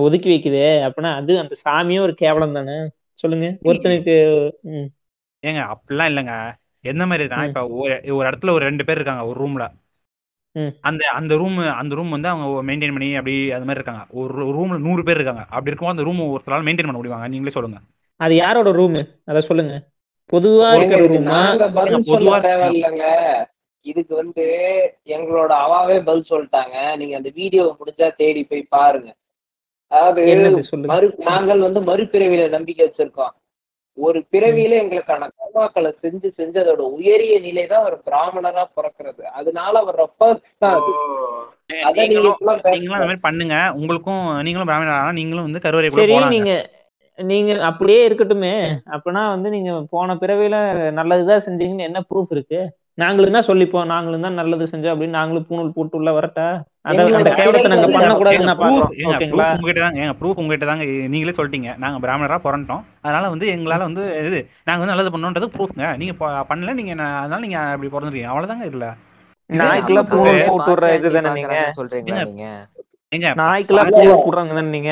ஒதுக்கி 0.08 0.30
வைக்குதே. 0.34 0.68
அப்படின்னா 0.88 1.12
அது 1.20 1.32
அந்த 1.44 1.56
சாமியும் 1.66 2.06
ஒரு 2.08 2.16
கேவலம் 2.24 2.58
தானே? 2.60 2.78
சொல்லுங்க. 3.24 3.48
ஒருத்தனுக்கு 3.70 4.16
ஏங்க 5.44 5.62
அப்படிலாம் 5.74 6.12
இல்லைங்க. 6.12 6.36
எந்த 6.84 7.04
மாதிரி 7.06 7.26
தான் 7.28 7.48
இப்ப 7.48 7.62
ஒரு 7.76 7.94
ஒரு 8.16 8.26
இடத்துல 8.30 8.54
ஒரு 8.54 8.64
ரெண்டு 8.66 8.86
பேர் 8.86 9.00
இருக்காங்க 9.00 9.26
ஒரு 9.26 9.38
ரூம்ல 9.40 9.66
ம். 10.56 10.72
அந்த 10.82 11.04
அந்த 11.18 11.34
ரூம் 11.36 11.58
அந்த 11.76 11.96
ரூம் 11.96 12.10
வந்து 12.10 12.28
அவங்க 12.28 12.64
மெயின்டைன் 12.70 12.96
பண்ணி 12.96 13.10
அப்படி 13.16 13.36
அது 13.52 13.66
மாதிரி 13.66 13.80
இருக்காங்க. 13.80 14.04
ஒரு 14.14 14.54
ரூம்ல 14.58 14.78
நூறு 14.80 15.02
பேர் 15.04 15.20
இருக்காங்க. 15.20 15.44
அப்படி 15.50 15.70
இருக்கும்போது 15.70 15.96
அந்த 15.96 16.06
ரூம் 16.08 16.20
ஒருத்தரால 16.26 16.66
மெயின்டைன் 16.68 16.90
பண்ண 16.90 17.00
முடியுவாங்க 17.00 17.28
நீங்களே 17.28 17.54
சொல்லுங்க. 17.54 17.80
அது 18.20 18.34
யாரோட 18.36 18.72
ரூம் 18.72 18.98
அத 19.26 19.42
சொல்லுங்க. 19.42 19.76
பொதுவா 20.30 20.68
இருக்கிற 20.74 21.06
ரூமா 21.06 21.40
பொதுவா 22.10 22.36
தேவையில்லைங்க 22.42 23.06
இதுக்கு 23.86 24.14
வந்து 24.16 24.44
எங்களோட 25.08 25.52
அவாவே 25.64 26.04
பதில் 26.04 26.30
சொல்லிட்டாங்க. 26.30 26.76
நீங்க 26.98 27.16
அந்த 27.16 27.30
வீடியோ 27.36 27.64
முடிஞ்சா 27.80 28.10
தேடி 28.16 28.44
போய் 28.44 28.64
பாருங்க. 28.70 29.10
அதாவது 29.92 30.22
நாங்கள் 31.26 31.60
வந்து 31.60 31.80
மறுபிறவியில 31.82 32.50
நம்பிக்கை 32.50 32.84
வச்சிருக்கோம். 32.88 33.34
ஒரு 33.98 34.20
பிறவியில 34.34 34.74
எங்களுக்கான 34.82 35.28
கர்மாக்களை 35.32 35.90
செஞ்சு 36.04 36.28
செஞ்சு 36.38 36.58
அதோட 36.62 36.84
உயரிய 36.98 37.36
நிலை 37.40 37.64
தான் 37.66 37.86
ஒரு 37.86 37.98
பிராமணரா 38.08 38.64
பிறக்கிறது. 38.78 39.24
அதனால 39.40 39.84
வர்ற 39.88 40.04
ஃபர்ஸ்ட் 40.16 40.52
தான் 40.58 40.76
அது. 40.78 40.92
ஏங்க, 41.72 41.82
அத 41.88 41.96
நீங்க 41.98 42.08
நீங்களும் 42.08 42.36
இப்பெல்லாம் 42.36 42.76
நீங்களும் 42.76 42.98
அந்த 42.98 43.10
மாதிரி 43.10 43.26
பண்ணுங்க. 43.28 43.56
உங்களுக்கும் 43.76 44.24
நீங்களும் 44.48 44.70
பிராமணர் 44.70 45.00
ஆனா 45.00 45.12
நீங்களும் 45.12 45.48
வந்து 45.48 45.64
கருவறை 45.66 45.90
சரி 46.00 46.18
நீங்க 46.36 46.54
நீங்க 47.20 47.52
அப்படியே 47.62 48.02
இருக்கட்டுமே. 48.08 48.54
அப்பனா 48.96 49.24
வந்து 49.30 49.50
நீங்க 49.50 49.72
போன 49.92 50.16
பிறவில 50.16 50.58
நல்லதுதான் 51.00 51.46
செஞ்சீங்கன்னு 51.48 51.88
என்ன 51.90 52.00
ப்ரூஃப் 52.10 52.32
இருக்கு? 52.36 52.62
நாங்களும் 53.02 53.36
தான் 53.36 53.48
சொல்லிப்போம் 53.48 53.90
நாங்களும் 53.92 54.26
தான் 54.26 54.38
நல்லது 54.40 54.66
செஞ்சோம் 54.70 54.94
அப்படின்னு 54.94 55.18
நாங்களும் 55.18 55.46
பூணூல் 55.48 55.74
போட்டு 55.76 55.96
உள்ள 56.00 56.12
வரட்டா? 56.18 56.46
அத 56.90 57.04
அந்த 57.12 57.32
கேவலத்தை 57.38 57.70
நாங்க 57.72 57.88
நான் 58.48 58.60
ப்ரூஃப் 58.60 58.62
பாக்குறோம் 58.62 58.92
ஓகேங்களா? 59.12 59.48
ப்ரூஃப் 59.50 59.58
உங்ககிட்ட 59.58 59.82
தாங்க 59.84 60.02
ஏங்க 60.02 60.16
ப்ரூஃப் 60.20 60.42
உங்ககிட்ட 60.42 60.68
தாங்க 60.72 60.86
நீங்களே 61.14 61.36
சொல்லிட்டீங்க. 61.38 61.72
நாங்க 61.84 62.00
பிராமணரா 62.04 62.40
பிறந்துட்டோம். 62.46 62.84
அதனால 63.06 63.30
வந்து 63.34 63.48
எங்களால 63.56 63.88
வந்து 63.90 64.04
இது 64.22 64.40
நாங்க 64.68 64.80
வந்து 64.80 64.94
நல்லது 64.94 65.14
பண்ணோன்றது 65.16 65.50
ப்ரூஃப்ங்க 65.56 65.88
நீங்க 66.02 66.16
பண்ணல 66.52 66.76
நீங்க 66.80 66.94
அதனால 67.22 67.42
நீங்க 67.46 67.60
அப்படி 67.68 67.92
பிறந்துருக்கீங்க 67.92 68.32
அவ்வளவுதாங்க 68.34 68.68
இல்ல 68.72 68.88
நாய்க்கெல்லாம் 69.50 70.10
பூணூல் 70.10 70.46
போட்டு 70.50 70.72
விடுற 70.74 70.90
இதுதானே 71.00 71.32
நீங்க? 71.40 71.56
சொல்றீங்களா 71.78 72.22
நீங்க? 72.30 72.46
ஏங்க 73.12 73.30
நாய்க்கெல்லாம். 73.40 73.90
பூணூல் 73.94 74.24
போடுறாங்க 74.26 74.54
தானே 74.58 74.72
நீங்க. 74.76 74.92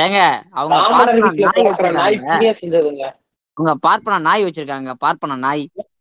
ஏங்க 0.00 0.18
அவங்க 0.58 0.78
பார்ப்பன 0.92 1.20
நாய் 1.20 1.44
நாய் 1.46 1.66
வச்சிருக்காங்க. 1.66 2.30
புண்ணியம் 2.30 2.58
செஞ்சதுங்க. 2.60 3.04
அவங்க 3.56 3.72
பார்ப்பன 3.84 4.18
நாய் 4.24 4.44
வச்சிருக்காங்க 4.46 4.90
பார்ப்பன 5.04 5.36
நாய். 5.44 5.64
நாங்க 5.76 5.95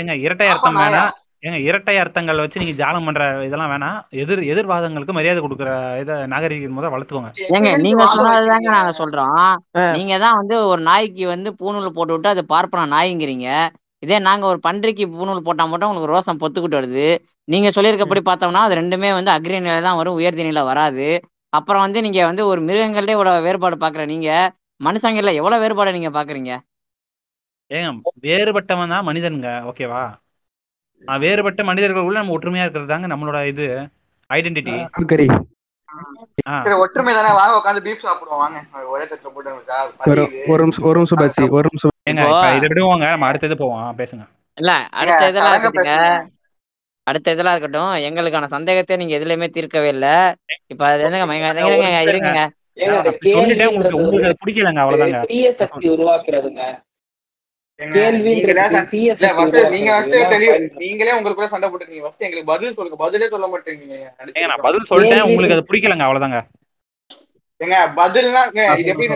ஏங்க, 0.00 0.14
இரட்டை 0.24 0.46
அர்த்தம்? 0.52 0.76
வேணாம். 0.80 1.12
ஏங்க 1.46 1.58
இரட்டை 1.66 1.94
அர்த்தங்கள் 2.02 2.40
வச்சு 2.42 2.60
நீங்க 2.62 2.74
ஜாலம் 2.80 3.06
பண்ற 3.08 3.22
இதெல்லாம் 3.46 3.70
வேணாம். 3.72 3.98
எதிர் 4.22 4.42
எதிர்வாதங்களுக்கு 4.52 5.16
மரியாதை 5.18 5.40
கொடுக்குற 5.44 5.70
இதை 6.02 6.14
நாகரிகம் 6.32 6.76
முதல் 6.78 6.92
வளர்த்துக்கோங்க. 6.94 7.30
ஏங்க 7.56 7.68
எங்க 7.72 7.82
நீங்க 7.86 8.04
சொன்னதுதாங்க 8.16 8.68
நாங்க 8.76 8.92
சொல்றோம். 9.00 9.48
நீங்க 9.98 10.14
தான் 10.24 10.38
வந்து 10.40 10.56
ஒரு 10.72 10.82
நாய்க்கு 10.90 11.26
வந்து 11.34 11.52
பூணூல் 11.60 11.96
போட்டு 11.98 12.14
விட்டு 12.14 12.32
அது 12.34 12.44
பார்ப்பன 12.54 12.88
நாய்ங்கிறீங்க. 12.94 13.48
இதே 14.04 14.18
நாங்க 14.28 14.44
ஒரு 14.52 14.58
பன்றிக்கு 14.66 15.04
பூணூல் 15.14 15.46
போட்டா 15.46 15.64
மட்டும் 15.70 15.88
உங்களுக்கு 15.90 16.14
ரோசம் 16.14 16.42
பொத்துக்கிட்டு 16.42 16.80
வருது. 16.80 17.08
நீங்க 17.54 17.68
சொல்லியிருக்கப்படி 17.76 18.22
பார்த்தோம்னா 18.30 18.66
அது 18.66 18.80
ரெண்டுமே 18.82 19.10
வந்து 19.18 19.32
அக்ரி 19.36 19.56
நிலை 19.66 19.80
தான் 19.88 19.98
வரும் 20.00 20.18
உயர்தி 20.20 20.44
நிலை 20.50 20.64
வராது. 20.70 21.08
அப்புறம் 21.58 21.84
வந்து 21.86 21.98
நீங்க 22.06 22.20
வந்து 22.30 22.42
ஒரு 22.52 22.60
மிருகங்கள்டே 22.68 23.16
இவ்வளவு 23.16 23.44
வேறுபாடு 23.48 23.76
பாக்குற 23.84 24.04
நீங்க 24.14 24.30
மனுஷங்கள்ல 24.80 25.34
எவ்வளவு 25.34 25.62
வேறுபாடு 25.62 25.96
நீங்க 25.96 26.10
பாக்குறீங்க 26.14 26.52
ஏங்க 27.70 27.90
வேறுபட்டவன் 28.26 28.94
தான் 28.94 29.06
மனிதனுங்க 29.08 29.50
ஓகேவா 29.70 30.02
ஆஹ் 31.02 31.20
வேறுபட்ட 31.22 31.60
மனிதர்களுக்குள்ள 31.68 32.20
நம்ம 32.20 32.34
ஒற்றுமையா 32.36 32.64
இருக்கிறது 32.64 32.92
தாங்க 32.92 33.08
நம்மளோட 33.12 33.40
இது 33.50 33.66
ஐடென்டிட்டி 34.30 34.74
ஒற்றுமை 36.78 37.12
தானே? 37.12 37.30
வாங்க 37.38 37.52
உட்காந்து 37.58 37.82
பீஃப் 37.84 38.04
சாப்பிடுவோம். 38.04 38.40
வாங்க 38.42 38.58
ஒரே 38.92 39.04
தட்டுல 39.04 39.30
போட்டு 39.30 39.52
ஒரு 40.50 40.62
நிமிஷம் 40.64 40.86
ஒரு 40.88 40.98
நிமிஷம் 40.98 41.20
பாச்சி 41.20 41.44
ஒரு 41.56 41.68
நிமிஷம். 41.68 41.94
ஏங்க 42.10 42.24
இதை 42.56 42.66
விடுவோங்க 42.72 43.06
நம்ம 43.12 43.28
அடுத்தது 43.30 43.54
போவோம் 43.62 43.96
பேசுங்க. 44.00 44.24
இல்ல 44.58 44.72
அடுத்த 45.00 45.30
இதெல்லாம் 45.30 45.54
இருக்கட்டுங்க 45.54 45.94
பேசுங்க. 45.94 46.34
அடுத்த 47.06 47.34
இதெல்லாம் 47.34 47.54
இருக்கட்டும் 47.54 47.92
எங்களுக்கான 48.08 48.50
சந்தேகத்தை 48.54 48.96
நீங்க 48.96 49.14
எதுலயுமே 49.18 49.48
தீர்க்கவே 49.50 49.90
இல்ல. 49.94 50.06
இப்ப 50.72 50.82
அது 50.88 51.04
என்னங்க 51.04 51.26
இருங்க, 52.06 52.40
நீங்களே 52.80 53.66
உங்களுக்குள்ள 61.16 61.48
சண்டை 61.52 61.68
போட்டுருக்கீங்க 61.68 62.04
ஃபர்ஸ்ட் 62.04 62.24
எங்களுக்கு 62.26 62.50
பதில் 62.52 62.76
சொல்லுங்க. 62.76 62.98
பதிலே 63.04 63.28
சொல்ல 63.34 63.46
மாட்டேங்கிறீங்க. 63.52 63.98
ஏங்க 64.36 64.48
நான் 64.52 64.66
பதில் 64.66 64.88
சொல்லிட்டேன். 64.90 65.26
உங்களுக்கு 65.30 65.56
அது 65.56 65.68
பிடிக்கலங்க 65.70 66.06
அவ்வளவுதாங்க. 66.06 66.40
ஏங்க 67.60 67.78
பதில்னா 68.00 68.42
இது 68.80 68.90
எப்படி 68.92 69.08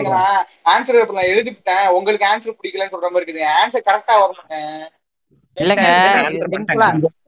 ஆன்சர் 0.73 0.99
நான் 1.19 1.31
எழுதிவிட்டேன். 1.33 1.85
உங்களுக்கு 1.97 2.25
ஆன்சர் 2.31 2.59
பிடிக்கலன்னு 2.59 2.93
சொல்ற 2.95 3.09
மாதிரி 3.11 3.25
இருக்குது. 3.25 3.45
ஆன்சர் 3.61 3.87
கரெக்டா 3.89 4.15
வரணும் 4.23 4.49
இல்லங்க. 5.57 5.87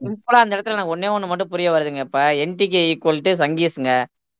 சிம்பிளா 0.04 0.40
அந்த 0.44 0.52
இடத்துல 0.56 0.76
எனக்கு 0.76 0.94
ஒண்ணே 0.94 1.08
ஒண்ணு 1.16 1.30
மட்டும் 1.30 1.52
புரிய 1.52 1.68
வருதுங்க. 1.72 2.02
இப்ப 2.06 2.20
என்டிகே 2.44 2.80
ஈக்குவல் 2.92 3.24
டு 3.26 3.32
சங்கீஸ்ங்க 3.44 3.90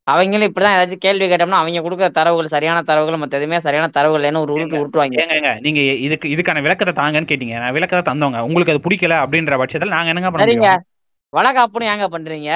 அவங்களும் 0.06 0.48
இப்படிதான் 0.48 0.74
ஏதாச்சும் 0.76 1.02
கேள்வி 1.04 1.26
கேட்டோம்னா 1.26 1.60
அவங்க 1.60 1.80
கொடுக்குற 1.82 2.08
தரவுகள் 2.18 2.52
சரியான 2.52 2.82
தரவுகள் 2.82 3.20
மத்த 3.22 3.38
எதுவுமே 3.38 3.58
சரியான 3.60 3.86
தரவுகள் 3.88 4.20
இல்லைன்னு 4.20 4.42
ஒரு 4.44 4.52
உருட்டு 4.54 4.80
உருட்டுவாங்க. 4.80 5.16
ஏங்க 5.36 5.52
நீங்க 5.64 5.80
இதுக்கு 6.06 6.26
இதுக்கான 6.34 6.62
விளக்கத்தை 6.66 6.94
தாங்கன்னு 7.00 7.30
கேட்டீங்க. 7.30 7.56
நான் 7.62 7.74
விளக்கத்தை 7.76 8.04
தந்தவங்க. 8.10 8.40
உங்களுக்கு 8.48 8.72
அது 8.74 8.84
பிடிக்கல 8.84 9.16
அப்படின்ற 9.24 9.56
பட்சத்தில் 9.62 9.94
நாங்க 9.96 10.12
என்னங்க 10.12 10.30
பண்ண 10.30 10.44
சரிங்க. 10.44 10.62
முடியும்? 10.64 10.84
வளகாப்புன்னு 11.32 11.90
ஏங்க 11.92 12.06
பண்றீங்க? 12.14 12.50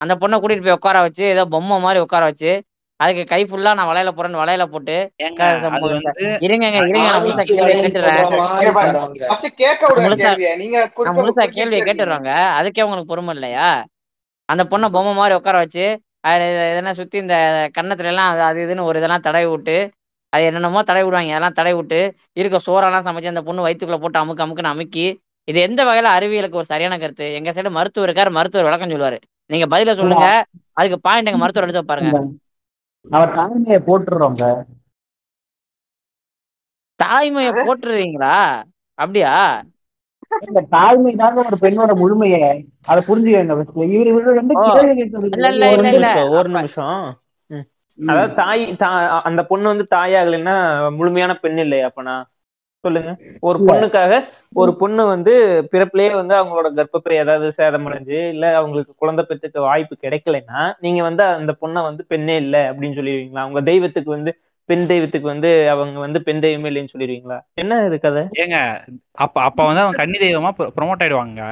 அந்த 0.00 0.14
பொண்ணை 0.14 0.36
கூட்டிட்டு 0.38 0.66
போய் 0.66 0.78
உட்கார 0.78 0.98
வச்சு 1.04 1.24
ஏதோ 1.34 1.44
பொம்மை 1.54 1.78
மாதிரி 1.84 2.02
உட்கார 2.04 2.24
வச்சு 2.24 2.50
அதுக்கு 3.00 3.22
கை 3.26 3.40
ஃபுல்லா 3.44 3.72
நான் 3.78 3.88
வளையல 3.90 4.10
போறேன்னு 4.12 4.40
வளையல 4.40 4.64
போட்டு 4.70 4.94
இருங்க 6.46 6.66
நான் 6.70 7.24
முழுசா 11.18 11.44
கேள்வியை. 11.52 11.80
கேட்டுடுறாங்க. 11.82 12.30
அதுக்கே 12.58 12.84
உங்களுக்கு 12.86 13.12
பொறுமை 13.12 13.34
இல்லையா? 13.36 13.68
அந்த 14.48 14.62
பொண்ணை 14.72 14.88
பொம்மை 14.96 15.14
மாதிரி 15.14 15.36
உட்கார 15.40 15.56
வச்சு 15.64 15.86
அது 16.28 16.42
இதெல்லாம் 16.72 16.98
சுத்தி 16.98 17.16
இந்த 17.18 17.36
கன்னத்துல 17.76 18.10
எல்லாம் 18.12 18.30
அது 18.32 18.42
அது 18.48 18.58
இதுன்னு 18.64 18.88
ஒரு 18.88 18.98
இதெல்லாம் 19.00 19.24
தடவி 19.26 19.48
விட்டு 19.50 19.76
அது 20.32 20.42
என்னென்னமோ 20.48 20.80
தடவி 20.82 21.04
விடுவாங்க. 21.06 21.34
அதெல்லாம் 21.34 21.56
தடவி 21.58 21.76
விட்டு 21.76 21.98
இருக்க 22.36 22.58
சோறெல்லாம் 22.66 23.06
சமைச்சு 23.06 23.32
அந்த 23.32 23.42
பொண்ணு 23.46 23.64
வயிற்றுக்குள்ள 23.66 23.98
போட்டு 24.02 24.20
அமுக்கு 24.20 24.44
அமுக்குன்னு 24.44 24.72
அமுக்கி 24.72 25.06
இது 25.48 25.58
எந்த 25.66 25.80
வகையில 25.84 26.08
அறிவியலுக்கு 26.16 26.60
ஒரு 26.60 26.70
சரியான 26.70 26.94
கருத்து? 26.98 27.26
எங்க 27.38 27.50
சைடு 27.52 27.70
மருத்துவர் 27.76 28.08
இருக்காரு. 28.08 28.30
மருத்துவர் 28.30 28.66
விளக்கம் 28.66 28.90
சொல்லுவாரு. 28.90 29.18
நீங்க 29.50 29.66
பதில 29.74 29.92
சொல்லுங்க. 30.00 30.26
அதுக்கு 30.78 30.98
பாயிண்ட் 31.06 31.30
எங்க 31.30 31.40
மருத்துவர் 31.42 31.66
எடுத்து 31.66 31.90
பாருங்க 31.90 32.10
அவர் 33.06 33.30
தாய்மையை 33.38 33.78
போட்டுறோங்க 33.86 34.44
தாய்மையை 37.00 37.52
போட்டுருவீங்களா 37.58 38.36
அப்படியா? 38.98 39.32
இந்த 40.46 40.60
தாய்மை 40.70 41.12
தாங்க 41.16 41.38
ஒரு 41.44 41.56
பெண்ணோட 41.62 41.92
முழுமையை 41.96 42.40
அதை 42.86 43.00
புரிஞ்சுக்கங்க. 43.08 43.54
இவரு 43.90 44.10
இவரு 44.12 44.32
வந்து 44.40 44.54
ஒரு 44.64 44.80
இல்ல 45.30 45.64
இல்ல. 45.92 46.06
நிமிஷம். 46.54 47.00
அதாவது 47.98 48.32
தாய் 48.36 48.62
அந்த 49.28 49.40
பொண்ணு 49.50 49.66
வந்து 49.68 49.86
தாயாகலைன்னா 49.90 50.56
முழுமையான 50.98 51.32
பெண் 51.40 51.58
இல்லையா 51.58 51.86
அப்பனா? 51.88 52.16
சொல்லுங்க. 52.84 53.10
ஒரு 53.42 53.58
பொண்ணுக்காக 53.64 54.12
ஒரு 54.56 54.72
பொண்ணு 54.80 55.02
வந்து 55.06 55.32
பிறப்பிலேயே 55.72 56.10
வந்து 56.14 56.34
அவங்களோட 56.36 56.68
கர்ப்பப்பை 56.76 57.14
ஏதாவது 57.18 57.46
சேதமடைஞ்சு 57.58 58.18
இல்ல 58.28 58.44
அவங்களுக்கு 58.56 58.92
குழந்தை 58.96 59.22
பெற்றுக்க 59.24 59.58
வாய்ப்பு 59.62 59.94
கிடைக்கலைன்னா 59.98 60.60
நீங்க 60.78 61.02
வந்து 61.02 61.24
அந்த 61.34 61.54
பொண்ணை 61.62 61.82
வந்து 61.82 62.04
பெண்ணே 62.06 62.36
இல்லை 62.36 62.62
அப்படின்னு 62.68 62.98
சொல்லிடுவீங்களா? 62.98 63.44
அவங்க 63.44 63.62
தெய்வத்துக்கு 63.62 64.10
வந்து 64.10 64.32
பெண் 64.68 64.84
தெய்வத்துக்கு 64.86 65.26
வந்து 65.26 65.50
அவங்க 65.70 65.98
வந்து 65.98 66.20
பெண் 66.22 66.40
தெய்வமே 66.40 66.68
இல்லைன்னு 66.70 66.92
சொல்லிடுவீங்களா? 66.94 67.38
என்ன 67.54 67.80
இது 67.86 67.98
கதை? 68.00 68.22
ஏங்க 68.42 68.56
அப்ப 69.18 69.36
அப்ப 69.42 69.66
வந்து 69.66 69.84
அவங்க 69.84 70.00
கன்னி 70.02 70.18
தெய்வமா 70.18 70.50
ப்ரொமோட் 70.76 71.04
ஆயிடுவாங்க. 71.04 71.42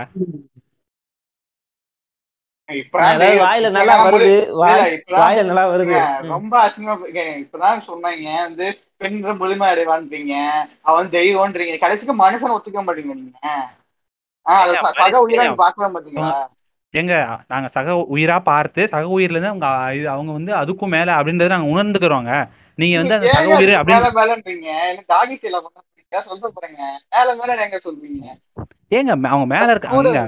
வாயில 3.41 3.67
நல்லா 3.77 3.95
வருது. 4.05 4.33
வாயில 5.17 5.43
நல்லா 5.43 5.65
வருது. 5.73 5.99
ரொம்ப 6.29 6.55
அசிங்கமா 6.65 6.95
இப்பதான் 7.43 7.87
சொன்னாங்க 7.89 8.27
வந்து 8.41 8.67
பெண்கள் 8.97 9.41
முழுமை 9.41 9.67
அடைவான்றீங்க. 9.69 10.35
அவன் 10.83 11.09
தெய்வம்ன்றீங்க 11.11 11.77
கடைசிக்கு 11.79 12.15
மனுஷன் 12.23 12.55
ஒத்துக்க 12.57 12.83
மாட்டீங்க 12.83 13.15
நீங்க. 13.15 13.39
சக 14.99 15.15
உயிரா 15.25 15.45
ஏங்க, 15.45 15.57
பார்க்கவே 15.63 15.89
மாட்டீங்களா? 15.95 16.33
எங்க 16.95 17.15
நாங்க 17.49 17.69
சக 17.69 17.95
உயிரா 18.15 18.37
பார்த்து 18.45 18.83
சக 18.93 19.07
உயிர்ல 19.17 19.37
இருந்து 19.37 19.53
அவங்க 19.53 19.69
இது 19.99 20.07
அவங்க 20.09 20.31
வந்து 20.33 20.53
அதுக்கும் 20.61 20.95
மேல 20.95 21.09
அப்படின்றத 21.19 21.55
நாங்க 21.55 21.73
உணர்ந்துக்கிறோங்க. 21.75 22.33
நீங்க 22.79 22.97
வந்து 23.01 23.17
அந்த 23.17 23.27
மேல 23.61 23.79
அப்படின்னு 23.81 24.05
சொல்றீங்க? 27.87 28.29
ஏங்க 28.97 29.13
அவங்க 29.33 29.47
மேல 29.55 29.71
இருக்க 29.75 29.89
கூட 29.89 30.09
அங்க. 30.11 30.23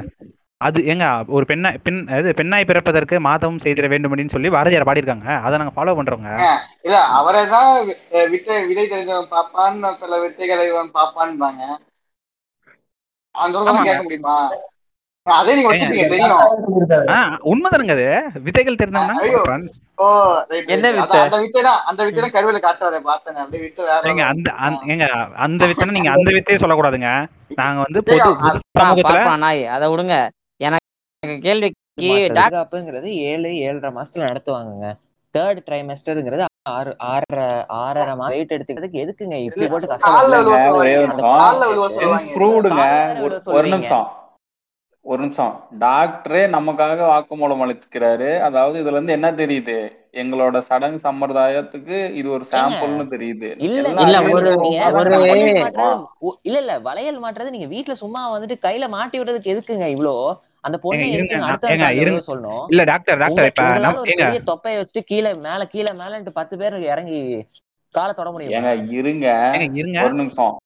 அது 0.60 0.78
ஏங்க 0.92 1.04
ஒரு 1.28 1.44
பெண்ணா 1.48 1.70
பெண் 1.82 1.98
அது 2.16 2.30
பெண்ணாய் 2.34 2.68
பிறப்பதற்கு 2.70 3.16
மாதவம் 3.26 3.60
செய்திட 3.64 3.88
வேண்டும் 3.92 4.10
அப்படின்னு 4.10 4.34
சொல்லி 4.34 4.48
பாரதியார் 4.54 4.86
பாடியிருக்காங்க. 4.88 5.28
அதை 5.44 5.58
நாங்க 5.60 5.74
ஃபாலோ 5.76 5.94
பண்றோங்க. 5.98 6.30
இல்ல 6.86 6.96
அவரை 7.18 7.42
தான் 7.46 7.70
வித்தை 8.32 8.56
விதை 8.70 8.86
தெரிஞ்சவன் 8.92 9.30
பாப்பான்னு 9.34 9.92
சில 10.00 10.18
வித்தைகளை 10.24 10.66
பாப்பான்பாங்க. 10.98 11.62
அந்த 13.34 13.84
கேட்க 13.88 14.02
முடியுமா? 14.02 14.36
அதே 15.36 15.52
நீங்க 15.58 15.72
தெரியும். 16.14 16.42
உண்மைதானுங்க 17.50 17.94
அது. 17.96 18.06
விதைகள் 18.46 18.80
தெரிஞ்சவங்க 18.80 19.14
என்ன 20.74 20.86
வித்தை? 20.96 21.18
அந்த 21.22 21.38
வித்தை 21.44 21.60
தான் 21.68 21.80
அந்த 21.90 22.00
வித்தை 22.06 22.20
தான் 22.22 23.06
பார்த்தேன். 23.08 23.40
அப்படியே 23.44 23.62
வித்தை 23.64 23.84
வேற. 23.88 24.26
அந்த 24.32 24.48
ஏங்க 24.94 25.06
அந்த 25.46 25.62
வித்தைன்னா 25.70 25.96
நீங்க 25.96 26.12
அந்த 26.16 26.28
வித்தையே 26.36 26.60
சொல்லக்கூடாதுங்க. 26.62 27.10
நாங்க 27.60 27.78
வந்து 27.86 28.02
பொது 28.08 28.28
சமூகத்துல 28.80 29.24
நாய் 29.46 29.62
அதை 29.76 29.88
விடுங்க. 29.92 30.16
எனக்கு 30.60 31.36
கேள்விக்கு 31.46 32.08
டாக் 32.36 32.44
பாதுகாப்புங்கிறது 32.44 33.08
ஏழு 33.30 33.50
ஏழரை 33.66 33.90
மாசத்துல 33.96 34.28
நடத்துவாங்கங்க 34.30 34.88
தேர்ட் 35.34 35.60
ட்ரைமஸ்டருங்கிறது 35.68 36.44
ஆறு 36.74 36.90
ஆறரை 37.10 37.48
ஆறரை 37.80 38.14
மாசம் 38.20 38.34
வெயிட் 38.34 38.54
எடுத்துக்கிறதுக்கு 38.56 39.02
எதுக்குங்க? 39.04 39.36
இப்படி 39.46 39.66
போட்டு 39.72 39.88
விழுவ 43.22 43.40
ஒரே 43.58 43.70
நிமிஷம். 43.72 44.06
ஒரு 45.06 45.20
நிமிஷம். 45.22 45.52
டாக்டரே 45.78 46.40
நமக்காக 46.54 47.04
வாக்குமூலம் 47.08 47.62
அளிக்கிறாரு. 47.64 48.30
அதாவது 48.40 48.76
இதுல 48.80 48.96
இருந்து 48.96 49.12
என்ன 49.12 49.28
தெரியுது? 49.32 49.76
எங்களோட 50.14 50.58
சடங்கு 50.60 50.98
சம்பிரதாயத்துக்கு 51.02 51.96
இது 52.14 52.28
ஒரு 52.30 52.44
சாம்பிள்னு 52.52 53.04
தெரியுது. 53.14 53.48
இல்ல 53.66 53.76
இல்ல 54.04 54.18
ஒரு 54.30 54.50
வளையல் 55.22 55.54
மாட்டுறது 55.58 55.94
ஒ- 56.22 56.38
இல்ல 56.42 56.58
இல்ல 56.58 56.74
வளையல் 56.80 57.22
மாட்டுறது 57.24 57.50
நீங்க 57.50 57.66
வீட்ல 57.66 57.94
சும்மா 57.94 58.22
வந்துட்டு 58.34 58.56
கையில 58.64 58.88
மாட்டி 58.88 59.18
விடுறதுக்கு 59.18 59.52
எதுக்குங்க 59.54 59.88
இவ்ளோ? 59.88 60.14
அந்த 60.64 60.76
பொண்ணை 60.84 61.08
அடுத்த 61.48 61.68
சொல்லணும்? 62.28 62.64
இல்ல 62.68 62.84
டாக்டர் 62.84 63.20
டாக்டர் 63.20 63.42
இப்ப 64.14 64.46
தொப்பையை 64.50 64.78
வச்சுட்டு 64.78 65.02
கீழே 65.04 65.32
மேல 65.44 65.64
கீழே 65.66 65.92
மேலன்ட்டு 66.00 66.32
பத்து 66.32 66.56
பேர் 66.58 66.76
இறங்கி 66.88 67.20
காலை 67.94 68.12
தொட 68.14 68.30
முடியுமா? 68.30 68.56
ஏங்க 68.58 68.72
இருங்க. 68.98 69.26
ஏங்க 69.58 69.78
இருங்க. 69.80 70.00
ஒரு 70.02 70.14
நிமிஷம். 70.14 70.56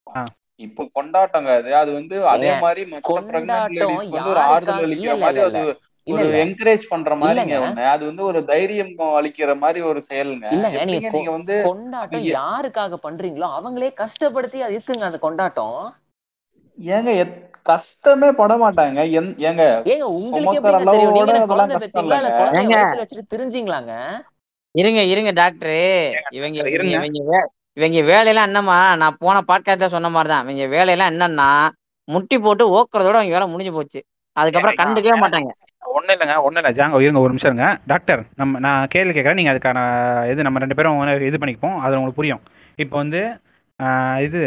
இப்போ 0.62 0.88
கொண்டாட்டங்க 0.94 1.56
அது. 1.56 1.74
அது 1.74 1.92
வந்து 1.92 2.26
அதே 2.26 2.58
மாதிரி 2.58 2.90
மத்த 2.90 3.02
பிரெக்னன்ட் 3.10 4.10
ஒரு 4.10 4.38
ஆறுதல் 4.38 4.88
அளிக்கிற 4.88 5.18
மாதிரி 5.18 5.40
அது 5.40 5.78
ஒரு 6.04 6.24
என்கரேஜ் 6.24 6.82
பண்ற 6.88 7.16
மாதிரிங்க 7.16 7.84
அது 7.84 8.06
வந்து 8.06 8.22
ஒரு 8.22 8.44
தைரியம் 8.44 8.98
அளிக்கிற 8.98 9.56
மாதிரி 9.56 9.80
ஒரு 9.80 10.02
செயலுங்க. 10.02 10.48
இல்லங்க. 10.50 11.10
நீங்க 11.10 11.30
வந்து 11.30 11.62
கொண்டாட்டம் 11.64 12.22
யாருக்காக 12.22 12.94
பண்றீங்களோ 13.02 13.48
அவங்களே 13.58 13.94
கஷ்டப்படுத்தி 13.94 14.60
அது 14.60 14.78
இருக்குங்க 14.78 15.00
அந்த 15.00 15.18
கொண்டாட்டம். 15.18 15.94
ஏங்க 16.84 17.16
எத்- 17.16 17.50
கஷ்டமே 17.62 18.32
பட 18.32 18.56
மாட்டாங்க. 18.56 18.98
ஏங்க 18.98 19.82
ஏங்க 19.84 20.02
உங்களுக்கு 20.02 20.70
தெரிஞ்சீங்களாங்க? 23.30 23.92
இருங்க 24.70 25.02
இருங்க 25.02 25.30
டாக்டர். 25.30 26.24
இவங்க 26.30 26.68
இவங்க 26.70 27.48
இவங்க 27.76 28.00
வேலையெல்லாம் 28.10 28.48
என்னம்மா? 28.48 28.78
நான் 29.02 29.18
போன 29.24 29.36
பாட்காஸ்ட்ல 29.50 29.88
சொன்ன 29.94 30.10
மாதிரி 30.14 30.30
தான் 30.32 30.42
இவங்க 30.46 30.64
வேலையெல்லாம் 30.76 31.10
என்னன்னா 31.12 31.48
முட்டி 32.08 32.36
போட்டு 32.44 32.64
ஓக்குறதோட 32.78 33.16
அவங்க 33.18 33.34
வேலை 33.36 33.46
முடிஞ்சு 33.52 33.72
போச்சு. 33.76 34.00
அதுக்கப்புறம் 34.36 34.80
கண்டுக்கவே 34.80 35.16
மாட்டாங்க. 35.22 35.50
ஒன்றும் 35.96 36.14
இல்லைங்க 36.14 36.36
ஒன்றும் 36.46 36.60
இல்லை. 36.62 36.72
ஜாங்க 36.78 37.00
இருங்க 37.04 37.22
ஒரு 37.24 37.32
நிமிஷம் 37.32 37.50
இருங்க. 37.50 37.66
டாக்டர் 37.90 38.20
நம்ம 38.40 38.60
நான் 38.66 38.90
கேள்வி 38.94 39.12
கேட்குறேன். 39.16 39.38
நீங்கள் 39.40 39.54
அதுக்கான 39.54 39.78
இது 40.32 40.46
நம்ம 40.46 40.60
ரெண்டு 40.64 40.76
பேரும் 40.78 41.00
இது 41.30 41.40
பண்ணிப்போம் 41.42 41.76
அது 41.84 41.96
உங்களுக்கு 41.98 42.20
புரியும். 42.20 42.42
இப்போ 42.84 42.96
வந்து 43.02 43.20
இது 44.26 44.40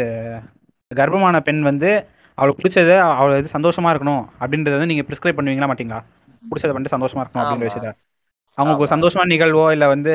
கர்ப்பமான 0.90 1.36
பெண் 1.46 1.62
வந்து 1.70 1.90
அவளுக்கு 2.38 2.60
பிடிச்சது 2.62 2.94
அவள் 3.18 3.38
இது 3.40 3.56
சந்தோஷமா 3.56 3.90
இருக்கணும். 3.92 4.24
அப்படின்றத 4.42 4.76
வந்து 4.78 4.90
நீங்கள் 4.92 5.06
ப்ரிஸ்கிரைப் 5.08 5.38
பண்ணுவீங்களா 5.38 5.68
மாட்டீங்களா? 5.70 6.00
பிடிச்சத 6.50 6.72
பண்ணிட்டு 6.74 6.96
சந்தோஷமா 6.96 7.22
இருக்கணும் 7.22 7.44
அப்படின்ற 7.44 7.68
விஷயத்த 7.68 7.90
அவங்களுக்கு 8.58 8.84
ஒரு 8.84 8.94
சந்தோஷமான 8.94 9.30
நிகழ்வோ 9.34 9.64
இல்லை 9.76 9.86
வந்து 9.94 10.14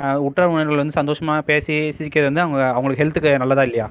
ஆஹ், 0.00 0.16
உற்ற 0.18 0.48
உணர்வுகள் 0.48 0.76
வந்து 0.76 1.00
சந்தோஷமா 1.00 1.40
பேசி 1.42 1.92
சிரிக்கிறது 1.92 2.24
வந்து 2.24 2.40
அவங்க 2.40 2.60
அவங்களுக்கு 2.72 3.02
ஹெல்த்துக்கு 3.02 3.38
நல்லதா 3.38 3.62
இல்லையா? 3.62 3.86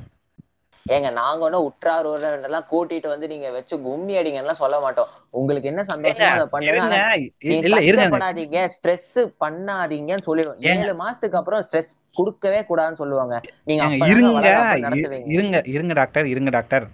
ஏங்க 0.86 1.12
நாங்க 1.12 1.44
ஒன்னும் 1.44 1.64
உற்றார் 1.64 2.06
உறவினர்லாம் 2.06 2.68
கூட்டிட்டு 2.72 3.08
வந்து 3.08 3.28
நீங்க 3.28 3.52
வச்சு 3.52 3.82
கும்மி 3.82 4.18
அடிங்கலாம் 4.18 4.52
சொல்ல 4.54 4.80
மாட்டோம். 4.80 5.10
உங்களுக்கு 5.32 5.68
என்ன 5.68 5.82
சந்தோஷமோ 5.88 6.28
அதை 6.34 6.46
பண்ணுங்க. 6.52 6.98
கஷ்டப்படாதீங்க. 8.10 8.60
ஸ்ட்ரெஸ் 8.76 9.10
பண்ணாதீங்கன்னு 9.40 10.22
சொல்லிடுவோம். 10.22 10.60
ஏழு 10.74 10.94
மாசத்துக்கு 10.96 11.34
அப்புறம் 11.34 11.62
ஸ்ட்ரெஸ் 11.62 11.90
கொடுக்கவே 12.14 12.60
கூடாதுன்னு 12.70 12.94
சொல்லுவாங்க. 12.96 13.36
நீங்க 13.64 13.84
இருங்க. 14.12 14.38
இருங்க 15.36 15.58
இருங்க 15.74 15.94
டாக்டர் 15.94 16.26
இருங்க 16.26 16.50
டாக்டர். 16.50 16.86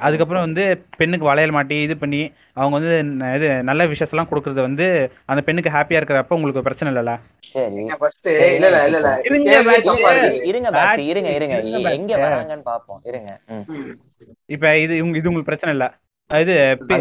அதுக்கப்புறம் 0.00 0.44
வந்து 0.46 0.64
பெண்ணுக்கு 0.98 1.28
வளையல் 1.28 1.54
மாட்டி 1.56 1.76
இது 1.84 1.94
பண்ணி 2.02 2.20
அவங்க 2.56 2.74
வந்து 2.78 2.92
இது 3.36 3.48
நல்ல 3.68 3.84
விஷஸ் 3.92 4.12
எல்லாம் 4.14 4.28
கொடுக்கறது 4.30 4.60
வந்து 4.66 4.86
அந்த 5.30 5.40
பெண்ணுக்கு 5.46 5.74
ஹாப்பியா 5.76 6.00
இருக்கிறப்ப 6.00 6.36
உங்களுக்கு 6.38 6.66
பிரச்சனை 6.68 6.90
இல்லைல்ல? 6.92 7.14
சரி. 7.48 7.70
நீங்க 7.76 7.96
ஃபர்ஸ்ட் 8.00 8.28
சரி 8.30 8.48
இல்ல 8.58 8.68
இல்ல 8.88 9.10
இருங்க 9.28 9.50
இருங்க 11.10 11.30
இருங்க 11.38 11.56
எங்க 11.98 12.12
வராங்கன்னு 12.24 12.66
பாப்போம். 12.70 13.00
இருங்க. 13.10 13.30
இப்ப 14.48 14.66
இது 14.84 14.92
இது 14.94 15.28
உங்களுக்கு 15.30 15.50
பிரச்சனை 15.50 15.72
இல்ல. 15.76 15.86
இது 16.30 16.54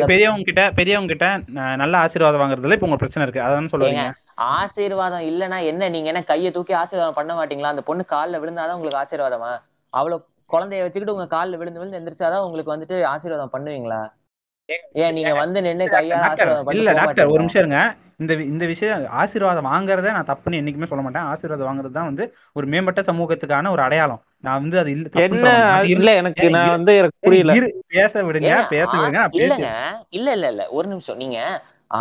பெரியவங்க 0.10 0.46
கிட்ட 0.50 0.64
பெரியவங்க 0.80 1.12
கிட்ட 1.12 1.28
நல்ல 1.82 1.96
ஆசீர்வாதம் 2.04 2.42
வாங்குறதுல 2.42 2.76
இப்ப 2.78 2.88
உங்களுக்கு 2.88 3.06
பிரச்சனை 3.06 3.26
இருக்கு. 3.26 3.46
அதான் 3.46 3.72
சொல்ல 3.72 3.88
ஏங்க 3.88 4.04
வரீங்க 4.04 4.44
ஆசீர்வாதம் 4.56 5.26
இல்லைன்னா 5.30 5.60
என்ன? 5.72 5.90
நீங்க 5.96 6.08
என்ன 6.12 6.24
கையை 6.30 6.50
தூக்கி 6.52 6.74
ஆசீர்வாதம் 6.82 7.18
பண்ண 7.20 7.34
மாட்டீங்களா? 7.40 7.74
அந்த 7.74 7.84
பொண்ணு 7.90 8.06
கால்ல 8.14 8.42
விழுந்தாதான் 8.44 8.78
உங்களுக்கு 8.78 9.02
ஆசீர்வாதமா? 9.02 9.52
அவ்வளவு 9.94 10.24
குழந்தைய 10.50 10.84
வச்சுக்கிட்டு 10.84 11.16
உங்க 11.16 11.28
கால்ல 11.32 11.60
விழுந்து 11.60 11.82
விழுந்து 11.82 12.00
எந்திரிச்சாதான் 12.00 12.46
உங்களுக்கு 12.46 12.74
வந்துட்டு 12.74 12.98
ஆசீர்வாதம் 13.12 13.54
பண்ணுவீங்களா? 13.54 14.02
ஏன் 15.00 15.16
நீங்க 15.16 15.34
வந்து 15.42 15.60
நின்னு 15.62 15.86
கையால 15.90 16.22
டாக்டர் 16.26 16.50
ஆசீர்வாதம் 16.50 16.78
இல்ல 16.78 16.94
டாக்டர் 17.00 17.32
ஒரு 17.34 17.42
நிமிஷம் 17.44 17.64
இருங்க. 17.64 17.80
இந்த 18.22 18.34
இந்த 18.46 18.66
விஷயம் 18.66 19.02
ஆசீர்வாதம் 19.22 19.70
வாங்குறத 19.70 20.12
நான் 20.18 20.30
தப்புன்னு 20.30 20.60
என்னைக்குமே 20.62 20.90
சொல்ல 20.92 21.04
மாட்டேன். 21.06 21.28
ஆசீர்வாதம் 21.32 21.70
வாங்குறது 21.70 21.98
தான் 21.98 22.10
வந்து 22.12 22.26
ஒரு 22.56 22.66
மேம்பட்ட 22.68 23.02
சமூகத்துக்கான 23.10 23.72
ஒரு 23.72 23.82
அடையாளம். 23.82 24.22
நான் 24.44 24.60
வந்து 24.60 24.78
அது 24.82 24.90
இல்ல 24.94 25.10
என்ன? 25.26 25.50
இல்ல 25.94 26.10
எனக்கு 26.22 26.48
நான் 26.56 26.76
வந்து 26.78 26.94
எனக்கு 27.02 27.20
புரியல. 27.24 27.54
பேச 27.96 28.24
விடுங்க 28.24 28.52
பேச 28.72 28.88
விடுங்க 28.94 29.22
இல்லங்க. 29.40 29.70
இல்ல 30.12 30.28
இல்ல 30.38 30.48
இல்ல. 30.54 30.64
ஒரு 30.78 30.88
நிமிஷம். 30.88 31.20
நீங்க 31.24 31.40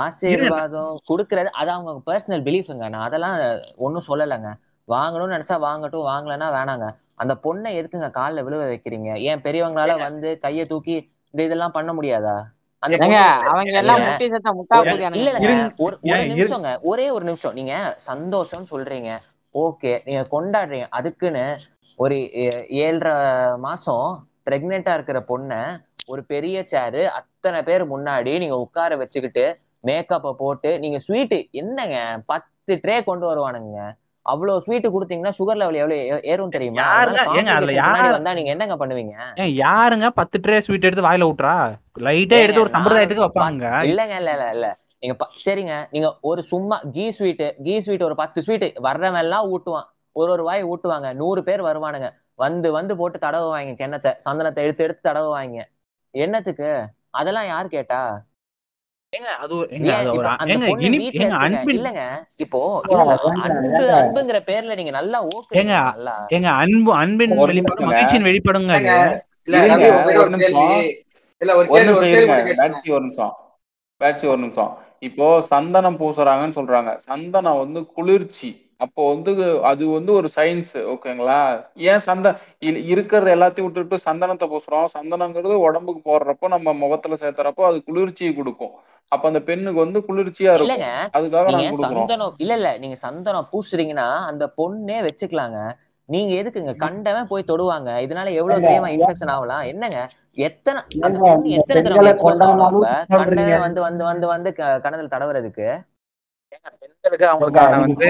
ஆசீர்வாதம் 0.00 0.94
கொடுக்கறது 1.08 1.50
அது 1.54 1.70
அவங்க 1.70 1.92
பர்சனல் 2.06 2.44
பிலீஃபுங்க 2.46 2.86
நான் 2.88 3.06
அதெல்லாம் 3.08 3.36
ஒன்னும் 3.78 4.08
சொல்லலைங்க. 4.08 4.50
வாங்கணும்னு 4.88 5.32
நினைச்சா 5.34 5.58
வாங்கட்டும் 5.58 6.06
வாங்கலைன்னா 6.06 6.48
வேணாங்க. 6.52 6.90
அந்த 7.14 7.36
பொண்ணை 7.44 7.72
எதுக்குங்க 7.72 8.10
கால்ல 8.10 8.42
விழுவ 8.42 8.64
வைக்கிறீங்க? 8.64 9.18
ஏன் 9.18 9.40
பெரியவங்களால 9.40 9.98
வந்து 9.98 10.38
கைய 10.42 10.66
தூக்கி 10.66 11.12
இந்த 11.30 11.44
இதெல்லாம் 11.44 11.72
பண்ண 11.72 11.92
முடியாதா? 11.92 12.42
ஒரு- 16.82 17.10
ஒரு 17.10 17.24
நிமிஷம். 17.24 17.52
நீங்க 17.52 17.94
சந்தோஷம் 17.96 18.66
சொல்றீங்க. 18.70 19.18
ஓகே. 19.54 20.00
நீங்க 20.04 20.26
கொண்டாடுறீங்க. 20.30 20.86
அதுக்குன்னு 20.90 21.58
ஒரு 21.96 22.32
ஏழரை 22.68 23.14
மாசம் 23.56 24.28
பிரெக்னெண்டா 24.50 24.94
இருக்கிற 24.94 25.24
பொண்ண 25.28 25.80
ஒரு 26.06 26.24
பெரிய 26.24 26.62
சேரு 26.62 27.10
அத்தனை 27.10 27.62
பேர் 27.62 27.90
முன்னாடி 27.90 28.38
நீங்க 28.38 28.56
உட்கார 28.56 28.96
வச்சுக்கிட்டு 28.96 29.58
மேக்கப்பை 29.84 30.32
போட்டு 30.32 30.78
நீங்க 30.78 31.00
ஸ்வீட்டு 31.08 31.50
என்னங்க? 31.50 32.22
பத்து 32.26 32.74
ட்ரே 32.74 33.04
கொண்டு 33.04 33.26
வருவானுங்க. 33.30 33.92
அவ்வளவு 34.26 34.60
ஸ்வீட் 34.60 34.86
கொடுத்தீங்கன்னா 34.94 35.32
சுகர் 35.38 35.58
லெவல் 35.60 35.78
எவ்வளவு 35.80 36.20
ஏறும் 36.22 36.48
தெரியுமா? 36.48 36.84
வந்தா 38.12 38.32
நீங்க 38.32 38.50
என்னங்க 38.50 38.76
பண்ணுவீங்க? 38.82 39.16
யாருங்க 39.64 40.08
பத்து 40.10 40.38
ட்ரே 40.38 40.58
ஸ்வீட் 40.58 40.86
எடுத்து 40.88 41.08
வாயில 41.08 41.28
விட்டுறா 41.30 41.56
லைட்டா 42.06 42.38
எடுத்து 42.38 42.60
ஒரு 42.60 42.74
சம்பிரதாயத்துக்கு 42.76 43.26
வைப்பாங்க. 43.26 43.64
இல்லங்க 43.90 44.16
இல்ல 44.16 44.32
இல்ல 44.32 44.46
இல்ல. 44.50 44.68
நீங்க 45.00 45.26
சரிங்க. 45.46 45.74
நீங்க 45.90 46.08
ஒரு 46.20 46.42
சும்மா 46.42 46.76
கீ 46.92 47.10
ஸ்வீட் 47.10 47.44
கீ 47.64 47.80
ஸ்வீட் 47.80 48.02
ஒரு 48.02 48.14
பத்து 48.14 48.42
ஸ்வீட் 48.42 48.66
வர்றவன் 48.88 49.22
எல்லாம் 49.24 49.48
ஊட்டுவான். 49.50 49.88
ஒரு 50.12 50.30
ஒரு 50.30 50.44
வாய் 50.44 50.64
ஊட்டுவாங்க. 50.64 51.08
நூறு 51.14 51.42
பேர் 51.42 51.62
வருவானுங்க. 51.62 52.08
வந்து 52.34 52.72
வந்து 52.72 52.96
போட்டு 52.96 53.18
தடவுவாங்க. 53.18 53.74
கிண்ணத்தை 53.74 54.12
சந்தனத்தை 54.24 54.62
எடுத்து 54.66 54.84
எடுத்து 54.84 55.08
தடவுவாங்க. 55.10 55.58
என்னத்துக்கு? 56.14 56.70
அதெல்லாம் 57.10 57.46
யார் 57.46 57.68
கேட்டா? 57.68 58.00
இப்போ 62.36 62.60
நீங்க 64.76 64.92
நல்லா 64.98 65.18
மகிழ்ச்சியின் 67.90 68.26
வெளிப்படுங்க 68.28 68.72
ஒரு 74.32 74.40
நிமிஷம். 74.44 74.72
இப்போ 75.08 75.26
சந்தனம் 75.52 75.98
பூசுறாங்கன்னு 76.00 76.56
சொல்றாங்க. 76.58 76.90
சந்தனம் 77.08 77.58
வந்து 77.58 77.80
குளிர்ச்சி. 77.96 78.50
அப்போ 78.84 79.02
வந்து 79.14 79.32
அது 79.70 79.88
வந்து 79.88 80.12
ஒரு 80.12 80.28
சயின்ஸ் 80.36 80.72
ஓகேங்களா? 80.92 81.38
ஏன் 81.90 82.02
சந்த 82.06 82.26
இருக்கிறது 82.92 83.30
எல்லாத்தையும் 83.34 83.66
விட்டுட்டு 83.66 83.98
சந்தனத்தை 84.06 84.46
பூசுறோம்? 84.52 84.88
சந்தனங்கிறது 84.96 85.54
உடம்புக்கு 85.66 86.00
போடுறப்போ 86.08 86.48
நம்ம 86.54 86.72
முகத்துல 86.72 87.16
சேர்த்துறப்போ 87.20 87.62
அது 87.70 87.78
குளிர்ச்சியை 87.84 88.34
கொடுக்கும். 88.34 88.74
அப்ப 89.08 89.28
அந்த 89.28 89.40
பெண்ணுக்கு 89.40 89.80
வந்து 89.80 90.04
குளிர்ச்சியா 90.08 90.54
இல்லங்க. 90.56 90.72
இருக்கும் 90.72 91.22
அதுக்காக 91.22 91.44
நீங்க 91.54 91.76
சந்தனம் 91.76 92.34
இல்ல 92.36 92.54
இல்ல 92.54 92.78
நீங்க 92.78 92.96
சந்தனம் 92.96 93.48
பூசுறீங்கன்னா 93.52 94.16
அந்த 94.26 94.52
பொண்ணே 94.56 95.08
வச்சுக்கலாங்க. 95.08 95.72
நீங்க 96.06 96.34
எதுக்குங்க? 96.42 96.76
கண்டவன் 96.76 97.26
போய் 97.26 97.44
தொடுவாங்க. 97.46 97.90
இதனால 97.90 98.32
எவ்வளவு 98.32 98.60
தெரியுமா 98.60 98.86
இன்ஃபெக்ஷன் 98.86 99.28
ஆகலாம்? 99.28 99.60
என்னங்க? 99.60 100.08
எத்தனை 100.32 100.82
எத்தனை 101.42 101.82
தடவை. 101.82 102.12
கண்டவன் 103.08 103.60
வந்து 103.60 103.80
வந்து 103.80 104.04
வந்து 104.04 104.26
வந்து 104.26 104.52
க- 104.52 104.80
கணத்துல 104.82 105.08
தடவுறதுக்கு? 105.10 105.84
பெண்களுக்கு 106.80 107.32
அவங்களுக்கான 107.32 107.80
வந்து 107.80 108.06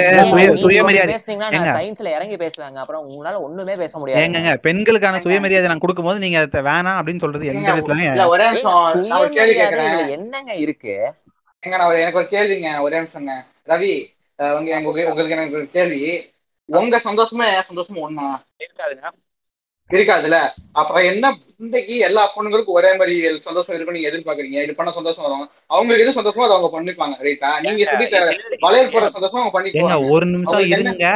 சுயமரியாதை. 0.63 1.15
சயின்ஸ்ல 1.29 2.17
இறங்கி 2.17 2.37
பேசுறாங்க 2.37 2.75
அப்புறம் 2.75 3.11
உங்களால 3.11 3.41
ஒண்ணுமே 3.41 3.75
பேச 3.75 3.99
முடியாது. 3.99 4.23
ஏங்க 4.23 4.57
பெண்களுக்கான 4.67 5.21
சுயமரியாதை 5.21 5.69
நான் 5.69 5.79
கொடுக்கும்போது 5.79 6.19
நீங்க 6.19 6.41
அதை 6.41 6.63
வேணாம் 6.63 7.01
அப்படின்னு 7.01 7.19
சொல்றது 7.19 7.47
எந்த 7.47 7.75
விதத்துலயும் 7.75 10.09
என்னங்க 10.09 10.55
இருக்கு? 10.67 11.15
எங்க 11.61 11.77
நான் 11.77 11.95
எனக்கு 11.95 12.19
ஒரு 12.19 12.29
கேள்விங்க 12.31 12.81
ஒரே 12.81 13.01
நிமிஷங்க. 13.01 13.33
ரவி 13.73 14.13
உங்களுக்கு 14.79 15.55
ஒரு 15.55 15.69
கேள்வி. 15.73 16.33
உங்க 16.65 16.99
சந்தோஷமே 16.99 17.45
சந்தோஷமா 17.69 17.99
ஒண்ணா? 17.99 18.45
இருக்காதுங்க. 18.63 19.11
இருக்காதுல்ல? 19.91 20.39
அப்புறம் 20.81 21.05
என்ன 21.11 21.33
இன்றைக்கு 21.63 21.95
எல்லா 22.07 22.23
பொண்ணுங்களுக்கும் 22.35 22.79
ஒரே 22.79 22.91
மாதிரி 23.01 23.15
சந்தோஷம் 23.47 23.75
இருக்கும் 23.75 23.97
நீங்க 23.97 24.09
எதிர்பார்க்கறீங்க? 24.11 24.59
இது 24.67 24.73
பண்ண 24.79 24.91
சந்தோஷம் 24.99 25.25
வரும். 25.27 25.47
அவங்களுக்கு 25.75 26.05
எது 26.05 26.17
சந்தோஷமோ 26.19 26.45
அதை 26.47 26.55
அவங்க 26.57 26.71
பண்ணிப்பாங்க 26.77 27.17
ரைட்டா 27.27 27.51
நீங்க 27.65 27.85
சொல்லி 27.91 28.07
வளையல் 28.67 28.93
போடுற 28.95 29.11
சந்தோஷம் 29.17 29.41
அவங்க 29.41 29.55
பண்ணி 29.57 29.73
ஏங்க 29.73 29.85
போறாங்க 29.85 30.15
ஒரு 30.17 30.27
நிமிஷம் 30.35 30.67
இருங்க. 30.73 31.11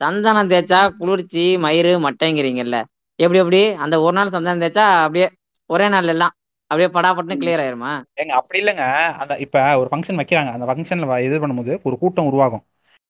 சந்தனம் 0.00 0.50
தேய்ச்சா 0.52 0.80
குளிர்ச்சி 1.00 1.44
மயிறு 1.64 1.92
மட்டைங்கிறீங்கல்ல. 2.06 2.78
எப்படி 3.18 3.40
எப்படி? 3.42 3.62
அந்த 3.84 3.96
ஒரு 4.06 4.14
நாள் 4.18 4.34
சந்தனம் 4.36 4.62
தேய்ச்சா 4.64 4.86
அப்படியே 5.04 5.28
ஒரே 5.70 5.88
நாள் 5.94 6.12
எல்லாம் 6.14 6.34
அப்படியே 6.70 6.88
படாபட்டுன்னு 6.94 7.40
கிளியர் 7.42 7.62
ஆயிருமா? 7.62 7.92
ஏங்க 8.20 8.34
அப்படி 8.40 8.60
இல்லைங்க. 8.62 8.84
அந்த 9.22 9.32
இப்ப 9.44 9.64
ஒரு 9.80 9.88
ஃபங்க்ஷன் 9.92 10.20
வைக்கிறாங்க. 10.20 10.52
அந்த 10.56 10.66
ஃபங்க்ஷன்ல 10.68 11.18
இது 11.26 11.42
பண்ணும்போது 11.42 11.74
ஒரு 11.88 11.96
கூட்டம் 12.02 12.28
உருவாகும். 12.30 12.64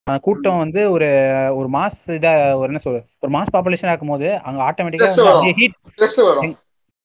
கூட்டம் 0.07 0.61
வந்து 0.63 0.81
ஒரு 0.93 1.09
ஒரு 1.59 1.69
மாஸ் 1.75 2.01
இதா 2.15 2.31
ஒரு 2.61 2.69
என்ன 2.71 2.81
சொல்ற 2.85 3.01
ஒரு 3.23 3.31
மாஸ் 3.35 3.53
பாப்புலேஷன் 3.55 3.91
ஆக்கும் 3.93 4.13
போது 4.15 4.29
அங்க 4.49 4.61
ஆட்டோமேட்டிக்கா 4.69 5.11
ஹீட் 5.61 5.77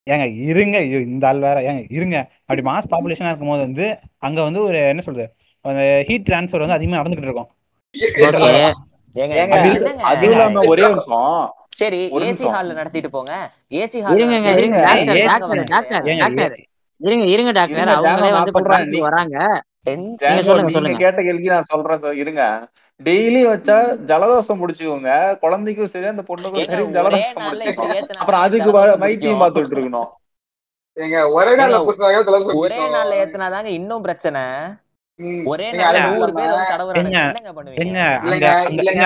ஏங்க 0.06 0.26
இருங்க 0.50 0.76
இந்த 1.06 1.24
ஆள் 1.30 1.42
வேற 1.46 1.58
ஏங்க 1.70 1.82
இருங்க. 1.96 2.16
அப்படி 2.46 2.62
மாஸ் 2.68 2.90
பாப்புலேஷனா 2.92 3.30
இருக்கும் 3.30 3.52
போது 3.52 3.62
வந்து 3.66 3.86
அங்க 4.26 4.38
வந்து 4.48 4.60
ஒரு 4.68 4.78
என்ன 4.92 5.02
சொல்றது 5.06 5.26
அந்த 5.64 5.82
ஹீட் 6.08 6.26
டிரான்ஸ்ஃபர் 6.28 6.64
வந்து 6.64 6.76
அதிகமா 6.78 6.98
நடந்துகிட்டு 7.00 7.28
இருக்கும். 7.30 7.50
ஏசி 12.28 12.46
ஹால்ல 12.54 12.72
நடத்திட்டு 12.80 13.10
போங்க. 13.16 13.32
ஏசி 13.80 13.98
ஹால் 14.04 14.18
இருங்க 14.18 14.36
இருங்க 17.32 17.52
டாக்டர் 17.58 17.84
கேட்ட 21.02 21.20
கேள்விக்கு 21.26 21.54
நான் 21.54 21.70
சொல்றேன் 21.72 22.20
இருங்க. 22.22 22.42
டெய்லி 23.00 23.40
வச்சா 23.44 23.76
ஜலதோஷம் 24.06 24.60
முடிச்சுக்கோங்க 24.60 25.10
குழந்தைக்கும் 25.42 25.90
சரி 25.90 26.06
அந்த 26.06 26.22
பொண்ணுக்கும் 26.28 26.70
சரி 26.70 26.86
ஜலதோஷம் 26.96 27.44
முடிச்சுக்கோங்க 27.46 27.98
அப்புறம் 28.18 28.42
அதுக்கு 28.42 28.70
வைத்தியம் 29.04 29.42
பார்த்துட்டு 29.42 29.76
இருக்கணும் 29.76 30.10
ஒரே 32.58 32.80
நாள்ல 32.88 33.18
ஏத்துனாதாங்க 33.18 33.70
இன்னும் 33.72 34.04
பிரச்சனை 34.06 34.42
ஒரே 35.46 35.68
நாள் 35.72 35.98
நூறு 36.08 36.32
பேர் 36.32 36.56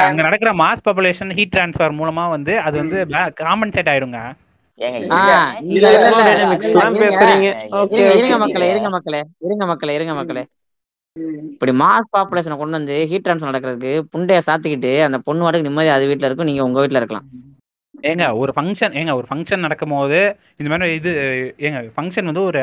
அங்க 0.03 0.22
நடக்கிற 0.22 0.51
மாஸ் 0.55 0.84
பாப்புலேஷன் 0.86 1.34
ஹீட் 1.38 1.55
டிரான்ஸ்ஃபர் 1.55 1.99
மூலமா 2.01 2.24
வந்து 2.28 2.55
அது 2.62 2.76
வந்து 2.78 2.99
காமன் 3.43 3.74
செட் 3.76 3.93
ஆயிடுங்க 3.93 4.20
இருங்க 8.14 8.36
மக்களே 8.38 8.68
இருங்க 8.72 8.90
மக்களே 8.90 9.22
இருங்க 9.47 9.66
மக்களே 9.66 9.95
இருங்க 9.95 10.14
மக்களே 10.14 10.45
இப்படி 11.16 11.72
மாஸ் 11.72 12.12
பாப்புலேஷனை 12.16 12.56
கொண்டு 12.58 12.78
வந்து 12.78 12.94
ஹீட் 13.10 13.24
ட்ரான்ஸ்ஃபர் 13.24 13.50
நடக்கிறதுக்கு 13.50 13.90
புண்டைய 14.12 14.38
சாத்திக்கிட்டு 14.46 14.92
அந்த 15.06 15.18
பொண்ணு 15.26 15.44
வாட்டுக்கு 15.44 15.68
நிம்மதி 15.68 15.90
அது 15.96 16.06
வீட்ல 16.06 16.28
இருக்கும் 16.28 16.48
நீங்க 16.50 16.62
உங்க 16.62 16.80
வீட்ல 16.80 17.00
இருக்கலாம். 17.00 17.26
ஏங்க 18.04 18.26
ஒரு 18.34 18.52
ஃபங்க்ஷன் 18.56 18.94
ஏங்க 18.98 19.12
ஒரு 19.14 19.26
ஃபங்க்ஷன் 19.30 19.64
நடக்கும்போது 19.66 20.18
இந்த 20.60 20.68
மாதிரி 20.72 20.94
இது 20.94 21.10
ஏங்க 21.66 21.80
ஃபங்க்ஷன் 21.96 22.28
வந்து 22.30 22.42
ஒரு 22.42 22.60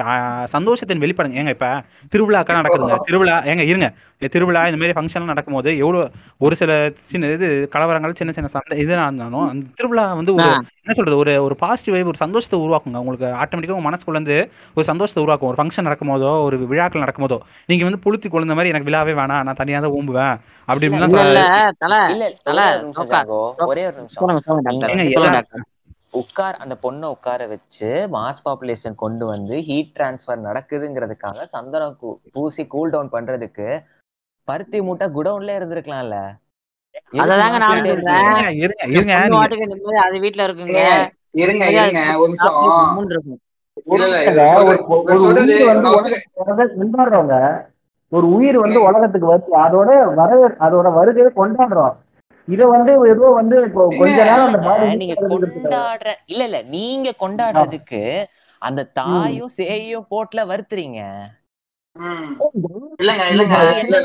சந்தோஷத்தின் 0.55 1.03
வெளிப்படுங்க. 1.03 1.37
ஏங்க 1.41 1.53
இப்ப 1.57 1.67
திருவிழாக்கெல்லாம் 2.13 2.61
நடக்குதுங்க. 2.61 2.97
திருவிழா 3.07 3.35
ஏங்க 3.51 3.65
இருங்க. 3.71 3.89
திருவிழா 4.21 4.61
இந்த 4.67 4.79
மாதிரி 4.79 4.95
ஃபங்க்ஷன்லாம் 4.95 5.31
நடக்கும்போது 5.31 5.69
எவ்வளோ 5.79 5.99
ஒரு 6.41 6.55
சில 6.57 6.71
சின்ன 7.05 7.29
இது 7.35 7.45
கலவரங்கள் 7.73 8.17
சின்ன 8.17 8.31
சின்ன 8.33 8.49
சண்டை 8.53 8.75
இதுனா 8.81 9.05
இருந்தாலும் 9.05 9.45
அந்த 9.45 9.63
திருவிழா 9.77 10.05
வந்து 10.13 10.33
ஒரு 10.35 10.47
என்ன 10.79 10.93
சொல்றது 10.93 11.17
ஒரு 11.17 11.33
ஒரு 11.41 11.55
பாசிட்டிவ் 11.61 11.95
வைப் 11.95 12.09
ஒரு 12.11 12.21
சந்தோஷத்தை 12.21 12.57
உருவாக்குங்க. 12.59 12.99
உங்களுக்கு 13.01 13.27
ஆட்டோமேட்டிக்காக 13.39 13.77
உங்க 13.77 13.87
மனசுக்குள்ள 13.87 14.19
இருந்து 14.19 14.37
ஒரு 14.77 14.85
சந்தோஷத்தை 14.89 15.23
உருவாக்கும். 15.23 15.49
ஒரு 15.49 15.59
ஃபங்க்ஷன் 15.59 15.87
நடக்கும்போதோ 15.87 16.31
ஒரு 16.45 16.57
விழாக்கள் 16.67 17.03
நடக்கும்போதோ 17.03 17.37
நீங்க 17.69 17.85
வந்து 17.85 18.03
புளுத்தி 18.03 18.29
குழந்த 18.29 18.55
மாதிரி 18.55 18.73
எனக்கு 18.73 18.89
விழாவே 18.89 19.13
வேணாம் 19.17 19.43
நான் 19.43 19.59
தனியாக 19.59 19.83
தான் 19.85 19.95
ஊம்புவேன் 19.97 20.35
அப்படி 20.67 20.87
இப்படிலாம் 20.87 21.13
இல்ல 21.13 21.21
சொ- 21.21 21.29
இல்ல 21.29 21.43
தல 21.79 21.95
இல்ல 22.11 22.25
தல 22.49 22.59
ஒரே 23.69 23.85
ஒரு 23.85 23.97
நிமிஷம் 23.99 25.65
உட்கார் 26.19 26.55
அந்த 26.59 26.75
பொண்ணை 26.83 27.07
உட்கார 27.13 27.41
வச்சு 27.49 27.87
மாஸ் 28.13 28.43
பாப்புலேஷன் 28.45 28.95
கொண்டு 28.97 29.23
வந்து 29.27 29.55
ஹீட் 29.65 29.91
டிரான்ஸ்ஃபர் 29.95 30.39
நடக்குதுங்கிறதுக்காக 30.45 31.43
சந்தனம் 31.51 31.97
கூ- 31.99 32.15
பூசி 32.33 32.63
கூல் 32.67 32.93
டவுன் 32.93 33.11
பண்றதுக்கு 33.13 33.67
பருத்தி 34.49 34.79
மூட்டை 34.81 35.07
குடவுன்ல 35.15 35.57
இருந்திருக்கலாம்ல. 35.57 36.17
அததாங்க 37.19 37.57
நான் 37.63 37.79
இருங்க 37.83 38.11
இருங்க 38.61 38.83
அது 40.05 40.17
வீட்ல 40.25 40.41
இருக்குங்க. 40.47 40.79
இருங்க 41.41 41.65
இருங்க 41.71 41.99
ஒரு 42.15 42.31
நிமிஷம். 42.33 42.57
ஒரு 48.11 48.27
உயிர் 48.33 48.57
வந்து 48.57 48.79
உலகத்துக்கு 48.87 49.27
வருது. 49.27 49.51
அதோட 49.65 49.89
வர 50.19 50.31
அதோட 50.65 50.87
வருகையை 50.93 51.31
கொண்டாடுறோம். 51.33 51.95
இத 52.47 52.61
வந்து 52.67 52.91
ஏதோ 53.11 53.25
வந்து 53.39 53.57
கொஞ்ச 53.97 54.17
நேரம் 54.29 54.55
நீங்க 54.95 55.15
கொண்டாடுற 55.23 56.09
இல்ல 56.25 56.41
இல்ல 56.43 56.59
நீங்க 56.69 57.09
கொண்டாடுறதுக்கு 57.19 58.01
அந்த 58.61 58.87
தாயும் 58.93 59.53
சேயும் 59.57 60.09
போட்ல 60.11 60.39
வருத்துறீங்க. 60.47 61.01
இல்லங்க 62.99 63.23
இல்ல 63.31 63.43
நான் 63.49 63.67
இல்ல 63.81 63.97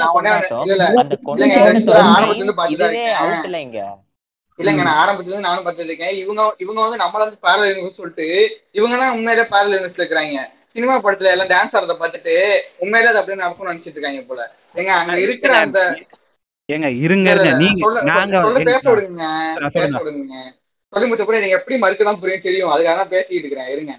இல்லங்க 1.35 1.55
ஆக்சுவலா 1.63 2.03
ஆரம்பத்துல 2.11 2.43
இருந்து 2.43 2.57
இருக்கேன். 2.87 3.15
இல்லைங்க. 3.47 3.79
இல்லங்க 4.59 4.83
நான் 4.87 5.01
ஆரம்பத்துல 5.03 5.33
இருந்து 5.33 5.47
நானும் 5.47 5.65
பார்த்துட்டு 5.65 5.93
இருக்கேன். 5.93 6.17
இவங்க 6.23 6.43
இவங்க 6.65 6.81
வந்து 6.85 7.01
நம்மள 7.03 7.23
வந்து 7.25 7.41
பேரல் 7.47 7.69
யூனிவர்ஸ் 7.71 8.01
சொல்லிட்டு 8.01 8.27
இவங்க 8.79 8.95
தான் 8.97 9.15
உண்மையிலே 9.17 9.45
பேரல் 9.53 9.75
யூனிவர்ஸ்ல 9.75 10.03
இருக்கிறாங்க. 10.03 10.43
சினிமா 10.75 10.95
படத்துல 11.03 11.33
எல்லாம் 11.35 11.51
டான்ஸ் 11.51 11.75
ஆடுறத 11.77 11.97
பார்த்துட்டு 11.99 12.35
உண்மையிலே 12.83 13.11
அது 13.11 13.21
அப்படியே 13.21 13.41
நடக்கும்னு 13.41 13.73
நினைச்சிட்டு 13.73 13.99
இருக்காங்க 13.99 14.23
போல. 14.31 14.43
ஏங்க 14.77 14.93
அங்க 15.01 15.17
இருக்கிற 15.27 15.53
அந்த 15.65 15.81
ஏங்க 16.69 16.89
இருங்க 17.05 17.31
நீங்க 17.63 17.81
நாங்க 18.11 18.37
சொல்ல 18.47 18.61
பேச 18.69 18.85
விடுங்க 18.91 19.25
பேச 19.77 19.91
விடுங்க 19.99 20.37
சொல்லி 20.93 21.07
முடிச்ச 21.09 21.25
பிறகு 21.27 21.45
நீங்க 21.45 21.59
எப்படி 21.59 21.77
மறுக்கலாம் 21.83 22.21
புரியும் 22.21 22.47
தெரியும். 22.47 22.73
அதுக்காக 22.73 22.97
தான் 22.97 23.13
பேசிட்டு 23.13 23.39
இருக்கிறேன். 23.41 23.71
இருங்க. 23.75 23.93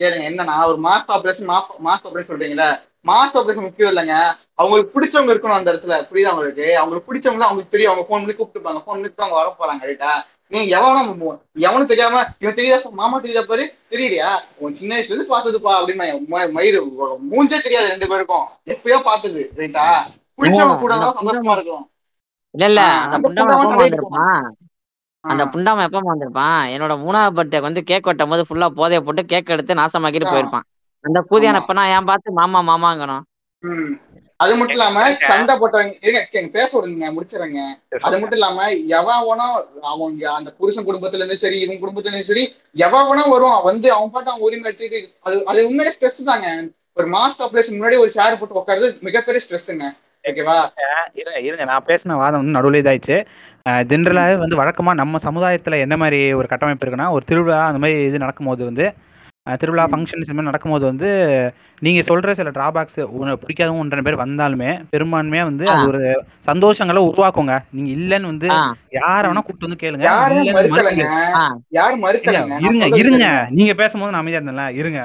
கேளுங்க 0.00 0.24
என்னன்னா 0.30 0.56
ஒரு 0.70 0.78
மாஸ் 0.84 1.10
ஆபரேஷன் 1.14 1.48
மாஸ் 1.86 2.04
ஆபரேஷன் 2.06 2.30
சொல்றீங்களா. 2.30 2.68
மாஸ் 3.04 3.36
ஆபரேஷன் 3.36 3.66
முக்கியம் 3.66 3.90
இல்லைங்க. 3.92 4.14
அவங்களுக்கு 4.54 4.94
பிடிச்சவங்க 4.94 5.32
இருக்கணும் 5.32 5.58
அந்த 5.58 5.72
இடத்துல. 5.72 5.96
புரியுதா 6.10 6.32
உங்களுக்கு? 6.34 6.66
அவங்களுக்கு 6.76 7.08
பிடிச்சவங்க 7.08 7.46
அவங்களுக்கு 7.48 7.74
தெரியும். 7.74 7.92
அவங்க 7.92 8.06
ஃபோன் 8.06 8.22
பண்ணி 8.22 8.36
கூப்பிட்டுப்பாங்க. 8.36 8.80
ஃபோன் 8.82 8.96
பண்ணி 8.96 9.10
அவங்க 9.18 9.38
வர 9.40 9.50
போறாங்க 9.60 9.88
ரைட்டா 9.90 10.12
நீங்க 10.52 10.68
எவனும் 10.76 11.08
எவனும் 11.60 11.90
தெரியாம 11.90 12.20
இவன் 12.42 12.58
தெரியாத? 12.58 12.90
மாமா 13.00 13.16
தெரியாத 13.18 13.46
பாரு? 13.46 13.64
தெரியலையா 13.92 14.28
உன் 14.58 14.76
சின்ன 14.76 14.92
வயசுல 14.94 15.12
இருந்து 15.12 15.32
பார்த்ததுப்பா 15.32 15.72
அப்படின்னு 15.78 16.06
மயிறு 16.56 16.78
மூஞ்சே 17.32 17.58
தெரியாது 17.66 17.92
ரெண்டு 17.92 18.08
பேருக்கும். 18.12 18.46
எப்பயோ 18.74 18.98
பார்த்தது 19.02 19.42
ரைட்டா 19.60 19.84
பிடிச்சவங்க 20.38 20.76
கூட 20.78 20.94
தான் 20.96 21.18
சந்தோஷமா 21.18 21.54
இருக்கும் 21.58 21.84
இல்ல 22.54 22.66
இல்ல. 22.70 22.82
அந்த 23.14 23.18
புண்டாம 23.24 23.56
தலையிட்டு 23.64 24.06
வந்திருப்பான் 26.08 26.60
என்னோட 26.74 26.92
மூணாவது 27.02 27.36
பர்த்டேக்கு 27.38 27.68
வந்து 27.68 27.82
கேக் 27.90 28.08
வெட்டும் 28.08 28.32
போது 28.32 28.42
ஃபுல்லா 28.48 28.68
போதைய 28.78 29.00
போட்டு 29.00 29.22
கேக் 29.32 29.52
எடுத்து 29.54 29.80
நாசமாக்கிட்டு. 29.80 30.32
போயிருப்பான். 30.32 30.66
அந்த 31.04 31.18
கூதியான 31.30 31.64
நான் 31.78 31.94
ஏன் 31.94 32.08
பார்த்து 32.10 32.38
மாமா 32.38 32.60
மாமாங்கணும். 32.68 33.24
ம். 33.64 33.92
அது 34.40 34.52
மட்டும் 34.56 34.76
இல்லாம 34.76 34.98
சண்டை 35.28 35.54
போட்டவங்க 35.54 36.42
பேச 36.52 36.68
விடுங்க 36.74 37.06
முடிச்சிடுறேங்க. 37.14 37.60
அது 38.00 38.18
மட்டும் 38.20 38.38
இல்லாம 38.38 38.66
எவனோ 38.98 39.46
அவங்க 39.90 40.28
அந்த 40.32 40.50
புருஷன் 40.58 40.86
குடும்பத்துல 40.88 41.22
இருந்து 41.22 41.42
சரி 41.44 41.58
இவங்க 41.60 41.80
குடும்பத்துல 41.82 42.10
இருந்து 42.10 42.30
சரி 42.30 42.44
எவனோ 42.86 43.24
வரும். 43.32 43.56
வந்து 43.64 43.88
அவன் 43.96 44.12
பாட்டு 44.12 44.32
அவன் 44.32 44.44
உரிமை 44.48 44.68
எடுத்துட்டு 44.70 45.00
அது 45.26 45.38
அது 45.44 45.66
உண்மையிலே 45.68 45.94
ஸ்ட்ரெஸ் 45.96 46.28
தாங்க. 46.30 46.50
ஒரு 46.96 47.08
மாஸ்க் 47.08 47.42
ஆபரேஷன் 47.46 47.76
முன்னாடி 47.76 47.98
ஒரு 48.04 48.10
சேர் 48.10 48.38
போட்டு 48.38 48.60
உட்காருது 48.60 48.88
மிகப்பெரிய 49.08 49.42
ஸ்ட்ரெஸ்ஸுங்க 49.44 49.88
ஓகேவா 50.24 50.56
இருங்க 51.48 51.64
நான் 51.64 51.88
பேசின 51.90 52.16
வாதம் 52.16 52.40
வந்து 52.42 52.56
நடுவில் 52.56 52.80
இதாயிடுச்சு. 52.80 53.18
ஜென்ரலாகவே 53.90 54.36
வந்து 54.42 54.56
வழக்கமாக 54.56 55.00
நம்ம 55.00 55.18
சமுதாயத்தில் 55.18 55.82
என்ன 55.84 55.94
மாதிரி 55.96 56.20
ஒரு 56.32 56.46
கட்டமைப்பு 56.48 56.84
இருக்குன்னா 56.84 57.08
ஒரு 57.16 57.24
திருவிழா 57.24 57.60
அந்த 57.68 57.80
மாதிரி 57.82 58.06
இது 58.08 58.24
நடக்கும்போது 58.24 58.62
வந்து 58.64 58.86
திருவிழா 59.46 59.84
ஃபங்க்ஷன்ஸ் 59.90 60.24
இந்த 60.24 60.34
மாதிரி 60.36 60.48
நடக்கும்போது 60.48 60.84
வந்து 60.90 61.08
நீங்கள் 61.82 62.06
சொல்கிற 62.08 62.32
சில 62.38 62.50
ட்ராபேக்ஸ் 62.56 62.98
பிடிக்காதவங்க 63.42 63.82
ஒன்றரை 63.82 64.02
பேர் 64.06 64.22
வந்தாலுமே 64.22 64.70
பெரும்பான்மையாக 64.92 65.48
வந்து 65.50 65.64
அது 65.74 65.84
ஒரு 65.90 66.00
சந்தோஷங்களை 66.48 67.02
உருவாக்குங்க. 67.10 67.54
நீங்கள் 67.76 67.94
இல்லைன்னு 67.98 68.30
வந்து. 68.32 68.48
யாரை 68.98 69.24
வேணா 69.28 69.42
கூப்பிட்டு 69.44 69.68
வந்து 69.68 69.82
கேளுங்க. 69.84 70.04
இருங்க 72.64 72.88
இருங்க. 73.02 73.26
நீங்க 73.58 73.74
பேசும்போது 73.82 74.12
நான் 74.12 74.22
அமைதியா 74.22 74.40
இருந்தேன்ல 74.40 74.66
இருங்க. 74.80 75.02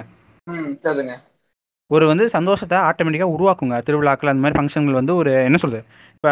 ஒரு 1.92 2.06
வந்து 2.12 2.26
சந்தோஷத்தை 2.36 2.78
ஆட்டோமேட்டிக்காக 2.90 3.36
உருவாக்குங்க. 3.36 3.78
திருவிழாக்கள் 3.88 4.32
அந்த 4.32 4.44
மாதிரி 4.44 4.58
ஃபங்க்ஷன்கள் 4.58 5.00
வந்து 5.00 5.14
ஒரு 5.22 5.32
என்ன 5.48 5.58
சொல்றது? 5.64 5.84
இப்போ 6.16 6.32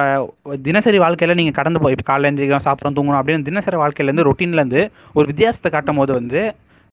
தினசரி 0.68 0.98
வாழ்க்கையில் 1.03 1.38
நீங்கள் 1.40 1.57
கடந்து 1.57 1.82
போய் 1.84 1.95
இப்போ 1.95 2.06
காலைல 2.10 2.30
எழுந்திரிக்கிறோம் 2.30 2.68
சாப்பிட்றோம் 2.68 2.98
தூங்கணும் 2.98 3.19
அப்படின்னு 3.22 3.48
தினசரி 3.49 3.78
வாழ்க்கையிலேருந்து 3.82 4.28
ரொட்டீன்லேருந்து 4.30 4.82
ஒரு 5.18 5.26
வித்தியாசத்தை 5.32 5.72
காட்டும் 5.72 5.99
போது 6.02 6.11
வந்து 6.19 6.41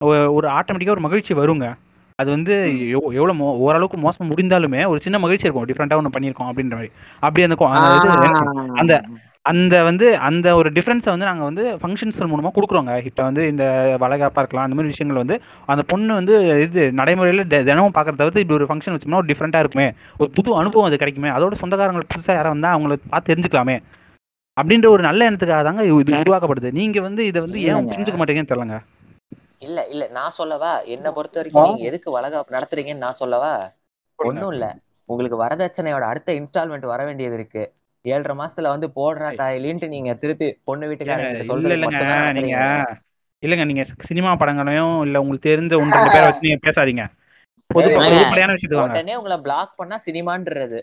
ஒரு 0.04 0.48
ஆட்டோமேட்டிக்காக 0.48 0.90
ஒரு 0.90 1.00
மகிழ்ச்சி 1.00 1.34
வருங்க. 1.34 1.74
அது 2.14 2.30
வந்து 2.30 2.54
எவ்- 2.74 3.12
எவ்வளோ 3.12 3.32
மோ 3.32 3.38
ஓரளவுக்கு 3.38 3.98
மோசம் 3.98 4.34
முடிந்தாலுமே 4.34 4.86
ஒரு 4.86 5.00
சின்ன 5.00 5.18
மகிழ்ச்சி 5.18 5.46
இருக்கும். 5.46 5.66
டிஃப்ரெண்ட்டாக 5.66 5.96
ஒன்று 5.96 6.20
பண்ணியிருக்கோம் 6.20 6.48
அப்படின்ற 6.48 6.70
மாதிரி. 6.70 6.90
அப்படி 7.20 7.46
அந்த 7.46 7.54
அந்த? 8.74 9.02
அந்த 9.42 9.82
வந்து 9.82 10.16
அந்த 10.16 10.54
ஒரு 10.54 10.70
டிஃப்ரென்ஸை 10.70 11.04
வந்து 11.04 11.24
நாங்கள் 11.24 11.52
வந்து 11.52 11.76
ஃபங்க்ஷன்ஸ் 11.76 12.26
மூலமாக 12.26 12.60
கொடுக்குறோங்க. 12.60 13.04
இப்போ 13.04 13.22
வந்து 13.22 13.48
இந்த 13.48 13.96
வளைகாப்பாக 14.00 14.38
இருக்கலாம் 14.38 14.66
அந்த 14.66 14.74
மாதிரி 14.74 14.86
விஷயங்கள் 14.86 15.24
வந்து 15.26 15.42
அந்த 15.66 15.82
பொண்ணு 15.86 16.14
வந்து 16.14 16.62
இது 16.62 16.92
நடைமுறையில் 16.92 17.46
தினமும் 17.46 17.92
பார்க்கறத 17.94 18.16
தவிர்த்து 18.16 18.40
இப்படி 18.40 18.62
ஒரு 18.62 18.64
ஃபங்க்ஷன் 18.64 18.94
வச்சோம்னா 18.94 19.14
ஒரு 19.14 19.26
டிஃப்ரெண்ட்டாக 19.26 19.58
இருக்குமே. 19.58 19.92
ஒரு 20.18 20.30
புது 20.30 20.56
அனுபவம் 20.56 20.86
அது 20.86 20.96
கிடைக்குமே. 20.96 21.28
அதோட 21.28 21.52
சொந்தக்காரங்களுக்கு 21.60 22.08
புதுசாக 22.16 22.32
யாரும் 22.32 22.60
வந்தால் 22.60 22.80
அவங்கள 22.80 22.96
பார்த்து 23.08 23.34
தெரிஞ்சுக்கலாமே. 23.34 23.78
அப்படின்ற 24.60 24.88
ஒரு 24.88 25.02
நல்ல 25.02 25.30
எண்ணத்துக்காக 25.30 25.62
தாங்க 25.62 25.84
இது 25.84 26.14
உருவாக்கப்படுது. 26.14 26.72
நீங்கள் 26.72 27.02
வந்து 27.02 27.26
இதை 27.26 27.40
வந்து 27.40 27.62
ஏன். 27.62 27.74
புரிஞ்சுக்க 27.74 28.18
மாட்டேங்கன்னு 28.18 28.50
தெரியலங்க. 28.54 28.80
இல்ல 29.62 29.78
இல்ல 29.86 30.04
நான் 30.10 30.36
சொல்லவா? 30.36 30.72
என்ன 30.94 31.06
பொறுத்த 31.12 31.38
வரைக்கும் 31.38 31.64
நீங்க 31.64 31.82
எதுக்கு 31.84 32.08
வளகாப்பு 32.12 32.56
நடத்துறீங்கன்னு 32.56 33.04
நான் 33.06 33.20
சொல்லவா? 33.20 33.52
ஒண்ணும் 34.18 34.52
இல்ல. 34.52 34.66
உங்களுக்கு 35.08 35.36
வரதட்சணையோட 35.38 36.04
அடுத்த 36.08 36.30
இன்ஸ்டால்மெண்ட் 36.34 36.86
வர 36.86 37.02
வேண்டியது 37.04 37.36
இருக்கு. 37.38 37.62
ஏழரை 38.04 38.34
மாசத்துல 38.36 38.72
வந்து 38.74 38.88
போடுறா 38.96 39.28
தாயிலின்ட்டு 39.38 39.88
நீங்க 39.88 40.10
திருப்பி 40.16 40.48
பொண்ணு 40.64 40.88
வீட்டுக்காரங்க 40.90 41.42
சொல்றது 41.50 41.76
இல்லைங்க. 41.78 42.00
நீங்க 42.36 42.56
நடத்துறீங்க 42.56 42.58
இல்லைங்க 43.42 43.64
நீங்க 43.64 43.82
சினிமா 44.08 44.30
படங்களையும் 44.36 44.96
இல்ல 45.04 45.20
உங்களுக்கு 45.20 45.48
தெரிஞ்ச 45.48 45.74
ஒன்று 45.80 45.96
ரெண்டு 45.98 46.14
பேரை 46.14 46.26
வச்சு 46.28 46.46
நீங்க 46.46 46.60
பேசாதீங்க. 46.66 47.04
பொதுப்படையான 47.70 48.22
விஷயத்துக்கு 48.48 48.82
வாங்க. 48.82 48.96
உடனே 48.96 49.14
உங்களை 49.16 49.36
பிளாக் 49.40 49.78
பண்ணா 49.78 49.96
சினிமான்றது. 50.06 50.78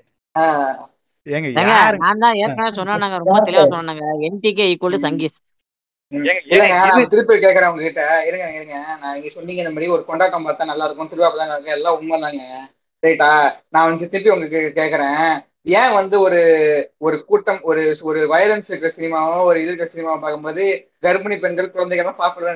ஏங்க 1.56 1.74
நான் 2.02 2.22
தான் 2.24 2.38
ஏற்கனவே 2.42 2.72
சொன்னாங்க 2.80 3.18
ரொம்ப 3.22 3.38
தெளிவா 3.48 3.66
சொன்னாங்க. 3.74 4.06
என்டிகே 4.28 4.66
ஈக்குவல் 4.74 5.04
சங்கீஸ் 5.06 5.38
திருப்பி 7.12 7.36
கேக்குறேன் 7.36 7.70
உங்ககிட்ட. 7.72 8.04
இருங்க 8.28 8.46
இருங்க 8.58 8.76
நான் 9.02 9.16
நீங்க 9.16 9.32
சொன்னீங்க 9.36 9.64
இந்த 9.64 9.74
மாதிரி 9.76 9.94
ஒரு 9.96 10.04
கொண்டாட்டம் 10.06 10.48
பார்த்தா 10.48 10.70
நல்லா 10.72 10.86
இருக்கும். 10.88 11.10
திருவிழா 11.12 11.32
தான் 11.42 11.52
இருக்கு 11.52 11.76
எல்லாம் 11.78 11.98
உண்மைதாங்க 12.00 12.44
ரைட்டா 13.04 13.30
நான் 13.74 13.88
வந்து 13.88 14.10
திருப்பி 14.12 14.34
உங்களுக்கு 14.34 14.62
கேக்குறேன் 14.78 15.20
ஏன் 15.76 15.94
வந்து 15.94 16.16
ஒரு 16.26 16.40
ஒரு 17.02 17.18
கூட்டம் 17.30 17.62
ஒரு 17.70 17.82
ஒரு 18.04 18.20
வயலன்ஸ் 18.34 18.70
இருக்கிற 18.70 18.92
சினிமாவோ 18.98 19.38
ஒரு 19.50 19.58
இது 19.62 19.70
இருக்கிற 19.72 19.90
சினிமாவோ 19.94 20.18
பார்க்கும்போது 20.18 20.64
கர்ப்பிணி 21.04 21.38
பெண்கள் 21.44 21.74
குழந்தைகள் 21.74 22.10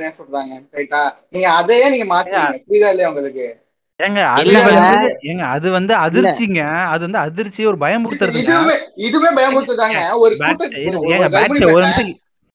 ஏன் 0.08 0.20
சொல்றாங்க? 0.20 0.54
ரைட்டா 0.76 1.02
நீங்க 1.34 1.48
அதையே 1.60 1.88
நீங்க 1.94 2.08
மாத்துறீங்க 2.12 2.62
புரியுதா 2.68 2.92
இல்லையா 2.94 3.10
உங்களுக்கு? 3.12 3.48
ஏங்க 4.00 4.20
அது 4.34 4.44
இல்லங்க. 4.44 4.74
வந்து 4.82 5.10
ஏங்க 5.30 5.46
அது 5.56 5.68
வந்து 5.78 5.94
அதிர்ச்சிங்க. 6.04 6.62
அது 6.94 7.02
வந்து 7.08 7.20
அதிர்ச்சி 7.24 7.62
ஒரு 7.72 7.78
பயமுறுத்துறதுங்க. 7.84 8.44
இதுவுமே 8.46 8.76
இதுவுமே 9.08 9.32
பயமுறுத்துதாங்க. 9.40 10.02
ஒரு 10.24 10.34
ஏங்க 10.36 11.30
ஒரு 11.70 11.86
நிமிஷம் 11.86 12.14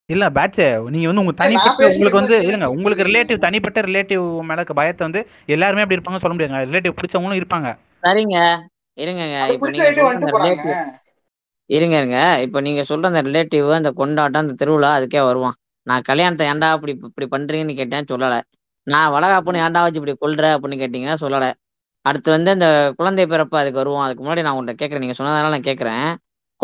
இல்ல 0.09 0.31
பேட்ச் 0.31 0.59
நீங்க 0.89 1.06
வந்து 1.09 1.22
உங்க 1.22 1.32
தனிப்பட்ட 1.32 1.86
உங்களுக்கு 1.89 2.20
வந்து 2.20 2.36
இருங்க. 2.48 2.66
உங்களுக்கு 2.70 3.05
ரிலேட்டிவ் 3.05 3.39
தனிப்பட்ட 3.39 3.81
ரிலேட்டிவ் 3.81 4.24
மேல 4.43 4.64
பயத்தை 4.74 5.02
வந்து 5.06 5.20
எல்லாருமே 5.47 5.82
அப்படி 5.82 5.98
இருப்பாங்க 5.98 6.20
சொல்ல 6.20 6.35
முடியாதுங்க. 6.35 6.62
ரிலேட்டிவ் 6.70 6.97
பிடிச்சவங்களும் 6.98 7.40
இருப்பாங்க. 7.40 7.68
சரிங்க. 8.02 8.39
இருங்கங்க. 8.98 9.36
அது 9.40 9.55
இப்ப 9.55 9.70
நீங்க 9.70 9.86
இருங்க 11.70 11.94
இருங்க. 11.97 12.18
இப்ப 12.40 12.60
நீங்க 12.60 12.81
சொல்ற 12.82 13.06
அந்த 13.06 13.22
ரிலேட்டிவ் 13.22 13.68
அந்த 13.72 13.90
கொண்டாட்டம் 13.93 14.40
அந்த 14.40 14.55
திருவிழா 14.55 14.90
அதுக்கே 14.98 15.20
வருவான். 15.24 15.56
நான் 15.86 16.02
கல்யாணத்தை 16.02 16.47
ஏன்டா 16.48 16.74
இப்படி 16.74 16.93
இப்படி 17.02 17.26
பண்றீங்கன்னு 17.26 17.74
கேட்டேன் 17.74 18.10
சொல்லல. 18.12 18.36
நான் 18.86 19.12
வளகாப்புன்னு 19.12 19.62
ஏன்டா 19.64 19.82
வச்சு 19.82 20.01
இப்படி 20.02 20.16
கொள்ற 20.16 20.44
அப்படின்னு 20.55 20.81
கேட்டீங்கன்னா 20.82 21.16
சொல்லல. 21.20 21.47
அடுத்து 22.05 22.31
வந்து 22.31 22.51
அந்த 22.51 22.66
குழந்தை 22.97 23.26
பிறப்பு 23.26 23.59
அதுக்கு 23.59 23.78
வருவோம் 23.78 24.01
அதுக்கு 24.01 24.24
முன்னாடி 24.24 24.43
நான் 24.43 24.55
உங்கள்கிட்ட 24.55 24.82
கேட்கறேன். 24.82 24.98
நீங்க 24.98 25.16
சொன்னதால 25.18 25.55
நான் 25.55 25.68
கேட்கறேன். 25.70 26.06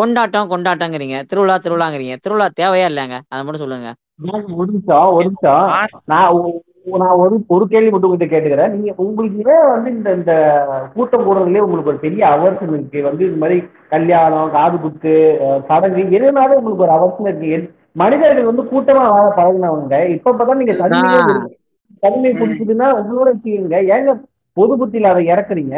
கொண்டாட்டம் 0.01 0.51
கொண்டாட்டங்கிறீங்க. 0.53 1.17
திருவிழா 1.31 1.57
திருவிழாங்கிறீங்க. 1.65 2.17
திருவிழா 2.25 2.49
தேவையா 2.61 2.87
இல்லையாங்க 2.91 3.19
அதை 3.29 3.43
மட்டும் 3.47 3.65
சொல்லுங்க. 3.65 3.91
ஒரு 4.59 4.69
நிமிஷம் 4.73 5.09
ஒரு 5.17 5.25
நிமிஷம். 5.29 5.69
நான் 6.13 7.15
ஒரு 7.23 7.35
ஒரு 7.55 7.65
கேள்வி 7.73 7.91
மட்டும் 7.93 8.11
உங்ககிட்ட 8.11 8.35
கேட்டுக்கிறேன். 8.35 8.73
நீங்க 8.75 8.93
உங்களுக்கு 9.05 9.39
ஏன் 9.55 9.71
வந்து 9.73 9.91
இந்த 9.97 10.09
இந்த 10.19 10.33
கூட்டம் 10.95 11.25
கூடுறதுலயே 11.25 11.65
உங்களுக்கு 11.65 11.93
ஒரு 11.93 12.01
பெரிய 12.05 12.23
அவர்சம் 12.35 12.73
இருக்கு. 12.75 12.99
வந்து 13.09 13.23
இந்த 13.29 13.39
மாதிரி 13.43 13.59
கல்யாணம் 13.95 14.53
காது 14.57 14.77
குத்து 14.85 15.13
சடங்கு 15.69 16.03
எதுனாலும் 16.19 16.59
உங்களுக்கு 16.61 16.87
ஒரு 16.87 16.95
அவர்சம் 16.99 17.29
இருக்கு. 17.31 17.53
மனிதர்கள் 18.03 18.49
வந்து 18.51 18.65
கூட்டமா 18.73 19.05
வாழ 19.15 19.27
பழகினவங்க. 19.39 19.95
இப்ப 20.15 20.33
இப்பதான் 20.33 20.61
நீங்க 20.63 20.75
தனிமை 22.05 22.31
பிடிச்சதுன்னா 22.41 22.89
உங்களோட 23.01 23.29
வச்சுக்கீங்க 23.31 23.79
ஏங்க 23.95 24.11
பொது 24.57 24.73
புத்தியில 24.81 25.11
அதை 25.13 25.23
இறக்குறீங்க? 25.33 25.77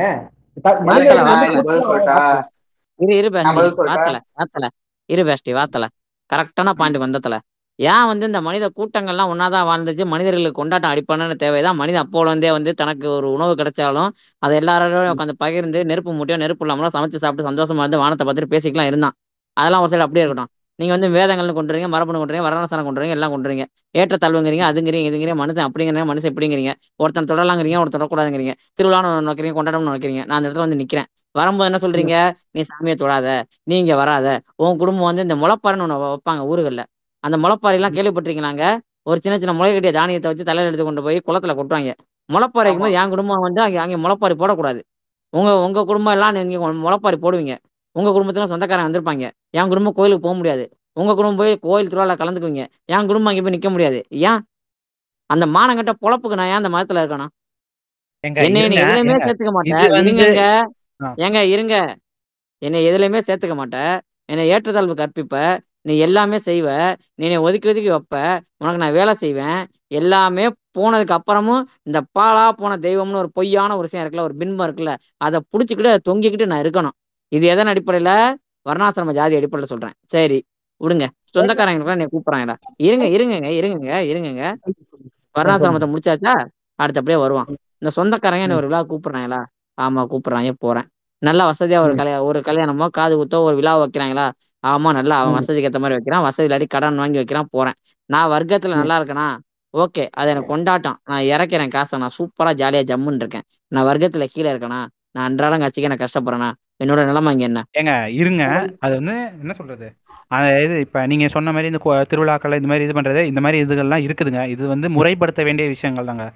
இரு 3.03 3.13
இரு 3.21 3.29
வாத்தல 3.37 4.19
வாத்தல. 4.39 4.67
இரு 5.11 5.23
பேஸ்டி 5.29 5.53
வாத்தல. 5.59 5.85
கரெக்டான 6.31 6.73
பாயிண்ட் 6.81 6.99
வந்ததுல. 7.05 7.37
ஏன் 7.79 8.07
வந்து 8.11 8.25
இந்த 8.27 8.41
மனித 8.47 8.65
கூட்டங்கள்லாம் 8.79 9.31
ஒன்னாதான் 9.33 9.67
வாழ்ந்துச்சு? 9.71 10.05
மனிதர்களுக்கு 10.13 10.59
கொண்டாட்டம் 10.61 10.93
அடிப்படையான 10.93 11.37
தேவைதான். 11.43 11.77
மனிதன் 11.81 12.03
அப்போல 12.05 12.33
இருந்தே 12.33 12.51
வந்து 12.57 12.71
தனக்கு 12.81 13.07
ஒரு 13.11 13.29
உணவு 13.37 13.53
கிடைச்சாலும் 13.61 14.11
அதை 14.39 14.57
எல்லாரோட 14.61 15.07
உட்காந்து 15.15 15.35
பகிர்ந்து 15.45 15.81
நெருப்பு 15.91 16.13
மூட்டையோ 16.19 16.39
நெருப்பு 16.45 16.65
இல்லாமலோ 16.67 16.91
சமைச்சு 16.97 17.23
சாப்பிட்டு 17.25 17.49
சந்தோஷமா 17.51 17.85
இருந்து 17.85 18.03
வானத்தை 18.03 18.27
பார்த்துட்டு 18.29 18.53
பேசிக்கலாம் 18.55 18.91
இருந்தான். 18.93 19.15
அதெல்லாம் 19.57 19.83
ஒரு 19.85 19.93
சைடு 19.93 20.05
அப்படியே 20.07 20.25
இருக்கட்டும். 20.27 20.51
நீங்க 20.79 20.93
வந்து 20.97 21.09
வேதங்கள்னு 21.17 21.55
கொண்டு 21.57 21.73
வரீங்க 21.73 21.89
மரபணு 21.95 22.21
கொண்டு 22.21 22.33
வரீங்க 22.33 22.47
வரலாசனம் 22.49 22.87
கொண்டு 22.89 23.01
வரீங்க 23.01 23.17
எல்லாம் 23.17 23.33
கொண்டு 23.35 23.49
வரீங்க 23.49 23.65
ஏற்ற 24.01 24.17
தழுவுங்கிறீங்க 24.25 24.65
அதுங்கிறீங்க 24.71 25.09
இதுங்கிறீங்க 25.11 25.37
மனுஷன் 25.43 25.67
அப்படிங்கிறீங்க 25.69 26.07
மனுஷன் 26.13 26.33
இப்படிங்கிறீங்க. 26.33 26.73
ஒருத்தன் 27.03 27.29
தொடலாங்கிறீங்க 27.33 27.79
ஒருத்தன் 27.83 28.03
தொடக்கூடாதுங்கிறீங்க 28.03 28.55
திருவிழான்னு 28.79 29.11
ஒன்று 29.19 29.33
வைக்கிறீங்க 29.33 29.57
கொண்டாடம்னு 29.59 29.95
வைக்கிறீங்க. 29.97 30.23
நான் 30.29 30.39
அந்த 30.39 30.49
இடத்துல 30.49 30.65
வந்து 30.67 30.81
நிக்கிறேன். 30.83 31.09
வரும்போது 31.35 31.69
என்ன 31.71 31.79
சொல்றீங்க? 31.85 32.17
நீ 32.53 32.61
சாமியை 32.71 32.97
தொடாத 32.97 33.29
நீ 33.65 33.79
இங்க 33.79 33.95
வராத. 33.97 34.27
உன் 34.57 34.77
குடும்பம் 34.77 35.09
வந்து 35.11 35.23
இந்த 35.23 35.37
முளைப்பாறைன்னு 35.43 35.85
ஒன்று 35.87 35.99
வைப்பாங்க 36.05 36.43
ஊருகள்ல. 36.53 36.83
அந்த 37.25 37.37
முளைப்பாறையெல்லாம் 37.37 37.95
கேள்விப்பட்டிருக்கீங்களாங்க? 37.97 38.65
ஒரு 39.03 39.19
சின்ன 39.21 39.39
சின்ன 39.39 39.53
முளை 39.53 39.73
கட்டிய 39.73 39.93
தானியத்தை 39.93 40.31
வச்சு 40.31 40.45
தலையில 40.45 40.71
எடுத்து 40.71 40.85
கொண்டு 40.85 41.03
போய் 41.03 41.19
குளத்துல 41.29 41.55
கொட்டுவாங்க. 41.59 41.93
முளைப்பாறை 42.29 42.71
ஆமா. 42.73 42.81
போது 42.81 42.93
என் 42.93 43.09
குடும்பம் 43.09 43.45
வந்து 43.47 43.61
அங்கே 43.61 43.79
அங்கே 43.79 43.97
முளைப்பாரி 43.97 44.35
போடக்கூடாது. 44.43 44.81
உங்க 45.33 45.51
உங்க 45.67 45.85
குடும்பம் 45.85 46.15
எல்லாம் 46.17 46.35
நீங்க 46.39 46.71
முளைப்பாரி 46.85 47.19
போடுவீங்க. 47.25 47.55
உங்க 47.97 48.11
குடும்பத்துல 48.11 48.45
சொந்தக்காரங்க 48.45 48.89
வந்திருப்பாங்க. 48.89 49.25
என் 49.51 49.71
குடும்பம் 49.73 49.95
கோயிலுக்கு 49.95 50.27
போக 50.27 50.35
முடியாது. 50.35 50.65
உங்க 50.93 51.11
குடும்பம் 51.15 51.37
போய் 51.37 51.59
கோயில் 51.67 51.89
திருவிழா 51.89 52.15
கலந்துக்குவீங்க. 52.23 52.65
என் 52.95 53.09
குடும்பம் 53.11 53.31
அங்கே 53.31 53.43
போய் 53.43 53.55
நிக்க 53.57 53.71
முடியாது. 53.71 53.99
ஏன்? 54.31 54.41
அந்த 55.31 55.47
மானங்கட்ட 55.47 55.93
பொழப்புக்கு 56.05 56.39
நான் 56.41 56.51
ஏன் 56.53 56.61
அந்த 56.63 56.71
மதத்துல 56.77 57.03
இருக்கணும்? 57.03 57.33
என்னை 58.25 58.49
நீ 58.53 58.77
இருங்க 58.77 58.83
எதுலையுமே 58.85 59.17
சேர்த்துக்க 59.27 59.53
மாட்டேன். 59.57 60.73
ஏங்க 61.17 61.41
இருங்க. 61.47 61.75
என்னை 62.63 62.91
எதுலையுமே 62.91 63.21
சேர்த்துக்க 63.27 63.55
மாட்டேன் 63.55 64.01
என்னை 64.25 64.51
ஏற்றத்தாழ்வு 64.51 64.95
கற்பிப்ப. 64.95 65.37
நீ 65.81 65.99
எல்லாமே 65.99 66.39
செய்வ. 66.45 66.67
நீ 67.15 67.25
என்னை 67.25 67.39
ஒதுக்கி 67.39 67.69
ஒதுக்கி 67.69 67.91
வைப்ப. 67.91 68.41
உனக்கு 68.57 68.79
நான் 68.79 68.93
வேலை 68.93 69.15
செய்வேன். 69.15 69.61
எல்லாமே 69.93 70.45
போனதுக்கு 70.79 71.15
அப்புறமும் 71.19 71.63
இந்த 71.83 72.03
பாலா 72.19 72.53
போன 72.53 72.77
தெய்வம்னு 72.77 73.15
ஒரு 73.15 73.31
பொய்யான 73.33 73.77
ஒரு 73.77 73.83
விஷயம் 73.83 74.05
இருக்குல்ல 74.05 74.21
ஒரு 74.21 74.37
பின்பம் 74.37 74.67
இருக்குல்ல 74.69 74.93
அதை 75.17 75.41
புடிச்சுக்கிட்டு 75.53 75.93
அதை 75.93 76.01
தொங்கிக்கிட்டு 76.11 76.47
நான் 76.47 76.63
இருக்கணும். 76.63 76.97
இது 77.33 77.47
எதன் 77.47 77.67
அடிப்படையில? 77.67 78.13
வர்ணாசிரம 78.69 79.13
ஜாதி 79.13 79.37
அடிப்படையில 79.37 79.63
சொல்றேன். 79.63 79.95
சரி 80.07 80.39
விடுங்க. 80.81 81.07
சொந்தக்காரங்க 81.35 81.91
என்னை 81.91 82.07
கூப்பிடுறாங்கடா. 82.13 82.55
இருங்க 82.77 83.05
இருங்கங்க 83.07 83.49
இருங்கங்க 83.61 83.93
இருங்கங்க. 84.11 84.45
வர்ணாசிரமத்தை 85.35 85.89
முடிச்சாச்சா? 85.93 86.33
அடுத்து 86.79 87.01
அப்படியே 87.01 87.21
வருவான். 87.21 87.49
இந்த 87.79 87.91
சொந்தக்காரங்க 87.91 88.43
என்ன 88.43 88.57
ஒரு 88.57 88.67
விழா 88.67 88.85
கூப்பிடுறாங்களா? 88.85 89.41
ஆமா 89.79 90.01
கூப்பிடுறாங்க 90.11 90.53
போறேன். 90.59 90.87
நல்லா 91.23 91.51
வசதியா 91.51 91.79
ஒரு 91.79 91.95
கல்யா 91.95 92.23
ஒரு 92.23 92.41
கல்யாணமோ 92.41 92.89
காது 92.91 93.15
குத்தோ 93.17 93.39
ஒரு 93.43 93.57
விழா 93.57 93.73
வைக்கிறாங்களா? 93.77 94.27
ஆமா 94.65 94.93
நல்லா 94.93 95.17
அவன் 95.19 95.33
வசதிக்கு 95.33 95.69
ஏத்த 95.69 95.79
மாதிரி 95.79 95.95
வைக்கிறான். 95.95 96.23
வசதி 96.23 96.47
இல்லாட்டி 96.49 96.67
கடன் 96.67 96.97
வாங்கி 96.97 97.17
வைக்கிறான் 97.17 97.51
போறேன். 97.51 97.77
நான் 98.11 98.31
வர்க்கத்துல 98.31 98.77
நல்லா 98.77 98.97
இருக்கேனா? 98.99 99.27
ஓகே 99.75 100.09
அது 100.13 100.31
எனக்கு 100.31 100.49
கொண்டாட்டம் 100.49 100.99
நான் 101.05 101.23
இறக்கிறேன் 101.25 101.69
காசை. 101.69 101.99
நான் 101.99 102.17
சூப்பரா 102.19 102.51
ஜாலியா 102.55 102.83
ஜம்முன்னு 102.83 103.17
இருக்கேன். 103.17 103.47
நான் 103.73 103.87
வர்க்கத்துல 103.87 104.25
கீழே 104.27 104.51
இருக்கேனா? 104.53 104.81
நான் 105.11 105.25
அன்றாடம் 105.25 105.61
கட்சிக்கு 105.61 105.89
நான் 105.89 106.05
கஷ்டப்படுறேனா? 106.05 106.51
என்னோட 106.79 107.01
நிலைமை 107.07 107.33
இங்க 107.33 107.45
என்ன? 107.45 107.61
ஏங்க 107.73 107.93
இருங்க. 108.13 108.45
அது 108.79 108.95
வந்து 108.95 109.15
என்ன 109.43 109.53
சொல்றது? 109.53 109.87
இது 110.65 110.75
இப்ப 110.85 111.01
நீங்க 111.11 111.27
சொன்ன 111.35 111.53
மாதிரி 111.55 111.71
இந்த 111.71 111.81
திருவிழாக்கள் 112.11 112.59
இந்த 112.59 112.71
மாதிரி 112.71 112.87
இது 112.87 112.97
பண்றது 112.99 113.23
இந்த 113.31 113.41
மாதிரி 113.45 113.59
இதுகள்லாம் 113.65 114.05
இருக்குதுங்க. 114.07 114.43
இது 114.55 114.63
வந்து 114.73 114.89
முறைப்படுத்த 114.97 115.41
வேண்டிய 115.49 115.67
விஷயங்கள் 115.75 116.09
தாங்க. 116.11 116.27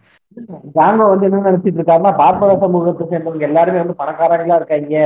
ஜான்வோ 0.76 1.04
வந்து 1.10 1.26
என்ன 1.28 1.42
நினைச்சிட்டு 1.46 1.78
இருக்காருன்னா 1.80 2.12
பார்ப்பன 2.20 2.56
சமூகத்தை 2.64 3.04
சேர்ந்தவங்க 3.10 3.48
எல்லாருமே 3.48 3.80
வந்து 3.82 3.98
பணக்காரங்களா 4.02 4.58
இருக்காங்க. 4.60 4.96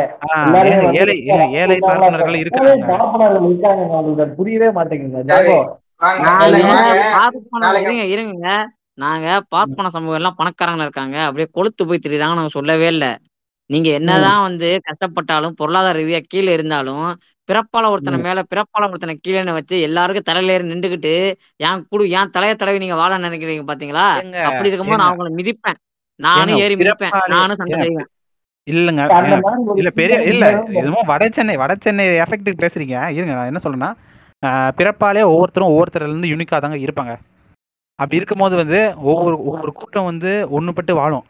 ஏழை 1.02 1.16
ஏழை 1.60 1.76
பார்ப்பனர்கள் 1.86 2.36
ஏழை 2.36 2.42
இருக்கிறாங்க 2.44 2.90
பார்ப்பனர்கள் 2.92 3.48
இருக்காங்க. 3.50 4.26
புரியவே 4.40 4.70
மாட்டேங்குது 4.78 5.18
இருங்க 7.84 8.04
இருங்க. 8.14 8.48
நாங்க 9.04 9.26
பார்ப்பன 9.54 9.90
சமூகம் 9.96 10.18
எல்லாம் 10.20 10.38
பணக்காரங்களா 10.38 10.86
இருக்காங்க. 10.86 11.18
அப்படியே 11.26 11.48
கொளுத்து 11.56 11.82
போய் 11.90 12.04
திரியுறாங்க 12.04 12.38
நாங்க 12.38 12.54
சொல்லவே 12.58 12.88
இல்ல. 12.94 13.06
நீங்க 13.70 13.88
என்னதான் 13.96 14.44
வந்து 14.46 14.68
கஷ்டப்பட்டாலும் 14.86 15.58
பொருளாதார 15.58 15.98
ரீதியா 15.98 16.20
கீழே 16.26 16.52
இருந்தாலும் 16.56 17.04
பிறப்பால 17.48 17.90
ஒருத்தனை 17.92 18.16
ம். 18.18 18.24
மேல 18.26 18.40
பிறப்பால 18.50 18.88
ஒருத்தனை 18.90 19.14
கீழே 19.18 19.52
வச்சு 19.56 19.76
எல்லாருக்கும் 19.86 20.28
தலையில 20.28 20.54
ஏறி 20.54 20.66
நின்றுகிட்டு 20.70 21.12
ஏன் 21.60 21.82
குடு 21.90 22.04
ஏன் 22.16 22.32
தலைய 22.34 22.54
தடவை 22.54 22.78
நீங்க 22.82 22.96
வாழ 23.00 23.12
நினைக்கிறீங்க 23.20 23.64
பாத்தீங்களா? 23.70 24.06
ஏங்க 24.22 24.38
அப்படி 24.48 24.70
இருக்கும்போது 24.70 24.96
ஏங்க. 24.96 25.02
நான் 25.02 25.12
அவங்கள 25.12 25.30
மிதிப்பேன். 25.38 25.78
நானும் 26.20 26.52
ஏங்க 26.52 26.64
ஏறி 26.64 26.76
மிதிப்பேன். 26.76 27.12
பிறப்பாலே 27.12 27.34
நானும் 27.36 27.58
சண்டை 27.60 27.74
ஏங்க 27.74 27.84
செய்வேன். 27.84 28.08
இல்லைங்க 28.66 29.02
அந்த 29.08 29.16
ஏங்க, 29.28 29.36
மாதிரி 29.46 29.62
ஒரு 29.66 29.80
இல்ல 29.80 29.90
பெரிய 29.98 30.16
இல்ல 30.24 30.44
இந்த 30.56 30.78
எதுவும் 30.80 31.08
வட 31.10 31.28
சென்னை 31.30 31.54
வட 31.56 31.74
சென்னை 31.80 32.04
எஃபெக்ட் 32.24 32.62
பேசுறீங்க. 32.62 32.96
இருங்க 33.16 33.34
நான் 33.34 33.50
என்ன 33.50 33.62
சொல்றேன்னா 33.64 33.90
ஆஹ், 34.42 34.70
பிறப்பாலே 34.76 35.22
ஒவ்வொருத்தரும் 35.30 35.70
ஒவ்வொருத்தர்ல 35.70 36.08
இருந்து 36.08 36.30
யூனிக்கா 36.30 36.58
தாங்க 36.60 36.78
இருப்பாங்க. 36.80 37.14
அப்படி 37.98 38.18
இருக்கும்போது 38.18 38.54
வந்து 38.56 38.78
ஒவ்வொரு 39.10 39.36
ஒவ்வொரு 39.48 39.72
கூட்டம் 39.74 40.06
வந்து 40.06 40.30
ஒன்றுபட்டு 40.50 40.92
வாழும். 40.94 41.26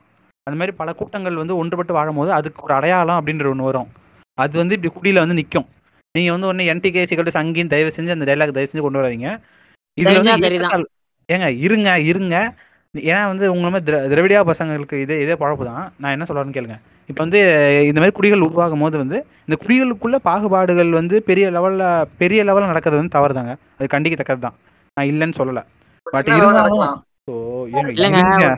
அந்த 0.50 0.58
மாதிரி 0.60 0.72
பல 0.80 0.92
கூட்டங்கள் 1.00 1.42
வந்து 1.42 1.58
ஒன்றுபட்டு 1.60 1.96
வாழும்போது 1.96 2.30
அதுக்கு 2.38 2.64
ஒரு 2.66 2.74
அடையாளம் 2.78 3.18
அப்படின்ற 3.20 3.52
ஒன்று 3.52 3.68
வரும். 3.68 3.90
அது 4.38 4.54
வந்து 4.62 4.76
இப்படி 4.76 4.92
குடியில 4.94 5.22
வந்து 5.24 5.38
நிற்கும் 5.40 5.68
நீங்க 6.14 6.30
வந்து 6.34 6.48
ஒன்று 6.50 6.70
என்டிகே 6.72 7.02
சிக்கல் 7.08 7.36
சங்கின்னு 7.36 7.72
தயவு 7.72 7.90
செஞ்சு 7.96 8.14
அந்த 8.14 8.26
டைலாக் 8.28 8.56
தயவு 8.56 8.70
செஞ்சு 8.70 8.84
கொண்டு 8.84 9.00
வராதீங்க. 9.00 9.30
தெரிஞ்சா 9.98 10.32
வந்து 10.36 10.88
ஏங்க 11.28 11.48
இருங்க 11.66 11.90
இருங்க. 12.10 12.36
ஏன்னா 12.94 13.20
வந்து 13.32 13.44
உங்களை 13.52 13.68
மாதிரி 13.72 13.86
திர 13.88 13.96
திரவிடியா 14.12 14.40
பசங்களுக்கு 14.48 14.96
இதே 15.02 15.16
இதே 15.24 15.34
பழப்பு 15.42 15.64
தான். 15.68 15.84
நான் 16.02 16.14
என்ன 16.14 16.24
சொல்றேன்னு 16.28 16.56
கேளுங்க. 16.56 16.76
இப்போ 17.10 17.20
வந்து 17.24 17.40
இந்த 17.88 17.98
மாதிரி 18.00 18.14
குடிகள் 18.16 18.44
உருவாகும் 18.46 18.82
போது 18.84 18.96
வந்து 19.02 19.18
இந்த 19.46 19.56
குடிகளுக்குள்ள 19.62 20.16
பாகுபாடுகள் 20.28 20.90
வந்து 21.00 21.16
பெரிய 21.28 21.46
லெவல்ல 21.56 21.84
பெரிய 22.22 22.40
லெவல்ல 22.48 22.72
நடக்கிறது 22.72 23.00
வந்து 23.00 23.16
தவறுதாங்க. 23.18 23.54
அது 23.78 23.92
கண்டிக்கத்தக்கது 23.94 24.44
தான். 24.46 24.56
நான் 24.96 25.10
இல்லைன்னு 25.12 25.38
சொல்லல. 25.40 25.62
பட் 26.14 26.30
இருந்தாலும் 26.38 26.84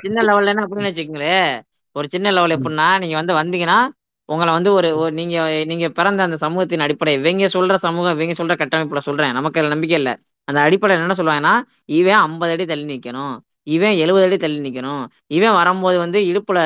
சின்ன 0.07 0.23
லெவல்ல 0.29 0.53
என்ன 0.53 0.65
அப்படின்னு 0.67 0.91
வச்சுக்கோங்களேன். 0.91 1.53
ஒரு 1.93 2.07
சின்ன 2.11 2.31
லெவல் 2.31 2.61
எப்படின்னா 2.61 2.99
நீங்க 2.99 3.23
வந்து 3.23 3.35
வந்தீங்கன்னா 3.35 3.79
உங்களை 4.25 4.53
வந்து 4.53 4.73
ஒரு 4.73 4.97
ஒரு- 4.97 5.13
நீங்க 5.13 5.65
நீங்க 5.65 5.89
பிறந்த 5.89 6.23
அந்த 6.23 6.37
சமூகத்தின் 6.37 6.81
அடிப்படை 6.81 7.15
இவங்க 7.15 7.47
சொல்ற 7.47 7.75
சமூகம் 7.75 8.21
இவங்க 8.21 8.45
சொல்ற 8.45 8.57
கட்டமைப்புல 8.57 8.99
சொல்றேன். 8.99 9.33
நமக்கு 9.33 9.61
அதுல 9.61 9.69
நம்பிக்கை 9.69 9.99
இல்ல. 9.99 10.19
அந்த 10.45 10.61
அடிப்படையில் 10.61 11.09
என்ன 11.09 11.23
சொல்லுவாங்கன்னா 11.23 11.63
இவன் 11.85 12.15
ஐம்பது 12.15 12.53
அடி 12.53 12.65
தள்ளி 12.65 12.99
நிக்கணும். 12.99 13.37
இவன் 13.63 13.97
எழுபது 13.97 14.25
அடி 14.25 14.37
தள்ளி 14.37 14.71
நிக்கணும். 14.71 15.07
இவன் 15.27 15.53
வரும்போது 15.53 15.99
வந்து 15.99 16.21
இடுப்புல 16.21 16.57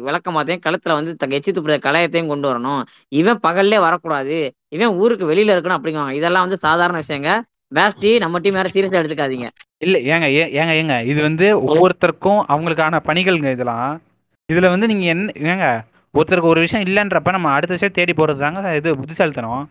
விளக்கமாத்தையும் 0.00 0.60
கழுத்துல 0.66 0.92
வந்து 0.92 1.16
எச்சி 1.28 1.52
துப்புற 1.52 1.78
கலையத்தையும் 1.78 2.26
கொண்டு 2.26 2.58
வரணும். 2.58 2.82
இவன் 3.08 3.38
பகல்லே 3.46 3.78
வரக்கூடாது. 3.78 4.52
இவன் 4.68 4.88
ஊருக்கு 4.88 5.30
வெளியில 5.30 5.48
இருக்கணும் 5.48 5.78
அப்படிங்குவாங்க. 5.78 6.10
இதெல்லாம் 6.10 6.40
வந்து 6.40 6.56
சாதாரண 6.56 7.00
விஷயங்க. 7.08 7.40
பேஸ்டி 7.74 8.18
நம்ம 8.18 8.38
டீம் 8.38 8.54
வேற 8.54 8.70
சீரியஸா 8.72 9.04
எடுத்துக்காதீங்க. 9.04 9.48
இல்ல 9.78 9.98
ஏங்க 9.98 10.20
ஏங்க 10.20 10.70
ஏங்க. 10.70 11.06
இது 11.06 11.22
வந்து 11.22 11.60
ஒவ்வொருத்தருக்கும் 11.60 12.42
அவங்களுக்கான 12.48 13.00
பணிகள்ங்க 13.06 13.52
இதெல்லாம். 13.52 14.00
இதுல 14.48 14.70
வந்து 14.70 14.86
நீங்க 14.90 15.04
என்ன 15.12 15.32
ஏங்க 15.52 15.66
ஒருத்தருக்கு 16.14 16.52
ஒரு 16.52 16.60
விஷயம் 16.64 16.84
இல்லைன்றப்ப 16.86 17.30
நம்ம 17.32 17.52
அடுத்த 17.54 17.76
விஷயம் 17.76 17.96
தேடி 17.96 18.12
போறது 18.12 18.42
தாங்க 18.42 18.72
இது 18.78 18.88
புத்திசாலித்தனம். 18.98 19.62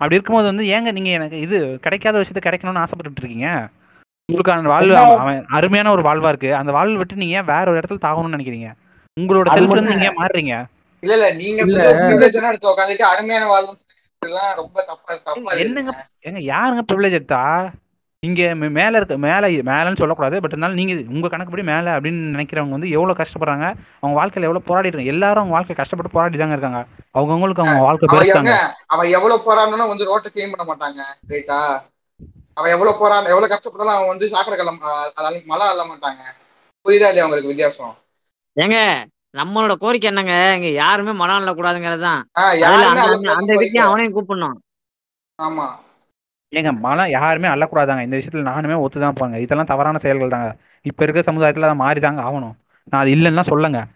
அப்படி 0.00 0.16
இருக்கும்போது 0.16 0.50
வந்து 0.50 0.64
ஏங்க 0.74 0.90
நீங்க 0.96 1.10
எனக்கு 1.18 1.38
இது 1.46 1.56
கிடைக்காத 1.84 2.20
விஷயத்த 2.20 2.40
கிடைக்கணும்னு 2.40 2.82
ஆசைப்பட்டுட்டு 2.82 3.22
இருக்கீங்க 3.22 3.48
உங்களுக்கான 4.28 4.70
வாழ்வு 4.72 4.94
அவன் 5.14 5.40
அருமையான 5.58 5.90
ஒரு 5.90 6.02
வாழ்வா 6.02 6.30
இருக்கு. 6.32 6.50
அந்த 6.54 6.70
வாழ்வை 6.72 6.96
விட்டு 6.98 7.22
நீங்க 7.22 7.38
வேற 7.52 7.64
ஒரு 7.70 7.78
இடத்துல 7.80 8.02
தாகணும்னு 8.04 8.36
நினைக்கிறீங்க? 8.36 8.68
உங்களோட 9.16 9.48
செல்ஃப் 9.56 9.72
வந்து 9.72 9.92
நீங்க 9.92 10.08
ஏன் 10.10 10.18
மாறுறீங்க? 10.20 10.54
இல்ல 11.02 11.12
இல்ல 11.16 11.28
நீங்க 11.40 11.60
அருமையான 13.12 13.44
வாழ்வு 13.46 13.74
எல்லாம் 14.22 14.52
ரொம்ப 14.56 14.76
தப்பா 14.82 15.12
தப்பா 15.18 15.52
ஏங்க, 15.52 15.60
என்னங்க 15.64 15.92
ஏங்க 16.28 16.40
யாருங்க 16.52 16.82
ப்ரிவிலேஜ் 16.88 17.18
எடுத்தா? 17.18 17.42
இங்க 18.22 18.40
மேல 18.78 18.98
இருக்க 18.98 19.14
மேல 19.24 19.44
மேலன்னு 19.68 20.00
சொல்லக்கூடாது 20.00 20.40
பட் 20.40 20.54
இருந்தாலும் 20.54 20.78
நீங்க 20.80 20.94
உங்க 21.12 21.28
கணக்குப்படி 21.28 21.62
மேல 21.70 21.94
அப்படின்னு 21.96 22.32
நினைக்கிறவங்க 22.34 22.76
வந்து 22.76 22.90
எவ்வளவு 22.96 23.18
கஷ்டப்படுறாங்க 23.20 23.66
அவங்க 24.00 24.14
வாழ்க்கையில 24.18 24.48
எவ்வளவு 24.48 24.66
போராடிட்டு 24.66 24.90
இருக்காங்க. 24.90 25.14
எல்லாரும் 25.14 25.42
அவங்க 25.42 25.56
வாழ்க்கை 25.56 25.76
கஷ்டப்பட்டு 25.78 26.14
போராடி 26.16 26.40
தாங்க 26.40 26.56
இருக்காங்க. 26.56 26.80
அவங்கவுங்களுக்கு 27.16 27.62
அவங்க 27.64 27.86
வாழ்க்கை 27.86 28.36
எங்க? 28.42 28.56
அவன் 28.94 29.12
எவ்வளவு 29.16 29.44
போறான்னு 29.46 29.90
வந்து 29.92 30.08
ரோட்டை 30.10 30.30
கிளீன் 30.34 30.52
பண்ண 30.54 30.66
மாட்டாங்க 30.70 31.00
ரைட்டா 31.32 31.60
அவன் 32.58 32.72
எவ்வளவு 32.74 33.00
போறான் 33.00 33.32
எவ்வளவு 33.32 33.52
கஷ்டப்பட்டாலும் 33.54 33.96
அவன் 33.96 34.12
வந்து 34.12 34.32
சாக்கடை 34.34 34.56
கலம் 34.58 34.80
மழை 35.52 35.66
அள்ள 35.72 35.82
மாட்டாங்க. 35.90 36.22
புரியுதா 36.86 37.10
இல்லையா 37.10 37.26
உங்களுக்கு 37.26 37.52
வித்தியாசம்? 37.52 37.94
ஏங்க 38.56 38.78
நம்மளோட 39.34 39.74
கோரிக்கை 39.82 40.08
என்னங்க? 40.10 40.34
இங்க 40.58 40.70
யாருமே 40.82 41.12
மனம் 41.20 41.40
இல்ல 41.42 41.52
கூடாதுங்கிறது 41.58 42.04
தான் 42.08 42.22
அந்த 43.38 43.52
இதுக்கே 43.56 43.86
அவனையும் 43.88 44.16
கூப்பிடணும். 44.16 44.58
ஆமா. 45.38 45.66
ஏங்க 46.54 46.78
மழை 46.78 47.10
யாருமே 47.10 47.48
அள்ளக்கூடாதாங்க? 47.48 48.02
இந்த 48.02 48.16
விஷயத்துல 48.16 48.50
நானுமே 48.50 48.84
ஒத்துதான் 48.84 49.14
போங்க 49.14 49.40
இதெல்லாம் 49.40 49.66
தவறான 49.66 49.98
செயல்கள் 49.98 50.28
தாங்க 50.28 50.56
இப்ப 50.82 51.04
இருக்க 51.04 51.32
சமுதாயத்துல 51.32 51.60
அதை 51.60 51.74
மாறி 51.74 52.00
தாங்க 52.00 52.22
ஆகணும். 52.22 52.54
நான் 52.84 53.02
அது 53.02 53.10
இல்லைன்னா 53.10 53.42
சொல்லுங்க. 53.42 53.86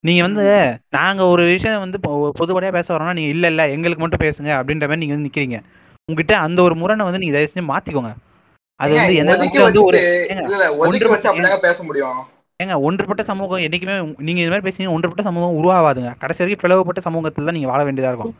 நீங்க 0.00 0.22
வந்து 0.22 0.78
நாங்க 0.90 1.26
ஒரு 1.26 1.44
விஷயம் 1.44 1.78
வந்து 1.78 1.98
பொ- 2.08 2.30
பொதுப்படையா 2.40 2.72
பேச 2.72 2.94
வரோம்னா 2.94 3.12
நீங்க 3.12 3.28
இல்ல 3.30 3.46
இல்ல 3.46 3.68
எங்களுக்கு 3.68 4.06
மட்டும் 4.06 4.28
பேசுங்க 4.28 4.48
அப்படின்ற 4.48 4.80
மாதிரி 4.80 4.96
நீங்க 4.96 5.14
வந்து 5.14 5.28
நிக்கிறீங்க. 5.28 5.62
உங்ககிட்ட 6.04 6.38
அந்த 6.38 6.62
ஒரு 6.62 6.74
முரணை 6.74 7.04
வந்து 7.04 7.18
நீங்க 7.18 7.34
தயவு 7.34 7.52
செஞ்சு 7.54 7.76
மாத்திக்கோங்க. 7.76 8.14
அது 8.76 8.92
வந்து 8.94 9.14
எந்த 9.14 9.36
வந்து 9.62 9.84
ஒரு 9.84 9.98
பேச 11.60 11.82
முடியும். 11.82 12.14
ஏங்க 12.62 12.80
ஒன்றுபட்ட 12.80 13.22
சமூகம் 13.22 13.58
என்னைக்குமே 13.58 14.14
நீங்க 14.18 14.40
இது 14.40 14.50
மாதிரி 14.50 14.68
பேசுனீங்க 14.68 14.88
ஒன்றுபட்ட 14.88 15.22
சமூகம் 15.22 15.62
உருவாகாதுங்க. 15.62 16.14
கடைசி 16.18 16.44
வரைக்கும் 16.44 16.60
பிளவுபட்ட 16.60 17.10
சமூகத்துல 17.10 17.44
தான் 17.44 17.54
நீங்க 17.54 17.68
வாழ 17.68 17.92
வேண்டியதா 17.92 18.08
இருக்கும். 18.08 18.34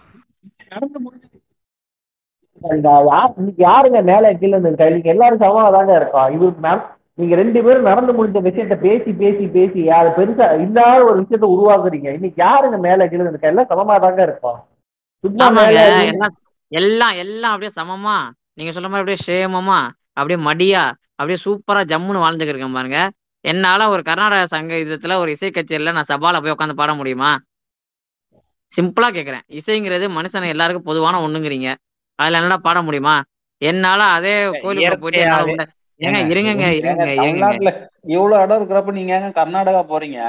இன்னைக்கு 2.64 3.62
யாருங்க 3.62 4.02
மேல 4.02 4.32
கீழே 4.32 4.51
இருந்து 4.51 4.90
நீங்க 4.90 5.09
எல்லாரும் 5.09 5.40
சமமா 5.40 5.70
தாங்க 5.70 5.97
இருக்கோம் 5.97 6.32
இது 6.34 6.47
மேம் 6.62 6.82
நீங்க 7.14 7.34
ரெண்டு 7.34 7.62
பேரும் 7.62 7.82
நடந்து 7.82 8.12
முடிஞ்ச 8.12 8.39
விஷயத்த 8.43 8.74
பேசி 8.80 9.12
பேசி 9.12 9.47
பேசி 9.47 9.90
அது 9.90 10.09
பெருசா 10.09 10.47
இல்லாத 10.60 11.05
ஒரு 11.05 11.20
விஷயத்த 11.20 11.47
உருவாக்குறீங்க. 11.55 12.09
இன்னைக்கு 12.12 12.43
யாருங்க 12.44 12.78
மேல 12.80 13.09
கீழே 13.09 13.24
இருக்கா? 13.24 13.48
எல்லாம் 13.48 13.70
சமமா 13.70 14.01
தாங்க 14.01 14.22
கீழே- 15.24 16.09
எல்லாம் 16.09 16.34
எல்லாம் 16.72 17.14
எல்லாம் 17.14 17.52
அப்படியே 17.52 17.72
சமமா. 17.80 18.16
நீங்க 18.55 18.72
சொல்ற 18.72 18.89
மாதிரி 18.89 19.02
அப்படியே 19.02 19.20
சேமமா 19.28 19.78
அப்படியே 20.12 20.39
மடியா 20.47 20.82
அப்படியே 21.14 21.39
சூப்பரா 21.44 21.82
ஜம்முன்னு 21.84 22.24
வாழ்ந்துட்டு 22.24 22.52
இருக்கேன் 22.52 22.72
பாருங்க. 22.72 22.98
என்னால 23.44 23.89
ஒரு 23.89 24.02
கர்நாடக 24.02 24.47
சங்க 24.47 24.74
இதுல 24.76 25.18
ஒரு 25.18 25.30
இசை 25.30 25.51
கச்சேரியில 25.51 25.93
நான் 25.93 26.10
சபால 26.12 26.43
போய் 26.43 26.52
உட்காந்து 26.52 26.72
பாட 26.72 26.94
முடியுமா? 26.94 27.30
சிம்பிளா 28.72 29.09
கேக்குறேன். 29.10 29.44
இசைங்கிறது 29.52 30.06
மனுஷன் 30.09 30.48
எல்லாருக்கும் 30.48 30.82
பொதுவான 30.82 31.28
ஒண்ணுங்கிறீங்க. 31.28 31.70
அதுல 32.18 32.39
என்னடா 32.39 32.59
பாட 32.60 32.78
முடியுமா? 32.82 33.16
என்னால 33.62 34.02
அதே 34.16 34.32
கோயிலுக்குள்ள 34.62 34.97
போயிட்டு 35.02 35.20
ஏங்க 36.01 36.20
இருங்கங்க 36.32 36.66
தமிழ்நாட்டுல 37.18 37.70
இவ்வளவு 38.14 38.43
இடம் 38.44 38.59
இருக்கிறப்ப 38.59 38.94
நீங்க 38.97 39.12
ஏங்க 39.18 39.30
கர்நாடகா 39.36 39.82
போறீங்க? 39.90 40.20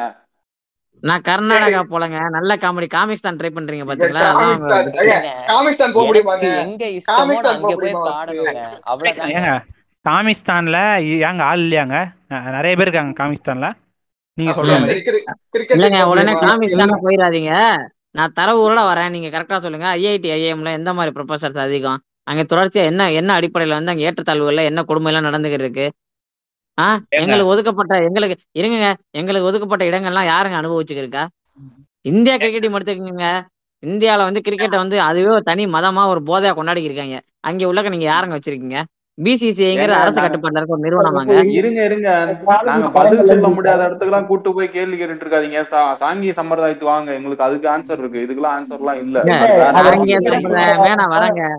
நான் 1.03 1.23
கர்நாடகா 1.27 1.79
போலங்க. 1.83 2.17
நல்ல 2.35 2.51
காமெடி. 2.57 2.87
காமிக்ஸ் 2.89 3.25
தான் 3.25 3.37
ட்ரை 3.39 3.49
பண்றீங்க 3.51 3.85
பாத்தீங்களா? 3.89 4.21
எங்க 6.61 6.83
இஷ்டமோ 6.99 7.37
அங்க 7.53 7.73
போய் 7.81 7.95
பாடணுங்க. 8.07 8.59
அவ்வளவுதாங்க. 8.91 9.33
ஏங்க 9.37 9.51
காமிஸ்தான்ல 10.05 10.77
ஏங்க 11.21 11.43
ஆள் 11.43 11.63
இல்லையாங்க? 11.65 11.97
நிறைய 12.57 12.73
பேர் 12.77 12.87
இருக்காங்க 12.87 13.13
காமிஸ்தான்ல 13.19 13.67
நீங்க 14.37 14.53
கிரிக்கெட் 15.51 15.75
இல்லங்க 15.75 15.99
உடனே 16.11 16.31
முடியுமா? 16.31 16.45
காமிக்ஸ் 16.45 16.81
தானே 16.81 16.95
போயிடாதீங்க. 17.03 17.51
நான் 18.15 18.33
தரவு 18.33 18.59
ஊரோட 18.63 18.81
வரேன். 18.85 19.11
நீங்க 19.11 19.29
கரெக்டா 19.29 19.57
சொல்லுங்க. 19.57 19.87
ஐஐடி 19.97 20.29
ஐஎம்ல 20.35 20.71
எந்த 20.71 20.91
மாதிரி 20.93 21.11
ப்ரொஃபசர்ஸ் 21.15 21.59
அதிகம்? 21.63 21.99
அங்க 22.27 22.41
தொடர்ச்சியா 22.51 22.83
என்ன 22.85 23.11
என்ன 23.13 23.31
அடிப்படையில 23.39 23.77
வந்து 23.77 23.93
அங்க 23.93 24.03
ஏற்றத்தாழ்வுகள்ல 24.09 24.63
என்ன 24.69 24.81
கொடுமை 24.83 25.09
எல்லாம் 25.11 25.27
நடந்துகிட்டு 25.27 25.65
இருக்கு 25.65 25.85
ஆ? 26.77 26.85
ஏங்க. 26.89 27.17
எங்களுக்கு 27.17 27.51
ஒதுக்கப்பட்ட 27.53 27.93
எங்களுக்கு 28.07 28.35
இருங்க 28.59 28.85
எங்களுக்கு 29.13 29.47
ஒதுக்கப்பட்ட 29.49 29.83
இடங்கள்லாம் 29.89 30.29
யாருங்க 30.29 30.57
அனுபவிச்சுக்கிட்டு 30.59 31.05
இருக்கா 31.05 31.23
இந்தியா 32.05 32.35
கிரிக்கெட் 32.37 32.67
எடுத்துக்கோங்க. 32.69 33.27
இந்தியால 33.83 34.25
வந்து 34.27 34.41
கிரிக்கெட்டை 34.41 34.77
வந்து 34.81 34.97
அதுவே 35.01 35.29
ஒரு 35.29 35.43
தனி 35.43 35.63
மதமா 35.75 36.03
ஒரு 36.07 36.21
போதையா 36.29 36.51
கொண்டாடி 36.53 36.81
இருக்காங்க 36.83 37.15
அங்க 37.41 37.63
உள்ளக்க 37.69 37.89
நீங்க 37.89 38.07
யாருங்க 38.07 38.37
வச்சிருக்கீங்க? 38.37 38.79
பிசிசிஐங்கிறது 39.21 39.87
அரசு 39.87 40.21
இருக்க 40.21 40.65
ஒரு 40.67 40.81
நிறுவனமாங்க 40.81 41.45
இருங்க 41.45 41.83
இருங்க. 41.83 42.39
நாங்க 42.63 42.89
பதில் 42.89 43.25
சொல்ல 43.25 43.47
முடியாத 43.47 43.89
இடத்துக்குலாம் 43.89 44.25
கூட்டு 44.25 44.53
போய் 44.53 44.69
கேள்வி 44.69 45.03
கேட்டுட்டு 45.03 45.25
இருக்காதீங்க. 45.25 45.63
சா- 45.71 45.95
சாங்கிய 45.99 46.31
சம்பிரதாயத்து 46.35 46.83
வாங்க. 46.83 47.13
எங்களுக்கு 47.13 47.43
அதுக்கு 47.43 47.69
ஆன்சர் 47.69 47.97
இருக்கு. 47.97 48.27
இதுக்கெல்லாம் 48.29 48.93
இல்ல. 48.93 49.21
வரேங்க. 51.07 51.55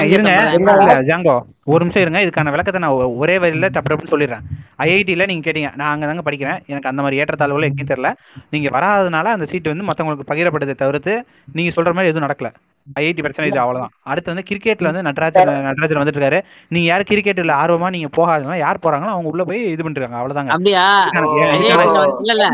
இருங்க 0.00 0.30
சம்பிரதாயமே. 0.30 0.52
இல்ல 0.52 1.16
ஜாங்கோ. 1.16 1.40
ஒரு 1.64 1.78
நிமிஷம் 1.78 2.12
இருங்க. 2.12 2.20
இதுக்கான 2.20 2.50
விளக்கத்தை 2.50 2.82
நான் 2.82 2.90
ஒ- 2.90 3.14
ஒரே 3.16 3.38
வரியில 3.38 3.68
டப்பு 3.68 3.82
சொல்லிடுறேன். 3.90 4.40
ஐஐடியில் 4.78 5.26
நீங்க 5.26 5.50
கேட்டீங்க. 5.50 5.70
நான் 5.76 5.92
அங்கே 5.92 6.06
தாங்க 6.06 6.30
படிக்கிறேன். 6.30 6.66
எனக்கு 6.66 6.88
அந்த 6.88 7.02
மாதிரி 7.02 7.22
ஏற்றத்தாழ்வுகள் 7.22 7.68
எங்கேயும் 7.68 8.04
தெரியல. 8.04 8.14
நீங்க 8.50 8.78
வராதனால 8.78 9.24
அந்த 9.24 9.44
சீட் 9.44 9.68
வந்து 9.68 9.84
மற்றவங்களுக்கு 9.84 10.28
பகிரப்பட்டதை 10.28 10.74
தவிர்த்து 10.74 11.24
நீங்க 11.52 11.82
சொல்ற 11.82 11.84
மாதிரி 11.84 12.06
எதுவும் 12.06 12.28
நடக்கல. 12.28 12.52
ஐஐடி 12.96 13.22
பிரச்சனை 13.22 13.48
இது 13.48 13.60
அவ்வளவுதான். 13.62 13.92
அடுத்து 14.04 14.32
வந்து 14.32 14.46
கிரிக்கெட்ல 14.48 14.90
வந்து 14.90 15.06
நடராஜன் 15.06 15.50
நடராஜன் 15.66 16.00
வந்துட்டு 16.00 16.18
இருக்காரு 16.18 16.40
நீங்க 16.70 16.86
யார் 16.88 17.08
கிரிக்கெட்ல 17.08 17.54
ஆர்வமா 17.58 17.88
நீங்க 17.90 18.08
போகாதனால 18.16 18.58
யார் 18.58 18.82
போறாங்களோ 18.84 19.14
அவங்க 19.14 19.32
உள்ள 19.32 19.44
போய் 19.44 19.60
இது 19.66 19.84
பண்ணிருக்காங்க 19.84 20.20
அவ்வளவுதாங்க. 20.20 20.52
அப்படியா? 20.54 20.84
இல்ல 22.24 22.44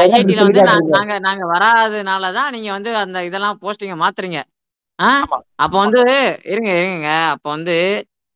ஐஐடில 0.00 0.44
வந்து 0.46 0.62
நாங்க 0.70 0.90
நாங்க 0.96 1.16
நாங்க 1.20 1.44
வராதனால 1.52 2.32
தான் 2.32 2.52
நீங்க 2.52 2.70
வந்து 2.72 2.92
அந்த 2.96 3.24
இதெல்லாம் 3.24 3.60
போஸ்டிங்க 3.62 3.96
மாத்துறீங்க. 4.00 4.40
ஆ? 4.98 5.10
அப்ப 5.58 5.74
வந்து 5.76 6.00
இருங்க 6.52 6.70
இருங்க. 6.76 7.10
அப்ப 7.34 7.46
வந்து 7.50 7.76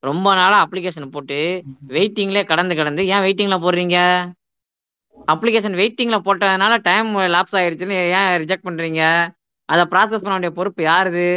ரொம்ப 0.02 0.28
நாளா 0.34 0.56
அப்ளிகேஷன் 0.64 1.12
போட்டு 1.12 1.38
வெயிட்டிங்லேயே 1.92 2.44
கடந்து 2.48 2.74
கடந்து 2.74 3.02
ஏன் 3.08 3.22
வெயிட்டிங்ல 3.24 3.56
போடுறீங்க? 3.62 3.98
அப்ளிகேஷன் 5.28 5.78
வெயிட்டிங்ல 5.78 6.16
போட்டதுனால 6.24 6.74
டைம் 6.82 7.10
லாப்ஸ் 7.34 7.56
ஆயிடுச்சுன்னு 7.58 7.98
ஏன் 8.18 8.30
ரிஜெக்ட் 8.42 8.66
பண்றீங்க? 8.68 9.02
அதை 9.72 9.84
ப்ராசஸ் 9.92 10.24
பண்ண 10.24 10.34
வேண்டிய 10.36 10.52
பொறுப்பு 10.58 10.82
யாருது? 10.84 11.28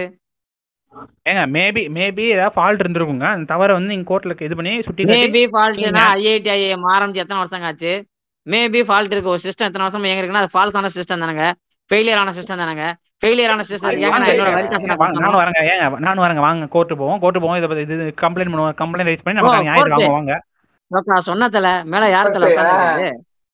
ஏங்க 1.30 1.42
மேபி 1.56 1.82
மேபி 1.98 2.24
ஏதாவது 2.34 2.56
ஃபால்ட் 2.56 2.82
இருந்திருக்குங்க. 2.84 3.28
அந்த 3.34 3.48
தவறை 3.54 3.74
வந்து 3.76 3.92
நீங்க 3.94 4.08
கோர்ட்ல 4.12 4.36
இது 4.48 4.56
பண்ணி 4.60 4.74
சுட்டி 4.82 5.04
மேபி 5.04 5.44
ஃபால்ட்னா 5.54 6.04
ஐஐடி 6.18 6.50
ஐஏஎம் 6.58 6.88
ஆரம்பிச்சு 6.96 7.24
எத்தனை 7.24 7.40
வருஷம் 7.42 7.66
ஆச்சு? 7.70 7.94
மேபி 8.54 8.82
ஃபால்ட் 8.88 9.14
இருக்கு. 9.16 9.34
ஒரு 9.36 9.42
சிஸ்டம் 9.44 9.68
எத்தனை 9.70 9.86
வருஷம் 9.86 10.08
எங்க 10.12 10.22
இருக்குன்னா 10.22 10.44
அது 10.44 10.56
ஃபால்ஸான 10.56 10.90
சிஸ்டம் 10.98 11.24
தானங்க. 11.24 11.46
ஃபெயிலியர் 11.90 12.20
ஆன 12.22 12.32
சிஸ்டம் 12.38 12.62
தானங்க. 12.62 12.86
ஃபெயிலியர் 13.22 13.52
ஆன 13.54 13.64
சிஸ்டம் 13.70 14.00
நானும் 15.24 15.40
வரேங்க. 15.42 15.62
ஏங்க 15.72 15.86
நானும் 16.06 16.24
வரேங்க. 16.24 16.44
வாங்க 16.48 16.66
கோர்ட்டு 16.76 16.98
போவோம். 16.98 17.20
கோர்ட்டு 17.20 17.42
போவோம். 17.44 17.58
இதை 17.60 17.68
பத்தி 17.70 17.84
இது 17.94 18.14
கம்ப்ளைண்ட் 18.22 18.52
பண்ணுவோம். 18.54 18.76
கம்ப்ளைண்ட் 18.82 19.10
ரைஸ் 19.12 19.26
பண்ணி 19.26 19.42
கோர்ட்டு 19.42 19.96
வாங்குவோம் 19.96 20.18
வாங்க. 20.18 20.36
நான் 20.92 21.28
சொன்னதுல 21.30 21.70
மேல 21.94 22.10
யார் 22.10 22.36
தல 22.36 22.50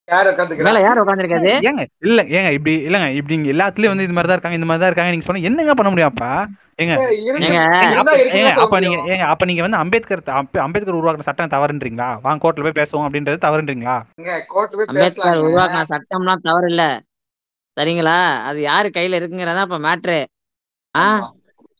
யார் 0.07 0.25
மேல 0.25 0.31
உட்காந்துக்கிறா 0.33 0.79
யார் 0.83 0.99
உட்காந்துருக்காது 1.01 1.49
ஏங்க 1.67 1.83
இல்ல 2.07 2.21
ஏங்க 2.37 2.49
இப்படி 2.57 2.73
இல்லங்க 2.87 3.07
இப்படி 3.19 3.35
இங்க 3.37 3.49
எல்லாத்துலயும் 3.53 3.93
வந்து 3.93 4.05
இது 4.07 4.15
மாதிரி 4.15 4.29
தான் 4.29 4.37
இருக்காங்க 4.37 4.57
இந்த 4.57 4.67
மாதிரி 4.69 4.81
தான் 4.81 4.89
இருக்காங்க 4.89 5.11
நீங்க 5.13 5.25
சொன்னா 5.27 5.45
என்னங்க 5.49 5.75
பண்ண 5.75 5.89
முடியும் 5.91 6.11
அப்பா? 6.11 6.31
ஏங்க 6.79 6.93
அப்ப 8.01 8.79
நீங்க 8.79 8.97
ஏங்க 9.07 9.25
அப்ப 9.29 9.45
நீங்க 9.45 9.61
வந்து 9.65 9.79
அம்பேத்கர் 9.81 10.23
அம்பேத்கர் 10.65 10.99
உருவாக்குன 10.99 11.27
சட்டம் 11.27 11.53
தவறுன்றீங்களா? 11.53 12.09
வாங்க 12.23 12.41
கோர்ட்ல 12.43 12.65
போய் 12.65 12.79
பேசுவோம் 12.79 13.05
அப்படின்றது 13.07 13.43
தவறுன்றீங்களா? 13.45 13.95
அம்பேத்கர் 14.89 15.43
உருவாக்கின 15.43 15.85
சட்டம்லாம் 15.93 16.43
தவறு 16.47 16.69
இல்ல 16.73 16.83
சரிங்களா? 17.77 18.17
அது 18.47 18.59
யாரு 18.67 18.87
கையில 18.91 19.19
இருக்குங்கிறதா 19.19 19.65
இப்ப 19.67 19.79
மேட்ரு 19.85 20.19
ஆ? 20.95 21.05
ஆமா. 21.05 21.29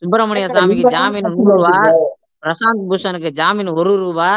சுப்பிரமணிய 0.02 0.46
சாமிக்கு 0.54 0.94
ஜாமீன் 0.94 1.30
நூறு 1.32 1.52
ரூபா 1.54 1.76
பிரசாந்த் 2.44 2.88
பூஷனுக்கு 2.88 3.30
ஜாமீன் 3.38 3.70
ஒரு 3.76 3.92
ரூபா. 4.00 4.30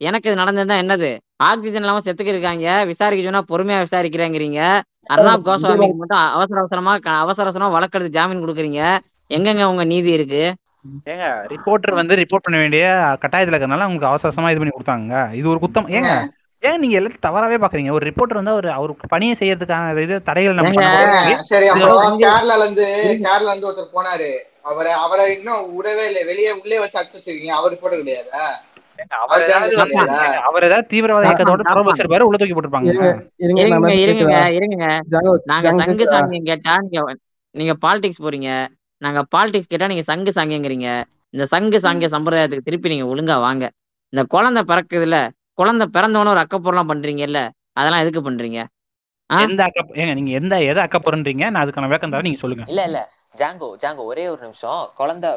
எனக்கு 0.00 0.28
இது 0.28 0.40
நடந்ததுதான் 0.40 0.82
என்னது? 0.82 1.10
ஆக்சிஜன் 1.48 1.82
இல்லாம 1.82 2.00
செத்துக்கு 2.00 2.32
இருக்காங்க 2.34 2.84
விசாரிக்க 2.84 3.28
சொன்னா 3.28 3.42
பொறுமையா 3.52 3.78
விசாரிக்கிறேங்கிறீங்க. 3.84 4.60
அர்ணாப் 5.12 5.46
கோஸ்வாமிக்கு 5.46 6.00
மட்டும் 6.00 6.24
அவசர 6.36 6.58
அவசரமா 6.62 6.92
அவசர 7.24 7.46
அவசரமா 7.46 7.70
வழக்கெடுத்து 7.76 8.16
ஜாமீன் 8.18 8.42
கொடுக்குறீங்க. 8.42 8.82
எங்கெங்க 9.36 9.64
உங்க 9.64 9.84
நீதி 9.84 10.10
இருக்கு? 10.12 10.42
ஏங்க 11.12 11.24
ரிப்போர்ட்டர் 11.52 11.98
வந்து 12.00 12.14
ரிப்போர்ட் 12.20 12.46
பண்ண 12.46 12.58
வேண்டிய 12.58 12.84
கட்டாயத்துல 13.22 13.56
இருக்கறனால 13.56 13.86
உங்களுக்கு 13.88 14.10
அவசர 14.10 14.28
அவசரமா 14.28 14.52
இது 14.52 14.60
பண்ணி 14.62 14.74
கொடுத்தாங்க. 14.76 15.32
இது 15.38 15.46
ஒரு 15.48 15.60
குத்தம். 15.64 15.88
ஏங்க. 15.96 16.12
ஏன் 16.68 16.80
நீங்க 16.82 16.94
எல்லாத்தையும் 17.00 17.26
தவறாவே 17.26 17.58
பாக்குறீங்க. 17.62 17.90
ஒரு 17.96 18.04
ரிப்போர்ட்டர் 18.08 18.40
வந்து 18.40 18.54
அவர் 18.78 18.92
பணியை 19.08 19.34
செய்யறதுக்கான 19.40 20.02
இது 20.06 20.16
தடைகள் 20.22 20.58
நம்ம 20.58 20.72
சரி 21.52 21.68
கேரளால 22.24 22.62
இருந்து 22.64 22.86
கேரளால 23.26 23.52
இருந்து 23.52 23.68
ஒருத்தர் 23.70 23.94
போனாரு. 23.96 24.30
அவரை 24.70 24.92
அவரை 25.04 25.24
இன்னும் 25.36 25.62
விடவே 25.76 26.04
இல்லை. 26.10 26.22
வெளியே 26.30 26.50
உள்ளே 26.62 26.78
வச்சு 26.82 26.98
அடிச்சு 27.00 27.18
வச்சிருக்கீங்க. 27.18 27.54
அவர் 27.60 27.82
போட 27.82 27.94
கிடையாதா? 27.96 28.44
அவர் 30.48 30.66
ஏதாவது 30.68 30.88
தீவிரவாத 30.92 31.26
இயக்கத்தோட 31.28 31.62
தப்பான் 31.68 31.88
வச்சிருப்பாரு 31.90 32.26
உள்ள 32.28 32.38
தூக்கி 32.40 32.54
போட்டுருப்பாங்க. 32.56 32.92
இருங்க 33.44 34.40
இருங்க 34.58 34.86
நாங்க 35.52 35.72
சங்கு 35.82 36.06
சாங்கியம் 36.14 36.48
கேட்டா 36.50 36.74
நீங்க 36.84 37.14
நீங்க 37.54 37.74
பாலிடிக்ஸ் 37.84 38.24
போறீங்க. 38.24 38.50
நாங்க 39.02 39.20
பாலிடிக்ஸ் 39.34 39.70
கேட்டா 39.70 39.90
நீங்க 39.92 40.04
சங்கு 40.10 40.32
சாங்கியங்கிறீங்க. 40.38 40.88
இந்த 41.34 41.44
சங்கு 41.54 41.78
சாங்கிய 41.84 42.08
சம்பிரதாயத்துக்கு 42.16 42.68
திருப்பி 42.68 42.92
நீங்க 42.92 43.06
ஒழுங்கா 43.12 43.36
வாங்க. 43.46 43.64
இந்த 44.12 44.22
குழந்தை 44.34 44.62
பிறக்குதுல 44.70 45.18
குழந்தை 45.60 45.86
பிறந்தவன 45.96 46.32
ஒரு 46.34 46.42
அக்கப்பொருளாம் 46.44 46.90
பண்றீங்கல்ல 46.92 47.40
அதெல்லாம் 47.78 48.02
எதுக்கு 48.04 48.20
பண்றீங்க? 48.28 48.60
எந்த 49.30 49.62
அக்க 49.66 50.00
ஏங்க 50.02 50.14
நீங்க 50.18 50.30
எந்த 50.38 50.54
எதை 50.70 50.80
அக்கப்படுறீங்க 50.84 51.44
நான் 51.50 51.62
அதுக்கான 51.64 51.88
விளக்கம் 51.90 52.12
தரேன் 52.12 52.28
நீங்க 52.28 52.40
சொல்லுங்க. 52.42 52.64
இல்ல 52.72 52.84
இல்ல. 52.88 53.00
ஜாங்கோ 53.40 53.68
ஜாங்கோ 53.82 54.04
ஒரே 54.12 54.24
ஒரு 54.28 54.40
நிமிஷம். 54.46 54.80
குழந்தை 55.00 55.28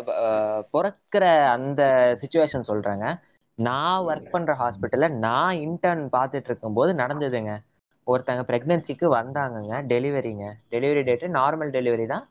பிறக்கிற 0.75 1.23
அந்த 1.55 1.81
சுச்சுவேஷன் 2.21 2.67
சொல்றேங்க. 2.69 3.05
நான் 3.59 4.03
ஒர்க் 4.09 4.33
பண்ற 4.33 4.51
ஹாஸ்பிட்டல்ல 4.61 5.07
நான் 5.25 5.55
இன்டர்ன் 5.65 6.03
பார்த்துட்டு 6.15 6.49
இருக்கும்போது 6.51 6.91
நடந்ததுங்க. 7.01 7.53
ஒருத்தங்க 8.07 8.41
பிரெக்னன்சிக்கு 8.49 9.07
வந்தாங்கங்க 9.19 9.73
டெலிவரிங்க 9.91 10.45
டெலிவரி 10.73 11.01
டேட்டு 11.09 11.27
நார்மல் 11.39 11.73
டெலிவரி 11.77 12.05
தான். 12.13 12.25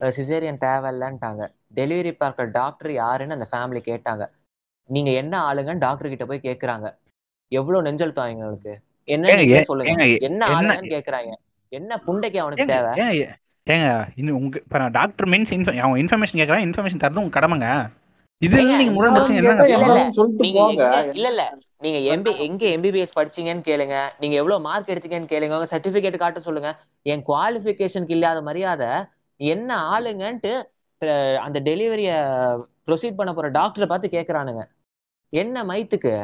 சிசேரியன் 0.00 0.60
தேவையில்லன்ட்டாங்க. 0.64 1.42
டெலிவரி 1.78 2.12
பார்க்குற 2.22 2.46
டாக்டர் 2.58 2.92
யாருன்னு 2.92 3.36
அந்த 3.38 3.48
ஃபேமிலி 3.52 3.82
கேட்டாங்க. 3.90 4.24
நீங்க 4.88 5.10
என்ன 5.20 5.34
ஆளுங்கன்னு 5.48 5.84
டாக்டர் 5.86 6.12
கிட்ட 6.12 6.26
போய் 6.30 6.46
கேக்குறாங்க. 6.48 6.86
எவ்வளவு 7.52 7.86
நெஞ்செழுத்தம் 7.86 8.26
அவங்களுக்கு 8.26 8.74
என்ன 9.14 9.62
சொல்லுங்க. 9.70 10.06
என்ன 10.28 10.42
ஆளுங்கன்னு 10.46 10.94
கேக்குறாங்க. 10.96 11.32
என்ன 11.72 12.00
புண்டைக்கு 12.06 12.38
அவனுக்கு 12.42 12.72
தேவை? 12.74 12.92
ஏங்க 13.74 13.86
இன்னும் 14.20 14.36
உங்க 14.40 14.88
டாக்டர் 14.98 15.28
மீன்ஸ் 15.32 15.52
அவங்க 15.52 15.96
இன்ஃபர்மேஷன் 16.02 16.40
கேட்கறாங்க 16.40 16.66
இன்ஃபர்மேஷன் 16.68 17.02
தரது 17.04 17.22
உங்க 17.22 17.34
கடமைங்க. 17.38 17.70
நீங்க 18.42 18.92
முரண் 18.96 19.14
கேட்டா 19.14 19.64
இல்ல 19.66 19.86
இல்ல. 19.86 20.00
நீங்க 20.42 20.58
போங்க. 20.60 20.86
எங்க 20.86 21.12
இல்ல 21.12 21.28
இல்ல. 21.28 21.42
நீங்க 21.84 21.98
எம்பி 22.14 22.32
எங்க 22.46 22.64
எம்பிபிஎஸ் 22.76 23.16
படிச்சீங்கன்னு 23.18 23.64
கேளுங்க. 23.68 23.96
நீங்க 24.20 24.34
எவ்வளவு 24.36 24.60
மார்க் 24.60 24.92
எடுத்தீங்கன்னு 24.94 25.30
கேளுங்க. 25.32 25.54
உங்க 25.58 25.68
சர்டிபிகேட் 25.74 26.16
காட்ட 26.16 26.40
சொல்லுங்க. 26.40 26.70
என் 27.02 27.24
குவாலிஃபிகேஷனுக்கு 27.26 28.16
இல்லாத 28.16 28.40
மரியாதை 28.42 28.90
என்ன 29.40 29.78
ஆளுங்கன்ட்டு 29.94 30.52
அந்த 31.36 31.58
டெலிவரிய 31.60 32.10
ப்ரொசீட் 32.88 33.18
பண்ண 33.20 33.30
போற 33.32 33.48
டாக்டரை 33.50 33.86
பார்த்து 33.86 34.14
கேக்குறானுங்க. 34.16 34.62
என்ன 35.32 35.64
மைத்துக்கு? 35.64 36.14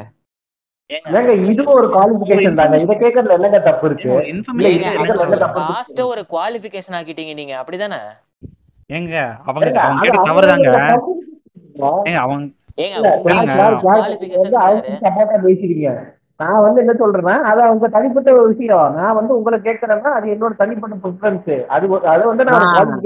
ஒரு 1.77 1.87
குவாலிபிகேஷன் 1.95 2.41
இதை 2.41 2.65
இதை 2.79 2.95
குவாலிஃபிகேஷன் 6.33 6.97
ஆக்கிட்டீங்க 6.99 7.33
நீங்க. 7.33 7.53
அப்படிதானே? 7.61 7.99
ஏங்க 8.89 9.15
அவங்க 9.45 9.67
ஏங்க 10.53 10.77
நான் 16.39 16.61
வந்து 16.61 16.79
என்ன 16.81 16.93
சொல்றேன்னா 16.99 17.35
அது 17.43 17.61
அவங்க 17.61 17.87
தனிப்பட்ட 17.87 18.31
ஒரு 18.33 18.47
விஷயம். 18.47 18.95
நான் 18.95 19.15
வந்து 19.15 19.37
உங்களை 19.37 19.59
கேட்கறேன்னா 19.59 20.11
அது 20.11 20.27
என்னோட 20.27 20.55
தனிப்பட்ட 20.55 20.95
ப்ரிஃபரன்ஸ் 20.95 21.65
அது 21.67 21.85
அதை 22.07 22.25
வந்து 22.25 22.43
நான் 22.43 23.01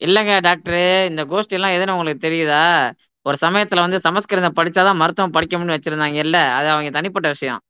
இல்லைங்க 0.00 0.40
டாக்டர் 0.40 1.08
இந்த 1.08 1.24
கோஷ்டி 1.24 1.50
எல்லாம் 1.50 1.70
எதுன்னு 1.70 1.90
உங்களுக்கு 1.90 2.26
தெரியுதா? 2.28 2.62
ஒரு 3.26 3.36
சமயத்துல 3.40 3.80
வந்து 3.80 4.00
சமஸ்கிருதம் 4.00 4.54
படிச்சாதான் 4.54 4.96
மருத்துவம் 4.96 5.32
படிக்கணும்னு 5.32 5.76
வச்சிருந்தாங்க 5.76 6.14
இல்ல? 6.14 6.38
அது 6.50 6.70
அவங்க 6.70 6.90
தனிப்பட்ட 6.90 7.28
விஷயம். 7.28 7.60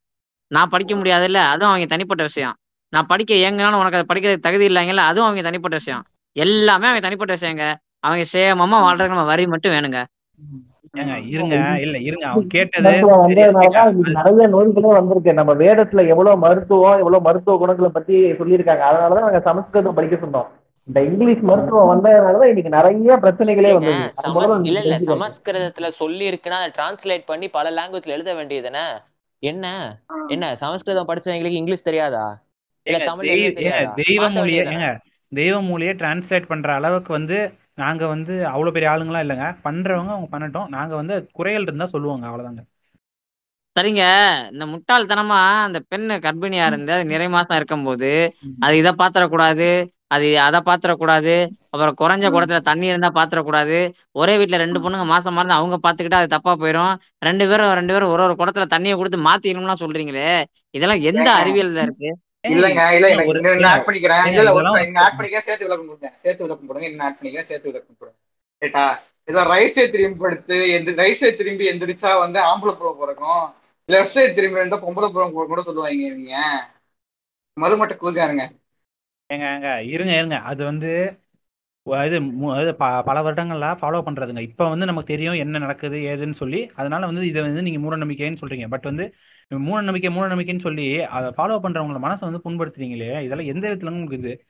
நான் 0.51 0.69
படிக்க 0.69 0.97
முடியாது 0.97 1.25
இல்ல? 1.25 1.41
அதுவும் 1.45 1.69
அவங்க 1.69 1.87
தனிப்பட்ட 1.87 2.23
விஷயம். 2.23 2.55
நான் 2.93 3.07
படிக்க 3.07 3.35
ஏங்கனாலும் 3.35 3.75
உனக்கு 3.75 3.97
அது 3.97 4.15
படிக்கிறதுக்கு 4.15 4.41
தகுதி 4.41 4.69
இல்லைங்கல்ல 4.69 5.01
அதுவும் 5.01 5.25
அவங்க 5.25 5.43
தனிப்பட்ட 5.43 5.77
விஷயம். 5.77 6.05
எல்லாமே 6.37 6.87
அவங்க 6.87 7.01
தனிப்பட்ட 7.01 7.35
விஷயங்க. 7.35 7.65
அவங்க 8.05 8.25
சேமமா 8.33 8.79
வாழ்றதுக்கு 8.87 9.15
நம்ம 9.15 9.31
வரி 9.33 9.47
மட்டும் 9.47 9.73
வேணுங்க. 9.73 10.01
இருங்க 11.33 11.57
இல்ல 11.85 11.97
இருங்க. 11.99 12.27
அவங்க 12.27 12.47
கேட்டது 12.49 12.83
நிறைய 12.83 14.47
நோய்களே 14.55 14.93
வந்திருக்கு. 14.99 15.33
நம்ம 15.33 15.55
வேதத்துல 15.55 16.03
எவ்வளவு 16.13 16.37
மருத்துவம் 16.37 16.99
எவ்வளவு 16.99 17.23
மருத்துவ 17.23 17.57
குணங்களை 17.59 17.91
பத்தி 17.97 18.17
சொல்லியிருக்காங்க. 18.39 18.85
அதனாலதான் 18.91 19.27
நாங்க 19.27 19.41
சமஸ்கிருதம் 19.41 19.95
படிக்க 19.95 20.17
சொன்னோம். 20.17 20.49
இந்த 20.89 21.01
இங்கிலீஷ் 21.03 21.43
மருத்துவம் 21.51 21.91
வந்ததுனாலதான் 21.91 22.51
இன்னைக்கு 22.53 22.73
நிறைய 22.77 23.17
பிரச்சனைகளே 23.23 23.71
முதல்ல 23.77 24.67
இல்ல 24.67 24.81
இல்ல. 24.81 24.97
சமஸ்கிருதத்துல 25.13 25.87
சொல்லி 26.01 26.25
இருக்குன்னா 26.31 26.59
அதை 26.61 26.71
டிரான்ஸ்லேட் 26.79 27.27
பண்ணி 27.27 27.49
பல 27.49 27.71
லாங்குவேஜ்ல 27.71 28.17
எழுத 28.17 28.35
வேண்டியதுதானே? 28.35 28.87
என்ன? 29.43 29.67
என்ன? 30.29 30.55
சமஸ்கிருதம் 30.55 31.09
படிச்சவங்களுக்கு 31.09 31.61
இங்கிலீஷ் 31.61 31.89
தெரியாதா? 31.91 32.25
இல்ல 32.87 32.99
தமிழ் 33.05 33.27
தெய்வ 34.01 34.29
மொழியே 34.31 34.63
தெய்வ 35.33 35.61
மொழியை 35.63 35.95
டிரான்ஸ்லேட் 35.95 36.47
பண்ற 36.49 36.69
அளவுக்கு 36.73 37.13
வந்து 37.13 37.39
நாங்க 37.79 38.05
வந்து 38.07 38.35
அவ்வளவு 38.47 38.75
பெரிய 38.75 38.91
ஆளுங்களாம் 38.93 39.25
இல்லைங்க. 39.25 39.49
பண்றவங்க 39.65 40.13
அவங்க 40.15 40.29
பண்ணட்டும். 40.33 40.69
நாங்க 40.69 40.95
வந்து 40.97 41.15
குறைகள் 41.33 41.63
இருந்தா 41.63 41.87
சொல்லுவாங்க 41.87 42.27
அவ்வளவுதாங்க. 42.29 42.63
சரிங்க. 43.77 44.03
இந்த 44.53 44.65
முட்டாள்தனமா 44.67 45.39
அந்த 45.65 45.79
பெண்ணு 45.91 46.15
கர்ப்பிணியா 46.23 46.67
இருந்து 46.67 46.93
அது 46.93 47.05
நிறை 47.07 47.27
மாசம் 47.29 47.59
இருக்கும்போது 47.59 48.11
அது 48.65 48.75
இதை 48.77 48.93
பாத்திரக்கூடாது 49.01 49.69
அது 50.15 50.27
அதை 50.39 50.59
பாத்திரக்கூடாது 50.67 51.35
அப்புறம் 51.73 51.97
குறைஞ்ச 52.01 52.27
குடத்துல 52.29 52.59
தண்ணி 52.63 52.87
இருந்தா 52.87 53.09
பாத்திரக்கூடாது. 53.17 53.79
ஒரே 54.15 54.35
வீட்ல 54.39 54.57
ரெண்டு 54.57 54.79
பொண்ணுங்க 54.83 55.07
மாசமா 55.07 55.41
இருந்து 55.41 55.59
அவங்க 55.59 55.77
பாத்துக்கிட்டா 55.83 56.21
அது 56.21 56.35
தப்பா 56.35 56.53
போயிடும் 56.57 56.93
ரெண்டு 57.23 57.45
பேரும் 57.51 57.75
ரெண்டு 57.75 57.95
பேரும் 57.95 58.13
ஒரு 58.15 58.23
ஒரு 58.27 58.35
குடத்துல 58.41 58.67
தண்ணியை 58.75 58.97
கொடுத்து 58.97 59.19
மாத்திக்கணும்லாம் 59.29 59.83
சொல்றீங்களே. 59.83 60.29
இதெல்லாம் 60.75 61.03
எந்த 61.03 61.21
ஏங்க, 61.23 61.41
அறிவியல்ல 61.41 61.81
இருக்கு? 61.87 62.11
இல்லங்க 62.55 62.83
இல்ல 62.97 63.09
எனக்கு 63.15 63.69
ஆட் 63.73 63.87
பண்ணிக்கிறேன். 63.89 64.25
இல்ல 64.33 64.53
ஒரு 64.59 64.69
ஆட் 65.05 65.17
பண்ணிக்கிறேன் 65.19 65.47
சேர்த்து 65.49 65.67
விளக்கம் 65.67 65.91
கொடுங்க. 65.91 66.11
சேர்த்து 66.25 66.45
விளக்கம் 66.47 66.69
கொடுங்க. 66.71 66.89
இன்னும் 66.91 67.07
ஆட் 67.09 67.19
பண்ணிக்கிறேன் 67.19 67.49
சேர்த்து 67.51 67.71
விளக்கம் 67.71 67.99
கொடுங்க. 68.01 68.17
ரைட்டா 68.63 68.85
இதை 69.29 69.43
ரைட் 69.53 69.75
சைடு 69.77 69.93
திரும்பி 69.95 70.19
படுத்து 70.25 70.57
எந்த 70.77 70.91
ரைட் 71.03 71.21
சைடு 71.21 71.39
திரும்பி 71.41 71.71
எந்திரிச்சா 71.71 72.11
வந்து 72.25 72.39
ஆம்பளை 72.51 72.73
புறம் 72.81 73.01
பிறக்கும் 73.01 73.45
லெஃப்ட் 73.89 74.17
சைடு 74.17 74.37
திரும்பி 74.39 74.61
இருந்தா 74.61 74.79
பொம்பளை 74.85 75.09
புறம் 75.15 75.33
கூட 75.53 75.63
சொல்லுவாங்க 75.69 76.11
நீங்க 76.21 76.37
மறுமட்ட 77.57 77.95
கூஜாருங்க 78.03 78.45
ஏங்க 79.31 79.47
ஏங்க 79.55 79.69
இருங்க 79.95 80.13
இருங்க. 80.19 80.37
அது 80.51 80.63
வந்து 80.71 80.91
இது 82.09 82.17
அது 82.59 82.71
பல 83.09 83.17
வருடங்களா 83.27 83.69
ஃபாலோ 83.81 83.99
பண்றதுங்க. 84.07 84.43
இப்போ 84.49 84.65
வந்து 84.73 84.89
நமக்கு 84.91 85.13
தெரியும் 85.13 85.41
என்ன 85.45 85.61
நடக்குது 85.65 85.99
ஏதுன்னு 86.13 86.39
சொல்லி. 86.43 86.61
அதனால 86.81 87.07
வந்து 87.11 87.25
இதை 87.31 87.41
வந்து 87.47 87.65
நீங்க 87.67 87.81
மூட 87.85 87.97
நம்பிக்கைன்னு 88.03 88.41
சொல்றீங்க. 88.43 88.67
பட் 88.75 88.89
வந்து 88.91 89.05
மூட 89.49 89.81
நம்பிக்கை 89.81 90.11
மூட 90.11 90.35
நம்பிக்கைன்னு 90.35 90.59
சொல்லி 90.59 91.03
அதை 91.03 91.31
ஃபாலோ 91.37 91.59
பண்றவங்கள 91.59 91.99
மனசை 91.99 92.31
வந்து 92.31 92.41
புண்படுத்துறீங்களே 92.45 93.21
இதெல்லாம் 93.23 93.47
எந்த 93.47 93.69
விதத்துல 93.69 93.91
உங்களுக்கு 93.91 94.19
இது? 94.19 94.45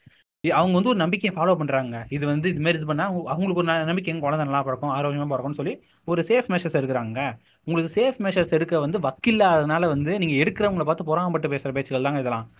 அவங்க 0.53 0.73
வந்து 0.75 0.89
ஒரு 0.89 0.99
நம்பிக்கையை 0.99 1.41
ஃபாலோ 1.41 1.57
பண்றாங்க. 1.57 2.07
இது 2.09 2.27
வந்து 2.27 2.49
இது 2.49 2.59
மாதிரி 2.59 2.77
இது 2.77 2.87
பண்ணா 2.87 3.05
அவங்களுக்கு 3.05 3.55
ஒரு 3.55 3.73
ந- 3.73 3.85
நம்பிக்கை 3.85 4.15
எங்க 4.15 4.27
குழந்தை 4.27 4.47
நல்லா 4.47 4.63
பிறக்கும் 4.63 4.91
ஆரோக்கியமா 4.91 5.33
பிறக்கும்னு 5.33 5.55
சொல்லி 5.55 5.75
ஒரு 6.05 6.23
சேஃப் 6.29 6.51
மெஷர்ஸ் 6.51 6.79
எடுக்கிறாங்க. 6.81 7.39
உங்களுக்கு 7.65 8.01
சேஃப் 8.01 8.23
மெஷர்ஸ் 8.23 8.51
எடுக்க 8.51 8.81
வந்து 8.81 8.99
வக்கில்லாதனால 8.99 9.87
வந்து 9.87 10.19
நீங்க 10.19 10.35
எடுக்கிறவங்கள 10.45 10.85
பார்த்து 10.85 11.05
புறாமப்பட்டு 11.05 11.51
பேசுற 11.53 11.73
பேச்சுகள் 11.73 12.03
தாங்க 12.03 12.19
இதெல்லாம். 12.19 12.51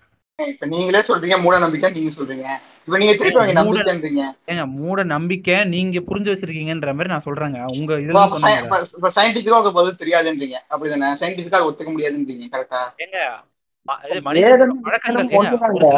இப்ப 0.45 0.67
நீங்களே 0.67 1.03
சொல்றீங்க 1.09 1.43
மூட 1.43 1.59
நம்பிக்கை 1.59 1.91
நீங்க 1.91 2.23
சொல்றீங்க. 2.23 2.47
இப்ப 2.85 2.99
நீங்க 2.99 3.15
திருப்பி 3.15 3.39
வாங்க 3.39 3.65
மூட 3.65 3.83
நம்பிக்கைன்றீங்க. 3.83 4.23
ஏங்க 4.47 4.67
மூட 4.67 5.03
நம்பிக்கை 5.03 5.65
நீங்க 5.65 6.01
புரிஞ்சு 6.01 6.33
வச்சிருக்கீங்கன்ற 6.33 6.87
மாதிரி 6.87 7.09
நான் 7.09 7.23
சொல்றேங்க. 7.25 7.65
உங்க 7.79 7.95
இதுல 7.95 8.63
இப்ப- 8.65 9.11
சயின்டிபிக்கா 9.15 9.51
உங்களுக்கு 9.51 9.73
பதில் 9.73 9.99
தெரியாதுன்றீங்க. 9.99 10.73
அப்படிதானே? 10.73 11.09
சயின்டிபிக்கா 11.15 11.61
ஒத்துக்க 11.67 11.93
முடியாதுன்றீங்க 11.97 12.45
கரெக்டா 12.53 12.83
ஏங்க 12.97 13.19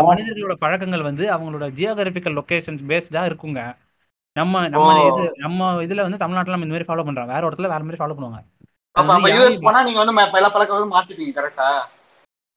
மனிதர்களோட 0.07 0.53
பழக்கங்கள் 0.53 1.03
வந்து 1.03 1.27
அவங்களோட 1.27 1.65
ஜியோகிராபிக்கல் 1.79 2.41
லொகேஷன்ஸ் 2.41 2.81
பேஸ்டா 2.89 3.27
இருக்குங்க. 3.27 3.77
நம்ம 4.33 4.69
நம்ம. 4.69 5.15
இது 5.15 5.33
நம்ம 5.37 5.83
இதுல 5.83 6.03
வந்து 6.03 6.19
தமிழ்நாட்டுல 6.19 6.57
நம்ம 6.57 6.67
இந்த 6.67 6.77
மாதிரி 6.77 6.87
ஃபாலோ 6.87 7.05
பண்றோம். 7.05 7.27
வேற 7.27 7.49
இடத்துல 7.49 7.73
வேற 7.73 7.79
மாதிரி 7.79 7.97
ஃபாலோ 7.99 8.15
பண்ணுவாங்க. 8.17 8.41
அப்ப 8.93 9.19
யூஎஸ் 9.19 9.59
போனா 9.61 9.83
நீங்க 9.83 10.05
வந்து 10.05 10.31
எல்லா 10.33 10.49
பழக்கங்களும் 10.49 10.93
மாத்திப்பீங்க 10.93 11.39
கரெக்டா 11.39 11.97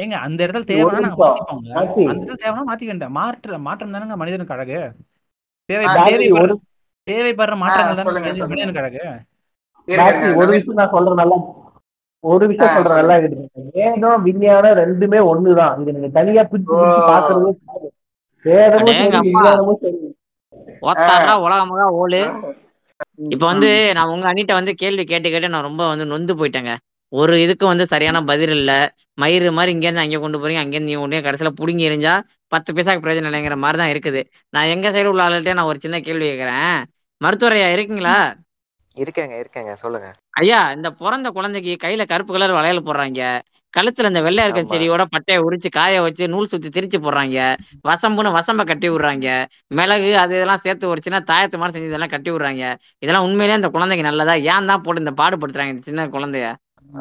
ஏங்க 0.01 0.15
அந்த 0.25 0.39
இடத்துல 0.45 0.65
தேவைன்னா 0.69 0.99
நாங்க 1.05 1.17
கார்த்தி 1.21 2.03
அந்த 2.03 2.19
இடத்துல 2.19 2.41
தேவைன்னா 2.43 2.67
மாத்திக்க 2.67 2.93
வேண்டாம் 2.93 3.17
மாற்ற 3.17 3.57
மாற்றம் 3.65 3.95
தானங்க 3.95 4.15
மனிதனுக்கு 4.17 4.55
அழகு. 4.55 4.79
தேவை 5.69 5.85
தேவைப்படுற 5.97 6.43
ஒரு 6.43 6.53
தேவைப்படுற 7.07 7.55
ஆ, 7.55 7.61
மாற்றங்கள் 7.61 7.97
தானே 7.99 8.13
மனிதனுக்கு 8.45 8.83
அழகு. 8.83 9.03
ஒரு 10.39 10.49
விஷயம் 10.55 10.79
நான் 10.79 10.93
சொல்றேன் 10.93 11.21
நல்லா. 11.21 11.37
ஒரு 12.23 12.45
விஷயம் 12.47 12.75
சொல்றேன் 12.77 12.99
நல்லா 12.99 13.15
வேதம் 13.75 14.25
விஞ்ஞானம் 14.25 14.79
ரெண்டுமே 14.81 15.19
ஒண்ணுதான். 15.29 15.75
இது 15.81 15.93
நீங்க 15.93 16.09
தனியா 16.17 16.43
பிரிச்சு 16.43 16.75
பாக்குறதே. 17.09 17.51
வேதமும் 18.45 18.91
விஞ்ஞானமும் 19.25 19.79
சரி. 19.81 19.99
உலகமகா 21.41 21.87
ஓலு. 21.99 22.21
இப்ப 23.33 23.43
வந்து. 23.45 23.69
நான் 23.97 24.11
உங்க 24.13 24.25
அண்ணிட்ட 24.31 24.53
வந்து 24.53 24.73
கேள்வி 24.75 25.03
கேட்டு 25.05 25.29
கேட்டு 25.29 25.49
நான் 25.49 25.67
ரொம்ப 25.69 25.83
வந்து 25.87 26.05
நொந்து 26.05 26.33
போயிட்டேங்க. 26.35 26.73
ஒரு 27.13 27.33
இதுக்கு 27.43 27.65
வந்து 27.67 27.85
சரியான 27.93 28.17
பதில் 28.23 28.53
இல்ல. 28.57 28.71
மயிறு 29.17 29.51
மாதிரி 29.51 29.71
இங்க 29.75 29.85
இருந்து 29.87 30.03
அங்க 30.03 30.19
கொண்டு 30.19 30.39
போறீங்க 30.41 30.61
அங்க 30.63 30.75
இருந்து 30.75 30.91
இங்க 30.91 31.01
கொண்டு 31.01 31.17
போய் 31.17 31.25
கடைசியில 31.27 31.51
புடுங்கி 31.59 31.87
எறிஞ்சா 31.89 32.13
பத்து 32.51 32.69
பைசாக்கு 32.75 33.03
பிரயோஜனம் 33.03 33.29
இல்லைங்கிற 33.31 33.57
மாதிரி 33.63 33.77
தான் 33.77 33.91
இருக்குது. 33.93 34.21
நான் 34.53 34.71
எங்க 34.75 34.87
சைடு 34.91 35.11
உள்ள 35.11 35.23
ஆளுகிட்டே 35.27 35.53
நான் 35.53 35.69
ஒரு 35.71 35.79
சின்ன 35.79 35.99
கேள்வி 36.07 36.25
கேட்கறேன். 36.29 36.77
மருத்துவர் 37.21 37.57
ஐயா 37.57 37.69
இருக்கீங்களா? 37.75 38.15
இருக்கேங்க 38.97 39.35
இருக்கேங்க. 39.41 39.73
சொல்லுங்க. 39.83 40.07
ஐயா 40.41 40.59
இந்த 40.75 40.89
பிறந்த 41.01 41.27
குழந்தைக்கு 41.29 41.73
கையில 41.83 42.05
கருப்பு 42.05 42.33
கலர் 42.33 42.57
வளையல் 42.57 42.85
போடுறாங்க. 42.87 43.21
கழுத்துல 43.73 44.09
இந்த 44.11 44.21
வெள்ளை 44.21 44.43
இருக்க 44.45 44.61
செடியோட 44.71 45.03
பட்டையை 45.13 45.39
உரிச்சு 45.45 45.69
காய 45.71 46.01
வச்சு 46.01 46.23
நூல் 46.27 46.49
சுத்தி 46.53 46.69
திரிச்சு 46.69 46.97
போடுறாங்க. 46.97 47.37
வசம்புன்னு 47.89 48.35
வசம்ப 48.37 48.63
கட்டி 48.63 48.87
விடுறாங்க. 48.89 49.27
மிளகு 49.71 50.09
அது 50.23 50.33
இதெல்லாம் 50.37 50.63
சேர்த்து 50.65 50.91
ஒரு 50.93 51.01
சின்ன 51.01 51.19
தாயத்து 51.29 51.59
மாதிரி 51.61 51.75
செஞ்சு 51.75 51.91
இதெல்லாம் 51.91 52.13
கட்டி 52.15 52.31
விடுறாங்க. 52.31 52.63
இதெல்லாம் 53.03 53.27
உண்மையிலேயே 53.27 53.59
அந்த 53.59 53.69
குழந்தைக்கு 53.75 54.09
நல்லதா 54.09 54.35
ஏன் 54.51 54.69
தான் 54.71 54.83
போட்டு 54.85 55.03
இந்த 55.05 55.13
பாடுபடுத்துறாங்க 55.21 55.73
இந்த 55.75 55.85
சின்ன 55.89 56.07
குழந்தைய? 56.15 56.49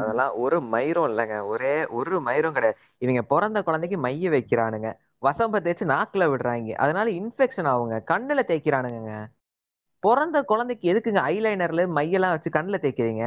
அதெல்லாம் 0.00 0.32
ஒரு 0.34 0.56
மயிரும் 0.72 1.08
இல்லைங்க. 1.10 1.36
ஒரே 1.46 1.86
ஒரு 1.98 2.18
மயிரும் 2.26 2.54
கிடையாது. 2.56 2.78
இவங்க 2.98 3.22
பிறந்த 3.22 3.62
குழந்தைக்கு 3.62 3.98
மைய 3.98 4.30
வைக்கிறானுங்க. 4.30 4.88
வசம்ப 5.18 5.60
தேய்ச்சி 5.60 5.86
நாக்குல 5.94 6.26
விடுறாங்க. 6.32 6.72
அதனால 6.84 7.06
இன்ஃபெக்ஷன் 7.10 7.68
ஆகுங்க. 7.72 7.96
கண்ணுல 8.12 8.42
தேய்க்கிறானுங்க 8.50 9.12
பிறந்த 10.02 10.36
குழந்தைக்கு 10.42 10.86
எதுக்குங்க 10.92 11.22
ஐலைனர்ல 11.32 11.82
மையெல்லாம் 11.96 12.34
வச்சு 12.34 12.50
கண்ணுல 12.50 12.78
தேய்க்கிறீங்க? 12.84 13.24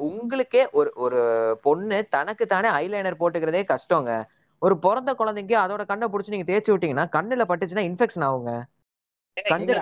உங்களுக்கே 0.00 0.62
ஒரு 0.70 0.90
ஒரு 0.96 1.20
பொண்ணு 1.62 1.98
தனக்கு 2.08 2.46
தானே 2.46 2.68
ஐலைனர் 2.82 3.20
போட்டுக்கிறதே 3.20 3.62
கஷ்டங்க. 3.72 4.10
ஒரு 4.62 4.78
பிறந்த 4.78 5.14
குழந்தைக்கு 5.14 5.56
அதோட 5.58 5.86
கண்ணை 5.86 6.06
புடிச்சு 6.08 6.34
நீங்க 6.34 6.46
தேய்ச்சி 6.50 6.70
விட்டீங்கன்னா 6.70 7.06
கண்ணுல 7.16 7.44
பட்டுச்சுன்னா 7.48 7.84
இன்ஃபெக்ஷன் 7.88 8.26
ஆகுங்க. 8.28 8.52
எங்க 9.50 9.72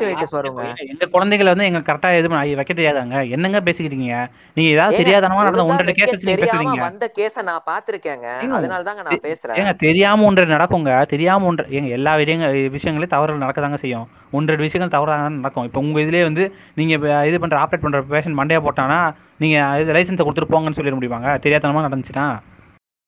எங்க 0.48 0.54
எங்க 0.84 1.06
குழந்தைகளை 1.14 1.48
வந்து 1.52 1.68
எங்க 1.68 1.80
கரெக்டா 1.86 2.08
இது 2.18 2.28
வைக்க 2.60 2.72
தெரியாதாங்க? 2.72 3.16
என்னங்க 3.34 3.60
பேசிக்கிறீங்க 3.66 4.08
நீங்க 4.56 4.68
ஏதாவது 4.76 4.98
தெரியாதனமா 5.00 5.42
நடந்த 5.42 5.64
ஒன்றரை 5.70 5.92
கேஸ் 5.94 6.14
பேசுறீங்க. 6.32 6.80
வந்த 6.86 7.06
கேஸ 7.18 7.42
நான் 7.42 7.66
பாத்திருக்கேங்க 7.66 8.28
அதனால 8.56 8.80
தாங்க 8.82 9.02
நான் 9.02 9.24
பேசுறேன். 9.26 9.58
ஏங்க 9.60 9.72
தெரியாம 9.84 10.24
ஒன்று 10.28 10.44
நடக்குங்க. 10.54 10.92
தெரியாம 11.12 11.46
ஒன்று 11.46 11.64
ஏங்க 11.70 11.90
எல்லா 11.98 12.12
விஷயங்க 12.20 12.46
விஷயங்களையும் 12.76 13.14
தவறுகள் 13.14 13.44
நடக்கதாங்க 13.44 13.78
செய்யும். 13.84 14.06
ஒன்றரை 14.32 14.62
விஷயங்கள் 14.62 14.94
தவறாக 14.96 15.28
நடக்கும். 15.36 15.66
இப்போ 15.68 15.80
உங்க 15.80 15.98
இதுலயே 16.00 16.24
வந்து 16.24 16.44
நீங்க 16.74 16.94
இது 17.30 17.38
பண்ற 17.44 17.58
ஆப்ரேட் 17.62 17.84
பண்ற 17.86 18.00
பேஷண்ட் 18.12 18.38
மண்டையா 18.40 18.60
போட்டானா 18.66 19.00
நீங்க 19.38 19.56
லைசன்ஸை 19.96 20.24
கொடுத்துட்டு 20.24 20.52
போங்கன்னு 20.52 20.78
சொல்லிட 20.80 20.98
முடியுமாங்க? 20.98 21.30
தெரியாதனமா 21.44 21.86
நடந்துச்சுன்னா? 21.86 22.26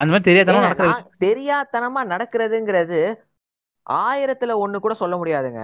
அந்த 0.01 0.11
மாதிரி 0.11 0.27
தெரியாதனமா 0.29 0.59
ஏங்க 0.59 0.67
நடக்கிற 0.67 0.87
நான் 0.87 1.07
தெரியாத்தனமா 1.25 2.01
நடக்கிறதுங்கிறது 2.11 3.01
ஆயிரத்துல 3.87 4.55
ஒண்ணு 4.59 4.77
கூட 4.79 4.93
சொல்ல 4.95 5.15
முடியாதுங்க. 5.17 5.61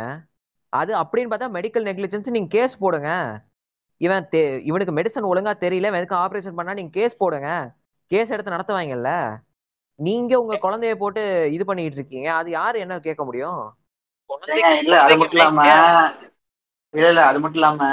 அது 0.69 0.95
அப்படின்னு 0.97 1.29
பார்த்தா 1.29 1.49
மெடிக்கல் 1.53 1.89
நெக்லிஜென்ஸ் 1.89 2.29
நீங்க 2.29 2.47
கேஸ் 2.47 2.77
போடுங்க. 2.77 3.41
இவன் 3.97 4.27
தெ- 4.31 4.59
இவனுக்கு 4.63 4.93
மெடிசன் 4.93 5.33
ஒழுங்கா 5.33 5.53
தெரியல 5.59 5.87
இவன் 5.87 5.93
எதுக்கு 5.93 6.15
ஆபரேஷன் 6.15 6.55
பண்ணா 6.55 6.73
நீங்க 6.73 6.89
கேஸ் 6.89 7.17
போடுங்க. 7.17 7.75
கேஸ் 8.05 8.29
எடுத்து 8.29 8.51
நடத்துவாங்கல்ல? 8.51 9.37
நீங்க 9.95 10.41
உங்க 10.41 10.55
குழந்தைய 10.55 10.95
போட்டு 10.95 11.49
இது 11.51 11.65
பண்ணிட்டு 11.65 11.95
இருக்கீங்க. 11.95 12.33
அது 12.33 12.49
யாரு 12.49 12.79
என்ன 12.79 12.99
கேட்க 12.99 13.23
முடியும்? 13.23 13.77
ஏங்க 14.29 14.77
இல்ல 14.77 15.01
அது 15.01 15.17
மட்டும் 15.17 15.39
இல்லாம 15.39 16.09
இல்ல 16.95 17.07
இல்ல 17.09 17.21
அது 17.25 17.39
மட்டும் 17.41 17.59
இல்லாம 17.59 17.87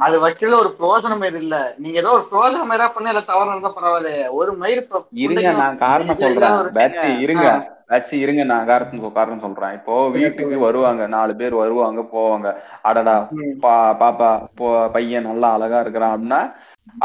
அது 0.00 0.16
வைக்கல 0.22 0.58
ஒரு 0.60 0.70
பிரோஜனம் 0.76 1.08
இல்ல. 1.40 1.54
நீங்க 1.78 1.96
ஏதோ 2.02 2.12
ஒரு 2.16 2.24
பிரோஜனம் 2.30 2.74
ஏதா 2.76 2.86
பண்ண 2.90 3.12
இல்ல 3.12 3.22
தவறு 3.24 3.50
நடந்தா 3.50 3.72
பரவாயில்ல 3.72 4.10
ஒரு 4.38 4.52
மயிர் 4.60 4.82
இருங்க 5.24 5.50
நான் 5.54 5.80
காரணம் 5.82 6.20
சொல்றேன். 6.20 6.56
பேட்சி 6.76 7.08
இருங்க. 7.24 7.46
பேட்சி 7.86 8.16
இருங்க 8.24 8.42
நான் 8.46 8.68
காரணம் 8.68 8.88
காரணம் 9.16 9.44
சொல்றேன். 9.44 9.72
இப்போ 9.78 9.94
வீட்டுக்கு 10.16 10.56
வருவாங்க 10.60 11.02
நாலு 11.14 11.32
பேர் 11.36 11.54
வருவாங்க 11.56 12.00
போவாங்க. 12.12 12.48
அடடா 12.88 13.16
பா 13.64 13.72
பாப்பா 14.00 14.28
போ 14.58 14.66
பையன் 14.94 15.28
நல்லா 15.28 15.48
அழகா 15.56 15.78
இருக்கிறான் 15.84 16.14
அப்படின்னா 16.14 16.40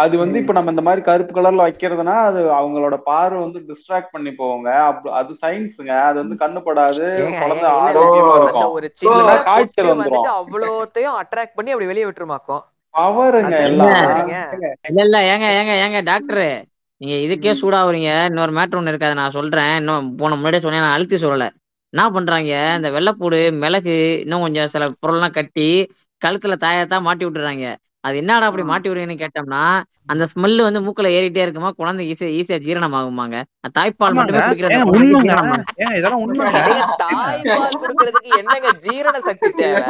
அது 0.02 0.16
வந்து. 0.18 0.38
இப்ப 0.42 0.54
நம்ம 0.54 0.72
இந்த 0.72 0.84
மாதிரி 0.84 1.02
கருப்பு 1.02 1.34
கலர்ல 1.34 1.66
வைக்கிறதுனா 1.66 2.16
அது 2.26 2.40
அவங்களோட 2.52 2.96
பார்வை 3.08 3.40
வந்து 3.42 3.60
டிஸ்ட்ராக்ட் 3.70 4.14
பண்ணி 4.14 4.32
போவாங்க 4.36 4.70
அது 5.20 5.34
சயின்ஸுங்க 5.42 5.94
அது 6.06 6.18
வந்து 6.24 6.38
கண்ணுப்படாது 6.40 7.06
ஏங்க 7.22 7.42
குழந்தை 7.44 7.70
ஆரோக்கியமா 7.80 8.36
இருக்கும். 8.38 8.72
காய்ச்சல் 9.48 9.92
வந்துரும். 9.94 10.30
அவ்வளோத்தையும் 10.36 11.18
அட்ராக்ட் 11.22 11.58
பண்ணி 11.58 11.74
அப்படி 11.74 11.92
வெளியே 11.92 12.08
விட்டுருமாக்கும் 12.08 12.64
பவருங்க 12.94 13.56
இல்ல 13.70 13.86
இல்ல 15.02 15.18
ஏங்க 15.32 15.48
ஏங்க 15.60 15.74
ஏங்க 15.84 16.00
டாக்டர் 16.06 16.44
நீங்க 17.02 17.16
இதுக்கே 17.24 17.52
ம், 17.52 17.58
சூடாவறீங்க 17.62 18.12
இன்னொரு 18.28 18.52
மேட்ரு 18.52 18.80
ஒண்ணு 18.80 18.92
இருக்கு 18.92 19.08
அதை 19.08 19.18
நான் 19.18 19.36
சொல்றேன். 19.36 19.74
இன்னும் 19.78 20.06
போன 20.18 20.36
முன்னாடியே 20.36 20.64
சொன்னேன். 20.64 20.84
நான் 20.84 20.96
அழுத்தி 20.96 21.18
சொல்லல. 21.18 21.46
என்ன 21.94 22.04
பண்றாங்க? 22.12 22.52
இந்த 22.78 22.90
வெள்ளைப்பூடு 22.92 23.40
மிளகு 23.56 23.96
இன்னும் 24.24 24.42
கொஞ்சம் 24.42 24.72
சில 24.74 24.86
பொருள்லாம் 25.02 25.36
கட்டி 25.36 25.68
கழுத்துல 26.22 26.56
தாயத்தா 26.62 26.98
மாட்டி 27.02 27.26
விட்டுறாங்க. 27.26 27.66
அது 28.06 28.16
என்னடா 28.22 28.48
அப்படி. 28.48 28.64
மாட்டி 28.70 28.88
விடுறீங்கன்னு 28.90 29.22
கேட்டோம்னா 29.22 29.62
அந்த 30.10 30.24
ஸ்மெல் 30.32 30.58
வந்து 30.66 30.80
மூக்குல 30.86 31.12
ஏறிட்டே 31.16 31.44
இருக்குமா? 31.46 31.70
குழந்தை 31.80 32.04
ஈஸியா 32.10 32.30
ஈஸியா 32.36 32.58
ஜீரணம் 32.66 32.96
ஆகுமாங்க 32.98 33.38
தாய்ப்பால் 33.76 34.18
மட்டுமே 34.18 34.42
குடிக்கிற 34.42 34.68
அந்த 34.70 34.78
ஏங்க 34.78 34.88
குழந்தைக்கு 34.88 35.16
உண்மைங்க. 35.16 35.32
ஜீரணம்? 35.32 35.64
ஏங்க 35.82 35.96
இதெல்லாம் 36.00 36.24
உண்மைங்க. 36.26 36.60
ஏங்க 36.62 36.74
ஏங்க 36.74 36.86
தாய்ப்பால் 37.04 37.80
குடுக்கறதுக்கு 37.84 38.32
என்னங்க 38.42 38.72
ஜீரண 38.86 39.18
சக்தி 39.30 39.52
தேவை? 39.56 39.82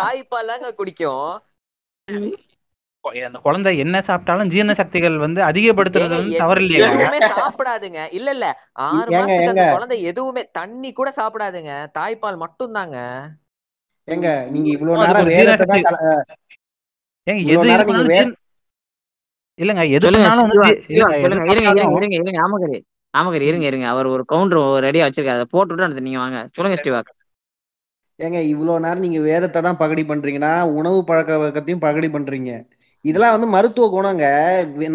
தாய்ப்பால் 0.00 0.50
தாங்க 0.52 0.70
குடிக்கும். 0.74 1.26
அந்த 3.24 3.38
குழந்தை 3.44 3.70
என்ன 3.82 3.96
சாப்பிட்டாலும் 4.06 4.50
ஜீரண 4.52 4.72
சக்திகள் 4.78 5.16
வந்து 5.24 5.40
அதிகப்படுத்துறது 5.48 6.14
வந்து 6.14 6.38
தவறு 6.42 6.60
இல்லையா 6.62 6.86
எதுவுமே 6.90 7.18
சாப்பிடாதுங்க. 7.32 8.02
இல்ல 8.18 8.28
இல்ல. 8.36 8.46
ஆறு 8.86 9.08
மாசத்துக்கு 9.12 9.52
அந்த 9.54 9.66
குழந்தை 9.74 9.98
எதுவுமே 10.10 10.42
தண்ணி 10.58 10.90
கூட 10.92 11.10
சாப்பிடாதுங்க. 11.18 11.72
தாய்ப்பால் 11.98 12.42
மட்டும் 12.44 12.76
தாங்க 12.78 12.98
ஏங்க 14.08 14.30
நீங்க 14.52 14.68
இவ்வளவு 14.72 15.02
நேரம் 15.02 15.28
வேதத்தை 15.30 15.66
தான் 15.66 15.84
ஏங்க 17.26 17.40
இல்லங்க 19.58 19.82
எது 19.96 20.06
இருங்க 20.08 20.28
இருங்க 22.20 22.40
ஆமகரி 22.44 22.78
ஆமகரி 23.14 23.44
இருங்க 23.50 23.66
இருங்க. 23.70 23.86
அவர் 23.94 24.06
ஒரு 24.12 24.22
கவுண்டர் 24.30 24.84
ரெடியா 24.86 25.04
வச்சிருக்காரு. 25.06 25.38
அதை 25.40 25.48
போட்டுவிட்டு 25.52 25.84
அடுத்து 25.86 26.06
நீங்க 26.06 26.20
வாங்க. 26.22 26.38
சொல்லுங்க 26.56 26.78
ஸ்டிவா 26.80 27.00
ஏங்க 28.18 28.40
இவ்வளவு 28.52 28.82
நேரம் 28.84 29.04
நீங்க 29.04 29.20
வேதத்தை 29.28 29.60
தான் 29.66 29.78
பகடி 29.82 30.02
பண்றீங்கன்னா 30.08 30.50
உணவு 30.78 30.98
பழக்க 31.08 31.38
வழக்கத்தையும் 31.42 31.84
பகடி 31.84 32.08
பண்றீங்க. 32.16 32.50
இதெல்லாம் 33.04 33.34
வந்து 33.36 33.48
மருத்துவ 33.54 33.86
குணங்க. 33.94 34.24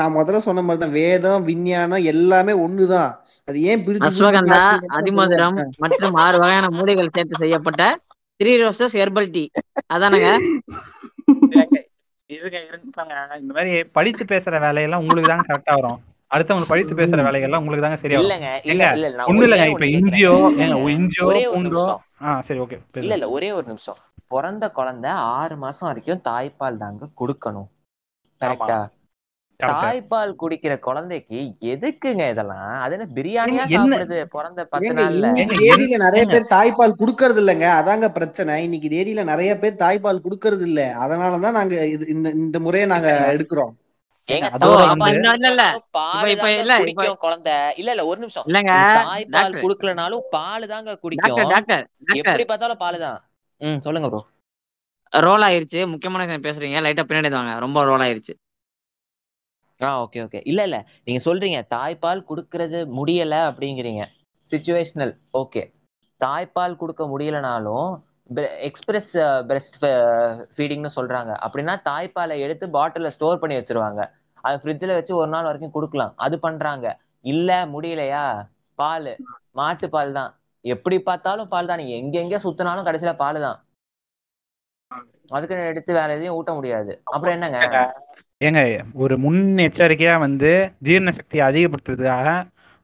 நான் 0.01 0.15
முதல்ல 0.17 0.39
சொன்ன 0.45 0.61
மாதிரி 0.67 0.81
தான் 0.83 0.95
வேதம் 0.99 1.47
விஞ்ஞானம் 1.49 2.05
எல்லாமே 2.13 2.53
ஒண்ணுதான். 2.65 3.11
அது 3.47 3.57
ஏன் 3.71 3.83
பிரிச்சு 3.87 4.07
அஸ்வகந்தா 4.09 4.61
அதிமதுரம் 4.99 5.57
மற்றும் 5.85 6.15
ஆறு 6.25 6.37
வகையான 6.43 6.69
மூலிகள் 6.77 7.13
சேர்த்து 7.17 7.41
செய்யப்பட்ட 7.43 7.83
த்ரீ 8.39 8.53
ரோசஸ் 8.63 8.97
ஹெர்பல் 9.01 9.29
டீ. 9.35 9.43
அதானங்க? 9.95 10.29
இருங்க 12.39 12.59
இருப்பாங்க. 12.69 13.13
இந்த 13.43 13.51
மாதிரி 13.57 13.73
படித்து 13.97 14.23
பேசுற 14.33 14.59
வேலையெல்லாம் 14.65 15.03
உங்களுக்கு 15.03 15.31
தாங்க 15.31 15.47
கரெக்டா 15.49 15.75
வரும். 15.79 15.99
அடுத்தவங்க 16.31 16.67
படித்து 16.71 16.93
பேசுற 16.99 17.19
வேலைகள்லாம் 17.27 17.61
உங்களுக்கு 17.63 17.85
தாங்க 17.85 17.99
சரியா 18.03 18.19
இல்லங்க 18.23 18.49
இல்ல 18.71 18.83
ஒண்ணு 19.31 19.45
இல்லைங்க 19.47 19.67
இப்ப 19.73 19.87
இஞ்சியோ 19.97 20.33
இஞ்சியோ 20.97 21.27
பூண்டோ? 21.53 21.85
ஆ 22.25 22.35
சரி 22.47 22.59
ஓகே 22.65 22.77
இல்ல 23.03 23.15
இல்ல 23.17 23.27
ஒரே 23.37 23.49
ஒரு 23.57 23.65
நிமிஷம். 23.71 23.99
பிறந்த 24.33 24.65
குழந்தை 24.77 25.11
ஆறு 25.37 25.55
மாசம் 25.63 25.87
வரைக்கும் 25.89 26.23
தாய்ப்பால் 26.29 26.81
தாங்க 26.83 27.09
கொடுக்கணும். 27.21 27.69
கரெக்ட் 28.41 28.73
தாய்ப்பால் 29.59 30.31
குடிக்கிற 30.41 30.73
குழந்தைக்கு 30.79 31.39
எதுக்குங்க 31.73 32.23
இதெல்லாம்? 32.33 32.69
அது 32.83 32.93
என்ன 32.95 33.07
பிரியாணியா 33.17 33.63
சாப்பிடுது 33.73 34.17
பிறந்த 34.35 34.61
பத்து 34.65 34.91
நாள்ல? 34.99 35.31
தேதியில 35.63 35.97
நிறைய 36.05 36.23
பேர் 36.31 36.51
தாய்ப்பால் 36.53 36.99
குடுக்கறது 37.01 37.41
இல்லைங்க. 37.43 37.67
அதாங்க 37.79 38.09
பிரச்சனை. 38.09 38.55
இன்னைக்கு 38.67 38.89
தேதியில 38.89 39.23
நிறைய 39.23 39.51
பேர் 39.63 39.81
தாய்ப்பால் 39.83 40.23
குடுக்கறது 40.27 40.65
இல்ல. 40.69 40.81
அதனாலதான் 41.05 41.57
நாங்க 41.59 41.75
இது 41.87 42.07
இந்த 42.07 42.29
இந்த 42.43 42.59
முறையை 42.59 42.87
நாங்க 42.93 43.11
எடுக்கிறோம். 43.35 43.73
குழந்தை. 47.25 47.55
இல்ல 47.79 47.91
இல்ல 47.91 48.05
ஒரு 48.05 48.19
நிமிஷம். 48.19 48.47
இல்லங்க 48.49 48.73
தாய்ப்பால் 48.99 49.61
குடுக்கலனாலும் 49.63 50.25
பால் 50.35 50.71
தாங்க 50.73 50.99
குடிக்கும். 51.05 51.39
எப்படி 52.21 52.45
பார்த்தாலும் 52.45 52.83
பால் 52.83 53.03
தான். 53.05 53.19
ம் 53.61 53.79
சொல்லுங்க 53.79 54.09
ப்ரோ 54.09 54.21
ரோல் 55.13 55.43
ஆயிருச்சு. 55.45 55.79
முக்கியமான 55.93 56.23
விஷயம் 56.23 56.45
பேசுறீங்க. 56.47 56.79
லைட்டா 56.85 57.03
பின்னாடி 57.09 57.29
வாங்க. 57.37 57.53
ரொம்ப 57.65 57.83
ரோல் 57.83 58.03
ஆயிருச்சு. 58.05 58.33
ஆ 59.79 59.89
ஓகே 60.03 60.19
ஓகே 60.25 60.39
இல்ல 60.45 60.61
இல்ல. 60.67 60.77
நீங்க 61.05 61.19
சொல்றீங்க 61.25 61.59
தாய்ப்பால் 61.73 62.27
குடுக்கறது 62.29 62.79
முடியல 62.97 63.35
அப்படிங்கிறீங்க. 63.49 64.03
சுச்சுவேஷனல் 64.49 65.11
ஓகே 65.33 65.63
தாய்ப்பால் 66.21 66.79
கொடுக்க 66.81 67.03
முடியலனாலும் 67.07 67.89
எக்ஸ்பிரஸ் 68.67 69.11
பிரெஸ்ட் 69.49 69.77
ஃபீடிங்னு 70.53 70.91
சொல்றாங்க. 70.97 71.31
அப்படின்னா 71.45 71.75
தாய்ப்பாலை 71.87 72.35
எடுத்து 72.45 72.65
பாட்டில 72.75 73.11
ஸ்டோர் 73.15 73.41
பண்ணி 73.41 73.55
வச்சிருவாங்க. 73.59 74.01
அது 74.43 74.57
ஃப்ரிட்ஜில் 74.61 74.97
வச்சு 74.97 75.13
ஒரு 75.21 75.29
நாள் 75.31 75.47
வரைக்கும் 75.49 75.75
கொடுக்கலாம். 75.77 76.13
அது 76.17 76.35
பண்றாங்க. 76.39 76.87
இல்ல 77.25 77.49
முடியலையா? 77.73 78.25
பால். 78.79 79.09
மாட்டு 79.59 79.87
பால் 79.95 80.11
தான். 80.13 80.31
எப்படி 80.65 80.97
பார்த்தாலும் 81.07 81.51
பால் 81.53 81.69
தான். 81.69 81.81
நீங்க 81.81 81.95
எங்க 82.01 82.15
எங்க 82.19 82.37
சுத்தினாலும் 82.45 82.87
கடைசியில 82.87 83.13
பால் 83.23 83.39
தான் 83.45 83.57
அதுக்கு 85.31 85.55
எடுத்து 85.71 85.91
வேற 85.97 86.09
எதையும் 86.15 86.37
ஊட்ட 86.37 86.51
முடியாது. 86.53 86.91
அப்புறம் 87.13 87.35
என்னங்க? 87.37 87.57
ஏங்க 88.41 88.59
ஒரு 89.03 89.13
முன்னெச்சரிக்கையா 89.23 90.13
வந்து 90.21 90.51
ஜீரண 90.85 91.11
சக்தியை 91.17 91.43
அதிகப்படுத்துறதுக்காக 91.47 92.27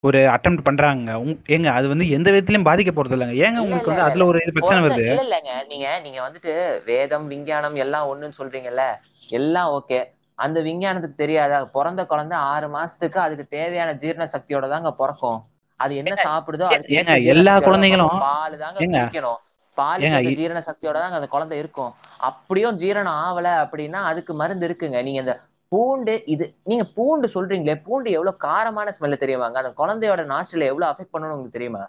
ஒரு 0.03 0.19
அட்டம் 0.33 0.57
பண்றாங்க 0.65 1.11
ஏங்க 1.55 1.67
அது 1.75 1.85
வந்து 1.91 2.05
எந்த 2.15 2.27
விதத்திலயும் 2.29 2.67
பாதிக்க 2.67 2.91
போறது 2.91 3.15
இல்லைங்க 3.15 3.35
ஏங்க 3.45 3.59
உங்களுக்கு 3.63 3.91
வந்து 3.91 4.05
அதுல 4.07 4.25
ஒரு 4.31 4.39
பிரச்சனை 4.49 4.81
வருது? 4.85 5.05
இல்ல 5.05 5.23
இல்லங்க 5.25 5.53
நீங்க 5.71 5.87
நீங்க 6.03 6.19
வந்துட்டு 6.25 6.51
வேதம் 6.89 7.25
விஞ்ஞானம் 7.31 7.77
எல்லாம் 7.85 8.09
ஒண்ணுன்னு 8.11 8.39
சொல்றீங்கல்ல? 8.39 8.83
எல்லாம் 9.31 9.71
ஓகே. 9.77 9.99
அந்த 10.39 10.59
விஞ்ஞானத்துக்கு 10.67 11.21
தெரியாதா? 11.23 11.59
பிறந்த 11.75 12.01
குழந்தை 12.05 12.37
ஆறு 12.51 12.67
மாசத்துக்கு 12.69 13.19
அதுக்கு 13.25 13.45
தேவையான 13.57 13.93
ஜீரண 14.01 14.25
சக்தியோட 14.35 14.67
தாங்க 14.69 14.91
பிறக்கும். 15.01 15.39
அது 15.79 15.93
என்ன 16.01 16.13
சாப்பிடுதோ 16.27 16.67
ஏங்க 16.99 17.15
எல்லா 17.33 17.53
குழந்தைங்களும் 17.65 18.21
பால் 18.25 18.61
தாங்க 18.63 18.77
குடிக்கணும். 18.87 19.39
பாலுக்கு 19.79 20.37
ஜீரண 20.39 20.61
சக்தியோட 20.69 20.97
தாங்க 21.03 21.19
அந்த 21.19 21.29
குழந்தை 21.35 21.57
இருக்கும். 21.63 21.91
அப்படியும் 22.29 22.79
ஜீரணம் 22.83 23.19
ஆவல 23.25 23.47
அப்படின்னா 23.63 24.01
அதுக்கு 24.11 24.33
மருந்து 24.41 24.67
இருக்குங்க. 24.69 25.01
நீங்க 25.07 25.21
இந்த 25.25 25.35
பூண்டு 25.71 26.13
இது 26.33 26.45
நீங்க 26.69 26.83
பூண்டு 26.97 27.27
சொல்றீங்களே 27.35 27.75
பூண்டு 27.85 28.09
எவ்வளவு 28.17 28.41
காரமான 28.47 28.91
ஸ்மெல் 28.97 29.21
தெரியுமாங்க? 29.23 29.57
அந்த 29.61 29.71
குழந்தையோட 29.81 30.23
நாஸ்டில 30.33 30.67
எவ்வளவு 30.71 30.89
அஃபெக்ட் 30.91 31.13
பண்ணணும் 31.13 31.35
உங்களுக்கு 31.35 31.57
தெரியுமா? 31.57 31.83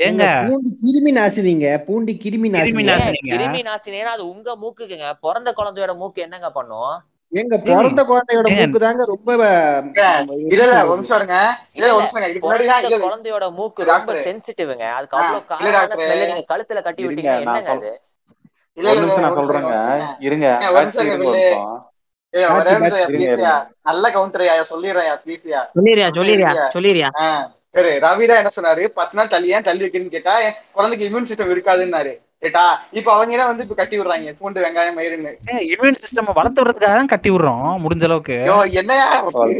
ஏங்க 0.00 0.26
பூண்டு 0.46 0.70
கிருமி 0.82 1.10
நாசினிங்க. 1.18 1.66
பூண்டு 1.86 2.12
கிருமி 2.22 2.48
கிருமி 2.56 2.84
நாசினி 2.90 3.30
கிருமி 3.32 3.60
நாசினினா 3.68 4.12
அது 4.16 4.24
உங்க 4.34 4.56
மூக்குக்குங்க. 4.62 5.08
பிறந்த 5.26 5.50
குழந்தையோட 5.58 5.94
மூக்கு 6.02 6.24
என்னங்க 6.26 6.50
பண்ணும்? 6.58 6.94
எங்க 7.32 7.54
ஏங்க 7.54 7.66
பிறந்த 7.68 8.00
குழந்தையோட 8.08 8.46
மூக்கு 8.56 8.78
தாங்க 8.80 9.02
ரொம்ப 9.06 9.28
இல்ல 11.76 11.86
ஒரு 11.90 12.06
ஒரு 12.48 12.62
குழந்தையோட 13.04 13.44
மூக்கு 13.58 13.82
ரொம்ப 13.90 14.12
சென்சிட்டிவ்ங்க 14.26 14.86
அதுக்கு 14.96 15.16
அவ்வளவு 15.18 15.40
ஸ்மெல்ல 16.00 16.26
நீங்க 16.30 16.44
கழுத்துல 16.52 16.82
கட்டி 16.86 17.02
நான் 17.22 17.42
என்னங்க 17.44 17.70
அது? 17.76 17.92
இல்ல 18.78 18.90
நிமிஷம் 18.98 19.24
நான் 19.24 19.38
சொல்றேங்க. 19.38 19.72
இருங்க 20.26 20.46
நல்ல 23.88 24.06
கவுண்டரையா 24.14 24.54
சொல்லிடுறேன் 24.70 25.18
ப்ளீஸ்யா 25.24 25.60
சொல்லிரியா 25.76 26.06
ஒன்னும் 26.08 26.18
சொல்லிரியா 26.18 26.50
இல்லையா 26.50 26.68
சொல்லிரியா 26.76 27.08
ஆ 27.18 27.26
சரி 27.74 27.92
ரவிடா 28.04 28.34
என்ன 28.40 28.50
சொன்னாரு? 28.56 28.82
பத்து 28.98 29.16
நாள் 29.18 29.32
தள்ளி 29.34 29.54
ஏன் 29.54 29.66
தள்ளி 29.68 29.84
வைக்கணும்னு 29.84 30.14
கேட்டா 30.14 30.34
என் 30.46 30.56
குழந்தைக்கு 30.72 31.06
இம்யூன் 31.08 31.28
சிஸ்டம் 31.28 31.52
இருக்காதுன்னாரு. 31.54 32.12
கேட்டா 32.42 32.62
இப்ப 32.90 33.08
அவங்க 33.12 33.36
தான் 33.36 33.50
வந்து 33.50 33.64
இப்ப 33.64 33.74
கட்டி 33.74 33.96
விடுறாங்க 33.98 34.32
பூண்டு 34.38 34.62
வெங்காயம் 34.64 34.96
மயிருன்னு. 34.98 35.32
இம்யூன் 35.68 35.98
சிஸ்டம் 36.00 36.30
வளர்த்து 36.38 36.60
விடுறதுக்காக 36.62 36.94
தான் 36.94 37.10
கட்டி 37.12 37.30
விடுறோம் 37.30 37.68
முடிஞ்ச 37.84 38.04
அளவுக்கு. 38.04 38.36
என்னையா? 38.80 39.06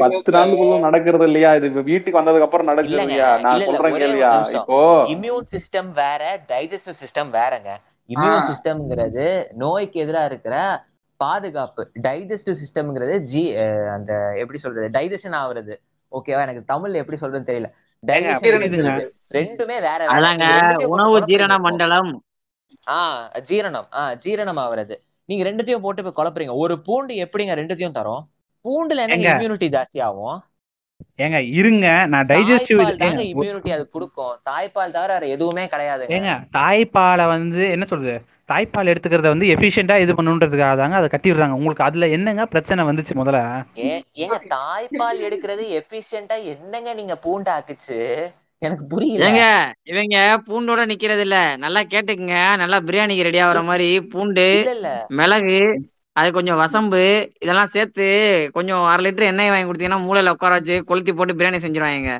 பத்து 0.01 0.33
நாளுக்குள்ள 0.37 0.79
நடக்கிறது 0.81 1.25
இல்லையா? 1.25 1.51
இது 1.55 1.85
வீட்டுக்கு 1.91 2.21
வந்ததுக்கு 2.21 2.47
அப்புறம் 2.49 2.67
நடக்குது 2.67 2.99
இல்லையா? 2.99 3.29
நான் 3.45 3.61
சொல்றேன் 3.61 3.95
நிமிஷம். 3.99 4.57
இப்போ. 4.57 4.81
இம்யூன் 5.15 5.47
சிஸ்டம் 5.55 5.91
வேற 5.95 6.23
டைஜஸ்டிவ் 6.49 7.01
சிஸ்டம் 7.03 7.31
வேறங்க. 7.33 7.71
இம்யூன் 8.09 8.49
சிஸ்டம்ங்கிறது 8.49 9.27
நோய்க்கு 9.55 10.01
எதிரா 10.05 10.25
இருக்கிற 10.25 10.55
பாதுகாப்பு. 11.21 11.83
டைஜஸ்டிவ் 12.03 12.61
சிஸ்டம்ங்கிறது 12.63 13.17
ஜி 13.27 13.45
அஹ் 13.57 13.91
அந்த 13.95 14.13
எப்படி 14.37 14.59
சொல்றது? 14.59 14.89
டைஜஷன் 14.91 15.39
ஆகுறது. 15.41 15.75
ஓகேவா 16.13 16.41
எனக்கு 16.41 16.65
தமிழ்ல 16.73 17.01
எப்படி 17.03 17.21
சொல்றதுன்னு 17.21 17.51
தெரியல. 17.53 17.71
ரெண்டுமே 19.35 19.77
வேற 19.81 20.01
உணவு 20.89 21.17
ஜீரண 21.23 21.55
மண்டலம். 21.59 22.13
ஆ 22.89 22.99
ஜீரணம். 23.51 23.89
ஆ 24.01 24.03
ஜீரணம் 24.25 24.61
ஆகுறது 24.65 24.97
நீங்க 25.29 25.43
ரெண்டுத்தையும் 25.49 25.85
போட்டு 25.85 26.03
இப்ப 26.05 26.15
குழப்பறீங்க. 26.19 26.55
ஒரு 26.65 26.75
பூண்டு 26.87 27.15
எப்படிங்க 27.25 27.55
ரெண்டுத்தையும் 27.61 27.99
தரும்? 27.99 28.25
பூண்டுல 28.65 29.05
ஏங்க. 29.07 29.31
இம்யூனிட்டி 29.35 29.69
ஜாஸ்தி 29.77 30.01
ஆகும்? 30.09 30.39
ஏங்க 31.25 31.39
இருங்க. 31.61 31.87
நான் 32.13 32.27
டைஜஸ்டிவ் 32.27 32.81
தாங்க 33.01 33.23
இம்யூனிட்டி 33.31 33.71
அது 33.77 33.85
கொடுக்கும். 33.89 34.35
தாய்ப்பால் 34.51 34.95
தவிர 34.97 35.13
வேற 35.13 35.27
எதுவுமே 35.37 35.65
கிடையாதுங்க 35.73 36.17
ஏங்க 36.19 36.35
தாய்ப்பாலை 36.59 37.25
வந்து 37.35 37.63
என்ன 37.77 37.87
சொல்றது? 37.93 38.15
தாய்ப்பால் 38.51 38.91
எடுத்துக்கிறத 38.93 39.29
வந்து 39.33 39.47
எஃபிஷியண்டா 39.55 39.97
இது 40.05 40.13
பண்ணுன்றதுக்காக 40.19 40.75
தாங்க 40.81 40.97
அதை 40.97 41.09
கட்டி 41.11 41.29
விடுறாங்க 41.31 41.59
உங்களுக்கு 41.59 41.87
அதுல 41.89 42.09
என்னங்க 42.17 42.45
பிரச்சனை 42.47 42.85
வந்துச்சு 42.89 43.15
முதல்ல? 43.21 43.41
ஏங்க 44.25 44.39
தாய்ப்பால் 44.57 45.21
எடுக்கிறது 45.29 45.65
எஃபிஷியண்டா 45.81 46.39
என்னங்க 46.55 46.95
நீங்க 47.01 47.17
பூண்டு 47.17 47.51
ஆக்குச்சு? 47.57 47.99
எனக்கு 48.63 48.85
புரியல. 48.91 49.29
இவங்க 49.91 50.17
பூண்டோட 50.47 50.81
நிக்கிறது 50.91 51.23
இல்ல 51.27 51.39
நல்லா 51.63 51.81
கேட்டுக்குங்க. 51.93 52.37
நல்லா 52.63 52.79
பிரியாணிக்கு 52.89 53.27
ரெடி 53.29 53.41
ஆகுற 53.45 53.63
மாதிரி 53.71 53.89
பூண்டு 54.13 54.47
மிளகு 55.19 55.59
அது 56.17 56.29
கொஞ்சம் 56.37 56.61
வசம்பு 56.61 57.03
இதெல்லாம் 57.45 57.73
சேர்த்து 57.75 58.07
கொஞ்சம் 58.57 58.83
அரை 58.91 59.03
லிட்டர் 59.05 59.31
எண்ணெய் 59.31 59.53
வாங்கி 59.53 59.69
கொடுத்தீங்கன்னா 59.69 60.05
மூளையில 60.07 60.35
உட்கார 60.35 60.59
வச்சு 60.59 60.77
கொளுத்தி 60.91 61.13
போட்டு 61.13 61.37
பிரியாணி 61.39 61.61
செஞ்சுருவாங்க 61.63 62.11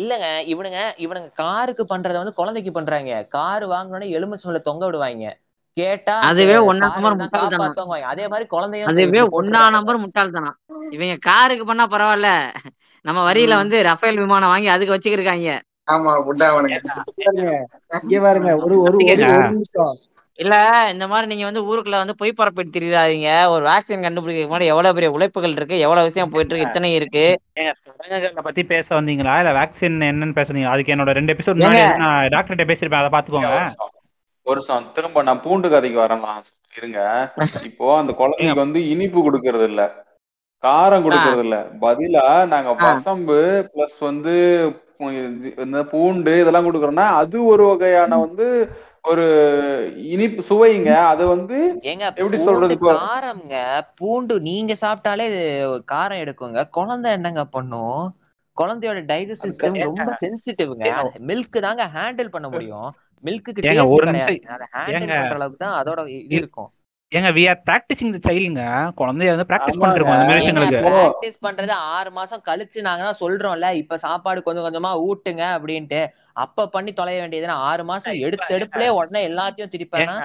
இல்லங்க 0.00 0.26
இவனுங்க 0.52 0.80
இவனுங்க 1.04 1.30
காருக்கு 1.40 1.84
பண்றத 1.92 2.20
வந்து 2.20 2.38
குழந்தைக்கு 2.38 2.72
பண்றாங்க. 2.72 3.12
கார் 3.36 3.64
வாங்கினோடனே 3.72 4.12
எலுமிச்சை 4.16 4.46
மேல 4.48 4.60
தொங்க 4.68 4.82
விடுவாங்க 4.86 5.26
கேட்டா 5.76 6.14
அதுவே 6.28 6.54
ஒன்னா 6.68 6.86
நம்பர் 6.88 7.16
தான் 7.16 7.20
முட்டாள்தனம் 7.22 8.04
அதே 8.12 8.26
மாதிரி 8.32 8.44
குழந்தையும் 8.52 8.88
அதுவே 8.90 9.22
ஒன்னா 9.38 9.60
நம்பர் 9.74 10.02
முட்டாள்தனம். 10.04 10.56
இவங்க 10.94 11.16
காருக்கு 11.28 11.64
பண்ணா 11.70 11.84
பரவாயில்ல. 11.94 12.30
நம்ம 13.06 13.20
வரியில. 13.28 13.54
வந்து 13.62 13.76
ரஃபேல் 13.88 14.20
விமானம் 14.22 14.52
வாங்கி 14.52 14.68
அதுக்கு 14.74 14.94
வச்சுக்கிருக்காங்க. 14.94 15.50
ஆமா 15.88 16.12
பாருங்க 17.22 17.52
இங்க 18.02 18.18
பாருங்க 18.24 18.50
ஒரு 18.58 18.76
நிமிஷம். 19.52 19.94
இல்ல 20.38 20.54
இந்த 20.92 21.04
மாதிரி 21.10 21.26
நீங்க 21.30 21.44
வந்து 21.48 21.60
ஊருக்குள்ள 21.68 21.98
வந்து 22.00 22.14
பொய் 22.18 22.38
பரப்பிட்டு 22.38 22.74
திரியாதீங்க 22.74 23.28
ஒரு 23.52 23.62
வேக்சின் 23.68 24.04
கண்டுபிடிக்க 24.06 24.42
முன்னாடி 24.44 24.66
எவ்வளவு 24.72 24.96
பெரிய 24.96 25.10
உழைப்புகள் 25.14 25.54
இருக்கு 25.56 25.76
எவ்வளவு 25.84 26.08
விஷயம் 26.08 26.32
போயிட்டு 26.32 26.52
இருக்கு 26.52 26.68
இத்தனை 26.68 26.90
இருக்கு. 26.96 27.24
சடங்குகளை 27.80 28.42
பத்தி 28.48 28.62
பேச 28.72 28.86
வந்தீங்களா? 28.98 29.34
இல்ல 29.42 29.52
வேக்சின் 29.58 29.96
என்னன்னு 30.08 30.36
பேசுனீங்க 30.38 30.72
அதுக்கு 30.72 30.94
என்னோட 30.94 31.12
ரெண்டு 31.18 31.34
எபிசோட் 31.34 31.62
நான் 31.62 31.78
டாக்டர்கிட்ட 32.34 32.66
பேசியிருப்பேன் 32.70 33.02
அதை 33.02 33.12
பாத்துக்கோங்க 33.14 33.52
ஒரு 34.46 34.58
நிமிஷம் 34.58 34.90
திரும்ப 34.96 35.22
நான் 35.28 35.42
பூண்டு 35.44 35.68
கதைக்கு 35.70 35.98
வரலாம் 36.02 36.42
இருங்க. 36.72 36.98
இப்போ 37.70 37.86
அந்த 38.00 38.12
குழந்தைக்கு 38.18 38.64
வந்து 38.64 38.80
இனிப்பு 38.92 39.18
கொடுக்கறது 39.26 39.66
இல்ல. 39.70 39.82
காரம் 40.62 41.04
கொடுக்கறது 41.04 41.42
இல்ல 41.44 41.56
பதிலா 41.80 42.24
நாங்க 42.46 42.70
ஆ. 42.72 42.82
வசம்பு 42.84 43.38
பிளஸ் 43.72 43.98
வந்து 44.00 44.34
பூண்டு 45.90 46.32
இதெல்லாம் 46.40 46.66
கொடுக்கறோம்னா 46.66 47.06
அது 47.14 47.38
ஒரு 47.44 47.64
வகையான 47.66 48.18
வந்து 48.18 48.46
ஒரு 49.04 49.24
இனிப்பு 50.06 50.42
சுவைங்க. 50.42 50.92
அது 51.06 51.24
வந்து 51.26 51.56
ஏங்க 51.82 52.04
எப்படி 52.12 52.38
சொல்றது 52.38 52.76
காரம்ங்க. 52.84 53.56
பூண்டு 53.96 54.34
நீங்க 54.40 54.72
சாப்பிட்டாலே 54.80 55.26
காரம் 55.86 56.18
எடுக்குங்க. 56.18 56.62
குழந்தை 56.70 57.10
என்னங்க 57.12 57.44
பண்ணும்? 57.48 58.00
குழந்தையோட 58.56 59.00
டைஜஸ்டிவ் 59.06 59.52
சிஸ்டம் 59.52 59.78
ரொம்ப 59.82 60.12
சென்சிட்டிவ்ங்க 60.20 60.90
மில்க் 61.30 61.58
தாங்க 61.60 61.84
ஹேண்டில் 61.94 62.30
பண்ண 62.30 62.48
முடியும். 62.48 62.88
மில்க்குக்கு 63.24 63.62
ஏங்க, 63.62 63.74
டேஸ்ட் 63.74 63.94
ஒரு 63.96 64.06
ஹேண்டில். 64.74 65.12
பண்ற 65.12 65.34
அளவுக்கு 65.34 65.62
தான் 65.64 65.76
அதோட 65.80 66.00
இது 66.16 66.34
இருக்கும். 66.36 66.70
ஏங்க 67.12 67.30
வி 67.34 67.42
ஆர் 67.50 67.58
பிராக்டிசிங் 67.66 68.12
த 68.14 68.20
சைல்டுங்க 68.24 68.62
குழந்தைய 68.98 69.32
வந்து 69.34 69.48
பிராக்டிஸ். 69.50 69.78
பண்ணிருக்கோம் 69.82 70.14
அந்த 70.14 70.26
மாதிரி 70.26 70.40
விஷயங்களுக்கு 70.40 70.80
பிராக்டிஸ் 70.86 71.38
பண்றது 71.46 71.72
ஆறு 71.94 72.10
மாசம் 72.10 72.42
கழிச்சு 72.48 72.86
நாங்க 72.86 73.02
தான் 73.04 73.20
சொல்றோம்ல. 73.20 73.68
இப்ப 73.82 73.98
சாப்பாடு 74.04 74.40
கொஞ்சம் 74.42 74.66
கொஞ்சமா 74.66 74.90
ஊட்டுங்க 75.06 75.44
அப்படின்ட்டு. 75.56 76.00
அப்ப 76.44 76.66
பண்ணி 76.68 76.92
தொலைய 76.92 77.20
வேண்டியதுன்னா 77.22 77.58
ஆறு 77.68 77.84
மாசம் 77.90 78.18
எடுத்த 78.26 78.48
எடுப்புலயே 78.56 78.90
உடனே 78.98 79.22
எல்லாத்தையும் 79.30 79.74
திருப்பேன்னா 79.74 80.16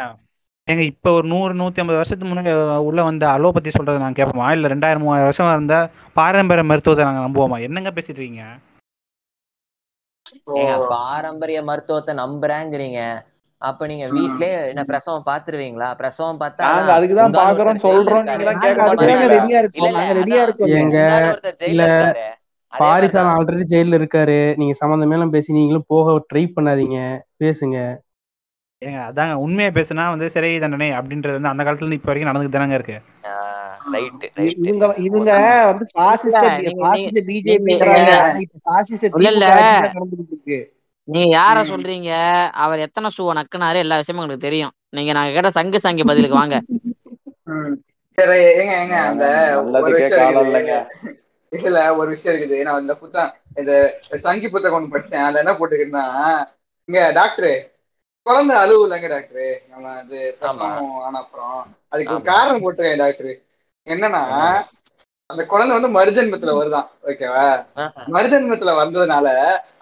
ஏங்க 0.67 0.83
இப்ப 0.89 1.11
ஒரு 1.11 1.25
நூறு 1.27 1.53
நூத்தி 1.53 1.81
ஐம்பது 1.81 1.99
வருஷத்துக்கு 1.99 2.31
முன்னாடி 2.31 2.51
உள்ள 2.87 2.99
வந்து 3.03 3.25
அலோபதி 3.27 3.69
சொல்றதை 3.69 3.99
நாங்க 3.99 4.19
கேட்போமா 4.19 4.47
இல்ல 4.55 4.71
ரெண்டாயிரம் 4.73 5.03
மூவாயிரம் 5.03 5.29
வருஷம் 5.29 5.53
இருந்த 5.53 5.77
பாரம்பரிய 6.15 6.65
மருத்துவத்தை 6.65 7.07
நாங்க 7.07 7.23
நம்புவோமா? 7.25 7.57
என்னங்க 7.67 7.91
பேசிட்டு 7.91 8.19
இருக்கீங்க? 8.19 8.45
பாரம்பரிய 10.91 11.59
மருத்துவத்தை 11.69 12.13
நம்புறேங்கிறீங்க. 12.15 12.99
அப்ப 13.61 13.87
நீங்க 13.87 14.05
வீட்லயே 14.11 14.53
என்ன 14.71 14.83
பிரசவம் 14.89 15.25
பாத்துருவீங்களா? 15.27 15.89
பிரசவம் 15.99 16.39
பார்த்தா 16.39 16.69
நாங்க 16.69 16.91
அதுக்குதான் 16.95 17.27
உங்கால 17.27 17.41
பாக்குறோம் 17.41 17.83
சொல்றோம் 17.85 18.25
நீங்க 18.27 18.43
எல்லாம் 18.45 18.61
கேட்க 18.63 18.87
மாட்டீங்களா 18.89 19.27
ரெடியா 19.35 19.59
இருக்கோம். 19.61 19.79
இல்ல 19.81 19.97
நாங்க 19.97 20.13
ரெடியா 20.19 20.41
இருக்கோங்க 20.45 20.79
எங்க 20.83 20.99
இல்ல 21.71 21.83
மாதிரிதான் 22.73 23.29
ஆல்ரெடி 23.31 23.63
ஜெயில 23.71 23.97
இருக்காரு. 23.99 24.37
நீங்க 24.59 24.73
சம்மந்தமேலாம் 24.81 25.33
பேசி 25.33 25.49
நீங்களும் 25.51 25.89
போக 25.89 26.17
ட்ரை 26.25 26.43
பண்ணாதீங்க. 26.49 26.97
பேசுங்க. 27.41 27.77
ஏங்க 28.81 28.99
அதாங்க 29.07 29.33
உண்மையை 29.41 29.71
பேசுனா 29.71 30.03
வந்து 30.13 30.27
சிறை 30.33 30.51
தண்டனை 30.59 30.87
அப்படின்றது 30.99 31.37
வந்து 31.37 31.51
அந்த 31.51 31.63
காலத்துல 31.63 31.85
இருந்து 31.85 31.99
இப்ப 31.99 32.09
வரைக்கும் 32.09 32.31
நடந்துட்டு 32.31 32.57
தானங்க 32.57 32.77
இருக்கு. 32.79 32.97
இவங்க 34.61 34.85
இவங்க 35.05 35.31
வந்து 35.69 35.85
பாசிஸ்ட 35.93 36.45
பாசிஸ்ட 36.81 37.21
இப்ப 38.45 38.61
பாசிஸ்ட 38.67 39.11
தான் 39.83 39.95
நடந்துட்டு 39.95 40.35
இருக்கு. 40.35 40.59
நீங்க 41.07 41.29
யார. 41.35 41.57
சொல்றீங்க? 41.69 42.11
அவர் 42.63 42.79
எத்தனை 42.79 43.09
ஷூவை 43.15 43.33
நக்குனாரு? 43.37 43.77
எல்லா 43.77 43.97
விஷயமும் 43.97 44.21
உங்களுக்கு 44.21 44.47
தெரியும். 44.47 44.73
நீங்க 44.89 45.11
நாங்க 45.13 45.33
கேட்ட 45.33 45.51
சங்கு 45.51 45.79
சங்கி 45.79 46.03
பதிலுக்கு 46.03 46.39
வாங்க. 46.39 46.57
சரி 48.17 48.37
ஏங்க 48.51 48.73
ஏங்க 48.81 48.95
அந்த 49.09 49.25
ஒரு 49.79 49.93
விஷயம் 49.97 50.39
இல்லைங்க 50.41 50.75
இதுல 51.51 51.79
ஒரு 51.97 52.09
விஷயம் 52.09 52.33
இருக்குது. 52.33 52.57
நான் 52.63 52.81
இந்த 52.81 52.95
புத்தகம் 52.95 53.31
இந்த 53.59 53.71
சங்கி 54.25 54.47
புத்தகம் 54.49 54.77
ஒண்ணு 54.77 54.93
படிச்சேன். 54.93 55.25
அதுல 55.25 55.43
என்ன 55.43 55.53
போட்டுருக்குன்னா 55.53 56.05
இங்க 56.89 57.11
டாக்டர் 57.11 57.51
குழந்தை 58.25 58.55
அழுவுலங்க 58.55 59.07
டாக்டர். 59.07 59.47
நம்ம 59.71 59.93
அது 60.01 60.17
ஆமா. 60.19 60.35
பிரசவம் 60.39 60.99
ஆன 61.01 61.17
அப்புறம். 61.17 61.59
அதுக்கு 61.87 62.15
காரணம் 62.23 62.61
போட்டுருக்கேன் 62.63 63.03
டாக்டர். 63.03 63.33
என்னன்னா 63.87 64.23
அந்த 65.31 65.43
குழந்தை 65.51 65.73
வந்து 65.77 65.91
மறுஜென்மத்துல 65.97 66.53
வருதான் 66.57 66.87
ஓகேவா. 67.09 67.45
மறுஜென்மத்துல 68.15 68.71
வந்ததுனால 68.81 69.27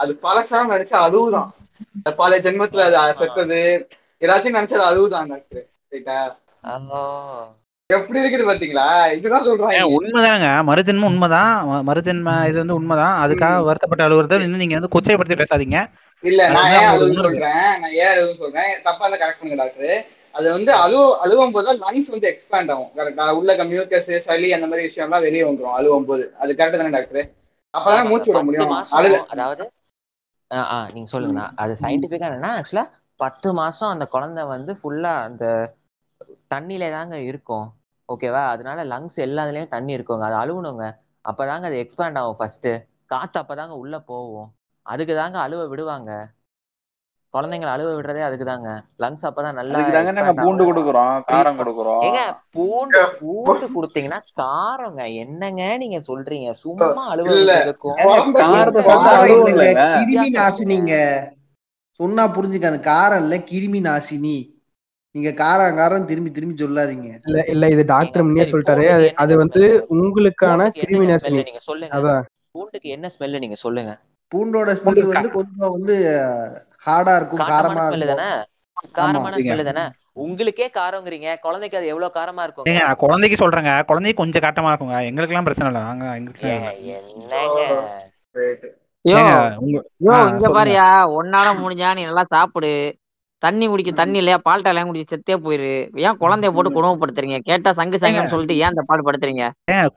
அது 0.03 0.11
பழசாம 0.25 0.71
நினைச்சு 0.73 0.95
அழுவுதான். 1.05 1.49
அந்த 1.97 2.11
பழைய 2.21 2.41
ஜென்மத்துல 2.45 2.85
அது. 2.89 2.97
செத்தது 3.21 3.61
எல்லாத்தையும் 4.25 4.57
நினைச்சு 4.59 4.77
அது 4.79 4.89
அழுவுதான் 4.91 5.31
டாக்டர் 5.33 5.65
ரைட்டா. 5.93 6.17
எப்படி 7.89 8.19
இருக்குது 8.21 8.43
பாத்தீங்களா? 8.47 8.87
இதுதான் 9.17 9.39
ஏன் 9.41 9.47
சொல்றாங்க 9.47 9.77
உண்மைதாங்க. 9.97 10.47
மறுஜென்மம் 10.67 11.09
உண்மைதான். 11.11 11.53
மறுஜென்ம 11.87 12.33
இது 12.49 12.57
வந்து 12.61 12.77
உண்மைதான். 12.79 13.15
அதுக்காக 13.23 13.63
வருத்தப்பட்டு 13.69 14.05
அழுகுறத 14.07 14.39
இன்னும் 14.45 14.61
நீங்க 14.63 14.77
வந்து 14.79 14.93
கொச்சைப்படுத்தி 14.95 15.37
பேசாதீங்க. 15.41 15.79
இல்ல 16.23 16.41
நான் 16.55 16.71
ஏன் 16.77 16.89
அழுவுன்னு 16.91 17.23
சொல்றேன். 17.25 17.43
நான் 17.81 17.95
ஏன் 18.01 18.11
அழுவுன்னு 18.13 18.41
சொல்றேன்? 18.43 18.71
தப்பா 18.87 19.05
இருந்தா 19.05 19.21
கரெக்ட் 19.23 19.39
பண்ணுங்க 19.41 19.61
டாக்டர் 19.63 19.95
அது 20.35 20.47
வந்து 20.55 20.71
அழுவ 20.83 21.03
அழுவும் 21.23 21.53
போது 21.55 21.73
லங்ஸ் 21.83 22.11
வந்து 22.13 22.27
எக்ஸ்பேண்ட் 22.31 22.71
ஆகும். 22.73 22.91
கரெக்டா 22.97 23.25
உள்ள 23.39 23.55
மியூக்கஸ் 23.71 24.11
சளி 24.27 24.49
அந்த 24.57 24.67
மாதிரி 24.71 24.87
விஷயம்லாம் 24.89 25.25
வெளியே 25.27 25.43
வந்துரும் 25.49 25.77
அழுவும் 25.79 26.07
போது 26.09 26.25
அது 26.43 26.51
கரெக்ட் 26.59 26.81
தானே 26.81 26.93
டாக்டர் 26.97 27.23
அப்பதான் 27.73 28.09
மூச்சு 28.11 28.29
விட 28.31 28.41
முடியும். 28.47 28.73
அதாவது 29.33 29.65
நீங்க 30.93 31.09
சொல்லுங்கண்ணா 31.11 31.45
அது 31.63 31.73
சயின்டிபிக்கா 31.81 32.27
என்னன்னா 32.29 32.51
ஆக்சுவலா 32.59 32.85
பத்து 33.19 33.49
மாசம் 33.59 33.91
அந்த 33.93 34.05
குழந்தை 34.13 34.43
வந்து 34.53 34.71
ஃபுல்லா 34.79 35.11
அந்த 35.27 35.45
தண்ணியில 36.53 36.85
தாங்க 36.95 37.15
இருக்கும். 37.29 37.67
ஓகேவா 38.09 38.41
அதனால 38.53 38.79
லங்ஸ் 38.93 39.17
எல்லாத்துலயும் 39.25 39.73
தண்ணி 39.75 39.91
இருக்குங்க. 39.97 40.25
அது 40.29 40.37
அழுவணுங்க. 40.43 40.85
அப்பதாங்க 41.25 41.69
அது 41.69 41.77
எக்ஸ்பேண்ட் 41.83 42.19
ஆகும் 42.21 42.39
ஃபர்ஸ்ட் 42.39 42.69
காத்து 43.11 43.37
அப்பதாங்க 43.41 43.75
உள்ள 43.83 43.95
போகும். 44.11 44.49
அதுக்கு 44.85 45.13
தாங்க 45.21 45.37
அழுவ 45.45 45.61
விடுவாங்க. 45.71 46.11
குழந்தைங்களை 47.33 47.71
அழுவ 47.73 47.89
விடுறதே 47.95 48.21
அதுக்கு 48.27 48.45
தாங்க 48.49 48.69
லங்ஸ் 49.03 49.25
அப்பதான் 49.27 49.57
நல்லா 49.59 49.79
நாங்க 50.17 50.33
பூண்டு 50.43 50.63
கொடுக்குறோம் 50.69 51.17
காரம் 51.31 51.59
கொடுக்குறோம். 51.59 52.03
ஏங்க 52.07 52.21
பூண்டு 52.55 53.01
பூண்டு 53.19 53.65
கொடுத்தீங்கன்னா 53.75 54.19
காரங்க 54.41 55.03
என்னங்க 55.23 55.63
நீங்க 55.83 55.99
சொல்றீங்க? 56.07 56.51
சும்மா 56.63 57.03
அழுவ 57.13 57.27
காரம் 58.91 59.35
நாசினிங்க. 60.39 60.95
சொன்னா 61.99 62.25
புரிஞ்சுக்க 62.37 62.71
அந்த 62.71 62.81
காரம் 62.93 63.23
இல்ல 63.25 63.37
கிருமி 63.51 63.81
நாசினி. 63.89 64.37
நீங்க 65.15 65.29
காரம் 65.43 65.77
காரம் 65.81 66.09
திரும்பி 66.09 66.31
திரும்பி 66.35 66.55
சொல்லாதீங்க. 66.63 67.09
இல்ல 67.27 67.39
இல்ல 67.53 67.69
இது 67.75 67.85
டாக்டர் 67.93 68.25
முன்னே 68.27 68.49
சொல்லிட்டாரு. 68.51 68.85
அது 69.23 69.33
வந்து 69.43 69.63
உங்களுக்கான 69.95 70.59
பூண்டுக்கு 70.59 70.83
கிருமி 70.83 71.07
நாசினி. 71.11 71.41
நீங்க 71.49 71.63
சொல்லுங்க. 71.69 72.17
பூண்டுக்கு 72.55 72.89
என்ன 72.97 73.07
ஸ்மெல்லு 73.15 73.43
நீங்க 73.45 73.59
சொல்லுங்க. 73.65 73.93
பூண்டோட 74.31 74.71
ஸ்மெல் 74.79 75.09
வந்து 75.11 75.29
கொஞ்சம் 75.37 75.73
வந்து 75.75 75.95
ஹார்டா 76.87 77.13
இருக்கும் 77.19 77.41
காரமா 77.51 77.85
இருக்கும். 77.87 78.21
காரமான 78.99 79.39
ஸ்மெல்லு 79.43 79.69
தானே? 79.69 79.85
உங்களுக்கே 80.25 80.67
காரங்கிறீங்க 80.77 81.29
குழந்தைக்கு 81.45 81.77
அது 81.79 81.91
எவ்வளவு 81.93 82.15
காரமா 82.17 82.43
ஏங்க 82.69 82.81
நான் 82.85 83.01
குழந்தைக்கு 83.03 83.37
சொல்றேங்க. 83.41 83.73
குழந்தைக்கு 83.89 84.21
கொஞ்சம் 84.21 84.43
காட்டமா 84.45 84.71
இருக்குங்க. 84.71 84.99
எங்களுக்கெல்லாம் 85.09 85.47
பிரச்சனை 85.47 85.69
இல்லை. 85.71 85.83
நாங்க 85.89 86.05
ஆ 90.13 90.15
இங்க 90.31 90.47
பாரியா 90.55 90.87
முடிஞ்சா 91.63 91.89
நீ 91.97 92.01
நல்லா 92.09 92.25
சாப்பிடு. 92.35 92.71
தண்ணி 93.43 93.65
குடிக்க 93.71 93.91
தண்ணி 93.99 94.17
இல்லையா? 94.21 94.37
பால்டா 94.47 94.71
எல்லாம் 94.71 94.89
குடிச்சு 94.89 95.11
செத்தே 95.11 95.35
போயிரு. 95.43 95.69
ஏன் 96.05 96.17
குழந்தைய 96.23 96.49
போட்டு 96.55 96.71
குணவுப்படுத்துறீங்க 96.77 97.37
கேட்டா 97.49 97.71
சங்கு 97.77 97.97
ஏங்க. 97.97 98.03
சங்கன்னு 98.05 98.33
சொல்லிட்டு 98.33 98.57
ஏன் 98.63 98.73
இந்த 98.73 98.83
பாடு 98.89 99.05
படுத்துறீங்க? 99.07 99.45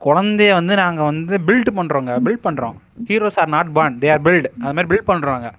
குழந்தைய 0.05 0.51
வந்து 0.59 0.75
நாங்க 0.83 1.01
வந்து 1.09 1.37
பில்ட் 1.47 1.71
பண்றோங்க. 1.79 2.13
பில்ட் 2.27 2.45
பண்றோம். 2.47 2.77
Heroes 3.09 3.39
are 3.43 3.51
not 3.55 3.73
born. 3.77 3.91
They 4.03 4.11
are 4.15 4.23
build 4.27 4.47
அது 4.63 4.73
மாதிரி 4.77 4.91
பில்ட் 4.93 5.09
பண்றோங்க. 5.11 5.49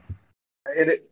இது 0.72 1.10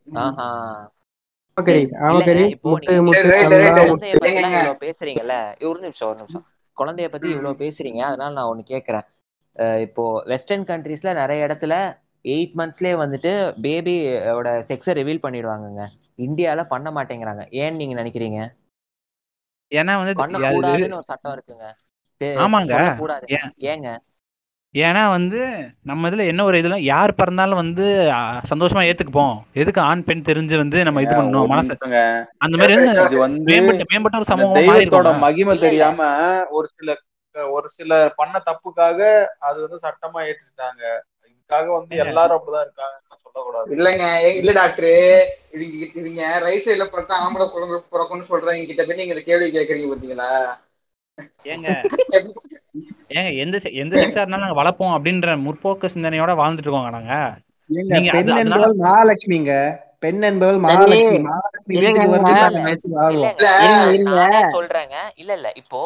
பேசுறீங்கல்ல? 4.81 5.65
ஒரு 5.65 5.81
நிமிஷம் 5.81 6.09
ஒரு 6.09 6.19
நிமிஷம். 6.19 6.45
குழந்தைய 6.77 7.09
பத்தி 7.09 7.29
இவ்வளவு 7.29 7.55
பேசுறீங்க 7.59 7.99
அதனால 7.99 8.33
நான் 8.33 8.57
ஒண்ணு 8.57 8.71
கேக்குறேன். 8.71 9.81
இப்போ 9.81 10.23
வெஸ்டர்ன் 10.25 10.65
கண்ட்ரீஸ்ல 10.65 11.13
நிறைய 11.13 11.47
இடத்துல 11.47 12.01
எயிட் 12.25 12.53
மந்த்ஸ்லயே 12.57 12.97
வந்துட்டு 13.03 13.33
பேபியோட 13.63 14.49
செக்ஸை 14.69 14.93
ரிவீல் 15.01 15.23
பண்ணிடுவாங்கங்க. 15.23 15.87
இந்தியால 16.17 16.65
பண்ண 16.65 16.91
மாட்டேங்கிறாங்க. 16.91 17.43
ஏன்னு 17.51 17.75
நீங்க 17.75 18.03
நினைக்கிறீங்க? 18.03 18.49
ஏன்னா 19.75 20.05
வந்து 20.05 20.27
பண்ணக்கூடாதுன்னு 20.27 20.93
ஒரு 20.93 21.03
சட்டம் 21.03 21.35
இருக்குங்க. 21.35 21.73
ஆமாங்க. 22.25 22.73
ஏங்க? 23.59 23.99
ஏன்னா 24.75 25.03
வந்து 25.15 25.39
நம்ம 25.89 26.09
இதுல 26.09 26.25
என்ன 26.31 26.45
ஒரு 26.45 26.57
இதுல 26.61 26.77
யார் 26.87 27.11
பிறந்தாலும் 27.17 27.61
வந்து 27.61 27.87
சந்தோஷமா 28.51 28.83
ஏத்துக்குப்போம். 28.87 29.33
எதுக்கு 29.61 29.81
ஆண் 29.83 30.05
பெண் 30.05 30.27
தெரிஞ்சு 30.29 30.55
வந்து 30.61 30.79
நம்ம 30.87 31.03
இது 31.05 31.13
பண்ணணும் 31.13 31.43
ஒரு 31.43 31.53
மனசு 31.53 31.75
அந்த 32.45 32.55
மாதிரி 32.57 32.77
இது 32.77 33.19
மேம்பட்ட 33.51 33.85
மேம்பட்ட 33.91 34.21
ஒரு 34.21 34.31
சமூகமா 34.31 34.77
இருக்கோங்க 34.79 35.13
மகிமை 35.25 35.57
தெரியாம 35.65 36.09
ஒரு 36.53 36.69
சில 36.73 36.95
ஒரு 37.53 37.69
சில 37.75 37.91
பண்ண 38.17 38.35
தப்புக்காக 38.47 38.99
அது 39.47 39.59
வந்து 39.65 39.79
சட்டமா 39.85 40.21
ஏற்றுட்டாங்க 40.27 40.83
இதுக்காக 41.29 41.69
வந்து 41.77 41.95
எல்லாரும் 42.05 42.37
அப்படிதான் 42.39 42.67
இருக்காங்கன்னு 42.67 43.01
சொல்லக்கூடாது. 43.25 43.69
இல்லைங்க 43.77 44.07
இல்ல 44.41 44.53
டாக்டர் 44.59 44.91
இதுங்க 45.55 45.71
இதுங்க 46.01 46.23
ரைட் 46.45 46.67
சைடுல 46.67 46.87
பிறந்தா 46.91 47.21
ஆம்பளை 47.23 47.47
குழந்தை 47.49 47.79
பிறக்கும்னு 47.95 48.31
சொல்றவங்க 48.31 48.69
கிட்ட 48.71 48.85
போய் 48.85 49.01
நீங்க 49.01 49.25
கேள்வி 49.29 49.49
கேக்குறீங்க 49.51 49.91
பாத்தீங்களா? 49.93 50.31
ஏங்க. 51.47 51.69
ஏங்க 53.13 53.31
எந்த 53.43 53.57
எந்த 53.83 53.95
செக்ஸா 53.97 54.21
இருந்தாலும் 54.21 54.47
நாங்க 54.47 54.59
வளர்ப்போம் 54.61 54.95
அப்படின்ற 54.97 55.35
முற்போக்கு 55.47 55.93
சிந்தனையோட 55.95 56.33
வாழ்ந்துட்டு 56.41 56.69
இருக்கோங்க 56.69 56.93
நாங்க 56.99 57.15
பெண் 58.15 58.31
என்பவள் 58.43 58.75
மகாலட்சுமிங்க. 58.79 59.53
பெண் 60.03 60.23
என்பவள் 60.25 60.59
மகாலட்சுமி. 60.61 61.21
சொல்றேங்க. 64.55 64.97
இல்ல 65.15 65.33
இல்ல. 65.39 65.49
இப்போ 65.63 65.81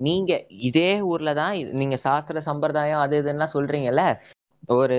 நீங்க 0.00 0.32
இதே 0.68 0.90
ஊர்ல 1.10 1.30
தான் 1.34 1.52
நீங்க 1.80 1.96
சாஸ்திர 1.96 2.40
சம்பிரதாயம் 2.40 3.02
அது 3.04 3.16
இதுன்னா 3.22 3.46
சொல்றீங்கல்ல? 3.54 4.02
ஒரு 4.74 4.96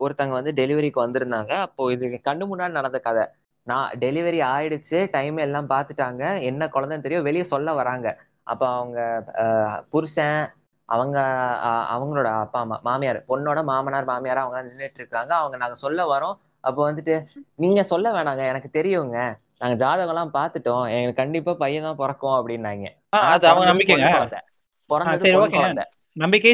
ஒருத்தங்க 0.00 0.34
வந்து 0.38 0.52
டெலிவரிக்கு 0.52 1.04
வந்திருந்தாங்க. 1.04 1.52
அப்போ 1.66 1.92
இது 1.92 2.06
கண்ணு 2.28 2.44
முன்னாடி 2.44 2.70
நடந்த 2.70 2.98
கதை. 3.00 3.24
நான் 3.66 3.88
டெலிவரி 4.00 4.40
ஆயிடுச்சு 4.50 4.98
டைம் 5.10 5.36
எல்லாம் 5.36 5.70
பார்த்துட்டாங்க 5.70 6.22
என்ன 6.42 6.68
குழந்தைன்னு 6.74 7.04
தெரியும். 7.06 7.26
வெளியே 7.28 7.46
சொல்ல 7.52 7.72
வராங்க. 7.74 8.08
அப்ப 8.46 8.62
அவங்க 8.74 8.98
புருஷன் 9.92 10.38
அவங்க 10.88 11.16
அஹ், 11.62 11.86
அவங்களோட 11.94 12.28
அப்பா 12.40 12.58
அம்மா 12.60 12.76
மாமியார் 12.82 13.18
பொண்ணோட 13.28 13.60
மாமனார் 13.64 14.04
மாமியார் 14.04 14.42
அவங்க 14.42 14.58
நின்றுட்டு 14.62 15.00
இருக்காங்க 15.02 15.32
அவங்க 15.36 15.56
நாங்க 15.56 15.76
சொல்ல 15.76 16.00
வரோம். 16.06 16.36
அப்போ 16.64 16.80
வந்துட்டு 16.88 17.14
நீங்க 17.56 17.82
சொல்ல 17.84 18.06
வேணாங்க. 18.12 18.42
எனக்கு 18.44 18.70
தெரியுங்க. 18.70 19.18
நாங்க 19.58 19.74
ஜாதகம் 19.76 20.08
எல்லாம் 20.08 20.34
பார்த்துட்டோம். 20.34 20.84
எங்களுக்கு 20.92 21.20
கண்டிப்பா 21.22 21.52
பையன் 21.54 21.82
தான் 21.82 21.96
பிறக்கும் 21.96 22.36
அப்படின்னாங்க. 22.38 22.86
பிறந்தது 24.90 25.30
நம்பிக்கை 26.16 26.48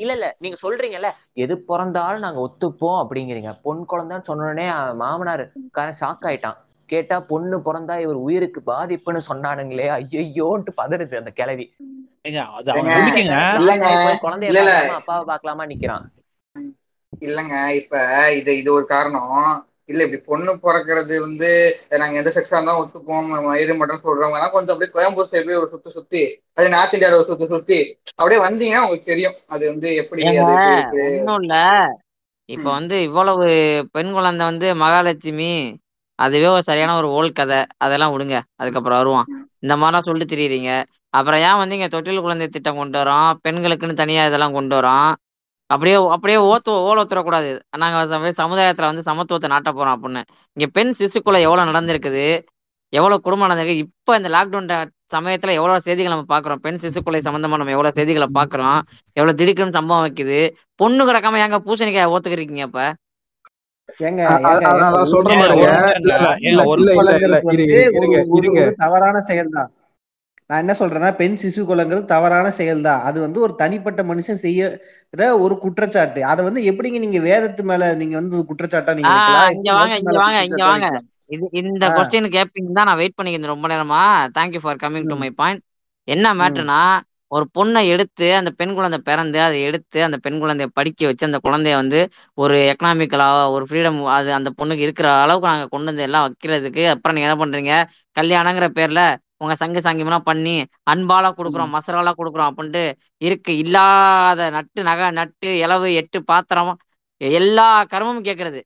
இல்ல 0.00 0.12
இல்ல. 0.12 0.26
நீங்க 0.38 0.56
சொல்றீங்கல்ல. 0.62 1.08
எது 1.36 1.54
பிறந்தாலும் 1.62 2.18
நாங்க 2.18 2.40
ஒத்துப்போம் 2.40 2.98
அப்படிங்கிறீங்க. 3.02 3.52
பொன் 3.62 3.82
குழந்தைன்னு 3.86 4.28
சொன்னோடனே 4.28 4.66
அவன் 4.74 4.96
மாமனார் 4.96 5.44
ஷாக் 6.00 6.26
ஆயிட்டான். 6.28 6.58
கேட்டா 6.90 7.16
பொண்ணு 7.28 7.56
பிறந்தா 7.58 7.94
இவர் 8.00 8.18
உயிருக்கு 8.20 8.60
பாதிப்புன்னு 8.66 9.20
சொன்னானுங்களே. 9.28 9.86
ஐயோன்ட்டு 10.20 10.72
பதறுது 10.76 11.20
அந்த 11.20 11.32
போய் 13.98 14.22
குழந்தைய 14.22 14.64
அப்பாவை 14.98 15.24
பார்க்கலாமா 15.24 15.66
நிக்கிறான். 15.66 16.06
இல்லங்க 17.22 17.54
இப்ப 17.80 17.94
இது 18.32 18.50
இது 18.58 18.70
ஒரு 18.72 18.86
காரணம். 18.86 19.34
இல்ல 19.88 20.04
இப்படி 20.04 20.22
பொண்ணு 20.22 20.52
பிறக்கிறது 20.56 21.14
வந்து 21.20 21.48
நாங்க 21.98 22.18
எந்த 22.18 22.30
செக்ஸா 22.30 22.54
இருந்தாலும் 22.54 22.82
ஒத்துப்போம் 22.82 23.30
மயிறு 23.46 23.72
மட்டும் 23.76 24.02
சொல்றவங்க 24.02 24.38
எல்லாம் 24.38 24.52
கொஞ்சம் 24.52 24.74
அப்படியே 24.74 24.92
கோயம்புத்தூர் 24.92 25.32
சைடு 25.32 25.58
ஒரு 25.58 25.70
சுத்தி 25.72 25.90
சுத்தி 25.90 26.22
அப்படியே 26.48 26.74
நார்த் 26.74 26.92
இந்தியாவில் 26.92 27.18
ஒரு 27.18 27.28
சுத்தி 27.30 27.46
சுத்தி 27.48 27.78
அப்படியே 28.14 28.40
வந்தீங்கன்னா 28.40 28.82
உங்களுக்கு 28.82 29.04
தெரியும். 29.04 29.36
அது 29.46 29.64
வந்து 29.68 29.88
எப்படி 30.02 30.22
ஒண்ணும் 30.28 31.40
இல்ல. 31.40 31.56
இப்ப. 32.48 32.66
வந்து 32.70 32.96
இவ்வளவு 33.02 33.44
பெண் 33.92 34.12
குழந்தை 34.12 34.44
வந்து 34.46 34.68
மகாலட்சுமி 34.76 35.50
அதுவே 36.20 36.48
ஒரு 36.54 36.62
சரியான 36.62 36.96
ஒரு 37.00 37.08
ஓல் 37.18 37.36
கதை. 37.40 37.58
அதெல்லாம் 37.84 38.12
விடுங்க. 38.14 38.36
அதுக்கப்புறம் 38.60 38.98
வருவோம் 39.00 39.26
இந்த 39.64 39.74
மாதிரிலாம் 39.80 40.06
சொல்லிட்டு 40.08 40.32
திரியுறீங்க. 40.32 40.70
அப்புறம் 41.14 41.40
ஏன் 41.46 41.58
வந்து 41.60 41.76
இங்க 41.78 41.88
தொட்டில் 41.88 42.24
குழந்தை 42.24 42.46
திட்டம் 42.48 42.80
கொண்டு 42.80 42.96
வரோம் 43.00 43.30
பெண்களுக்குன்னு 43.44 44.00
தனியா 44.02 44.22
இதெல்லாம் 44.28 44.56
கொண்டு 44.58 44.74
வரோம் 44.78 45.10
அப்படியே 45.70 45.96
அப்படியே 46.14 46.38
ஓத்து 46.50 46.70
ஓல 46.88 47.00
கூடாது 47.28 47.50
நாங்க 47.82 47.98
சமுதாயத்துல 48.42 48.88
வந்து 48.90 49.02
சமத்துவத்தை 49.08 49.48
நாட்ட 49.54 49.70
போறோம் 49.78 49.94
அப்படின்னு 49.96 50.22
இங்க 50.56 50.66
பெண் 50.76 50.92
சிசுக்குள்ள 50.98 51.38
எவ்வளவு 51.46 51.70
நடந்திருக்குது? 51.70 52.24
எவ்வளவு 52.92 53.24
குடும்பம் 53.26 53.48
நடந்திருக்கு? 53.48 53.82
இப்ப 53.84 54.16
இந்த 54.20 54.28
லாக்டவுன் 54.28 54.70
சமயத்துல 55.14 55.54
எவ்வளவு 55.58 55.84
செய்திகள் 55.86 56.14
நம்ம 56.14 56.28
பாக்குறோம்? 56.34 56.60
பெண் 56.64 56.80
சிசுக்குலை 56.82 57.20
சம்பந்தமா 57.26 57.58
நம்ம 57.60 57.74
எவ்வளவு 57.76 57.96
செய்திகளை 57.98 58.28
பாக்குறோம்? 58.38 58.78
எவ்வளவு 59.16 59.38
திடுக்குன்னு 59.40 59.76
சம்பவம் 59.78 60.04
வைக்குது? 60.06 60.40
பொண்ணு 60.80 61.02
கிடக்காம 61.08 61.40
ஏங்க 61.44 61.58
பூசணிக்காய் 61.66 62.12
ஓத்துக்கிறீங்க 62.14 62.66
இப்ப 62.68 62.82
தவறான 68.80 69.20
செயல் 69.28 69.52
தான் 69.52 69.70
நான் 70.50 70.62
என்ன 70.62 70.74
சொல்றேன்னா 70.78 71.10
பெண் 71.18 71.36
சிசு 71.40 71.60
கொலைங்கிறது 71.62 72.04
தவறான 72.12 72.46
செயல் 72.54 72.80
தான் 72.82 73.02
அது 73.08 73.18
வந்து 73.24 73.38
ஒரு 73.40 73.52
தனிப்பட்ட 73.60 74.00
மனுஷன் 74.08 74.40
செய்யற 74.40 74.70
ஒரு 75.44 75.54
குற்றச்சாட்டு. 75.64 76.20
அதை 76.30 76.40
வந்து 76.46 76.60
எப்படிங்க 76.70 76.98
நீங்க 77.04 77.20
வேதத்து 77.26 77.62
மேல 77.70 77.90
நீங்க 78.00 78.16
வந்து 78.18 78.40
குற்றச்சாட்டா 78.50 78.94
நீங்க 78.98 79.12
இங்க 79.56 79.72
வாங்க 79.76 79.96
இங்க 80.44 80.64
வாங்க 80.64 80.88
இது 81.30 81.44
இந்த 81.62 81.88
கொஸ்டின் 81.96 82.34
கேட்பீங்க 82.34 82.72
தான் 82.72 82.88
நான் 82.88 83.00
வெயிட் 83.00 83.16
பண்ணிக்கிறேன் 83.16 83.52
ரொம்ப 83.52 83.66
நேரமா. 83.72 84.00
Thank you 84.36 84.60
for 84.62 84.80
coming 84.82 85.06
to 85.06 85.16
ம். 85.18 85.34
பாயிண்ட் 85.36 85.62
என்ன 86.08 86.26
ம். 86.28 86.38
மேட்ருனா 86.40 86.80
ஒரு 87.30 87.44
பொண்ணை 87.54 87.80
எடுத்து 87.92 88.26
அந்த 88.36 88.50
பெண் 88.56 88.74
குழந்தை 88.74 88.98
பிறந்து 89.02 89.38
அதை 89.40 89.58
எடுத்து 89.62 89.98
அந்த 90.02 90.16
பெண் 90.24 90.38
குழந்தைய 90.40 90.68
படிக்க 90.78 91.06
வச்சு 91.06 91.28
அந்த 91.28 91.38
குழந்தைய 91.44 91.74
வந்து 91.76 92.00
ஒரு 92.38 92.56
எக்கனாமிக்கலா 92.72 93.26
ஒரு 93.54 93.64
ஃப்ரீடம் 93.68 93.98
அது 94.14 94.30
அந்த 94.38 94.50
பொண்ணுக்கு 94.58 94.86
இருக்கிற 94.86 95.08
அளவுக்கு 95.20 95.50
நாங்க 95.50 95.66
கொண்டு 95.68 95.90
வந்து 95.90 96.06
எல்லாம் 96.08 96.26
வைக்கிறதுக்கு 96.26 96.84
அப்புறம் 96.94 97.16
நீங்க 97.16 97.28
என்ன 97.28 97.38
பண்றீங்க? 97.42 97.74
கல்யாணங்கிற 98.16 98.68
பேர்ல 98.72 99.02
உங்க 99.40 99.54
சங்கு 99.56 99.80
சாங்கியமெல்லாம் 99.80 100.26
பண்ணி 100.26 100.54
அன்பாலா 100.92 101.28
கொடுக்குறோம் 101.34 101.72
மசராலா 101.76 102.12
கொடுக்குறோம் 102.14 102.50
அப்படின்ட்டு 102.50 102.82
இருக்கு. 103.22 103.52
இல்லாத 103.62 104.48
நட்டு 104.56 104.80
நகை 104.88 105.08
நட்டு 105.20 105.50
இலவு 105.62 105.88
எட்டு 106.00 106.18
பாத்திரம் 106.24 106.72
எல்லா 107.20 107.62
கர்மமும் 107.92 108.26
கேட்கறது. 108.28 108.60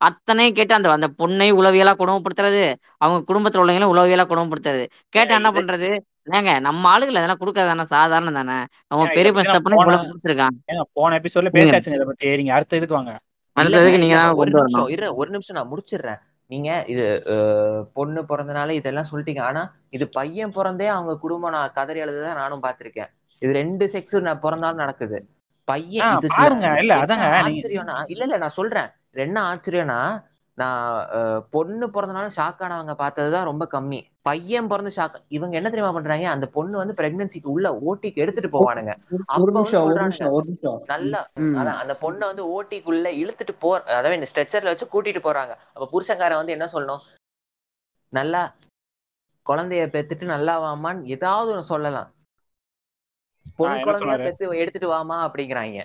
அத்தனையும் 0.00 0.56
கேட்டு 0.56 0.74
அந்த 0.74 0.88
அந்த 0.92 1.08
பொண்ணை 1.20 1.48
உளவியலா 1.58 1.92
குடும்பப்படுத்துறது 1.96 2.62
அவங்க 3.00 3.20
குடும்பத்துல 3.28 3.62
உள்ளவங்களும் 3.62 3.92
உளவியலா 3.94 4.24
குடும்பப்படுத்துறது 4.26 4.84
கேட்டா 5.12 5.34
என்ன 5.40 5.50
பண்றது? 5.58 5.88
ஏங்க 6.26 6.52
நம்ம 6.66 6.82
ஆளுகள் 6.92 7.18
அதெல்லாம் 7.20 7.40
கொடுக்கறது 7.40 7.70
தானே 7.72 7.84
சாதாரணம் 7.94 8.38
தானே? 8.40 8.56
அவன் 8.92 9.12
பெரிய 9.16 9.30
பத்தி 9.32 9.48
நான் 9.48 9.56
தப்புன்னு 9.56 9.78
போன 9.78 9.86
இவ்வளவு 9.88 10.08
கொடுத்துருக்கான் 10.10 10.56
போன 10.98 11.16
எபிசோட்ல 11.20 11.48
நீங்க 11.48 11.58
பேசியாச்சுங்க 11.58 11.98
இதை 11.98 12.06
பத்தி. 12.10 12.30
நீங்க 12.40 12.52
அடுத்த 12.56 12.80
இதுக்கு 12.80 12.98
வாங்க. 12.98 13.12
இல்லங்க 13.12 13.60
அடுத்ததுக்கு 13.62 14.00
நீங்க 14.04 14.16
தான் 14.20 14.38
ஒரு 14.40 14.50
நிமிஷம் 14.56 14.90
இரு 14.94 15.08
ஒரு 15.20 15.30
நிமிஷம் 15.34 15.58
நான் 15.58 15.70
முடிச்சிடுறேன். 15.72 16.20
நீங்க 16.50 16.70
இது 16.92 17.04
பொண்ணு 17.98 18.20
பிறந்தனால 18.30 18.74
இதெல்லாம் 18.78 19.08
சொல்லிட்டீங்க. 19.10 19.42
ஆனா 19.50 19.62
இது 19.96 20.04
பையன் 20.18 20.54
பிறந்தே 20.58 20.88
அவங்க 20.96 21.14
குடும்பம் 21.24 21.54
நான் 21.56 21.74
கதறி 21.78 22.02
அழுதுதான் 22.04 22.40
நானும் 22.42 22.64
பார்த்திருக்கேன். 22.66 23.10
இது 23.42 23.52
ரெண்டு 23.60 23.86
செக்ஸ் 23.94 24.16
நான் 24.28 24.44
பிறந்தாலும் 24.44 24.82
நடக்குது. 24.84 25.18
பையன் 25.68 26.12
இல்ல 26.82 26.94
அதாங்க 27.04 27.26
இல்ல 28.12 28.24
இல்ல 28.24 28.36
நான் 28.44 28.58
சொல்றேன். 28.60 28.90
என்ன 29.24 29.38
ஆச்சரியம்னா 29.50 30.00
நான் 30.58 31.42
பொண்ணு 31.54 31.86
பிறந்தனால 31.94 32.26
ஷாக் 32.36 32.60
ஆனவங்க 32.66 32.94
பார்த்ததுதான் 33.00 33.48
ரொம்ப 33.48 33.64
கம்மி. 33.72 33.98
பையன் 34.22 34.68
பிறந்து 34.68 34.92
ஷாக் 34.96 35.16
இவங்க 35.28 35.54
என்ன 35.58 35.68
தெரியுமா 35.70 35.90
பண்றாங்க? 35.96 36.26
அந்த 36.34 36.46
பொண்ணு 36.54 36.74
வந்து 36.80 36.94
பிரெக்னன்சிக்கு 37.00 37.48
உள்ள 37.54 37.68
ஓட்டிக்கு 37.88 38.22
எடுத்துட்டு 38.24 38.50
போவானுங்க. 38.54 38.92
நல்லா 40.94 41.20
அதான் 41.60 41.80
அந்த 41.82 41.96
பொண்ணை 42.04 42.24
வந்து 42.30 42.44
ஓட்டிக்குள்ள 42.54 43.12
இழுத்துட்டு 43.22 43.54
போ 43.64 43.70
அதாவது 43.98 44.18
இந்த 44.20 44.30
ஸ்ட்ரெச்சர்ல 44.32 44.72
வச்சு 44.72 44.92
கூட்டிட்டு 44.94 45.22
போறாங்க. 45.28 45.54
அப்ப 45.74 45.88
புருஷன்காரன் 45.92 46.40
வந்து 46.40 46.56
என்ன 46.56 46.68
சொல்லணும்? 46.72 47.04
நல்லா 48.12 48.42
குழந்தைய 49.46 49.82
பெத்துட்டு 49.94 50.26
நல்லா 50.34 50.54
வாமான்னு 50.64 51.10
ஏதாவது 51.16 51.50
ஒண்ணு 51.52 51.72
சொல்லலாம். 51.74 52.08
என்ன 53.64 53.82
குழந்தையா 53.86 54.16
பெத்து 54.26 54.60
எடுத்துட்டு 54.62 54.88
வாமா 54.94 55.18
அப்படிங்கிறாங்க. 55.26 55.82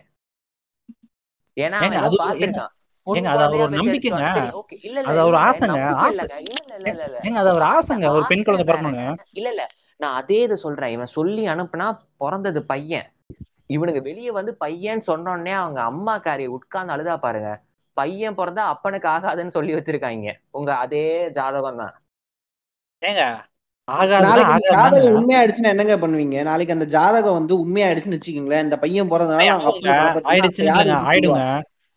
ஏன்னா 1.58 1.80
ஏங்க 1.86 2.68
இல்ல 3.08 3.20
இல்ல 3.22 3.30
அது 3.36 3.44
அவர் 3.44 3.58
இல்லங்க 3.58 3.78
ஆசைங்க. 3.80 3.80
நம்பிக்கை 3.80 4.12
ஆசை. 4.12 4.42
இல்லங்க. 4.42 4.50
இல்ல 4.88 5.00
இல்ல 5.02 5.14
இல்ல 5.14 7.06
இல்ல. 7.06 7.08
இல்ல 7.10 7.20
ஏங்க 7.26 7.40
அது 7.42 7.50
அவர் 7.52 7.66
இல்ல 7.66 7.70
ஆசைங்க 7.72 8.08
ஒரு 8.12 8.24
பெண் 8.24 8.44
ஆசை 8.44 8.46
குழந்தை 8.48 8.66
வேறங்க 8.70 9.00
பிறக்கணுங்க. 9.00 9.06
இல்ல 9.34 9.48
இல்ல. 9.54 9.64
நான் 10.00 10.18
அதே 10.20 10.40
இதை 10.44 10.58
சொல்றேன். 10.58 10.94
இவன் 10.96 11.16
சொல்லி 11.16 11.44
அனுப்புனா 11.48 11.88
பிறந்தது 12.18 12.62
பையன். 12.66 13.08
இவனுக்கு 13.70 14.02
வெளியே 14.02 14.32
வந்து 14.32 14.52
பையன் 14.56 15.02
சொன்ன 15.02 15.32
உடனே 15.32 15.54
அவங்க 15.58 15.80
அம்மாக்காரி 15.92 16.46
உட்கார்ந்து 16.58 16.94
அழுதா 16.96 17.16
பாருங்க. 17.20 17.52
பையன் 17.98 18.38
பிறந்தா 18.38 18.64
அப்பனுக்கு 18.74 19.08
ஆகாதுன்னு 19.08 19.56
சொல்லி 19.58 19.74
வச்சிருக்காங்க. 19.76 20.28
உங்க 20.52 20.72
அதே 20.84 21.06
ஜாதகம் 21.38 21.82
தான். 21.82 21.96
ஏங்க 23.02 23.24
உண்மையாயிடுச்சுன்னா 25.18 25.72
என்னங்க 25.74 25.96
பண்ணுவீங்க? 26.02 26.38
நாளைக்கு 26.44 26.76
அந்த 26.76 26.88
ஜாதகம் 26.94 27.38
வந்து 27.40 27.54
உண்மையாயிடுச்சுன்னு 27.64 28.18
வச்சுக்கோங்களேன். 28.18 28.66
இந்த 28.68 28.78
பையன் 28.84 29.12
பிறந்தனால 29.12 29.58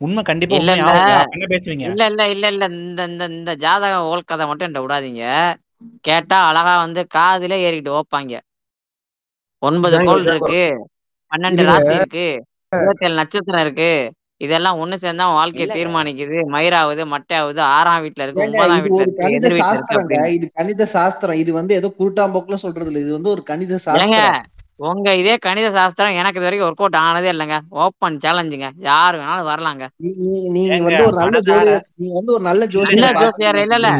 உண்மை 0.05 0.23
கண்டிப்பா 0.25 0.57
இல்ல 0.59 0.73
என்ன 1.35 1.47
பேசுவீங்க? 1.53 1.87
இல்ல 1.89 2.03
இல்ல 2.11 2.23
இல்ல 2.35 2.47
இல்ல. 2.53 2.65
இந்த 2.79 3.01
இந்த 3.11 3.25
இந்த 3.35 3.53
ஜாதக 3.65 4.01
ஓல் 4.05 4.29
கதை 4.31 4.45
மட்டும் 4.49 4.67
என்கிட்ட 4.67 4.85
விடாதீங்க. 4.85 5.25
கேட்டா 6.09 6.39
அழகா 6.49 6.75
வந்து 6.83 7.01
காதுல 7.17 7.55
ஏறிக்கிட்டு 7.65 7.97
ஓப்பாங்க. 7.99 8.35
ஒன்பது 9.63 9.95
ஜாங்கோ 9.97 10.17
இருக்கு 10.29 10.61
பன்னெண்டு 11.33 11.63
ராசி 11.69 11.93
இருக்கு 11.99 12.27
இருபத்தேழு 12.73 13.21
நட்சத்திரம் 13.21 13.65
இருக்கு. 13.67 13.91
இதெல்லாம் 14.41 14.79
ஒண்ணு 14.83 14.97
சேர்ந்தா 14.97 15.27
உன் 15.27 15.39
வாழ்க்கையை 15.39 15.67
தீர்மானிக்குது. 15.75 16.39
மயிராவது 16.55 17.03
மட்டையாவது 17.13 17.61
ஆறாம் 17.75 18.03
வீட்டுல 18.05 18.25
இருக்கு 18.27 18.45
ஒன்பதாம் 18.47 18.83
வீட்டுல 18.85 19.05
இருக்கு 19.05 19.23
கணித 19.25 19.51
அப்படின்னு. 19.99 20.31
இது 20.37 20.47
கணித 20.59 20.87
சாஸ்திரம். 20.95 21.39
இது 21.43 21.53
வந்து 21.53 21.75
ஏதோ 21.81 21.91
குருட்டாம்போக்குல 21.99 22.59
சொல்றது 22.65 22.91
இல்ல 22.91 23.03
இது 23.05 23.13
வந்து 23.19 23.33
ஒரு 23.35 23.45
கணித 23.51 23.79
சாஸ்திரம். 23.87 24.37
உங்க 24.81 25.09
இதே 25.17 25.35
கணித 25.39 25.67
சாஸ்திரம் 25.71 26.17
எனக்கு 26.21 26.39
இது 26.39 26.47
வரைக்கும் 26.47 26.69
ஒர்க் 26.69 26.83
அவுட் 26.83 26.97
ஆனதே 27.03 27.29
இல்லைங்க. 27.33 27.57
ஓப்பன் 27.83 28.17
சேலஞ்சுங்க 28.25 28.69
யாரு 28.89 29.17
வேணாலும் 29.21 29.49
வரலாங்க. 29.51 29.85
நீங்க 30.55 30.71
வந்து 30.87 31.05
ஒரு 31.09 31.17
நல்ல 31.17 31.37
பணக்கார 31.37 31.43
ஜோதிடர் 31.49 31.85
நீங்க 32.01 32.15
வந்து 32.19 32.33
ஒரு 32.37 32.45
நல்ல 32.45 32.53
நல்ல 32.55 32.71
ஜோசியரை 32.75 33.11
ஜோசியர் 33.11 33.19
பாத்துருக்கீங்க 33.19 33.65
இல்ல 33.67 33.77
இல்ல. 33.83 33.91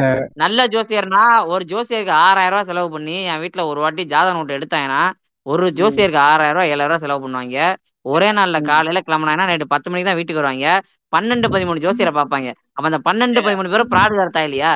நல்ல 0.43 0.65
ஜோசியர்னா 0.73 1.23
ஒரு 1.53 1.63
ஜோசியருக்கு 1.71 2.13
ஆறாயிரம் 2.25 2.53
ரூபாய் 2.55 2.69
செலவு 2.71 2.89
பண்ணி 2.95 3.17
என் 3.31 3.41
வீட்டுல 3.43 3.65
ஒரு 3.71 3.79
வாட்டி 3.85 4.05
ஜாதக 4.13 4.35
நோட்டு 4.37 4.57
எடுத்தாங்கன்னா 4.57 5.01
ஒரு 5.45 5.65
ஜோசியருக்கு 5.79 6.21
ஆறாயிரம் 6.27 6.57
ரூபாய் 6.57 6.71
ஏழாயிரம் 6.73 6.91
ரூபாய் 6.91 7.03
செலவு 7.03 7.23
பண்ணுவாங்க. 7.25 7.57
ஒரே 8.05 8.29
நாள்ல. 8.37 8.57
காலையில 8.69 8.99
கிளம்புனாங்கன்னா 9.05 9.49
நைட்டு 9.49 9.73
பத்து 9.73 9.89
மணிக்கு 9.89 10.09
தான் 10.09 10.19
வீட்டுக்கு 10.19 10.41
வருவாங்க. 10.41 10.69
பன்னெண்டு 11.13 11.47
பதிமூணு 11.55 11.83
ஜோசியரை 11.85 12.13
பார்ப்பாங்க. 12.17 12.47
அப்ப 12.75 12.85
அந்த 12.91 12.99
பன்னெண்டு 13.07 13.39
பதிமூணு 13.47 13.71
பேரும் 13.73 13.91
ப்ராடு 13.93 14.13
கருத்தா 14.19 14.43
இல்லையா? 14.47 14.73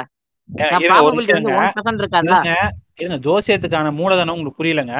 ஜோசியத்துக்கான 3.25 3.87
மூலதனம் 3.99 4.35
உங்களுக்கு 4.35 4.59
புரியலங்க. 4.61 4.95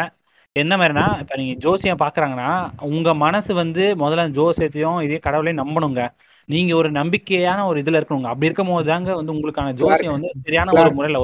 என்ன 0.56 0.78
மாதிரினா 0.78 1.20
இப்ப 1.20 1.36
நீங்க 1.36 1.54
ஜோசியம் 1.60 1.98
பாக்குறாங்கன்னா 1.98 2.52
உங்க 2.82 3.14
மனசு 3.14 3.54
வந்து 3.54 3.96
முதல்ல 3.96 4.24
ஜோசியத்தையும் 4.30 5.04
இதே 5.04 5.18
கடவுளையும் 5.18 5.62
நம்பணுங்க. 5.64 6.02
நீங்க 6.50 6.76
ஒரு 6.76 6.92
நம்பிக்கையான 6.92 7.66
ஒரு 7.66 7.82
இதுல 7.82 8.00
இருக்கணுங்க. 8.00 8.24
அப்படி 8.24 8.46
இருக்கும் 8.46 8.68
போது 8.68 8.88
தாங்க 8.88 9.16
வந்து 9.16 9.34
உங்களுக்கான 9.34 9.74
ஜோசியம் 9.74 10.12
வந்து 10.12 10.32
சரியான 10.44 10.72
ஒரு 10.72 10.94
முறையில 10.94 11.22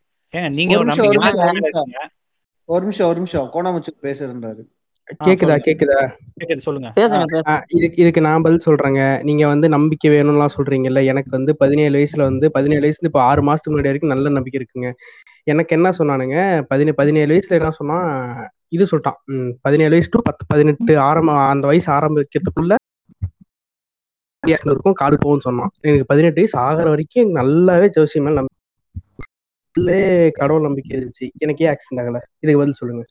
நிமிஷம் 0.49 1.07
ஒரு 1.07 1.19
நிலையில 1.19 1.53
நிமிஷம். 1.53 1.62
இருக்கீங்க 1.62 1.99
ஒரு 2.69 2.85
நிமிஷம் 2.85 3.09
ஒரு 3.09 3.19
நிமிஷம். 3.19 3.49
கோணாமச்சு 3.53 3.93
பேசுறேன்றாரு. 4.03 4.62
கேக்குதா. 5.26 5.55
கேக்குதா? 5.66 5.97
சொல்லுங்க. 7.16 7.40
இதுக்கு 7.68 7.98
இதுக்கு 8.02 8.20
நான் 8.20 8.43
பதில் 8.43 8.64
சொல்றேங்க. 8.66 9.01
நீங்க 9.22 9.47
வந்து 9.47 9.68
நம்பிக்கை 9.68 10.10
வேணும்லாம் 10.10 10.55
சொல்றீங்கல்ல 10.56 11.05
எனக்கு 11.05 11.31
வந்து 11.31 11.56
பதினேழு 11.56 11.94
வயசுல 11.98 12.22
வந்து 12.22 12.51
பதினேழு 12.51 12.85
வயசுல 12.86 13.10
இப்போ 13.10 13.22
ஆறு 13.22 13.43
மாசத்துக்கு 13.43 13.74
முன்னாடி 13.74 13.90
வரைக்கும் 13.90 14.14
நல்ல 14.14 14.28
நம்பிக்கை 14.28 14.59
இருக்குங்க. 14.60 14.90
எனக்கு 15.47 15.76
என்ன 15.76 15.89
சொன்னானுங்க 15.98 16.36
பதினே 16.68 16.93
பதினேழு 16.93 17.31
வயசுல 17.35 17.59
என்ன 17.60 17.70
சொன்னா 17.70 17.98
இது 18.68 18.85
சொல்லிட்டான். 18.85 19.18
பதினேழு 19.62 19.90
வயசு 19.90 20.09
டு 20.12 20.20
பத்து 20.22 20.44
பதினெட்டு 20.47 20.98
ஆரம்ப 21.09 21.32
அந்த 21.52 21.66
வயசு 21.66 21.89
ஆரம்பிக்கிறதுக்குள்ள 21.93 22.72
இருக்கும் 24.43 24.93
கால் 24.93 25.22
போகும்னு 25.24 25.47
சொன்னான். 25.48 25.70
எனக்கு 25.81 26.06
பதினெட்டு 26.06 26.40
வயசு 26.40 26.56
ஆகிற 26.59 26.89
வரைக்கும் 26.89 27.31
நல்லாவே 27.36 27.86
ஜோசியம் 27.89 28.26
மேல 28.26 28.40
நம்பிக்கை 28.40 29.98
கடவுள் 30.31 30.66
நம்பிக்கை 30.68 30.93
இருந்துச்சு. 30.98 31.26
எனக்கு 31.39 31.64
ஆக்சிடென்ட் 31.70 32.02
ஆகல. 32.02 32.18
இதுக்கு 32.43 32.60
பதில் 32.62 32.81
சொல்லுங்க. 32.81 33.05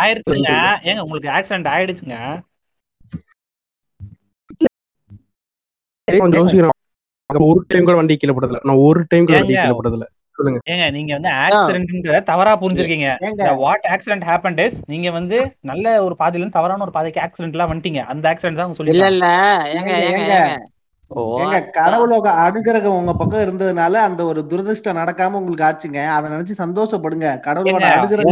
ஆயிடுச்சுங்க 0.00 0.50
ஏங்க 0.82 1.00
உங்களுக்கு 1.00 1.34
ஆக்சிடென்ட் 1.36 1.70
ஆயிடுச்சுங்க. 1.70 2.16
கொஞ்சம் 6.08 6.46
ஒரு 7.46 7.60
டைம் 7.68 7.84
கூட 7.84 7.96
வண்டி 7.96 8.14
கீழே 8.16 8.32
போட்டதில்ல. 8.34 8.60
நான் 8.64 8.82
ஒரு 8.86 9.00
டைம் 9.08 9.26
கூட 9.26 9.36
வண்டி 9.38 9.54
ஏங்க. 9.54 9.62
கீழே 9.62 9.76
போட்டதில்ல. 9.76 10.06
சொல்லுங்க. 10.38 10.58
ஏங்க 10.72 10.84
நீங்க 10.90 11.12
வந்து 11.16 11.30
ஆக்சிடென்ட்ன்ற 11.44 12.18
தவறா 12.22 12.52
புரிஞ்சிருக்கீங்க. 12.62 13.08
வாட் 13.60 13.86
ஆக்சிடென்ட் 13.90 14.24
ஹேப்பன் 14.24 14.58
இஸ் 14.64 14.78
நீங்க 14.86 15.10
வந்து 15.10 15.38
நல்ல 15.70 15.86
ஒரு 16.04 16.16
பாதையில 16.18 16.42
இருந்து 16.42 16.58
தவறான 16.58 16.82
ஒரு 16.82 16.94
பாதைக்கு 16.96 17.20
ஆக்சிடென்ட்லாம் 17.20 17.70
வந்துட்டீங்க. 17.72 18.02
அந்த 18.12 18.24
ஆக்சிடென்ட் 18.32 18.60
தான் 18.60 18.66
அவங்க 18.66 18.78
இல்ல. 18.86 19.06
சொல்லிருக்காங்க 19.10 19.14
இல்ல 19.14 19.28
ஏங்க. 19.78 19.92
ஏங்க. 20.12 20.36
கடவுளோட 21.76 22.26
அனுகிரகம் 22.46 22.98
உங்க 22.98 23.12
பக்கம் 23.12 23.40
இருந்ததுனால 23.40 23.92
அந்த 23.92 24.24
ஒரு 24.24 24.46
துரதிர்ஷ்டம் 24.48 24.98
நடக்காம 24.98 25.38
உங்களுக்கு 25.40 25.64
ஆச்சுங்க. 25.68 26.06
அதை 26.06 26.26
நினைச்சு 26.30 26.54
சந்தோஷப்படுங்க. 26.58 27.26
கடவுளோட 27.46 27.86
அனுகிரகம் 27.94 28.30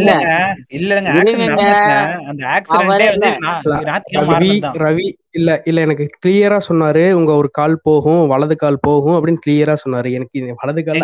இல்லங்க 0.79 1.07
ரவி 4.79 5.13
இல்ல 5.31 5.63
இல்ல 5.65 5.81
எனக்கு 5.81 6.07
கிளியரா 6.27 6.61
சொன்னாரு 6.69 7.13
உங்க 7.13 7.33
ஒரு 7.35 7.51
கால் 7.51 7.81
போகும் 7.83 8.27
வலது 8.27 8.57
கால் 8.57 8.79
போகும் 8.81 9.17
அப்படின்னு 9.17 9.45
கிளியரா 9.47 9.77
சொன்னாரு. 9.85 10.13
எனக்கு 10.13 10.41
இந்த 10.41 10.55
வலது 10.57 10.85
கால் 10.85 11.01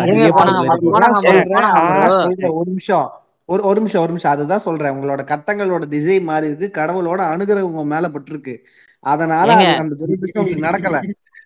ஒரு 2.53 2.69
நிமிஷம் 2.71 3.11
ஒரு 3.45 3.61
ஒரு 3.63 3.79
நிமிஷம் 3.79 4.01
ஒரு 4.01 4.09
நிமிஷம். 4.09 4.31
அதுதான் 4.31 4.65
சொல்றேன். 4.67 4.91
உங்களோட 4.91 5.21
கட்டங்களோட 5.31 5.83
திசை 5.87 6.19
மாறி 6.19 6.47
இருக்கு. 6.47 6.81
கடவுளோட 6.81 7.21
அனுகிரகம் 7.33 7.69
உங்க 7.71 7.83
மேல 7.83 8.07
பட்டிருக்கு. 8.07 8.55
அதனால 8.99 9.53
அந்த 9.81 9.93
துரதிர்ஷ்டம் 9.99 10.43
உங்களுக்கு 10.43 10.67
நடக்கல. 10.69 10.99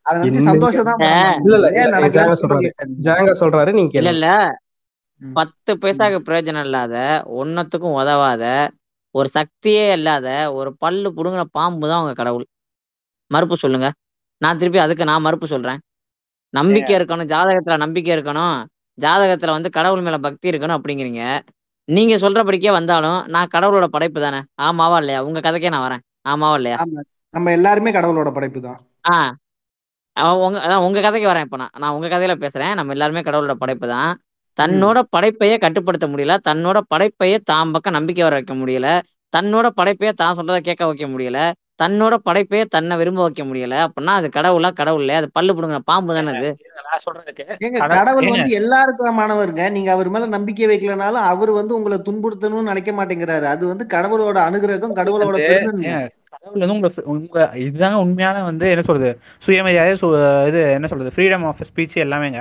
அதை 0.09 0.17
நினைச்சு 0.19 0.39
என்னங்க 0.39 0.51
சந்தோஷம் 0.51 0.87
தான் 0.89 0.99
ஏங்க, 1.01 1.07
படணும் 1.07 1.45
இல்ல 1.45 1.57
இல்ல 1.59 1.67
ஏன் 1.71 1.85
இல்ல 1.85 1.95
நடக்கல 1.95 2.17
ஜாங்க 2.17 2.35
சொல்றாரு. 2.41 2.69
ஜாங்க 3.05 3.31
சொல்றாரு 3.41 3.71
நீங்க 3.73 3.91
இல்ல 3.91 3.97
கேளுங்க. 4.01 4.15
இல்ல. 4.17 4.29
ம், 5.21 5.33
பத்து. 5.35 5.71
பைசாக்கு 5.81 6.19
பிரயோஜனம் 6.27 6.65
இல்லாத 6.67 6.95
ஒன்னத்துக்கும் 7.39 7.97
உதவாத 7.99 8.43
ஒரு 9.15 9.29
சக்தியே 9.35 9.85
இல்லாத 9.93 10.27
ஒரு 10.57 10.69
பல்லு 10.81 11.09
புடுங்கின 11.13 11.45
பாம்பு 11.51 11.85
தான் 11.91 12.01
உங்க 12.03 12.15
கடவுள். 12.15 12.45
மறுப்பு 13.31 13.55
சொல்லுங்க. 13.57 13.87
நான் 14.41 14.59
திருப்பி 14.59 14.79
அதுக்கு 14.79 15.09
நான் 15.09 15.21
மறுப்பு 15.21 15.47
சொல்றேன். 15.47 15.79
நம்பிக்கை 16.53 16.93
இருக்கணும் 16.97 17.29
ஜாதகத்துல 17.31 17.77
நம்பிக்கை 17.77 18.11
இருக்கணும். 18.15 18.57
ஜாதகத்துல 18.97 19.55
வந்து 19.57 19.69
கடவுள் 19.71 20.01
மேல 20.01 20.17
பக்தி 20.19 20.47
இருக்கணும் 20.51 20.77
அப்படிங்கிறீங்க. 20.77 21.23
நீங்க 21.87 22.15
சொல்றபடிக்கே 22.17 22.71
வந்தாலும் 22.71 23.19
நான் 23.33 23.51
கடவுளோட 23.53 23.85
படைப்பு 23.87 24.19
தானே? 24.21 24.39
ஆமாவா 24.61 24.97
இல்லையா? 25.01 25.19
உங்க 25.23 25.39
கதைக்கே 25.41 25.69
நான் 25.69 25.85
வரேன். 25.85 26.01
ஆமாவா 26.25 26.57
இல்லையா? 26.59 26.77
நம்ம 27.33 27.51
எல்லாருமே 27.51 27.91
கடவுளோட 27.91 28.29
படைப்பு 28.31 28.59
தான் 28.61 28.79
ஆ. 29.05 29.15
அவன் 29.15 29.35
உங்க 30.39 30.57
அதான் 30.59 30.83
உங்க 30.85 30.99
கதைக்கு 31.01 31.29
வரேன் 31.29 31.45
இப்ப 31.45 31.57
நான். 31.57 31.73
நான் 31.77 31.91
உங்க 31.91 32.07
கதையில 32.07 32.33
பேசுறேன். 32.39 32.73
நம்ம 32.73 32.93
எல்லாருமே 32.93 33.21
கடவுளோட 33.21 33.55
படைப்பு 33.55 33.87
தான். 33.87 34.11
தன்னோட 34.57 34.99
படைப்பையே 35.11 35.55
கட்டுப்படுத்த 35.57 36.07
முடியல. 36.07 36.35
தன்னோட 36.45 36.77
படைப்பையே 36.89 37.37
தான் 37.43 37.71
பக்கம் 37.71 37.93
நம்பிக்கை 37.93 38.23
வர 38.23 38.35
வைக்க 38.35 38.53
முடியல. 38.55 38.87
தன்னோட 39.33 39.67
படைப்பையே 39.77 40.11
தான் 40.13 40.37
சொல்றதை 40.37 40.59
கேட்க 40.59 40.83
வைக்க 40.85 41.07
முடியல. 41.07 41.39
தன்னோட 41.79 42.13
படைப்பையே 42.25 42.63
தன்னை 42.75 42.97
விரும்ப 42.97 43.21
வைக்க 43.21 43.43
முடியல. 43.43 43.75
அப்படின்னா 43.85 44.13
அது 44.19 44.27
கடவுளா 44.37 44.69
கடவுள். 44.73 44.99
இல்லையா 44.99 45.21
அது 45.21 45.29
பல்லு 45.31 45.53
பிடுங்கிற 45.53 45.81
பாம்பு 45.91 46.17
தானே 46.17 46.31
அது? 46.35 46.49
கடவுள் 47.83 48.29
வந்து 48.29 48.55
எல்லாருக்குமானவருங்க 48.59 49.63
நீங்க 49.71 49.91
அவர் 49.91 50.09
மேல 50.09 50.27
நம்பிக்கை 50.27 50.67
வைக்கலனாலும் 50.67 51.27
அவர் 51.31 51.51
வந்து 51.51 51.75
உங்களை 51.75 51.97
துன்புறுத்தணும்னு 52.07 52.71
நினைக்க 52.71 52.91
மாட்டேங்கிறாரு. 52.91 53.47
அது 53.53 53.63
வந்து 53.67 53.85
கடவுளோட 53.95 54.37
அனுகிரகம் 54.49 54.97
கடவுள் 54.99 55.21
கடவுளோட 55.21 55.39
கடவுள் 56.33 56.63
வந்து 56.63 56.75
உங்க 56.75 56.89
உங்க 57.13 57.37
இதுதாங்க 57.59 57.97
உண்மையான 57.97 58.43
வந்து 58.43 58.65
என்ன 58.69 58.81
சொல்றது 58.81 59.11
சுயமரியாதை 59.43 59.93
இது 60.49 60.61
என்ன 60.77 60.87
சொல்றது 60.87 61.13
ஃப்ரீடம் 61.15 61.45
ஆஃப் 61.45 61.63
ஸ்பீச் 61.69 62.03
எல்லாமேங்க. 62.05 62.39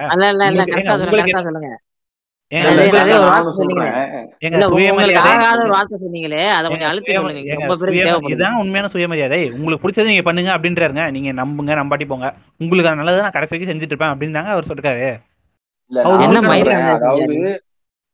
உண்மையான 8.59 8.89
சுயமரியாதை. 8.89 9.51
உங்களுக்கு 9.51 9.89
பிடிச்சது 9.89 10.05
நீங்க 10.05 10.23
பண்ணுங்க 10.23 10.59
அப்படின்றாருங்க. 10.59 11.11
நீங்க 11.11 11.45
நம்புங்க 11.45 11.77
நம்பாட்டி 11.77 12.07
போங்க. 12.07 12.35
உங்களுக்கு 12.59 12.95
நல்லது 12.95 13.21
நான் 13.21 13.31
கடைசி 13.31 13.59
வரைக்கும் 13.59 13.79
செஞ்சுட்டு 13.79 14.07
இருப்பேன் 14.07 14.09
அப்படின்னு 14.09 14.45
அவர் 14.45 14.65
ஆ? 14.67 15.19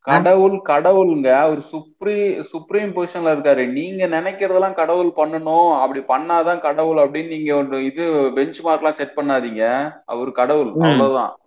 கடவுள் 0.01 0.62
கடவுளுங்க 0.69 1.32
அவர் 1.32 1.61
சுப்ரீ 1.61 2.43
சுப்ரீம் 2.43 2.97
பொசிஷன்ல 2.97 3.27
இருக்காரு. 3.27 3.73
நீங்க 3.73 4.06
நினைக்கிறதெல்லாம் 4.09 4.73
கடவுள் 4.73 5.12
பண்ணணும். 5.16 5.81
அப்படி 5.81 6.01
பண்ணாதான் 6.01 6.61
கடவுள் 6.61 7.11
அப்படின்னு 7.11 7.27
நீங்க 7.27 7.56
ஒரு 7.56 7.85
இது 7.85 8.32
பெஞ்ச் 8.35 8.61
மார்க் 8.61 8.78
எல்லாம் 8.78 8.94
செட் 8.94 9.12
பண்ணாதீங்க. 9.16 9.93
அவர் 10.05 10.32
கடவுள் 10.32 10.73
அவ்வளவுதான். 10.73 11.39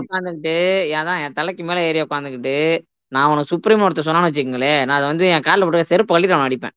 உட்காந்துக்கிட்டு 0.00 0.54
அதான் 0.94 1.20
என் 1.24 1.36
தலைக்கு 1.38 1.64
மேல 1.64 1.80
ஏறி 1.88 2.00
உட்காந்துக்கிட்டு 2.04 2.56
நான் 3.12 3.30
உனக்கு 3.32 3.52
சுப்ரீம் 3.52 3.84
ஒருத்தர் 3.86 4.08
சொன்னான்னு 4.08 4.30
வச்சுக்கோங்களேன் 4.30 4.80
நான் 4.86 4.98
அதை 4.98 5.08
வந்து 5.12 5.26
என் 5.34 5.46
காலில் 5.48 5.64
போட்டு 5.64 5.90
செருப்பு 5.92 6.12
கழட்டிட்டு 6.12 6.36
அவனை 6.36 6.48
அடிப்பேன். 6.48 6.74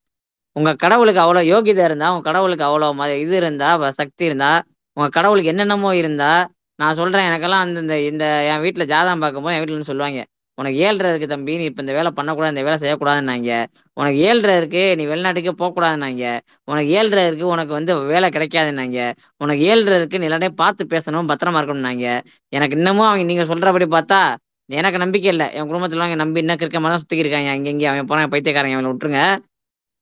உங்க 0.55 0.71
கடவுளுக்கு 0.75 1.21
அவ்வளோ 1.23 1.41
யோகிதை 1.51 1.83
இருந்தா 1.85 2.07
உங்க 2.13 2.25
கடவுளுக்கு 2.29 2.65
அவ்வளோ 2.67 2.87
ம 2.93 3.07
இது 3.23 3.35
இருந்தா 3.37 3.69
சக்தி 3.99 4.23
இருந்தா 4.25 4.51
உங்க 4.97 5.07
கடவுளுக்கு 5.09 5.51
என்னென்னமோ 5.53 5.91
இருந்தா 5.93 6.31
நான் 6.79 6.97
சொல்றேன் 7.01 7.27
எனக்கெல்லாம் 7.29 7.63
அந்த 7.65 7.95
இந்த 8.09 8.23
என் 8.51 8.63
வீட்டுல 8.65 8.85
ஜாதகம் 8.93 9.23
பார்க்கும்போது 9.23 9.55
என் 9.55 9.61
வீட்டுல 9.61 9.75
இருந்து 9.75 9.91
சொல்லுவாங்க. 9.91 10.19
உனக்கு 10.57 10.77
ஏழ்ரை 10.87 11.09
இருக்கு 11.11 11.27
தம்பி 11.27 11.57
நீ 11.59 11.63
இப்ப 11.63 11.81
இந்த 11.81 11.93
வேலை 11.97 12.11
பண்ணக்கூடாது 12.11 12.53
இந்த 12.53 12.63
வேலை 12.67 12.77
செய்யக்கூடாதுன்னாங்க. 12.83 13.49
உனக்கு 13.97 14.19
ஏழ்ரை 14.29 14.53
இருக்கு 14.57 14.95
நீ 14.99 15.03
வெளிநாட்டுக்கே 15.05 15.53
போகக்கூடாதுன்னாங்க. 15.61 16.23
உனக்கு 16.63 16.89
ஏழ்ரை 16.99 17.23
இருக்கு 17.29 17.45
உனக்கு 17.47 17.73
வந்து 17.73 17.93
வேலை 18.13 18.29
கிடைக்காதுன்னாங்க. 18.29 18.99
உனக்கு 19.37 19.63
ஏழ்ரை 19.71 19.95
இருக்கு 19.99 20.19
நீ 20.19 20.27
எல்லாத்தையும் 20.29 20.59
பார்த்து 20.63 20.85
பேசணும் 20.93 21.29
பத்திரமா 21.31 21.61
இருக்கணும்னாங்க. 21.61 22.07
எனக்கு 22.49 22.77
இன்னமும் 22.77 23.07
அவங்க 23.09 23.23
நீங்க 23.23 23.45
சொல்றபடி 23.53 23.87
பார்த்தா 23.95 24.21
எனக்கு 24.69 24.97
நம்பிக்கை 24.97 25.29
இல்லை. 25.31 25.47
என் 25.53 25.69
குடும்பத்துல 25.69 26.05
அவங்க 26.05 26.15
நம்பி 26.15 26.39
இன்னும் 26.39 26.59
இருக்க 26.59 26.79
மாதிரி 26.79 26.93
தான் 26.93 27.03
சுத்திக்கிட்டு 27.03 27.27
இருக்காங்க. 27.27 27.49
அங்க 27.49 27.69
இங்கே 27.69 27.85
அவன் 27.85 28.09
போறான் 28.11 28.33
பைத்தியக்காரங்க 28.33 28.77
அவனை 28.79 28.91
விட்டுருங்க. 28.91 29.21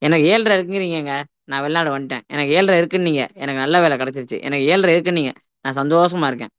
எனக்கு 0.01 0.25
ஏழ்ரை 0.31 0.55
இருக்குங்கிறீங்க 0.57 1.13
நான் 1.43 1.61
வெளிநாடு 1.61 1.89
வந்துட்டேன். 1.95 2.23
எனக்கு 2.27 2.51
ஏழ்ரை 2.57 2.77
இருக்குன்னீங்க. 2.81 3.23
எனக்கு 3.33 3.59
நல்ல 3.63 3.81
வேலை 3.81 3.95
கிடைச்சிருச்சு. 3.97 4.37
எனக்கு 4.41 4.65
ஏழ்ரை 4.73 4.93
இருக்குன்னீங்க. 4.95 5.31
நான் 5.65 5.77
சந்தோஷமா 5.81 6.27
இருக்கேன். 6.27 6.53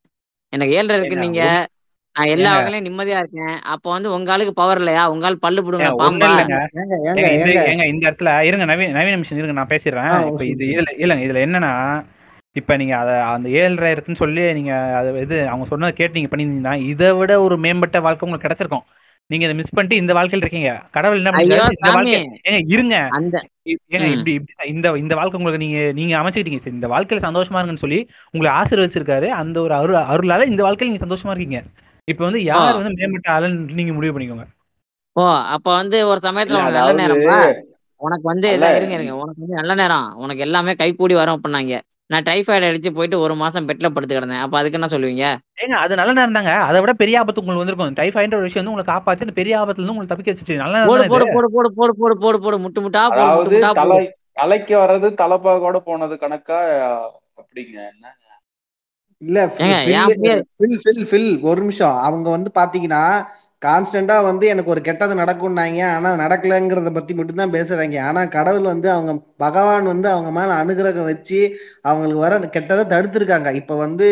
எனக்கு 0.53 0.73
ஏழ்ரை 0.77 0.95
இருக்குன்னீங்க. 0.99 1.41
ஒன் 1.49 1.76
நான் 2.17 2.31
எல்லா 2.33 2.49
ஏங்க. 2.49 2.59
வகையிலும் 2.59 2.85
நிம்மதியா 2.87 3.17
இருக்கேன். 3.23 3.55
அப்போ 3.73 3.87
வந்து 3.95 4.09
உங்க 4.15 4.31
ஆளுக்கு 4.35 4.53
பவர் 4.59 4.79
இல்லையா? 4.81 5.03
உங்க 5.13 5.25
ஆள் 5.29 5.43
பல்லு 5.45 5.63
பிடுங்கின 5.65 5.87
ஏங்க 5.87 6.01
பாம்பா 6.03 6.29
ஏங்க 7.71 7.85
இந்த 7.91 8.03
இடத்துல 8.07 8.31
இருங்க 8.49 8.67
நவீன் 8.71 8.95
நவீன 8.97 9.15
நிமிஷம் 9.17 9.39
இருங்க 9.39 9.57
நான் 9.59 9.73
பேசிடுறேன். 9.73 10.09
இப்போ 10.29 10.45
இது 10.53 10.65
இதுல 10.73 10.93
இல்லைங்க 11.03 11.25
இதுல 11.27 11.45
என்னன்னா 11.47 11.73
இப்போ 12.55 12.75
நீங்க 12.81 12.93
அதை 12.99 13.15
அந்த 13.31 13.47
ஏழ்ரை 13.61 13.89
இருக்குன்னு 13.93 14.21
சொல்லி 14.21 14.43
நீங்க 14.57 14.71
அதை 14.99 15.09
இது 15.25 15.37
அவங்க 15.51 15.65
சொன்னதை 15.71 15.91
கேட்டு 15.97 16.17
நீங்க 16.19 16.29
பண்ணியிருந்தீங்கன்னா 16.31 16.75
இதை 16.91 17.09
விட 17.19 17.33
ஒரு 17.45 17.55
மேம்பட்ட 17.65 17.99
வாழ்க்கை 18.05 18.25
உங்களுக்கு 18.25 18.47
கிடைச்சிருக்கும். 18.47 18.85
நீங்க 19.29 19.43
இதை 19.47 19.55
மிஸ் 19.59 19.73
பண்ணிட்டு 19.75 20.01
இந்த 20.01 20.11
வாழ்க்கையில் 20.17 20.43
இருக்கீங்க. 20.43 20.71
கடவுள் 20.95 21.19
என்ன 21.21 21.39
ஏங்க 21.41 22.59
இருங்க. 22.75 22.95
ஏங்க 23.93 24.07
இப்படி 24.15 24.33
இந்த 24.73 24.87
இந்த 25.03 25.15
வாழ்க்கை 25.19 25.39
உங்களுக்கு 25.39 25.63
நீங்க 25.65 25.79
நீங்க 25.99 26.13
அமைச்சுக்கிட்டீங்க. 26.19 26.61
சரி 26.65 26.77
இந்த 26.79 26.89
வாழ்க்கையில 26.93 27.25
சந்தோஷமா 27.27 27.59
இருங்கன்னு 27.59 27.85
சொல்லி 27.85 27.99
உங்களை 28.33 28.51
ஆசீர்வதிச்சிருக்காரு. 28.59 29.29
அந்த 29.41 29.57
ஒரு 29.65 29.75
அருள் 29.79 29.99
அருளால 30.13 30.47
இந்த 30.53 30.63
வாழ்க்கையில 30.67 30.91
நீங்க 30.91 31.05
சந்தோஷமா 31.05 31.33
இருக்கீங்க. 31.33 31.61
இப்போ 32.07 32.23
வந்து 32.27 32.41
யார் 32.49 32.77
வந்து 32.79 32.97
மேம்பட்ட 32.99 33.29
ஆளுன்னு 33.35 33.75
நீங்க 33.77 33.93
முடிவு 33.95 34.13
பண்ணிக்கோங்க. 34.15 34.45
ஓ 35.15 35.23
அப்ப 35.55 35.67
வந்து 35.79 35.97
ஒரு 36.11 36.19
சமயத்துல 36.27 36.59
உனக்கு 36.59 36.79
நல்ல 36.79 36.93
நேரம்ப்பா 37.01 37.37
உனக்கு 38.01 38.25
வந்து 38.31 38.47
இருங்க 38.53 38.95
இருங்க. 38.97 39.13
உனக்கு 39.21 39.41
வந்து 39.43 39.59
நல்ல 39.61 39.73
நேரம். 39.81 40.07
உனக்கு 40.23 40.43
எல்லாமே 40.47 40.73
கை 40.81 40.89
கூடி 40.95 41.13
வரும் 41.19 41.37
அப்படின்னாங்க. 41.37 41.77
நான் 42.09 42.27
டைஃபாய்டு 42.29 42.67
அடிச்சு 42.69 42.89
போயிட்டு 42.97 43.17
ஒரு 43.23 43.33
மாசம் 43.41 43.65
பெட்ல 43.69 43.87
படுத்து 43.93 44.17
கிடந்தேன். 44.17 44.43
அப்ப 44.43 44.57
அதுக்கு 44.59 44.77
என்ன 44.79 44.89
சொல்லுவீங்க? 44.93 45.25
ஏங்க 45.63 45.75
அது 45.85 45.99
நல்ல 46.01 46.11
நேரம் 46.19 46.37
தாங்க. 46.37 46.53
அதை 46.67 46.77
விட 46.83 46.93
பெரிய 47.01 47.19
ஆபத்து 47.21 47.41
உங்களுக்கு 47.41 47.63
வந்திருக்கும். 47.63 47.97
டைஃபாய்டுன்ற 47.99 48.39
ஒரு 48.39 48.47
விஷயம் 48.47 48.61
வந்து 48.63 48.73
உங்களை 48.73 48.87
காப்பாத்தி 48.91 49.37
பெரிய 49.39 49.55
ஆபத்துல 49.61 49.81
இருந்து 49.81 49.95
உங்களுக்கு 49.95 50.13
தப்பிக்க 50.13 50.33
வச்சுச்சு 50.33 50.61
நல்ல 50.63 50.75
நேரம் 50.77 50.91
போடு 50.91 51.09
போடு 51.13 51.27
போடு 51.35 51.49
போடு 51.55 51.71
போடு 51.79 51.95
போடு 52.03 52.15
போடு 52.23 52.39
போடு. 52.45 52.59
முட்டு 52.65 52.83
முட்டா 52.85 53.03
தலைக்கு 54.41 54.73
வர்றது 54.83 55.07
தலைப்பாகோட 55.21 55.77
போனது 55.89 56.15
கணக்கா 56.23 56.57
அப்படிங்க. 57.41 57.77
என்ன? 57.93 58.05
இல்ல 59.21 59.37
ஃபில் 59.53 59.75
ஃபில் 60.83 61.05
ஃபில் 61.09 61.29
ஒரு 61.41 61.59
நிமிஷம். 61.61 61.95
அவங்க 62.07 62.27
வந்து 62.29 62.49
பாத்தீங்கன்னா 62.55 63.03
கான்ஸ்டன்டா 63.61 64.23
வந்து 64.23 64.45
எனக்கு 64.47 64.69
ஒரு 64.69 64.81
கெட்டது 64.81 65.13
நடக்கும்னாங்க. 65.15 65.79
ஆனா 65.95 66.09
நடக்கலங்கிறத 66.15 66.91
பத்தி 66.93 67.13
மட்டும்தான் 67.13 67.53
பேசுறாங்க. 67.53 67.97
ஆனா 68.09 68.21
கடவுள் 68.35 68.67
வந்து 68.73 68.87
அவங்க 68.91 69.13
பகவான் 69.37 69.85
வந்து 69.85 70.07
அவங்க 70.09 70.31
மேல 70.31 70.57
அனுகிரகம் 70.63 71.09
வச்சு 71.11 71.39
அவங்களுக்கு 71.81 72.23
வர 72.25 72.37
கெட்டதை 72.57 72.85
தடுத்திருக்காங்க. 72.93 73.51
இப்ப 73.61 73.75
வந்து 73.75 74.09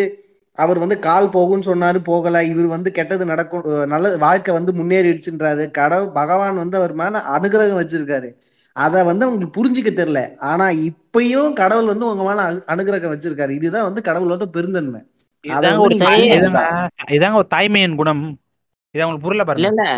அவர் 0.58 0.80
வந்து 0.80 0.98
கால் 1.00 1.34
போகும்னு 1.34 1.70
சொன்னாரு 1.70 2.00
போகல. 2.04 2.44
இவர் 2.44 2.66
வந்து 2.66 2.90
கெட்டது 2.92 3.24
நடக்கும் 3.26 3.64
நல்ல 3.94 4.16
வாழ்க்கை 4.18 4.52
வந்து 4.54 4.72
முன்னேறிடுச்சுன்றாரு. 4.74 5.64
கடவுள் 5.72 6.12
பகவான் 6.12 6.62
வந்து 6.64 6.78
அவர் 6.78 6.94
மேல 6.94 7.24
அனுகிரகம் 7.38 7.82
வச்சிருக்காரு. 7.82 8.30
அத 8.78 9.04
வந்து 9.04 9.32
உங்களுக்கு 9.32 9.58
புரிஞ்சுக்க 9.58 9.86
தெரியல. 9.86 10.38
ஆனா 10.38 10.70
இப்பயும் 10.70 11.54
கடவுள் 11.54 11.86
வந்து 11.86 12.06
உங்க 12.06 12.24
மேல 12.24 12.52
அனு- 12.52 12.70
அனுகிரகம் 12.70 13.18
வச்சிருக்காரு. 13.18 13.50
இதுதான் 13.50 13.84
வந்து 13.84 14.50
பெருந்தன்மை. 14.50 15.02
இதாங்க 15.48 15.78
வந்து 15.78 15.98
புரிஞ்சுக்கணும். 15.98 16.88
இதாங்க 17.08 17.36
ஒரு 17.36 17.48
தாய்மையின் 17.50 17.96
குணம். 17.96 18.40
இது 18.92 19.04
அவங்களுக்கு 19.04 19.22
புரியல 19.22 19.44
பாருங்க. 19.44 19.68
இல்ல 19.68 19.98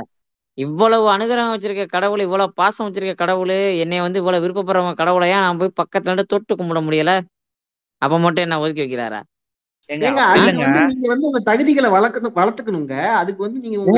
இவ்வளவு 0.53 1.17
அனுகிரகம் 1.17 1.59
வச்சிருக்க 1.59 1.85
கடவுள் 1.85 2.19
இவ்வளவு 2.19 2.53
பாசம் 2.53 2.93
வச்சிருக்க 2.93 3.15
கடவுள் 3.15 3.77
என்னை 3.77 4.01
வந்து 4.01 4.19
இவ்வளவு 4.19 4.47
விருப்பப்படுறவங்க 4.47 4.93
கடவுளையா 4.97 5.39
நான் 5.39 5.57
போய் 5.57 5.73
பக்கத்துல 5.81 6.01
இருந்து 6.01 6.25
தொட்டு 6.25 6.55
கும்பிட 6.55 6.83
முடியல? 6.83 7.21
அப்ப 7.97 8.19
மட்டும் 8.19 8.43
என்ன 8.43 8.59
ஒதுக்கி 8.59 8.81
வைக்கிறாரா? 8.81 9.21
தகுதிகளை 11.45 11.89
வளர்க்கணும் 11.89 12.35
வளர்த்துக்கணுங்க. 12.35 13.07
அதுக்கு 13.07 13.43
வந்து 13.43 13.59
நீங்க 13.59 13.91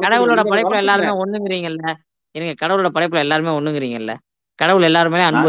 கடவுளோட 0.00 0.40
வளர்த்துக்கல 0.50 0.76
எல்லாருமே 0.76 1.08
ஒண்ணுங்கிறீங்கல்ல. 1.24 1.94
இருங்க 2.34 2.54
கடவுளோட 2.58 2.90
படைப்புல 2.94 3.24
எல்லாருமே 3.24 3.56
ஒண்ணுங்கிறீங்கல்ல? 3.58 4.12
கடவுள் 4.58 4.86
எல்லாருமே 4.88 5.20
அன்பு 5.24 5.48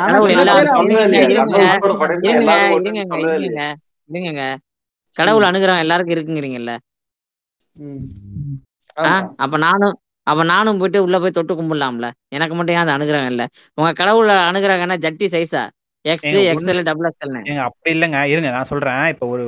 ஆனா 0.00 0.18
கடவுள் 0.18 0.28
சில 0.28 0.38
எல்லா 0.38 0.54
பேர் 0.54 0.72
அவங்க 0.72 0.94
சொல்லவே 0.94 1.04
இல்லையே 1.04 1.26
இருங்க 1.28 1.28
தகுதிகளை 1.30 1.66
கடவுளோட 1.66 1.94
படைப்புல 2.02 2.32
இருங்க 2.32 2.40
எல்லாரும் 2.40 2.74
ஒண்ணுன்னு 2.74 3.02
இருங்கங்க 3.02 3.08
சொல்லவே 3.10 3.36
இல்லையே 3.38 3.54
இருங்கங்க 3.54 3.64
இருங்கங்க 4.08 4.44
கடவுள் 5.16 5.44
ம் 5.44 5.48
அனுகிரகம் 5.48 5.84
எல்லாருக்கும் 5.84 6.16
இருக்குங்கிறீங்கல்ல? 6.16 6.72
அப்ப 9.38 9.54
நானும் 9.64 9.94
அப்ப 10.26 10.42
நானும் 10.46 10.78
போயிட்டு 10.80 10.98
உள்ள 11.04 11.16
போய் 11.18 11.36
தொட்டு 11.36 11.52
கும்பிடலாம்ல? 11.54 12.06
எனக்கு 12.36 12.54
மட்டும் 12.54 12.74
ஏன் 12.74 12.84
அந்த 12.84 12.94
அனுகிரகம் 12.96 13.30
இல்ல? 13.32 13.44
உங்க 13.78 13.90
கடவுள் 14.00 14.30
அனுகிரகம்னா 14.48 14.96
ஜட்டி 15.04 15.26
சைஸா 15.30 15.62
அப்படி 17.64 17.90
இல்லைங்க. 17.94 18.18
இருங்க 18.32 18.50
நான் 18.54 18.68
சொல்றேன். 18.70 19.02
இப்போ 19.12 19.24
ஒரு 19.32 19.44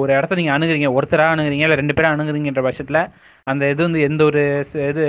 ஒரு 0.00 0.10
இடத்த 0.16 0.38
நீங்க 0.40 0.52
அணுகுறீங்க 0.54 0.88
ஒருத்தரா 0.96 1.26
அணுகுறீங்க 1.32 1.66
இல்ல 1.66 1.78
ரெண்டு 1.80 1.94
பேரா 1.96 2.10
அணுகுறீங்கன்ற 2.14 2.62
பட்சத்துல 2.66 3.00
அந்த 3.46 3.70
இது 3.72 3.80
வந்து 3.86 4.00
எந்த 4.08 4.22
ஒரு 4.30 4.42
இது 4.90 5.02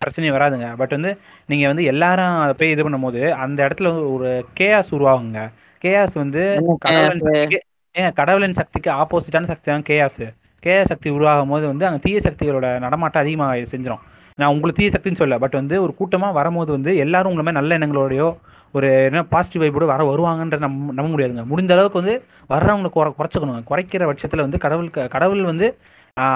பிரச்சனையும் 0.00 0.36
வராதுங்க. 0.36 0.68
பட் 0.80 0.94
வந்து 0.96 1.10
நீங்க 1.48 1.64
வந்து 1.70 1.84
எல்லாரும் 1.92 2.36
அதை 2.44 2.54
போய் 2.60 2.72
இது 2.74 2.84
பண்ணும்போது 2.86 3.22
அந்த 3.44 3.58
இடத்துல 3.66 3.90
ஒரு 4.14 4.30
கேஆஸ் 4.60 4.94
உருவாகுங்க. 4.96 5.40
கேஆஸ் 5.82 6.14
வந்து 6.22 6.42
கடவுளின்? 6.86 7.24
சக்திக்கு 7.26 7.60
ஏங்க 7.94 8.10
கடவுளின் 8.20 8.58
சக்திக்கு 8.60 8.90
ஆப்போசிட்டான 9.00 9.48
சக்தி 9.52 9.68
தான் 9.68 9.86
கேஆஸ் 9.88 10.22
கேஆஸ் 10.62 10.90
சக்தி 10.92 11.08
உருவாகும் 11.16 11.52
போது 11.52 11.64
வந்து 11.72 11.86
அங்க 11.88 12.00
தீய 12.04 12.18
சக்திகளோட 12.26 12.66
நடமாட்டம் 12.84 13.22
அதிகமாக 13.24 13.66
செஞ்சிடும் 13.72 14.02
நான் 14.38 14.52
உங்களுக்கு 14.52 14.78
தீய 14.78 14.90
சக்தின்னு 14.94 15.20
சொல்ல 15.20 15.36
பட் 15.42 15.56
வந்து 15.58 15.76
ஒரு 15.84 15.92
கூட்டமா 15.98 16.28
வரும்போது 16.38 16.70
வந்து 16.76 16.92
எல்லாரும் 17.04 17.30
உங்களை 17.32 17.44
மாதிரி 17.46 17.60
நல்ல 17.60 17.76
எண்ணங்களோடயோ 17.78 18.28
ஒரு 18.74 18.88
என்ன 19.08 19.22
பாசிட்டிவ் 19.24 19.62
வைப்போட 19.62 19.86
வர 19.86 20.04
வருவாங்கன்ற 20.04 20.56
நம்ப 20.58 20.92
நம்ப 20.92 21.08
முடியாதுங்க. 21.10 21.44
முடிந்த 21.44 21.74
அளவுக்கு 21.74 22.00
வந்து 22.02 22.14
வர்றவங்களை 22.50 22.90
குறை 22.90 23.10
குறைச்சிக்கணும் 23.18 23.68
குறைக்கிற 23.70 24.08
பட்சத்துல 24.10 24.46
வந்து 24.46 24.58
கடவுளுக்கு 24.58 25.02
கடவுள் 25.08 25.44
வந்து 25.44 25.68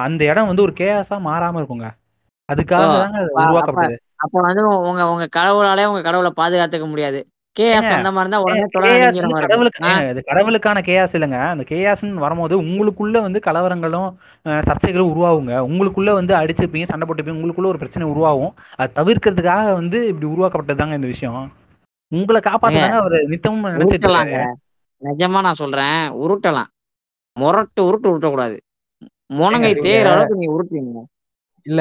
அந்த 0.04 0.22
இடம் 0.24 0.50
வந்து 0.50 0.62
ஒரு 0.62 0.74
கேஆஸா 0.80 1.16
மாறாம 1.26 1.58
இருக்குங்க. 1.60 1.88
அதுக்காக 2.48 2.84
தாங்க 2.94 3.18
அது 3.22 3.96
அப்ப 4.20 4.36
வந்து 4.46 4.62
உங்க 4.86 5.02
உங்க 5.10 5.26
கடவுளாலே 5.36 5.88
உங்க 5.90 6.00
கடவுளை 6.02 6.30
பாதுகாத்துக்க 6.36 6.86
முடியாது. 6.86 7.18
கேஎஸ் 7.56 7.92
அந்த 7.94 8.10
மாதிரி 8.10 8.24
இருந்தா 8.24 8.40
உடனே 8.44 8.64
தொட 8.66 8.84
கேஆஸ் 8.86 9.00
நெஞ்சிர 9.02 9.20
வந்து 9.20 9.28
மாதிரி 9.28 9.38
இருக்கும். 9.38 9.44
கடவுளுக்கு 9.44 9.80
ஆ. 9.84 9.90
ஏங்க, 9.92 10.10
இது 10.10 10.20
கடவுளுக்கான 10.22 10.80
கேஆஸ் 10.80 11.14
இல்லைங்க. 11.16 11.38
அந்த 11.52 11.64
கேஆஸ்ன்னு 11.70 12.24
வரும்போது 12.24 12.54
உங்களுக்குள்ள 12.62 13.20
வந்து 13.22 13.38
கலவரங்களும் 13.40 14.08
சர்ச்சைகளும் 14.68 15.10
உருவாகுங்க. 15.12 15.54
உங்களுக்குள்ள 15.68 16.12
வந்து 16.12 16.34
அடிச்சுப்பீங்க 16.34 16.88
சண்டை 16.90 17.06
போட்டுப்பீங்க 17.06 17.38
உங்களுக்குள்ள 17.38 17.70
ஒரு 17.72 17.78
பிரச்சனை 17.78 18.06
உருவாகும். 18.12 18.52
அதை 18.76 18.88
தவிர்க்கிறதுக்காக 18.98 19.72
வந்து 19.72 20.00
இப்படி 20.06 20.26
உருவாக்கப்பட்டது 20.26 20.80
தாங்க 20.82 20.94
இந்த 20.94 21.06
விஷயம். 21.06 21.40
உங்களை 22.12 22.38
ஏங்க 22.38 22.48
காப்பாத்ததாங்க 22.48 22.98
அவர் 23.02 23.16
நித்தமும் 23.32 23.64
இருக்காரு. 23.64 24.36
நிஜமா 25.02 25.40
நான் 25.46 25.60
சொல்றேன் 25.62 26.00
உருட்டலாம். 26.24 26.70
முரட்டு 27.36 27.80
உருட்டு 27.88 28.10
உருட்டக்கூடாது. 28.10 28.56
முனங்கை 29.38 29.72
தேயிற 29.86 30.06
அளவுக்கு 30.12 30.40
நீ 30.42 30.46
உருட்டுவீங்க. 30.54 31.02
இல்ல 31.66 31.80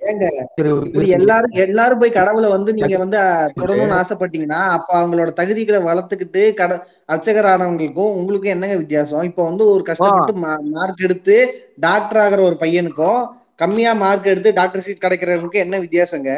ஏங்க 0.00 0.26
இப்படி 0.42 0.68
இது 1.06 1.16
எல்லாரும் 1.16 1.56
எல்லாரும் 1.64 2.00
போய் 2.02 2.14
கடவுளை 2.18 2.48
வந்து 2.50 2.70
நீங்க 2.76 2.96
வந்து 2.98 3.18
தொடணும்னு 3.60 3.96
ஆசைப்பட்டீங்கன்னா 3.98 4.60
அப்ப 4.76 4.88
அவங்களோட 5.00 5.30
தகுதிகளை 5.40 5.80
வளர்த்துக்கிட்டு 5.88 6.42
கட 6.60 6.72
அர்ச்சகரானவங்களுக்கும் 7.12 8.14
உங்களுக்கும் 8.20 8.54
என்னங்க 8.54 8.76
வித்தியாசம்? 8.76 9.22
இப்ப 9.22 9.40
வந்து 9.44 9.64
ஒரு 9.72 9.82
கஷ்டப்பட்டு 9.82 10.34
மார்க் 10.76 11.04
எடுத்து 11.08 11.36
டாக்டர் 11.78 12.20
ஆகிற 12.24 12.40
ஒரு 12.42 12.56
பையனுக்கும் 12.60 13.20
கம்மியா 13.54 13.92
மார்க் 13.94 14.30
எடுத்து 14.32 14.52
டாக்டர் 14.52 14.84
சீட் 14.86 15.04
கிடைக்கிறவனுக்கும் 15.04 15.64
என்ன 15.66 15.78
வித்தியாசங்க? 15.78 16.30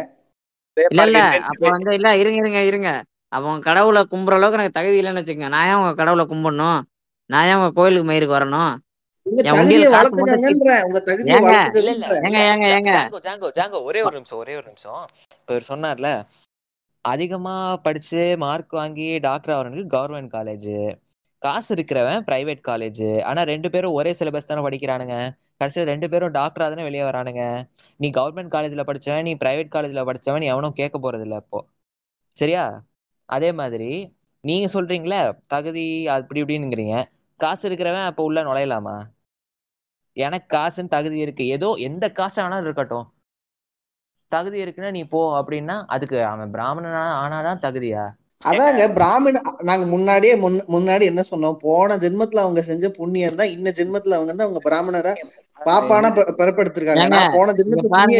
இல்ல 0.76 1.02
இல்ல. 1.02 1.20
அப்ப 1.50 1.62
வந்து 1.68 1.90
இல்ல 1.94 2.16
இருங்க 2.16 2.38
இருங்க 2.38 2.60
இருங்க. 2.62 2.90
அவங்க 3.32 3.62
கடவுளை 3.62 4.00
கும்புற 4.10 4.32
அளவுக்கு 4.32 4.58
எனக்கு 4.58 4.78
தகுதி 4.78 4.98
இல்லைன்னு 5.00 5.20
வச்சுக்கோங்க. 5.20 5.48
நான் 5.48 5.68
ஏன் 5.68 5.80
உங்க 5.80 5.94
கடவுளை 5.94 6.24
கும்பிடணும்? 6.26 6.80
நான் 7.30 7.46
ஏன் 7.46 7.54
உங்க 7.54 7.70
கோயிலுக்கு 7.72 8.08
மயிருக்கு 8.10 8.38
வரணும்? 8.38 8.72
ஒரே 13.82 14.00
ஒரு 14.02 14.16
நிமிஷம் 14.16 14.38
ஒரே 14.38 14.54
ஒரு 14.56 14.66
நிமிஷம். 14.66 15.02
இப்ப 15.40 15.50
இவர் 15.54 15.68
சொன்னார்ல 15.68 16.08
அதிகமா 17.04 17.54
படிச்சு 17.76 18.36
மார்க் 18.38 18.68
வாங்கி 18.70 19.18
டாக்டர் 19.18 19.54
ஆகிறவனுக்கு 19.54 19.94
கவர்மெண்ட் 19.94 20.34
காலேஜ் 20.34 20.68
காசு 21.42 21.74
இருக்கிறவன் 21.74 22.24
பிரைவேட் 22.26 22.62
காலேஜ் 22.68 23.04
ஆனா 23.22 23.42
ரெண்டு 23.42 23.70
பேரும் 23.70 23.92
ஒரே 23.92 24.10
சிலபஸ் 24.18 24.46
தானே 24.46 24.62
படிக்கிறானுங்க. 24.62 25.16
கடைசியில் 25.62 25.88
ரெண்டு 25.88 26.08
பேரும் 26.08 26.34
டாக்டரா 26.34 26.68
தானே 26.68 26.82
வெளியே 26.82 27.02
வரானுங்க. 27.02 27.68
நீ 27.96 28.10
கவர்மெண்ட் 28.10 28.54
காலேஜ்ல 28.54 28.82
படிச்சவன் 28.86 29.22
நீ 29.22 29.34
பிரைவேட் 29.34 29.74
காலேஜ்ல 29.74 30.04
படிச்சவன் 30.04 30.42
எவனும் 30.42 30.72
கேட்க 30.72 30.98
போறது 30.98 31.20
இல்லை 31.20 31.36
இப்போ. 31.36 31.66
சரியா? 32.32 32.84
அதே 33.24 33.52
மாதிரி 33.52 34.16
நீங்க 34.40 34.82
சொல்றீங்களே 34.82 35.38
தகுதி 35.46 36.08
அப்படி 36.08 36.42
இப்படின்னுங்கிறீங்க. 36.42 37.04
காசு 37.36 37.68
இருக்கிறவன் 37.68 38.04
அப்போ 38.04 38.22
உள்ள 38.22 38.42
நுழையலாமா? 38.42 39.02
எனக்கு 40.12 40.56
காசுன்னு 40.56 40.88
தகுதி 40.88 41.18
இருக்கு. 41.18 41.46
ஏதோ 41.46 41.74
எந்த 41.78 42.10
காசு 42.10 42.42
வேணாலும் 42.42 42.60
இருக்கட்டும். 42.60 43.12
தகுதி 44.28 44.64
இருக்குன்னா 44.64 44.90
நீ 44.90 45.04
போ 45.04 45.42
அப்படின்னா 45.42 45.84
அதுக்கு 45.86 46.24
அவன் 46.24 46.50
பிராமணனா 46.50 47.02
ஆனாதான் 47.22 47.58
தகுதியா? 47.58 48.12
அதாங்க 48.46 48.94
பிராமண 48.94 49.40
நாங்க 49.62 49.86
முன்னாடியே 49.86 50.36
முன்- 50.36 50.64
முன்னாடி 50.68 51.02
என்ன 51.02 51.22
சொன்னோம்? 51.30 51.52
போன 51.52 51.96
ஜென்மத்துல 51.96 52.36
அவங்க 52.36 52.62
செஞ்ச 52.62 52.88
புண்ணியம் 52.88 53.34
தான் 53.34 53.48
இந்த 53.48 53.72
ஜென்மத்துல 53.76 54.14
அவங்க 54.14 54.34
வந்து 54.34 54.44
அவங்க 54.44 54.60
பிராமணரா 54.70 55.12
பாப்பானா 55.66 56.08
பிறப்பெடுத்திருக்காங்க. 56.40 57.00
போன 57.36 57.52
பாருங்க 57.94 58.16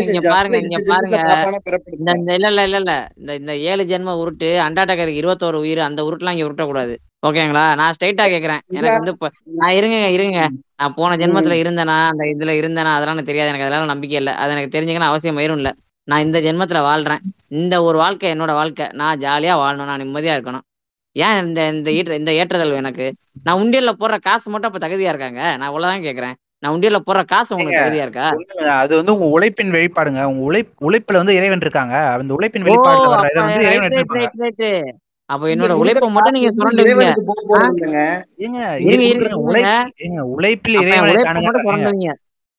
இல்ல 2.35 2.49
இல்ல 2.49 2.63
இல்ல 2.63 2.77
இல்ல. 2.77 2.93
இந்த 3.17 3.35
இந்த 3.35 3.57
ஏழு 3.71 3.85
ஜென்ம 3.85 4.15
உருட்டு 4.23 4.49
அண்டாட்டக்கருக்கு 4.67 5.21
இருபத்தோரு 5.23 5.55
உயிர் 5.55 5.79
அந்த 5.81 6.03
உருட்டுலாம் 6.03 6.31
இங்க 6.31 6.49
உருட்டக்கூடாது. 6.49 6.95
ஓகேங்களா? 7.27 7.75
நான் 7.75 7.93
ஸ்ட்ரைட்டா 7.93 8.25
கேக்குறேன். 8.27 8.61
எனக்கு 8.71 8.99
வந்து 8.99 9.13
நான் 9.57 9.71
இருங்க 9.71 10.09
இருங்க. 10.09 10.39
நான் 10.77 10.95
போன 10.95 11.17
ஜென்மத்துல 11.17 11.53
இருந்தேனா 11.53 11.97
அந்த 12.09 12.25
இதுல 12.25 12.51
இருந்தேனா 12.61 12.93
அதெல்லாம் 12.95 13.17
எனக்கு 13.17 13.31
தெரியாது. 13.31 13.49
எனக்கு 13.49 13.67
அதெல்லாம் 13.67 13.87
நம்பிக்கை 13.87 14.19
இல்லை. 14.19 14.33
அது 14.35 14.53
எனக்கு 14.53 14.79
தெரிஞ்சுக்கணும் 14.79 15.11
அவசியம் 15.11 15.39
மயிரும் 15.39 15.57
இல்ல. 15.57 15.71
நான் 16.09 16.21
இந்த 16.21 16.39
ஜென்மத்துல 16.41 16.81
வாழ்றேன். 16.83 17.23
இந்த 17.49 17.83
ஒரு 17.83 17.99
வாழ்க்கை 17.99 18.35
என்னோட 18.35 18.53
வாழ்க்கை. 18.53 18.89
நான் 18.93 19.19
ஜாலியா 19.19 19.55
வாழணும். 19.57 19.85
நான் 19.85 20.03
நிம்மதியா 20.03 20.35
இருக்கணும். 20.37 20.65
ஏன் 21.17 21.47
இந்த 21.47 21.69
இந்த 21.69 21.91
ஈற்ற 21.91 22.13
இந்த 22.13 22.33
ஏற்றதல் 22.33 22.73
எனக்கு? 22.73 23.07
நான் 23.43 23.61
உண்டியல்ல 23.63 23.93
போடுற 23.93 24.21
காசு 24.21 24.51
மட்டும் 24.51 24.73
அப்ப 24.73 24.87
தகுதியா 24.87 25.09
இருக்காங்க? 25.09 25.57
நான் 25.57 25.69
இவ்வளவுதான் 25.69 26.03
கேக்குறேன். 26.03 26.37
நான் 26.63 26.73
உண்டியல்ல 26.75 26.99
போடுற 27.03 27.23
காசு 27.27 27.55
உங்களுக்கு 27.55 27.81
தகுதியா 27.81 28.05
இருக்கா? 28.07 28.27
அது 28.77 28.93
வந்து 28.99 29.15
உங்க 29.15 29.27
உழைப்பின் 29.35 29.75
வெளிப்பாடுங்க. 29.77 30.21
உங்க 30.25 30.43
உழைப் 30.49 30.71
உழைப்புல 30.87 31.21
வந்து 31.23 31.37
இறைவன் 31.39 31.65
இருக்காங்க. 31.65 31.95
அந்த 32.17 32.35
உழைப்பின் 32.37 32.67
வர்ற 32.67 32.77
அப்ப 35.31 35.45
என்னோட 35.53 35.73
உழைப்பை 35.81 36.09
மட்டும் 36.11 36.35
நீங்க 36.35 36.49
ஏங்க 40.01 40.23
உழைப்பில் 40.33 40.79
இறைவனை 40.83 41.11
உழைப்பை 41.11 42.09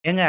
ஏங்க 0.05 0.23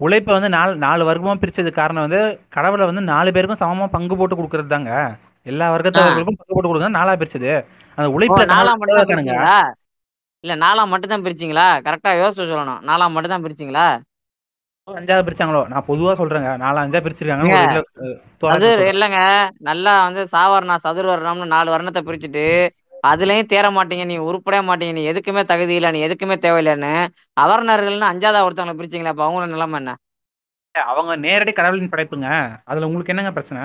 உழைப்பை 0.00 0.32
வந்து 0.34 0.48
நாலு 0.54 0.72
நாலு 0.82 1.02
வர்க்கமா 1.08 1.34
பிரிச்சது 1.42 1.70
காரணம் 1.72 2.04
வந்து 2.06 2.20
கடவுளை 2.48 2.84
வந்து 2.86 3.02
நாலு 3.10 3.28
பேருக்கும் 3.32 3.62
சமமா 3.62 3.86
பங்கு 3.92 4.14
போட்டு 4.16 4.34
கொடுக்கறது 4.34 4.72
தாங்க 4.72 4.92
எல்லா 5.46 5.66
வர்க்கத்தவர்களுக்கும் 5.72 6.38
பங்கு 6.40 6.54
போட்டு 6.54 6.68
கொடுக்கறது 6.68 6.98
நாலா 6.98 7.14
பிரிச்சது. 7.20 7.52
அந்த 7.98 8.08
உழைப்புல 8.14 8.44
நாலா 8.52 8.72
மட்டும் 8.74 9.80
இல்ல 10.44 10.54
நாலா 10.62 10.82
மட்டும் 10.90 11.12
தான் 11.12 11.24
பிரிச்சீங்களா? 11.26 11.66
கரெக்டா 11.86 12.10
யோசிச்சு 12.18 12.50
சொல்லணும். 12.50 12.82
நாலா 12.88 13.06
மட்டும் 13.14 13.34
தான் 13.34 13.44
பிரிச்சீங்களா 13.46 13.86
அஞ்சாவது 14.88 15.24
பிரிச்சாங்களோ? 15.26 15.60
நான் 15.72 15.86
பொதுவா 15.86 16.12
சொல்றேங்க. 16.18 16.50
நாலு 16.62 16.78
அஞ்சா 16.80 16.98
சொல்றேன். 18.42 18.90
இல்லைங்க. 18.92 19.20
நல்லா 19.68 19.92
வந்து 20.06 20.22
சாவர்ணா 20.34 20.74
சதுர்வர்ணம்னு 20.84 21.46
நாலு 21.54 21.68
வர்ணத்தை 21.74 22.02
பிரிச்சுட்டு 22.08 22.44
அதுலயும் 23.04 23.50
தேர 23.52 23.66
மாட்டீங்க 23.76 24.04
நீ 24.10 24.16
உருப்படவே 24.28 24.60
மாட்டீங்க 24.68 24.94
நீ 24.98 25.02
எதுக்குமே 25.12 25.42
தகுதி 25.44 25.74
இல்லை 25.78 25.90
நீ 25.94 26.00
எதுக்குமே 26.06 26.36
தேவையில்லைன்னு. 26.44 26.92
அவர்ணர்கள்னு 27.36 28.10
அஞ்சாவது 28.12 28.46
ஒருத்தவங்களை 28.46 28.78
பிரிச்சீங்களா 28.80 29.12
அப்ப 29.14 29.24
அவங்களோட 29.26 29.50
நிலைமை 29.54 29.78
என்ன? 29.80 29.92
அவங்க 30.74 31.12
நேரடி 31.24 31.52
கடவுளின் 31.52 31.92
படைப்புங்க. 31.92 32.28
அதுல 32.70 32.86
உங்களுக்கு 32.88 33.12
என்னங்க 33.14 33.32
பிரச்சனை? 33.36 33.62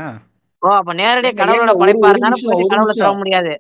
ஓ 0.62 0.70
அப்ப 0.80 0.94
ஏங்க 1.24 1.32
கடவுளோட 1.42 1.74
படைப்பா 1.82 2.10
இருந்தாலும் 2.12 2.44
கடவுளை 2.64 2.94
நிமிஷம். 2.94 3.20
முடியாது. 3.22 3.54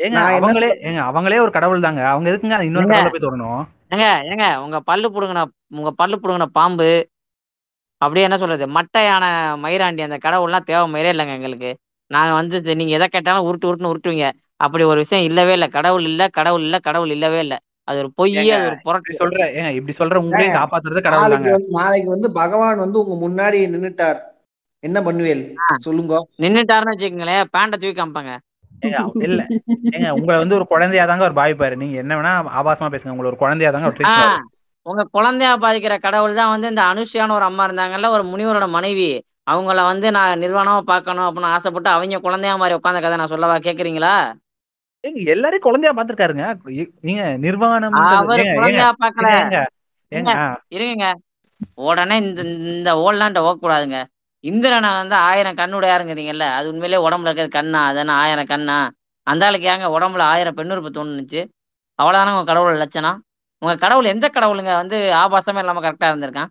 ஏங்க 0.00 0.18
அவங்களே 0.36 0.68
ஏங்க 0.88 1.00
அவங்களே 1.08 1.40
ஒரு 1.40 1.52
கடவுள் 1.52 1.84
தாங்க 1.86 2.02
அவங்க 2.10 2.30
எதுக்குங்க 2.30 2.58
இன்னொரு 2.68 2.86
ஏங்க. 2.86 2.94
கடவுளை 2.94 3.12
போய் 3.14 3.26
தொடணும்? 3.26 3.62
ஏங்க 3.92 4.06
ஏங்க 4.30 4.46
உங்க 4.64 4.78
பல்லு 4.80 5.08
புடுங்கின 5.08 5.44
உங்க 5.76 5.90
பல்லு 5.92 6.16
புடுங்கின 6.16 6.48
பாம்பு 6.52 6.88
அப்படியே 8.00 8.26
என்ன 8.26 8.36
சொல்றது 8.38 8.64
மட்டையான 8.74 9.24
மயிராண்டி 9.62 10.02
அந்த 10.02 10.18
கடவுள்லாம் 10.18 10.66
தேவை 10.66 10.84
மயிரே 10.86 11.12
இல்லைங்க 11.14 11.34
எங்களுக்கு. 11.38 11.70
நாங்க 12.10 12.32
வந்து 12.34 12.74
நீங்க 12.74 12.92
எதை 12.92 13.06
கேட்டாலும் 13.08 13.46
உருட்டு 13.48 13.68
உருட்டுன்னு 13.68 13.92
உருட்டுவீங்க. 13.92 14.26
அப்படி 14.60 14.84
ஒரு 14.84 14.98
விஷயம் 15.02 15.26
இல்லவே 15.28 15.52
இல்லை. 15.52 15.68
கடவுள் 15.68 16.06
இல்ல 16.10 16.22
கடவுள் 16.30 16.62
இல்ல 16.62 16.76
கடவுள் 16.80 17.10
இல்லவே 17.10 17.40
இல்லை. 17.40 17.58
அது 17.88 17.98
ஒரு 17.98 18.10
பொய் 18.14 18.32
ஏங்க 18.38 18.54
அது 18.56 18.68
ஒரு 18.70 18.78
புரட்டு 18.82 19.12
ஏங்க 19.50 19.70
இப்படி 19.78 19.94
சொல்ற 19.98 20.16
உங்களையும் 20.22 20.48
ஏங்க, 20.48 20.58
காப்பாத்துறது 20.58 21.00
கடவுள் 21.00 21.24
நாளைக்கு 21.24 21.44
தாங்க 21.44 21.56
வந்து 21.56 21.76
நாளைக்கு 21.78 22.08
வந்து 22.08 22.28
பகவான் 22.32 22.82
வந்து 22.84 22.98
உங்க 23.02 23.14
முன்னாடி 23.24 23.58
நின்னுட்டார். 23.74 24.18
என்ன 24.84 24.98
பண்ணுவேல்? 25.02 25.44
சொல்லுங்க. 25.86 26.16
நின்னுட்டாருன்னு 26.42 26.94
வச்சுக்கோங்களேன் 26.94 27.50
பேண்ட 27.54 27.76
தூக்கி 27.76 27.96
காமிப்பாங்க. 27.96 28.34
ஏங்க 28.82 28.98
இல்ல. 29.26 29.40
ஏங்க 29.92 30.08
உங்களை 30.16 30.36
வந்து 30.38 30.56
ஒரு 30.56 30.66
குழந்தையா 30.70 31.04
தாங்க 31.06 31.24
அவர் 31.24 31.38
பாவிப்பாரு 31.38 31.76
நீங்க 31.76 31.96
என்ன 32.02 32.16
வேணா 32.18 32.32
ஆபாசமா 32.58 32.90
பேசுங்க. 32.92 33.14
உங்களை 33.14 33.30
ஒரு 33.32 33.40
குழந்தையா 33.40 33.70
தாங்க 33.70 33.90
உங்க 34.86 35.02
குழந்தையா 35.10 35.52
பாதிக்கிற 35.62 35.94
கடவுள் 36.00 36.36
தான் 36.36 36.52
வந்து 36.52 36.68
இந்த 36.68 36.82
அனுஷியான்னு 36.90 37.34
ஒரு 37.34 37.46
அம்மா 37.46 37.64
இருந்தாங்கல்ல 37.66 38.10
ஒரு 38.10 38.24
முனிவரோட 38.30 38.66
மனைவி. 38.74 39.08
அவங்கள 39.46 39.80
வந்து 39.88 40.06
நான் 40.10 40.42
நிர்வாணமா 40.42 40.80
பார்க்கணும் 40.88 41.26
அப்படின்னு 41.26 41.52
ஆசைப்பட்டு 41.54 41.88
அவங்க 41.90 42.20
குழந்தையா 42.24 42.54
மாதிரி 42.56 42.76
உட்காந்த 42.78 43.00
கதை 43.00 43.16
நான் 43.18 43.32
சொல்லவா? 43.32 43.56
கேக்குறீங்களா? 43.66 44.14
ஏங்க 45.04 45.18
எல்லாரையும் 45.32 45.64
குழந்தையா 45.64 45.92
பாத்துருக்காருங்க 45.94 46.46
நீங்க 47.02 47.22
நிர்வாணம் 47.38 47.96
குழந்தையா 48.52 49.64
ஆ. 50.34 50.44
இருங்க 50.76 51.06
உடனே 51.84 52.16
இந்த 52.22 52.40
இந்த 52.72 52.90
ஓல்டாண்ட 53.02 53.38
கூடாதுங்க 53.56 53.98
இந்திரனை 54.44 54.90
வந்து 54.94 55.14
ஆயிரம் 55.26 55.56
கண்ணுடையாருங்கிறீங்கல்ல 55.56 56.46
அது 56.56 56.66
உண்மையிலேயே 56.68 57.04
உடம்புல 57.06 57.28
இருக்கிறது 57.28 57.52
கண்ணா 57.52 57.80
அதானே? 57.88 58.12
ஆயிரம் 58.22 58.46
கண்ணா. 58.46 58.78
அந்த 59.26 59.46
ஆளுக்கு 59.46 59.68
ஏங்க 59.68 59.88
உடம்புல 59.96 60.22
ஆயிரம் 60.28 60.58
பெண்ணுறுப்பு 60.58 60.90
தோணுச்சு? 60.92 61.40
அவ்வளவுதானே 61.98 62.34
உங்க 62.34 62.46
கடவுள் 62.46 62.80
லட்சணம்? 62.82 63.18
உங்க 63.62 63.74
கடவுள் 63.76 64.12
எந்த 64.12 64.26
கடவுளுங்க? 64.30 64.72
வந்து 64.82 64.96
ஆபாசமே 65.20 65.58
இல்லாம 65.58 65.82
கரெக்டா 65.82 66.10
இருந்திருக்கான். 66.10 66.50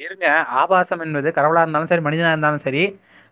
இருங்க. 0.00 0.26
ஆபாசம் 0.60 1.02
என்பது 1.02 1.28
கடவுளா 1.30 1.62
இருந்தாலும் 1.62 1.88
சரி 1.88 2.06
மனிதனா 2.06 2.32
இருந்தாலும் 2.32 2.64
சரி 2.64 2.82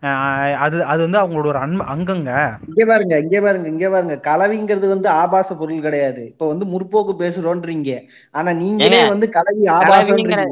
ஆஹ் 0.03 0.55
அது 0.63 0.77
அது 0.85 1.01
வந்து 1.03 1.19
அவங்களோட 1.19 1.47
ஒரு 1.47 1.59
அன்பு 1.59 1.83
அங்கங்க. 1.85 2.31
இங்க 2.69 2.81
பாருங்க 2.85 3.15
இங்க 3.23 3.37
பாருங்க 3.41 3.67
இங்க 3.73 3.87
பாருங்க. 3.89 4.15
கலவிங்கிறது 4.27 4.87
வந்து 4.91 5.07
ஆபாச 5.21 5.49
பொருள் 5.53 5.79
கிடையாது. 5.79 6.23
இப்ப 6.31 6.47
வந்து 6.51 6.65
முற்போக்கு 6.65 7.13
பேசுறோன்றீங்க. 7.21 7.91
ஆனா 8.33 8.51
நீங்களே 8.61 9.01
வந்து 9.05 9.27
கலவி 9.37 9.65
ஆபாசன்றீங்க. 9.77 10.45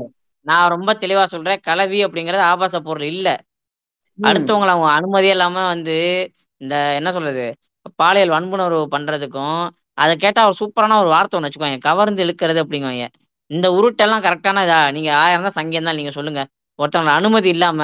நான் 0.45 0.71
ரொம்ப 0.73 0.91
தெளிவா 1.01 1.23
சொல்றேன். 1.25 1.61
கலவி 1.61 1.99
அப்படிங்கறது 2.05 2.43
ஆபாச 2.51 2.79
பொருள் 2.81 3.07
இல்ல. 3.13 3.27
அடுத்தவங்களை 4.19 4.71
அவங்க 4.73 4.89
அனுமதி 4.97 5.27
இல்லாம 5.27 5.63
வந்து 5.67 5.95
இந்த 6.61 6.75
என்ன 6.99 7.09
சொல்றது? 7.11 7.45
பாலியல் 7.99 8.33
வன்புணர்வு 8.35 8.83
பண்றதுக்கும் 8.93 9.61
அதை 9.97 10.13
கேட்டா 10.17 10.41
ஒரு 10.49 10.55
சூப்பரான 10.61 10.97
ஒரு 11.01 11.09
வார்த்தை 11.09 11.37
ஒன்று 11.37 11.49
வச்சுக்கோங்க. 11.49 11.79
கவர்ந்து 11.87 12.23
இழுக்கிறது 12.25 12.61
அப்படிங்குவாங்க. 12.63 13.05
இந்த 13.51 13.67
உருட்டெல்லாம் 13.77 14.25
கரெக்டான 14.25 14.63
இதா? 14.65 14.79
நீங்க 14.91 15.09
ஆயிரம் 15.15 15.47
தான் 15.47 15.57
சங்கியம் 15.59 15.87
தான் 15.89 15.99
நீங்க 15.99 16.13
சொல்லுங்க. 16.17 16.41
ஒருத்தவங்களோட 16.79 17.19
அனுமதி 17.19 17.49
இல்லாம 17.49 17.81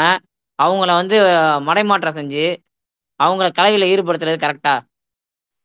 அவங்கள 0.59 0.91
வந்து 1.01 1.17
மடைமாற்றம் 1.67 2.17
செஞ்சு 2.19 2.45
அவங்கள 3.19 3.47
கலவியில 3.57 3.89
ஈடுபடுத்துறது 3.91 4.39
கரெக்டா 4.43 4.75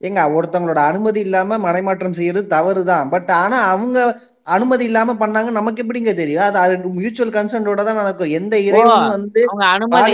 ஏங்க 0.00 0.22
ஒருத்தவங்களோட 0.34 0.80
அனுமதி 0.88 1.20
இல்லாம 1.20 1.58
மடைமாற்றம் 1.58 2.16
செய்யறது 2.18 2.46
தவறுதான். 2.48 3.10
பட் 3.12 3.30
ஆனா 3.38 3.58
அவங்க 3.72 3.98
அனுமதி 4.46 4.84
இல்லாம 4.84 5.14
பண்ணாங்க. 5.20 5.50
நமக்கு 5.52 5.82
எப்படிங்க 5.84 6.12
தெரியும்? 6.14 6.44
அது 6.44 6.58
அது 6.64 6.74
மியூச்சுவல் 6.96 7.34
கன்சென்டோட 7.36 7.82
தான் 7.84 8.00
நடக்கும். 8.00 8.34
எந்த 8.38 8.54
இறைவனும் 8.68 9.12
வந்து 9.14 9.42
அவங்க 9.48 9.64
அனுமதி 9.76 10.12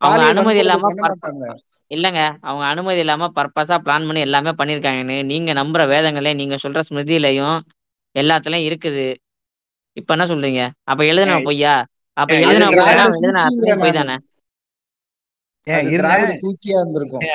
அவங்க 0.00 0.22
அனுமதி 0.26 0.60
இல்லாம 0.64 0.90
இல்லைங்க. 1.90 2.20
அவங்க 2.42 2.64
அனுமதி 2.66 3.00
இல்லாம 3.00 3.28
பர்பஸா 3.36 3.76
பிளான் 3.84 4.06
பண்ணி 4.08 4.20
எல்லாமே 4.20 4.52
பண்ணிருக்காங்கன்னு 4.58 5.16
நீங்க 5.30 5.50
நம்புற 5.60 5.82
வேதங்களே 5.92 6.32
நீங்க 6.40 6.56
சொல்ற 6.64 6.80
ஸ்மிருதியிலையும் 6.88 7.56
எல்லாத்துலயும் 8.14 8.66
இருக்குது. 8.68 9.06
இப்ப 9.96 10.10
என்ன 10.14 10.26
சொல்றீங்க? 10.26 10.60
அப்ப 10.84 11.02
எழுதுன 11.04 11.38
பொய்யா? 11.46 11.74
அப்ப 12.16 12.32
எழுதுன 12.44 12.68
பொய் 13.80 13.96
தானே? 13.98 14.16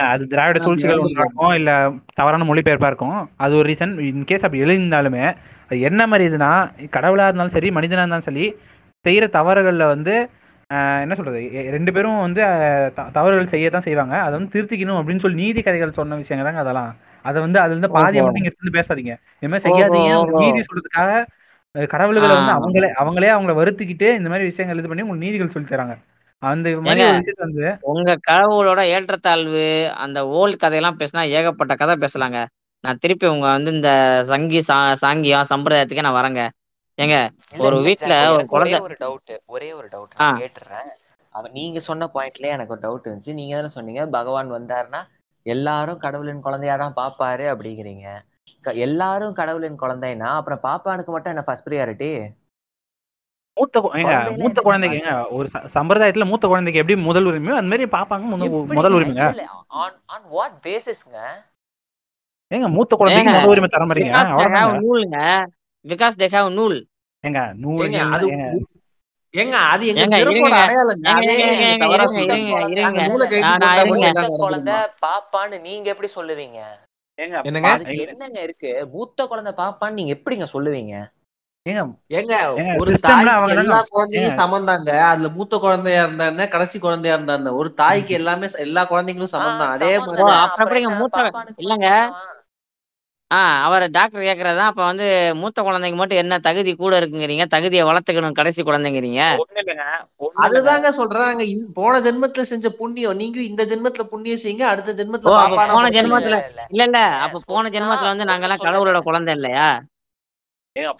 அது 0.07 0.23
திராவிட 0.31 0.57
சூழ்ச்சிகள் 0.59 1.01
இருக்கும் 1.15 1.53
இல்ல 1.55 1.71
தவறான 2.13 2.45
மொழிபெயர்ப்பா 2.49 2.89
இருக்கும். 2.91 3.17
அது 3.37 3.53
ஒரு 3.55 3.67
ரீசன் 3.69 3.93
இன்கேஸ் 4.09 4.45
அப்படி 4.45 4.63
எழுதியிருந்தாலுமே 4.65 5.25
அது 5.65 5.79
என்ன 5.81 6.01
மாதிரி 6.07 6.23
இதுனா 6.29 6.51
கடவுளா 6.95 7.27
இருந்தாலும் 7.27 7.55
சரி 7.55 7.69
மனிதனா 7.71 8.03
இருந்தாலும் 8.03 8.29
சரி 8.29 8.45
செய்யற 9.05 9.25
தவறுகள்ல 9.35 9.85
வந்து 9.93 10.15
ஆஹ் 10.69 11.01
என்ன 11.03 11.13
சொல்றது? 11.15 11.39
ரெண்டு 11.73 11.91
பேரும் 11.95 12.19
வந்து 12.19 12.41
தவறுகள் 13.15 13.51
செய்ய 13.51 13.69
தான் 13.69 13.85
செய்வாங்க. 13.87 14.15
அதை 14.23 14.33
வந்து 14.37 14.53
திருத்திக்கணும் 14.53 14.99
அப்படின்னு 14.99 15.23
சொல்லி 15.23 15.41
நீதி 15.41 15.61
கதைகள் 15.61 15.97
சொன்ன 15.97 16.17
விஷயங்க 16.21 16.43
தாங்க 16.43 16.61
அதெல்லாம். 16.63 16.91
அதை 17.25 17.37
வந்து 17.41 17.59
அதுல 17.59 17.75
இருந்து 17.75 17.89
ஓஹோ. 17.89 17.99
மட்டும் 18.21 18.41
இங்க 18.41 18.51
எடுத்து 18.51 18.77
பேசாதீங்க. 18.77 19.13
இந்த 19.37 19.49
மாதிரி 19.51 19.65
செய்யாதீங்க. 19.67 20.13
நீதி 20.43 20.61
சொல்றதுக்காக 20.61 21.11
கடவுள்களை 21.93 22.27
வந்து 22.31 22.55
அவங்களே 22.57 22.89
அவங்களே 23.01 23.29
அவங்கள 23.35 23.53
வருத்திக்கிட்டு 23.59 24.07
இந்த 24.17 24.29
மாதிரி 24.29 24.49
விஷயங்கள் 24.49 24.79
இது 24.81 24.89
பண்ணி 24.91 25.05
உங்களுக்கு 25.05 25.25
நீதிகள் 25.25 25.53
சொல்லி 25.55 25.69
தராங்க. 25.69 25.95
அந்த 26.51 26.69
மாதிரி 26.85 27.03
ஏங்க 27.03 27.05
ஒரு 27.05 27.19
விஷயத்த 27.19 27.45
வந்து 27.45 27.67
உங்க 27.91 28.15
கடவுளோட 28.29 28.81
ஏற்றத்தாழ்வு 28.95 29.65
அந்த 30.03 30.19
ஓல்ட் 30.39 30.61
கதையெல்லாம் 30.63 30.99
பேசினா 31.01 31.23
ஏகப்பட்ட 31.37 31.73
கதை 31.81 31.95
பேசலாங்க. 32.03 32.39
நான் 32.83 32.99
திருப்பி 33.03 33.25
உங்க 33.33 33.47
வந்து 33.55 33.71
இந்த 33.77 33.91
சங்கி 34.31 34.59
சா 34.69 34.77
சாங்கியம் 35.03 35.49
சம்பிரதாயத்துக்கே 35.51 36.05
நான் 36.07 36.19
வரேங்க. 36.19 36.43
ஏங்க 36.97 37.17
ஒரு 37.65 37.77
வீட்ல 37.85 38.15
ஒரு 38.35 38.43
குழந்தை 38.53 38.79
ஒரு 38.87 38.97
டவுட் 39.03 39.33
ஒரே 39.53 39.69
ஒரு 39.79 39.87
டவுட் 39.93 40.17
நான் 40.19 40.41
கேட்டுறேன். 40.43 40.89
அவன் 41.35 41.55
நீங்க 41.59 41.79
சொன்ன 41.89 42.09
பாயிண்ட்லயே 42.15 42.55
எனக்கு 42.55 42.73
ஒரு 42.75 42.83
டவுட் 42.85 43.07
இருந்துச்சு. 43.07 43.37
நீங்க 43.39 43.53
தானே 43.57 43.71
சொன்னீங்க 43.77 44.03
பகவான் 44.17 44.55
வந்தாருன்னா 44.57 45.01
எல்லாரும் 45.45 46.03
கடவுளின் 46.03 46.45
குழந்தையா 46.45 46.75
தான் 46.83 46.97
பாப்பாரு 46.99 47.45
அப்படிங்கிறீங்க. 47.53 48.05
எல்லாரும் 48.85 49.37
கடவுளின் 49.39 49.81
குழந்தைன்னா 49.83 50.29
அப்புறம் 50.39 50.63
பாப்பானுக்கு 50.67 51.11
மட்டும் 51.13 51.33
என்ன 51.33 51.43
ஃபர்ஸ்ட் 51.47 51.67
ப்ரியாரிட்டி 51.67 52.09
மூத்த 53.57 53.79
ஏங்க 53.93 54.03
மூத்த 54.37 54.61
ஏங்க 54.61 54.65
பாக்குறீங்க 54.89 55.31
ஒரு 55.31 55.47
சம்பிரதாயத்துல 55.73 56.25
மூத்த 56.25 56.47
குழந்தைக்கு 56.47 56.81
எப்படி 56.81 57.01
முதல் 57.01 57.25
உரிமையோ 57.25 57.53
அந்த 57.53 57.69
மாதிரி 57.69 57.85
பாப்பாங்க 57.89 58.23
முத- 58.29 58.49
முதல் 58.73 58.93
உரிமைங்க. 58.93 59.25
ஆன் 59.75 59.97
ஆன் 60.05 60.27
வாட் 60.27 60.57
பேசிஸ்ங்க 60.63 61.17
ஏங்க 62.51 62.67
மூத்த 62.69 62.95
குழந்தைக்கு 62.95 63.31
முதல் 63.31 63.49
உரிமை 63.49 63.69
தர 63.69 63.85
மாதிரிங்க 63.85 64.17
ஹேவ் 64.55 64.81
நூலுங்க. 64.81 65.17
பிகாஸ் 65.85 66.17
தே 66.17 66.27
ஹேவ் 66.31 66.53
நூல் 66.53 66.77
ஏங்க 67.23 67.53
நூல் 67.53 67.79
அது 68.11 68.27
ஏங்க. 68.27 68.47
அது 69.69 69.87
எங்க 69.87 70.15
இருங்க. 70.17 70.55
அடையாளங்க? 70.63 71.07
அதே 71.11 71.35
தவறா 71.77 72.03
சொல்றீங்க. 72.15 72.51
நூலை 73.07 73.27
நான் 73.41 73.59
போட்டா 74.13 74.25
குழந்தை 74.37 74.73
பாப்பான்னு 75.05 75.61
நீங்க 75.61 75.89
எப்படி 75.89 76.09
சொல்லுவீங்க? 76.15 76.59
என்னங்க 78.11 78.41
இருக்கு? 78.41 78.87
மூத்த 78.91 79.25
குழந்தை 79.25 79.53
பாப்பான்னு 79.57 79.91
நீங்க 79.91 80.13
எப்படிங்க 80.13 80.45
சொல்லுவீங்க? 80.53 80.95
ஏங்க 81.65 82.33
ஒரு 82.81 82.91
தாய்க்கு 82.97 83.27
தாங்க 83.27 83.53
எல்லா 83.55 83.75
ஏங்க 83.75 83.91
குழந்தையும் 83.91 84.37
சமந்தாங்க. 84.37 84.89
அதுல 85.09 85.27
மூத்த 85.35 85.55
குழந்தையா 85.59 86.01
இருந்தா 86.03 86.25
என்ன 86.31 86.47
கடைசி 86.53 86.77
குழந்தையா 86.79 87.15
இருந்தா 87.15 87.35
என்ன 87.39 87.53
ஒரு 87.59 87.69
தாய்க்கு 87.79 88.13
எல்லாமே 88.17 88.47
எல்லா 88.63 88.81
குழந்தைங்களும் 88.89 89.33
சமந்தான். 89.33 89.71
அதே 89.75 89.91
மூத்த 89.99 91.21
இல்லங்க. 91.59 91.87
மட்டும் 91.87 92.01
என்னவா 92.01 92.31
ஆ 93.31 93.37
அவர் 93.65 93.83
டாக்டர் 93.91 94.25
கேக்குறதா 94.25 94.65
அப்ப 94.65 94.81
வந்து 94.85 95.05
மூத்த 95.39 95.59
குழந்தைக்கு 95.63 95.97
மட்டும் 95.99 96.19
என்ன 96.19 96.35
தகுதி 96.43 96.71
கூட 96.75 96.93
இருக்குங்கிறீங்க? 96.99 97.45
தகுதியை 97.47 97.83
வளர்த்துக்கணும் 97.85 98.35
கடைசி 98.39 98.61
குழந்தைங்கிறீங்க? 98.61 99.21
ஒண்ணு 99.39 99.61
இல்லைங்க 99.61 99.85
ஒண்ணு 100.19 100.27
இல்லைங்க. 100.27 100.43
அதுதாங்க 100.45 100.89
சொல்றேன் 100.97 101.25
நாங்க 101.25 101.45
இந்த- 101.51 101.71
போன 101.75 102.01
ஜென்மத்துல 102.05 102.45
செஞ்ச 102.49 102.69
புண்ணியம் 102.77 103.17
நீங்க 103.17 103.39
இந்த 103.47 103.63
ஜென்மத்துல 103.71 104.05
புண்ணியம் 104.11 104.41
செய்யுங்க 104.43 104.65
அடுத்த 104.69 104.95
ஜென்மத்துல 104.99 105.33
போன 105.71 105.89
ஜென்மத்துல 105.97 106.37
இல்ல. 106.43 106.67
இல்ல 106.77 106.97
அப்ப 107.23 107.41
போன 107.47 107.71
ஜென்மத்துல 107.75 108.13
வந்து 108.13 108.29
நாங்கெல்லாம் 108.29 108.61
சொல்ல 108.61 108.69
கடவுளோட 108.69 109.01
குழந்தை 109.03 109.33
இல்லையா? 109.35 109.67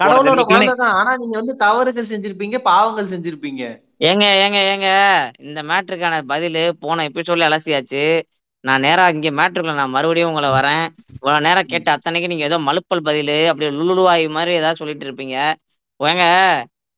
கடவுளோட 0.02 0.26
ஜென்மத்துல 0.26 0.50
குழந்தை 0.50 0.76
தான் 0.82 0.95
ஆனா 1.00 1.12
நீங்க 1.22 1.36
வந்து 1.40 1.54
தவறுகள் 1.64 2.10
செஞ்சிருப்பீங்க 2.12 2.58
பாவங்கள் 2.68 3.12
செஞ்சிருப்பீங்க. 3.14 3.64
ஏங்க 4.10 4.26
ஏங்க 4.44 4.60
ஏங்க 4.74 4.90
இந்த 5.48 5.60
மேட்ருக்கான 5.70 6.16
பதில் 6.34 6.60
போன 6.84 7.04
எபிசோட்ல 7.10 7.48
அலசியாச்சு. 7.50 8.04
நான் 8.64 8.84
நேரா 8.88 9.06
இங்க 9.14 9.30
மேட்ருக்குள்ள 9.40 9.76
நான் 9.80 9.95
மறுபடியும் 9.95 10.30
உங்களை 10.32 10.50
வரேன். 10.58 10.84
இவ்வளவு 11.16 11.45
நேரம் 11.48 11.70
கேட்ட 11.72 11.90
அத்தனைக்கு 11.95 12.30
நீங்க 12.32 12.45
ஏதோ 12.50 12.60
மலுப்பல் 12.68 13.06
பதில் 13.10 13.36
அப்படி 13.52 13.70
லுளுவாய் 13.80 14.26
மாதிரி 14.38 14.54
ஏதாவது 14.60 14.82
சொல்லிட்டு 14.82 15.08
இருப்பீங்க. 15.08 15.38
ஏங்க 16.00 16.26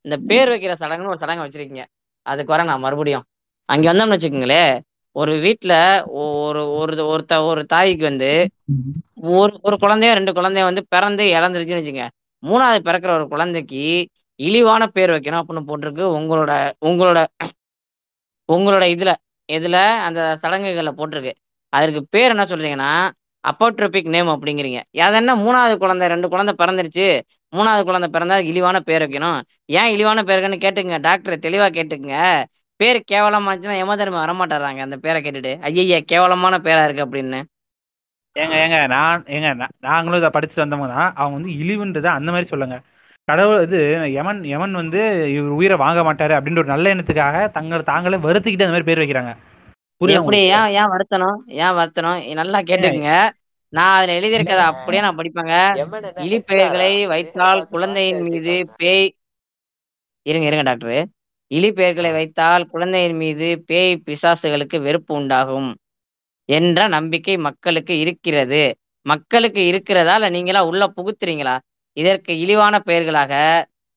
இந்த 0.05 0.17
பேர் 0.29 0.51
வைக்கிற 0.53 0.73
சடங்குன்னு 0.81 1.13
ஒரு 1.13 1.23
சடங்கு 1.23 1.45
வச்சிருக்கீங்க. 1.45 1.85
அதுக்கு 2.25 2.53
வரேன் 2.53 2.69
நான் 2.71 2.85
மறுபடியும். 2.85 3.25
அங்க 3.69 3.85
வந்தோம்னு 3.91 4.15
வச்சுக்கோங்களேன் 4.15 4.73
ஒரு 5.15 5.33
வீட்ல 5.43 5.73
ஒரு 6.21 6.61
ஒரு 6.79 7.03
ஒருத்த 7.11 7.33
ஒரு 7.49 7.61
தாய்க்கு 7.73 8.03
வந்து 8.09 8.29
ஒரு 9.35 9.53
ஒரு 9.67 9.75
குழந்தையோ 9.83 10.13
ரெண்டு 10.19 10.31
குழந்தைய 10.37 10.63
வந்து 10.69 10.81
பிறந்து 10.93 11.23
இறந்துருச்சுன்னு 11.37 11.81
வச்சுங்க 11.81 12.05
மூணாவது 12.47 12.79
பிறக்கிற 12.87 13.09
ஒரு 13.09 13.27
குழந்தைக்கு 13.27 14.07
இழிவான 14.39 14.87
பேர் 14.87 15.09
வைக்கணும் 15.09 15.41
அப்படின்னு 15.41 15.69
போட்டிருக்கு. 15.69 16.03
உங்களோட 16.19 16.51
உங்களோட 16.85 17.19
உங்களோட 18.51 18.85
இதுல 18.95 19.11
இதுல 19.51 19.77
அந்த 20.07 20.37
சடங்குகள்ல 20.41 20.91
போட்டிருக்கு. 20.97 21.33
அதற்கு 21.69 22.01
பேர் 22.09 22.29
என்ன 22.29 22.43
சொல்றீங்கன்னா 22.43 22.91
அப்போட்ரோபிக் 23.43 24.07
நேம் 24.07 24.27
அப்படிங்கிறீங்க. 24.27 24.99
அது 24.99 25.15
என்ன? 25.15 25.35
மூணாவது 25.35 25.77
குழந்தை 25.77 26.07
ரெண்டு 26.07 26.29
குழந்தை 26.29 26.53
பிறந்துருச்சு. 26.57 27.07
மூணாவது 27.55 27.83
குழந்தை 27.83 28.09
பிறந்தா 28.13 28.37
இழிவான 28.43 28.79
பேர் 28.79 29.01
வைக்கணும். 29.01 29.41
ஏன் 29.65 29.89
இழிவான 29.93 30.21
பேருக்குன்னு 30.21 30.61
கேட்டுங்க 30.65 30.99
டாக்டர் 30.99 31.39
தெளிவாக 31.39 31.71
கேட்டுக்கங்க. 31.75 32.43
பேர் 32.79 33.03
கேவலமாச்சுன்னா 33.11 33.75
யமதர்ம 33.81 34.17
வரமாட்டாராங்க 34.23 34.79
அந்த 34.79 34.97
பேரை 34.97 35.21
கேட்டுட்டு. 35.21 35.51
ஐயய்யா 35.67 35.99
கேவலமான 36.01 36.57
பேரா 36.57 36.89
இருக்கு 36.89 37.05
அப்படின்னு. 37.05 37.43
ஏங்க 38.35 38.55
ஏங்க 38.63 38.77
நான் 38.87 39.23
ஏங்க 39.35 39.49
நாங்களும் 39.87 40.19
இதை 40.21 40.29
படிச்சுட்டு 40.35 40.63
வந்தவங்க 40.63 40.89
தான். 40.95 41.13
அவங்க 41.19 41.35
வந்து 41.39 41.51
இழிவுன்றதை 41.61 42.09
அந்த 42.17 42.29
மாதிரி 42.31 42.47
சொல்லுங்க. 42.53 42.77
கடவுள் 43.27 43.63
இது 43.65 43.79
யமன் 44.15 44.41
யமன் 44.53 44.71
வந்து 44.71 45.01
இவர் 45.35 45.55
உயிரை 45.59 45.77
வாங்க 45.77 46.01
மாட்டாரு 46.03 46.33
அப்படின்ற 46.37 46.61
ஒரு 46.63 46.73
நல்ல 46.73 46.93
எண்ணத்துக்காக 46.93 47.37
தங்களை 47.51 47.83
தாங்களே 47.83 48.17
வருத்திக்கிட்டு 48.25 48.65
அந்த 48.65 48.75
மாதிரி 48.75 48.89
பேர் 48.89 49.01
வைக்கிறாங்க. 49.03 49.31
எப்படி 50.01 50.39
ஏன் 50.57 50.69
ஏன் 50.79 50.91
வருத்தணும்? 50.93 51.37
ஏன் 51.63 51.75
வருத்தணும்? 51.79 52.19
நல்லா 52.41 52.59
கேட்டுக்குங்க. 52.69 53.13
நான் 53.73 53.95
அதுல 53.97 54.17
எழுதியிருக்கத 54.19 54.63
அப்படியே 54.71 55.01
நான் 55.01 55.17
படிப்பேங்க. 55.19 55.55
ஹெச்ஆரா 56.31 56.89
வைத்தால் 57.13 57.61
குழந்தையின் 57.73 58.21
மீது 58.27 58.53
பேய் 58.81 59.07
இருங்க 60.25 60.47
இருங்க 60.49 60.65
டாக்டர். 60.69 60.99
இலிப்பெயர்களை 61.51 62.11
வைத்தால் 62.11 62.69
குழந்தையின் 62.73 63.17
மீது 63.17 63.47
பேய் 63.69 64.01
பிசாசுகளுக்கு 64.05 64.77
வெறுப்பு 64.81 65.13
உண்டாகும். 65.15 65.69
என்ற 66.49 66.87
நம்பிக்கை 66.87 67.35
மக்களுக்கு 67.39 67.93
இருக்கிறது. 67.99 68.63
மக்களுக்கு 69.05 69.61
இருக்கிறதா 69.65 70.15
இல்ல 70.15 70.29
நீங்களா 70.29 70.61
உள்ள 70.65 70.83
புகுத்துறீங்களா? 70.95 71.55
இதற்கு 71.97 72.31
இழிவான 72.39 72.75
பெயர்களாக 72.79 73.33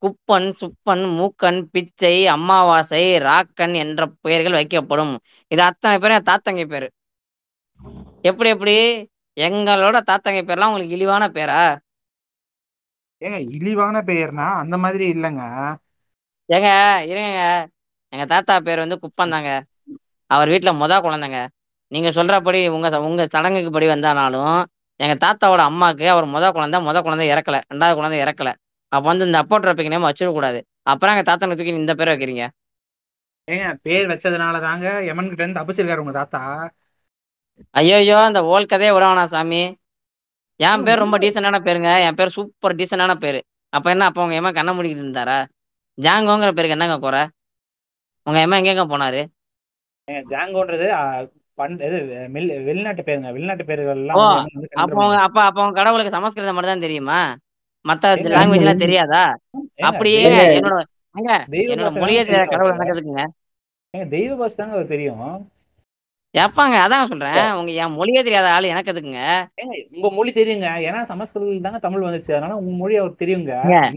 குப்பன் 0.03 0.49
சுப்பன் 0.59 1.05
மூக்கன் 1.15 1.59
பிச்சை 1.70 2.15
அமாவாசை 2.27 3.03
ராக்கன் 3.23 3.75
என்ற 3.77 4.07
பெயர்கள் 4.20 4.59
வைக்கப்படும். 4.59 5.15
இது 5.51 5.62
அத்தனை 5.62 5.97
பேரும் 5.99 6.19
என் 6.19 6.31
தாத்தங்க 6.31 6.65
பேரு. 6.66 6.89
எப்படி 8.23 8.49
எப்படி? 8.49 8.77
எங்களோட 9.37 9.97
தாத்தங்க 10.03 10.41
பேர்லாம் 10.43 10.70
உங்களுக்கு 10.70 10.97
இழிவான 10.97 11.25
பேரா? 11.31 11.62
ஏங்க 13.23 13.39
இழிவான 13.57 14.03
பெயர்னா 14.07 14.47
அந்த 14.62 14.77
மாதிரி 14.79 15.05
இல்லைங்க. 15.15 15.43
ஏங்க 16.49 16.69
இருங்க 17.09 17.41
எங்க 18.12 18.25
தாத்தா 18.27 18.55
பேர் 18.61 18.79
வந்து 18.79 18.97
குப்பன் 19.03 19.35
தாங்க 19.35 19.51
அவர் 20.31 20.53
வீட்டுல 20.53 20.70
மொத 20.79 20.95
குழந்தைங்க. 21.01 21.41
நீங்க 21.93 22.09
சொல்றபடி 22.09 22.60
உங்க 22.77 22.89
உங்க 23.09 23.23
சடங்குக்கு 23.35 23.70
படி 23.77 23.86
வந்தானாலும் 23.86 24.56
எங்க 25.01 25.15
தாத்தாவோட 25.24 25.62
அம்மாக்கு 25.70 26.06
அவர் 26.15 26.27
முத 26.35 26.47
குழந்தை 26.52 26.78
முத 26.86 26.98
குழந்தை 27.06 27.27
இறக்கல. 27.32 27.56
ரெண்டாவது 27.73 27.94
குழந்தை 27.98 28.19
இறக்கல. 28.24 28.51
அப்ப 28.93 29.05
வந்து 29.10 29.27
இந்த 29.28 29.39
அப்போட்ரோபிக் 29.43 29.93
நேம் 29.93 30.09
வச்சிட 30.09 30.28
கூடாது. 30.36 30.59
அப்புறம் 30.93 31.12
எங்க 31.15 31.24
தாத்தா 31.31 31.48
தூக்கி 31.51 31.74
இந்த 31.82 31.94
பேரை 31.94 32.12
வைக்கிறீங்க. 32.15 32.44
ஏங்க 33.48 33.69
பேர் 33.86 34.10
வச்சதுனால 34.12 34.56
தாங்க 34.60 34.86
யமன் 35.09 35.31
கிட்ட 35.31 35.43
இருந்து 35.43 35.59
தப்பிச்சிருக்காரு 35.60 36.02
உங்க 36.05 36.15
தாத்தா. 36.20 36.40
ஐயோ 37.81 38.16
அந்த 38.28 38.40
ஓல் 38.52 38.70
கதையை 38.73 38.90
விட 38.94 39.05
வேணாம் 39.10 39.32
சாமி. 39.35 39.62
என் 40.60 40.85
பேர் 40.86 41.02
ரொம்ப 41.05 41.16
டீசெண்டான 41.23 41.59
பேருங்க. 41.66 41.90
என் 42.06 42.19
பேர் 42.19 42.35
சூப்பர் 42.36 42.77
டீசெண்டான 42.81 43.15
பேரு. 43.24 43.40
அப்ப 43.73 43.90
என்ன 43.94 44.06
அப்ப 44.10 44.23
உங்க 44.24 44.35
எம்மா 44.40 44.51
கண்ண 44.59 44.70
முடிக்கிட்டு 44.73 45.05
இருந்தாரா? 45.05 45.39
ஜாங்கோங்கிற 45.98 46.51
பேருக்கு 46.52 46.77
என்னங்க 46.77 46.98
குறை? 46.98 47.23
உங்க 48.27 48.39
எம்மா 48.44 48.59
எங்கெங்க 48.60 48.86
போனாரு? 48.93 49.23
ஜாங்கோன்றது 50.32 50.86
வெளிநாட்டு 51.59 53.02
பேருங்க. 53.09 53.30
வெளிநாட்டு 53.36 53.64
பேர்கள் 53.64 53.90
ஓ 53.90 53.97
எல்லாம் 53.97 54.20
வந்து 54.20 54.39
யமன் 54.39 54.55
வந்து 54.55 54.68
அப்போ 54.82 55.02
அப்ப 55.26 55.39
அப்ப 55.43 55.64
உங்க 55.64 55.76
கடவுளுக்கு 55.80 56.16
சமஸ்கிருதம் 56.16 56.56
மட்டும் 56.59 56.74
தான் 56.74 56.86
தெரியுமா? 56.86 57.18
மத்த 57.85 58.14
லாங்குவேஜ் 58.36 58.64
எல்லாம் 58.64 58.85
தெரியாதா? 58.85 59.24
அப்படியே 59.89 60.22
என்னோட 60.59 60.78
என்னோட 61.66 61.90
மொழியே 62.02 62.22
தெரியாத 62.24 62.48
கடவுள் 62.51 62.74
நடக்குதுங்க 62.74 63.24
தெய்வ 63.94 64.32
பாஷை 64.36 64.56
தாங்க 64.56 64.74
அவர் 64.74 64.93
தெரியும். 64.94 65.22
ஏப்பாங்க 66.35 66.76
அதான் 66.85 67.09
சொல்றேன். 67.10 67.39
உங்க 67.59 67.70
என் 67.82 67.94
மொழியே 67.98 68.20
தெரியாத 68.22 68.48
ஆள் 68.51 68.64
எனக்கு 68.64 68.90
எதுக்குங்க? 68.93 69.22
ஏங்க 69.60 69.74
உங்க 69.97 70.09
மொழி 70.16 70.30
தெரியுங்க. 70.32 70.68
ஏன்னா 70.89 71.01
சமஸ்கிருதம் 71.02 71.66
தாங்க 71.66 71.78
தமிழ் 71.78 72.06
வந்துச்சு. 72.06 72.32
அதனால 72.32 72.56
உங்க 72.56 72.72
மொழி 72.76 72.97
அவருக்கு 72.97 73.22
தெரியுங்க. 73.24 73.52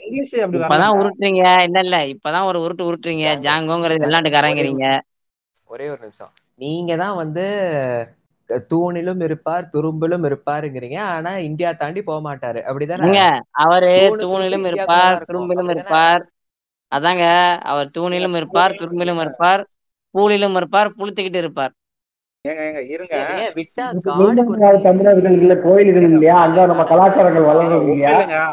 இங்கிலீஷ் 0.05 0.35
அப்படி 0.35 0.59
இப்பதான் 0.61 0.95
உருட்டுறீங்க. 0.99 1.43
இல்ல 1.67 1.79
இல்ல 1.79 1.97
இப்பதான் 2.13 2.47
ஒரு 2.49 2.59
உருட்டு 2.65 2.87
உருட்டுறீங்க. 2.89 3.25
ஜாங்கோ 3.27 3.43
ஜாங்கோங்கிறது 3.47 4.03
வெளிநாட்டுக்காரங்கிறீங்க. 4.05 4.85
ஒரே 5.67 5.89
ஒரு 5.89 6.01
நிமிஷம். 6.01 6.31
நீங்க 6.61 6.91
தான் 6.95 7.15
வந்து 7.21 7.45
தூணிலும் 8.71 9.21
இருப்பார் 9.21 9.65
துரும்பிலும் 9.73 10.25
இருப்பாருங்கிறீங்க. 10.29 10.97
ஆனா 11.13 11.31
இந்தியா 11.47 11.69
தாண்டி 11.73 12.01
போக 12.03 12.19
மாட்டாரு. 12.27 12.59
அப்படிதானே? 12.69 13.11
அவரு 13.63 13.91
தூணிலும் 14.23 14.65
இருப்பார் 14.71 15.17
துரும்பிலும் 15.27 15.71
இருப்பார். 15.75 16.23
அதாங்க 16.91 17.25
அவர் 17.71 17.93
தூணிலும் 17.97 18.35
இருப்பார் 18.35 18.79
துரும்பிலும் 18.79 19.21
இருப்பார் 19.25 19.61
பூலிலும் 20.15 20.57
இருப்பார் 20.59 20.89
புளுத்திக்கிட்டு 20.97 21.41
இருப்பார். 21.43 21.73
ஏங்க 22.45 22.61
ஏங்க 22.67 22.81
இருங்க. 22.93 23.15
விட்டா 23.57 23.83
தமிழர்கள் 24.85 25.35
இல்ல 25.41 25.53
கோயில்கள் 25.65 25.97
ஏங்க 25.99 26.09
இல்லையா 26.09 26.37
அங்க 26.45 26.65
நம்ம 26.71 26.83
கலாச்சாரங்கள் 26.91 27.47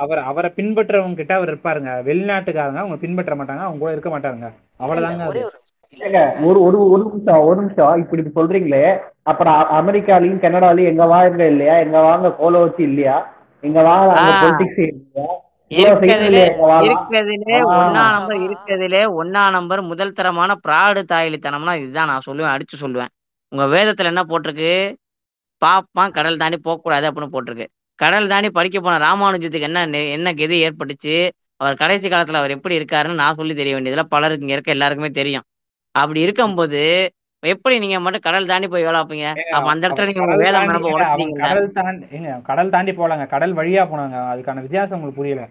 அவர் 0.02 0.20
அவரை 0.30 0.50
பின்பற்றவங்க 0.58 1.20
கிட்ட 1.20 1.34
அவர் 1.38 1.52
இருப்பாருங்க. 1.52 1.92
வெளிநாட்டுக்காரங்க 2.08 2.82
அவங்க 2.82 2.98
பின்பற்ற 3.04 3.34
மாட்டாங்க 3.40 3.64
அவங்க 3.66 3.82
கூட 3.84 3.92
இருக்க 3.96 4.12
மாட்டாருங்க. 4.14 4.50
அவ்வளவுதாங்க 4.80 5.26
ஒரே 5.96 6.22
ஒரு 6.46 6.60
ஒரு 6.92 7.02
நிமிஷம் 7.04 7.44
ஒரு 7.48 7.56
நிமிஷம். 7.60 8.00
இப்படி 8.02 8.22
சொல்றீங்களே 8.36 8.84
அப்புறம் 9.30 9.58
அமெரிக்காலையும் 9.78 10.42
கனடாலையும் 10.44 10.90
எங்க 10.92 11.04
வாங்க 11.12 11.46
இல்லையா? 11.52 11.74
எங்க 11.84 11.98
வாங்க 12.08 12.28
கோல 12.40 12.60
வச்சு 12.64 12.82
இல்லையா? 12.90 13.16
எங்க 13.62 13.80
வாங்க 13.88 14.12
பொலிட்டிக்ஸ் 14.42 14.82
இல்லையா? 14.92 15.26
இருக்கிறதுலே 18.44 19.02
ஒன்னா 19.20 19.42
நம்பர் 19.56 19.80
முதல் 19.90 20.16
தரமான 20.18 20.50
பிராடு 20.66 21.00
தாயலித்தனம்னா 21.12 21.74
இதுதான். 21.80 22.10
நான் 22.12 22.26
சொல்லுவேன் 22.28 22.54
அடிச்சு 22.54 22.76
சொல்லுவேன். 22.84 23.12
உங்க 23.52 23.64
வேதத்துல 23.74 24.12
என்ன 24.12 24.22
போட்டிருக்கு? 24.30 24.72
பாப்பான் 25.62 26.14
கடல் 26.16 26.40
தாண்டி 26.42 26.58
போகக்கூடாது 26.66 27.06
அப்படின்னு 27.08 27.34
போட்டிருக்கு. 27.34 27.66
கடல் 27.98 28.30
தாண்டி 28.32 28.48
படிக்க 28.50 28.78
போன 28.80 28.98
ராமானுஜத்துக்கு 29.06 29.68
என்ன 29.70 29.84
என்ன 30.16 30.32
கெதி 30.40 30.56
ஏற்பட்டுச்சு? 30.66 31.16
அவர் 31.62 31.80
கடைசி 31.82 32.06
காலத்துல 32.08 32.40
அவர் 32.40 32.54
எப்படி 32.56 32.74
இருக்காருன்னு 32.80 33.20
நான் 33.22 33.38
சொல்லி 33.38 33.54
தெரிய 33.60 33.74
வேண்டியதுல 33.76 34.02
பலருக்கு 34.14 34.44
இங்க 34.44 34.56
இருக்க 34.56 34.76
எல்லாருக்குமே 34.76 35.10
தெரியும். 35.20 35.44
அப்படி 35.94 36.20
இருக்கும்போது 36.26 36.82
எப்படி 37.42 37.74
நீங்க 37.82 37.96
மட்டும் 38.04 38.24
கடல் 38.26 38.48
தாண்டி 38.50 38.66
போய் 38.70 38.86
வேலை 38.88 39.00
ஏங்க 39.16 39.28
அப்ப 39.56 39.68
அந்த 39.72 39.86
இடத்துல 39.86 40.06
நீங்க 40.08 40.22
உங்க 40.24 40.36
கடல் 40.46 40.56
தாண்டி 40.98 41.26
கடல் 41.42 41.70
தாண்டி 41.78 42.06
ஏங்க 42.16 42.30
கடல் 42.48 42.72
தாண்டி 42.74 42.92
போலாங்க. 43.00 43.24
கடல் 43.34 43.54
வழியா 43.58 43.82
போனாங்க. 43.92 44.16
அதுக்கான 44.32 44.62
வித்தியாசம் 44.66 44.96
உங்களுக்கு 44.98 45.20
புரியல. 45.20 45.42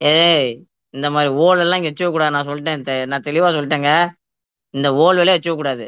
ஏய் 0.00 0.50
இந்த 0.94 1.06
மாதிரி 1.14 1.30
ஓல் 1.44 1.62
எல்லாம் 1.64 1.78
இங்க 1.80 1.90
வச்சுக்க 1.90 2.10
கூடாது. 2.14 2.34
நான் 2.36 2.48
சொல்லிட்டேன் 2.50 3.10
நான் 3.12 3.26
தெளிவா 3.28 3.48
சொல்லிட்டேங்க. 3.56 3.90
இந்த 4.74 4.88
ஓல் 5.04 5.18
வேலையை 5.20 5.36
வச்சுக்க 5.36 5.56
கூடாது. 5.56 5.86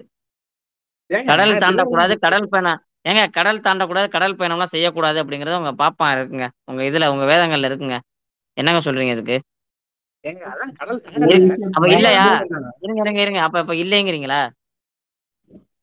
கடல் 1.31 1.55
தாண்டக்கூடாது 1.65 2.15
கடல் 2.25 2.49
பயணம் 2.53 2.81
ஏங்க 3.11 3.23
கடல் 3.37 3.65
தாண்டக்கூடாது 3.67 4.09
கடல் 4.15 4.37
பயணம்லாம் 4.39 4.73
செய்யக்கூடாது 4.75 5.19
அப்படிங்கறது 5.23 5.61
உங்க 5.61 5.73
பாப்பா 5.83 6.07
இருக்குங்க. 6.17 6.47
உங்க 6.71 6.83
இதுல 6.91 7.07
உங்க 7.15 7.25
வேதங்கள்ல 7.33 7.69
இருக்குங்க. 7.71 7.97
என்னங்க 8.57 8.81
சொல்றீங்க 8.89 9.15
இதுக்கு? 9.17 9.37
அப்ப 11.75 11.87
கடல் 11.87 11.97
இல்லையா? 11.97 12.27
தாண்டலங்க 12.27 12.59
இருங்க 12.83 13.01
இருங்க 13.03 13.21
இருங்க. 13.23 13.41
அப்ப 13.41 13.61
இப்ப 13.61 13.75
இல்லைங்கிறீங்களா? 13.75 14.41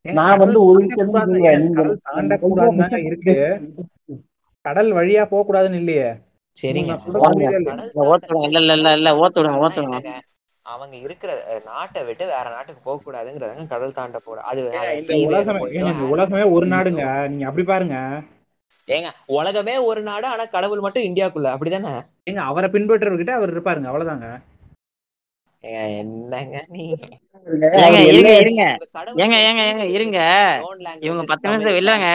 நான் 0.06 0.42
வந்து 0.44 0.58
ஒரு 0.66 0.80
தாண்டக்கூடாதுன்னு 2.06 3.00
இருக்கு. 3.10 3.36
கடல் 4.66 4.92
வழியா 4.94 5.24
போக 5.26 5.42
கூடாதுன்னு 5.44 5.80
இல்லையே? 5.82 6.08
சரிங்க 6.58 6.92
இல்ல 8.38 8.60
இல்ல 8.60 8.74
இல்ல 8.76 8.92
இல்ல. 8.96 9.10
ஓத்துடுங்க 9.22 9.58
ஓத்துடுங்க 9.64 10.14
அவங்க 10.66 10.96
இருக்கிற 10.98 11.32
நாட்டை 11.66 12.02
விட்டு 12.06 12.24
வேற 12.26 12.46
நாட்டுக்கு 12.50 12.82
போக 12.84 12.98
கூடாதுங்கிறதாங்க 13.02 13.66
கடல் 13.68 13.94
தாண்ட 13.94 14.20
போற. 14.20 14.38
அது 14.44 14.62
உலகமே 16.06 16.44
ஒரு 16.56 16.66
நாடுங்க. 16.68 17.04
நீங்க 17.30 17.46
அப்படி 17.46 17.66
பாருங்க. 17.66 17.98
ஏங்க 18.88 19.10
உலகமே 19.38 19.76
ஒரு 19.90 20.02
நாடு 20.08 20.26
ஆனா 20.32 20.44
கடவுள் 20.56 20.84
மட்டும் 20.86 21.06
இந்தியாக்குள்ள 21.08 21.48
அப்படிதானே? 21.54 21.94
ஏங்க 22.30 22.42
அவரை 22.50 22.68
பின்பற்றுறவர்கிட்ட 22.74 23.34
அவர் 23.38 23.54
இருப்பாருங்க 23.54 23.90
அவ்வளவுதாங்க. 23.92 24.28
ஏங்க, 25.64 25.84
என்னங்க 26.02 26.58
நீங்க 26.74 26.92
இருங்க 28.42 28.64
உங்க 29.14 29.24
ஏங்க 29.24 29.38
ஏங்க 29.48 29.62
ஏங்க 29.70 29.86
இருங்க. 29.96 30.20
இவங்க 31.08 31.24
பத்து 31.32 31.50
நிமிஷம் 31.52 31.80
இல்லைங்க. 31.80 32.10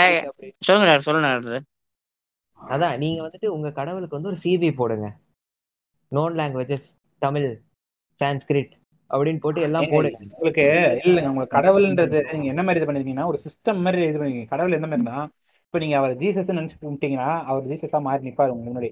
சொல்லுங்க 0.68 0.94
சொல்லுங்க. 1.06 1.60
அதான் 2.58 2.96
நீங்க 3.02 3.20
வந்துட்டு 3.26 3.48
உங்க 3.56 3.68
கடவுளுக்கு 3.80 4.16
வந்து 4.18 4.30
ஒரு 4.32 4.38
சிவி 4.44 4.70
போடுங்க. 4.80 5.08
நோன் 6.12 6.36
லாங்குவேஜஸ் 6.40 6.86
தமிழ் 7.22 7.48
சான்ஸ்கிரிட் 8.20 8.72
அப்படின்னு 9.10 9.42
போட்டு 9.44 9.60
எல்லாம் 9.68 9.90
போடுங்க. 9.92 10.18
உங்களுக்கு 10.36 10.64
இல்லைங்க 11.06 11.30
உங்களுக்கு 11.32 11.56
கடவுள்ன்றது 11.58 12.18
நீங்க 12.32 12.48
என்ன 12.52 12.62
மாதிரி 12.66 12.80
இது 12.80 12.88
பண்ணிருக்கீங்கன்னா 12.88 13.30
ஒரு 13.32 13.40
சிஸ்டம் 13.46 13.84
மாதிரி 13.86 14.02
இது 14.10 14.18
பண்ணிருக்கீங்க. 14.20 14.52
கடவுள் 14.54 14.78
எந்த 14.78 14.88
மாதிரினா 14.90 15.18
இப்ப 15.70 15.80
நீங்க 15.82 15.96
அவர் 15.98 16.12
ஜீசஸ் 16.20 16.48
நினைச்சு 16.50 16.76
கும்பிட்டீங்கன்னா 16.78 17.28
அவர் 17.50 17.68
ஜீசஸா 17.70 17.98
மாறி 18.06 18.26
நிப்பாரு 18.28 18.52
உங்க 18.54 18.64
முன்னாடி. 18.68 18.88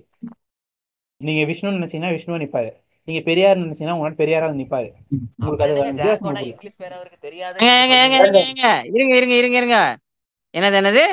நீங்க 1.21 1.41
விஷ்ணுன்னு 1.51 1.79
நினைச்சீங்கன்னா 1.79 2.13
விஷ்ணுவா 2.17 2.39
நிப்பாரு. 2.43 2.69
நீங்க 3.09 3.21
பெரியார் 3.29 3.63
நினைச்சீங்கன்னா 3.63 3.97
உங்களால 3.97 4.19
பெரியாரா 4.21 4.49
வந்து 4.49 4.63
நிப்பாரு 4.63 4.89
பேர் 5.63 5.73
இருங்க 8.95 9.17
இருங்க 9.19 9.35
இருங்க 9.41 9.57
இருங்க. 9.61 9.79
என்னது 10.55 10.79
என்னது? 10.81 11.05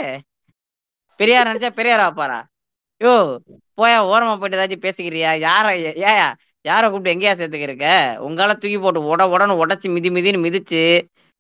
பெரியார் 1.20 1.50
நினைச்சா 1.50 1.72
பெரியார் 1.80 2.06
வைப்பாரா? 2.06 2.40
யோ 3.02 3.14
போயா 3.78 3.98
ஓரமா 4.12 4.34
போயிட்டு 4.40 4.58
ஏதாச்சும் 4.60 4.86
பேசிக்கிறியா? 4.86 5.32
யார 5.48 5.66
ஏயா 6.04 6.28
யார 6.66 6.84
கூப்பிட்டு 6.90 7.14
எங்கேயா 7.16 7.34
சேர்த்துக்க 7.40 7.70
இருக்க 7.70 7.88
உங்களால 8.28 8.54
தூக்கி 8.62 8.78
போட்டு 8.84 9.00
உட 9.12 9.24
உடனே 9.34 9.56
உடச்சி 9.64 9.88
மிதி 9.96 10.10
மிதின்னு 10.18 10.46
மிதிச்சு 10.46 10.84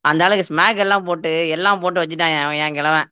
அந்த 0.05 0.25
ஆளுக்கு 0.25 0.49
ஸ்மாக் 0.49 0.81
எல்லாம் 0.85 1.05
போட்டு 1.09 1.31
எல்லாம் 1.55 1.81
போட்டு 1.83 2.01
வச்சுட்டான் 2.01 2.33
என் 2.35 2.59
என் 2.65 2.77
கிழவன். 2.79 3.07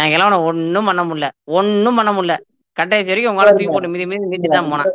என் 0.00 0.12
கிழவனை 0.12 0.36
ஒன்றும் 0.48 0.88
பண்ண 0.88 1.02
முடியல. 1.08 1.28
ஒன்றும் 1.58 1.98
பண்ண 1.98 2.10
முடியல. 2.16 2.34
கடைசி 2.76 3.10
வரைக்கும் 3.10 3.32
உங்களால 3.32 3.54
தூக்கி 3.54 3.72
போட்டு 3.74 3.92
மிதி 3.94 4.04
மிதி 4.10 4.28
மிதிச்சு 4.32 4.50
தான் 4.56 4.70
போனான். 4.72 4.92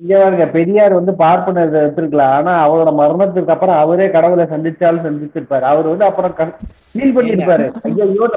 இங்க 0.00 0.14
பாருங்க 0.20 0.44
பெரியார் 0.56 0.98
வந்து 0.98 1.12
பார்ப்பனர் 1.22 1.74
எடுத்திருக்கலாம் 1.80 2.32
ஆனா 2.36 2.52
அவரோட 2.66 2.90
மரணத்துக்கு 3.00 3.54
அப்புறம் 3.54 3.80
அவரே 3.82 4.06
கடவுளை 4.14 4.44
சந்திச்சாலும் 4.52 5.04
சந்திச்சிருப்பாரு. 5.06 5.64
அவர் 5.72 5.90
வந்து 5.92 6.06
அப்புறம் 6.08 6.54
ஃபீல் 6.92 7.16
பண்ணிருப்பாரு 7.16 7.66
ஐயோ 7.88 8.28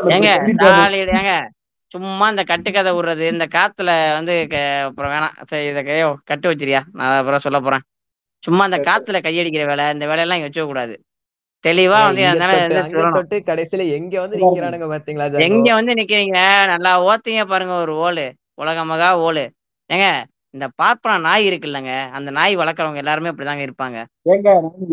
சும்மா 1.91 2.25
இந்த 2.31 2.43
கட்டுக்கதை 2.49 2.91
விடுறது 2.95 3.25
இந்த 3.33 3.45
காத்துல 3.55 3.89
வந்து 4.17 4.33
அப்புறம் 4.87 5.11
வேணாம். 5.13 5.35
சரி 5.49 5.67
இதை 5.71 5.81
கையோ 5.89 6.09
கட்டு 6.29 6.47
வச்சிரியா? 6.51 6.81
நான் 6.99 7.19
அப்புறம் 7.19 7.43
சொல்ல 7.45 7.59
போறேன். 7.65 7.83
சும்மா 8.43 8.63
இந்த 8.69 8.79
காத்துல 8.87 9.19
கையடிக்கிற 9.27 9.65
வேலை 9.69 9.85
இந்த 9.95 10.05
வேலையெல்லாம் 10.09 10.39
இங்க 10.39 10.49
வச்சுக்க 10.49 10.67
கூடாது. 10.71 10.95
தெளிவா 11.65 11.99
வந்து 12.07 12.23
அதனால 12.29 12.53
தொட்டு 13.15 13.37
கடைசியில 13.49 13.83
எங்க 13.97 14.15
வந்து 14.23 14.39
நிக்கிறானுங்க 14.41 14.87
பாத்தீங்களா 14.91 15.27
எங்க 15.47 15.69
வந்து 15.79 15.93
நிக்கிறீங்க? 15.99 16.39
நல்லா 16.73 16.91
ஓத்தீங்க 17.09 17.43
பாருங்க 17.51 17.75
ஒரு 17.83 17.93
ஓலு. 18.05 18.25
உலக 18.57 18.85
மகா 18.85 19.09
ஓலு. 19.25 19.43
ஏங்க 19.89 20.07
இந்த 20.53 20.65
பார்ப்பன 20.81 21.21
நாய் 21.25 21.47
இருக்கு 21.47 21.67
இல்லைங்க 21.69 21.93
அந்த 22.17 22.29
நாய் 22.31 22.53
வளர்க்குறவங்க 22.55 23.01
எல்லாருமே 23.03 23.31
அப்படிதாங்க 23.31 23.63
இருப்பாங்க. 23.67 23.97
ஏங்க 24.33 24.49
நாங்க 24.57 24.85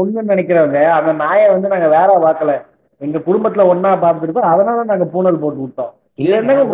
ஒண்ணுன்னு 0.00 0.32
நினைக்கிறவங்க 0.32 0.80
அந்த 0.96 1.12
நாயை 1.22 1.46
வந்து 1.52 1.68
நாங்க 1.68 1.88
வேற 1.88 2.08
பார்க்கல. 2.24 2.54
எங்க 3.00 3.18
குடும்பத்துல 3.26 3.66
ஒண்ணா 3.66 3.90
பார்த்துருக்கோம் 4.02 4.50
அதனால 4.52 4.84
நாங்க 4.84 5.06
பூனல் 5.14 5.42
போட்டு 5.42 5.60
விட்டோம். 5.62 5.92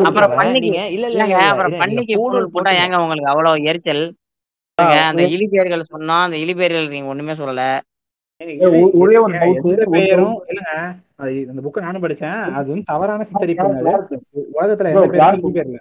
அப்புறம் 0.08 0.32
நீங்க 0.56 0.80
இல்ல 0.94 1.06
இல்ல 1.08 1.08
இல்லங்க 1.08 1.34
இல்ல 1.34 1.42
இல்ல 1.42 1.50
அப்புறம் 1.50 1.74
பூணூல் 1.76 2.16
பூணூல் 2.20 2.52
போட்டா 2.54 2.70
ஏங்க 2.80 2.96
உங்களுக்கு 3.04 3.30
அவ்வளவு 3.32 3.66
எரிச்சல்? 3.70 4.02
அந்த 5.04 5.22
இலிபேர்கள் 5.34 5.90
சொன்னோம் 5.92 6.24
அந்த 6.24 6.36
இலிபேர்கள் 6.36 6.92
நீங்க 6.92 7.08
ஒண்ணுமே 7.08 7.34
சொல்லல. 7.34 7.62
பெயரும் 9.90 10.36
இல்லங்க. 10.48 10.74
அந்த 11.50 11.60
புக்கை 11.64 11.80
நானும் 11.80 12.02
படிச்சேன். 12.02 12.42
அது 12.52 12.82
தவறான 12.84 13.24
சித்தரிப்பு 13.24 13.64
உலகத்துல 14.54 14.92
எந்த 14.92 15.06
பேரும் 15.14 15.56
பேர் 15.56 15.72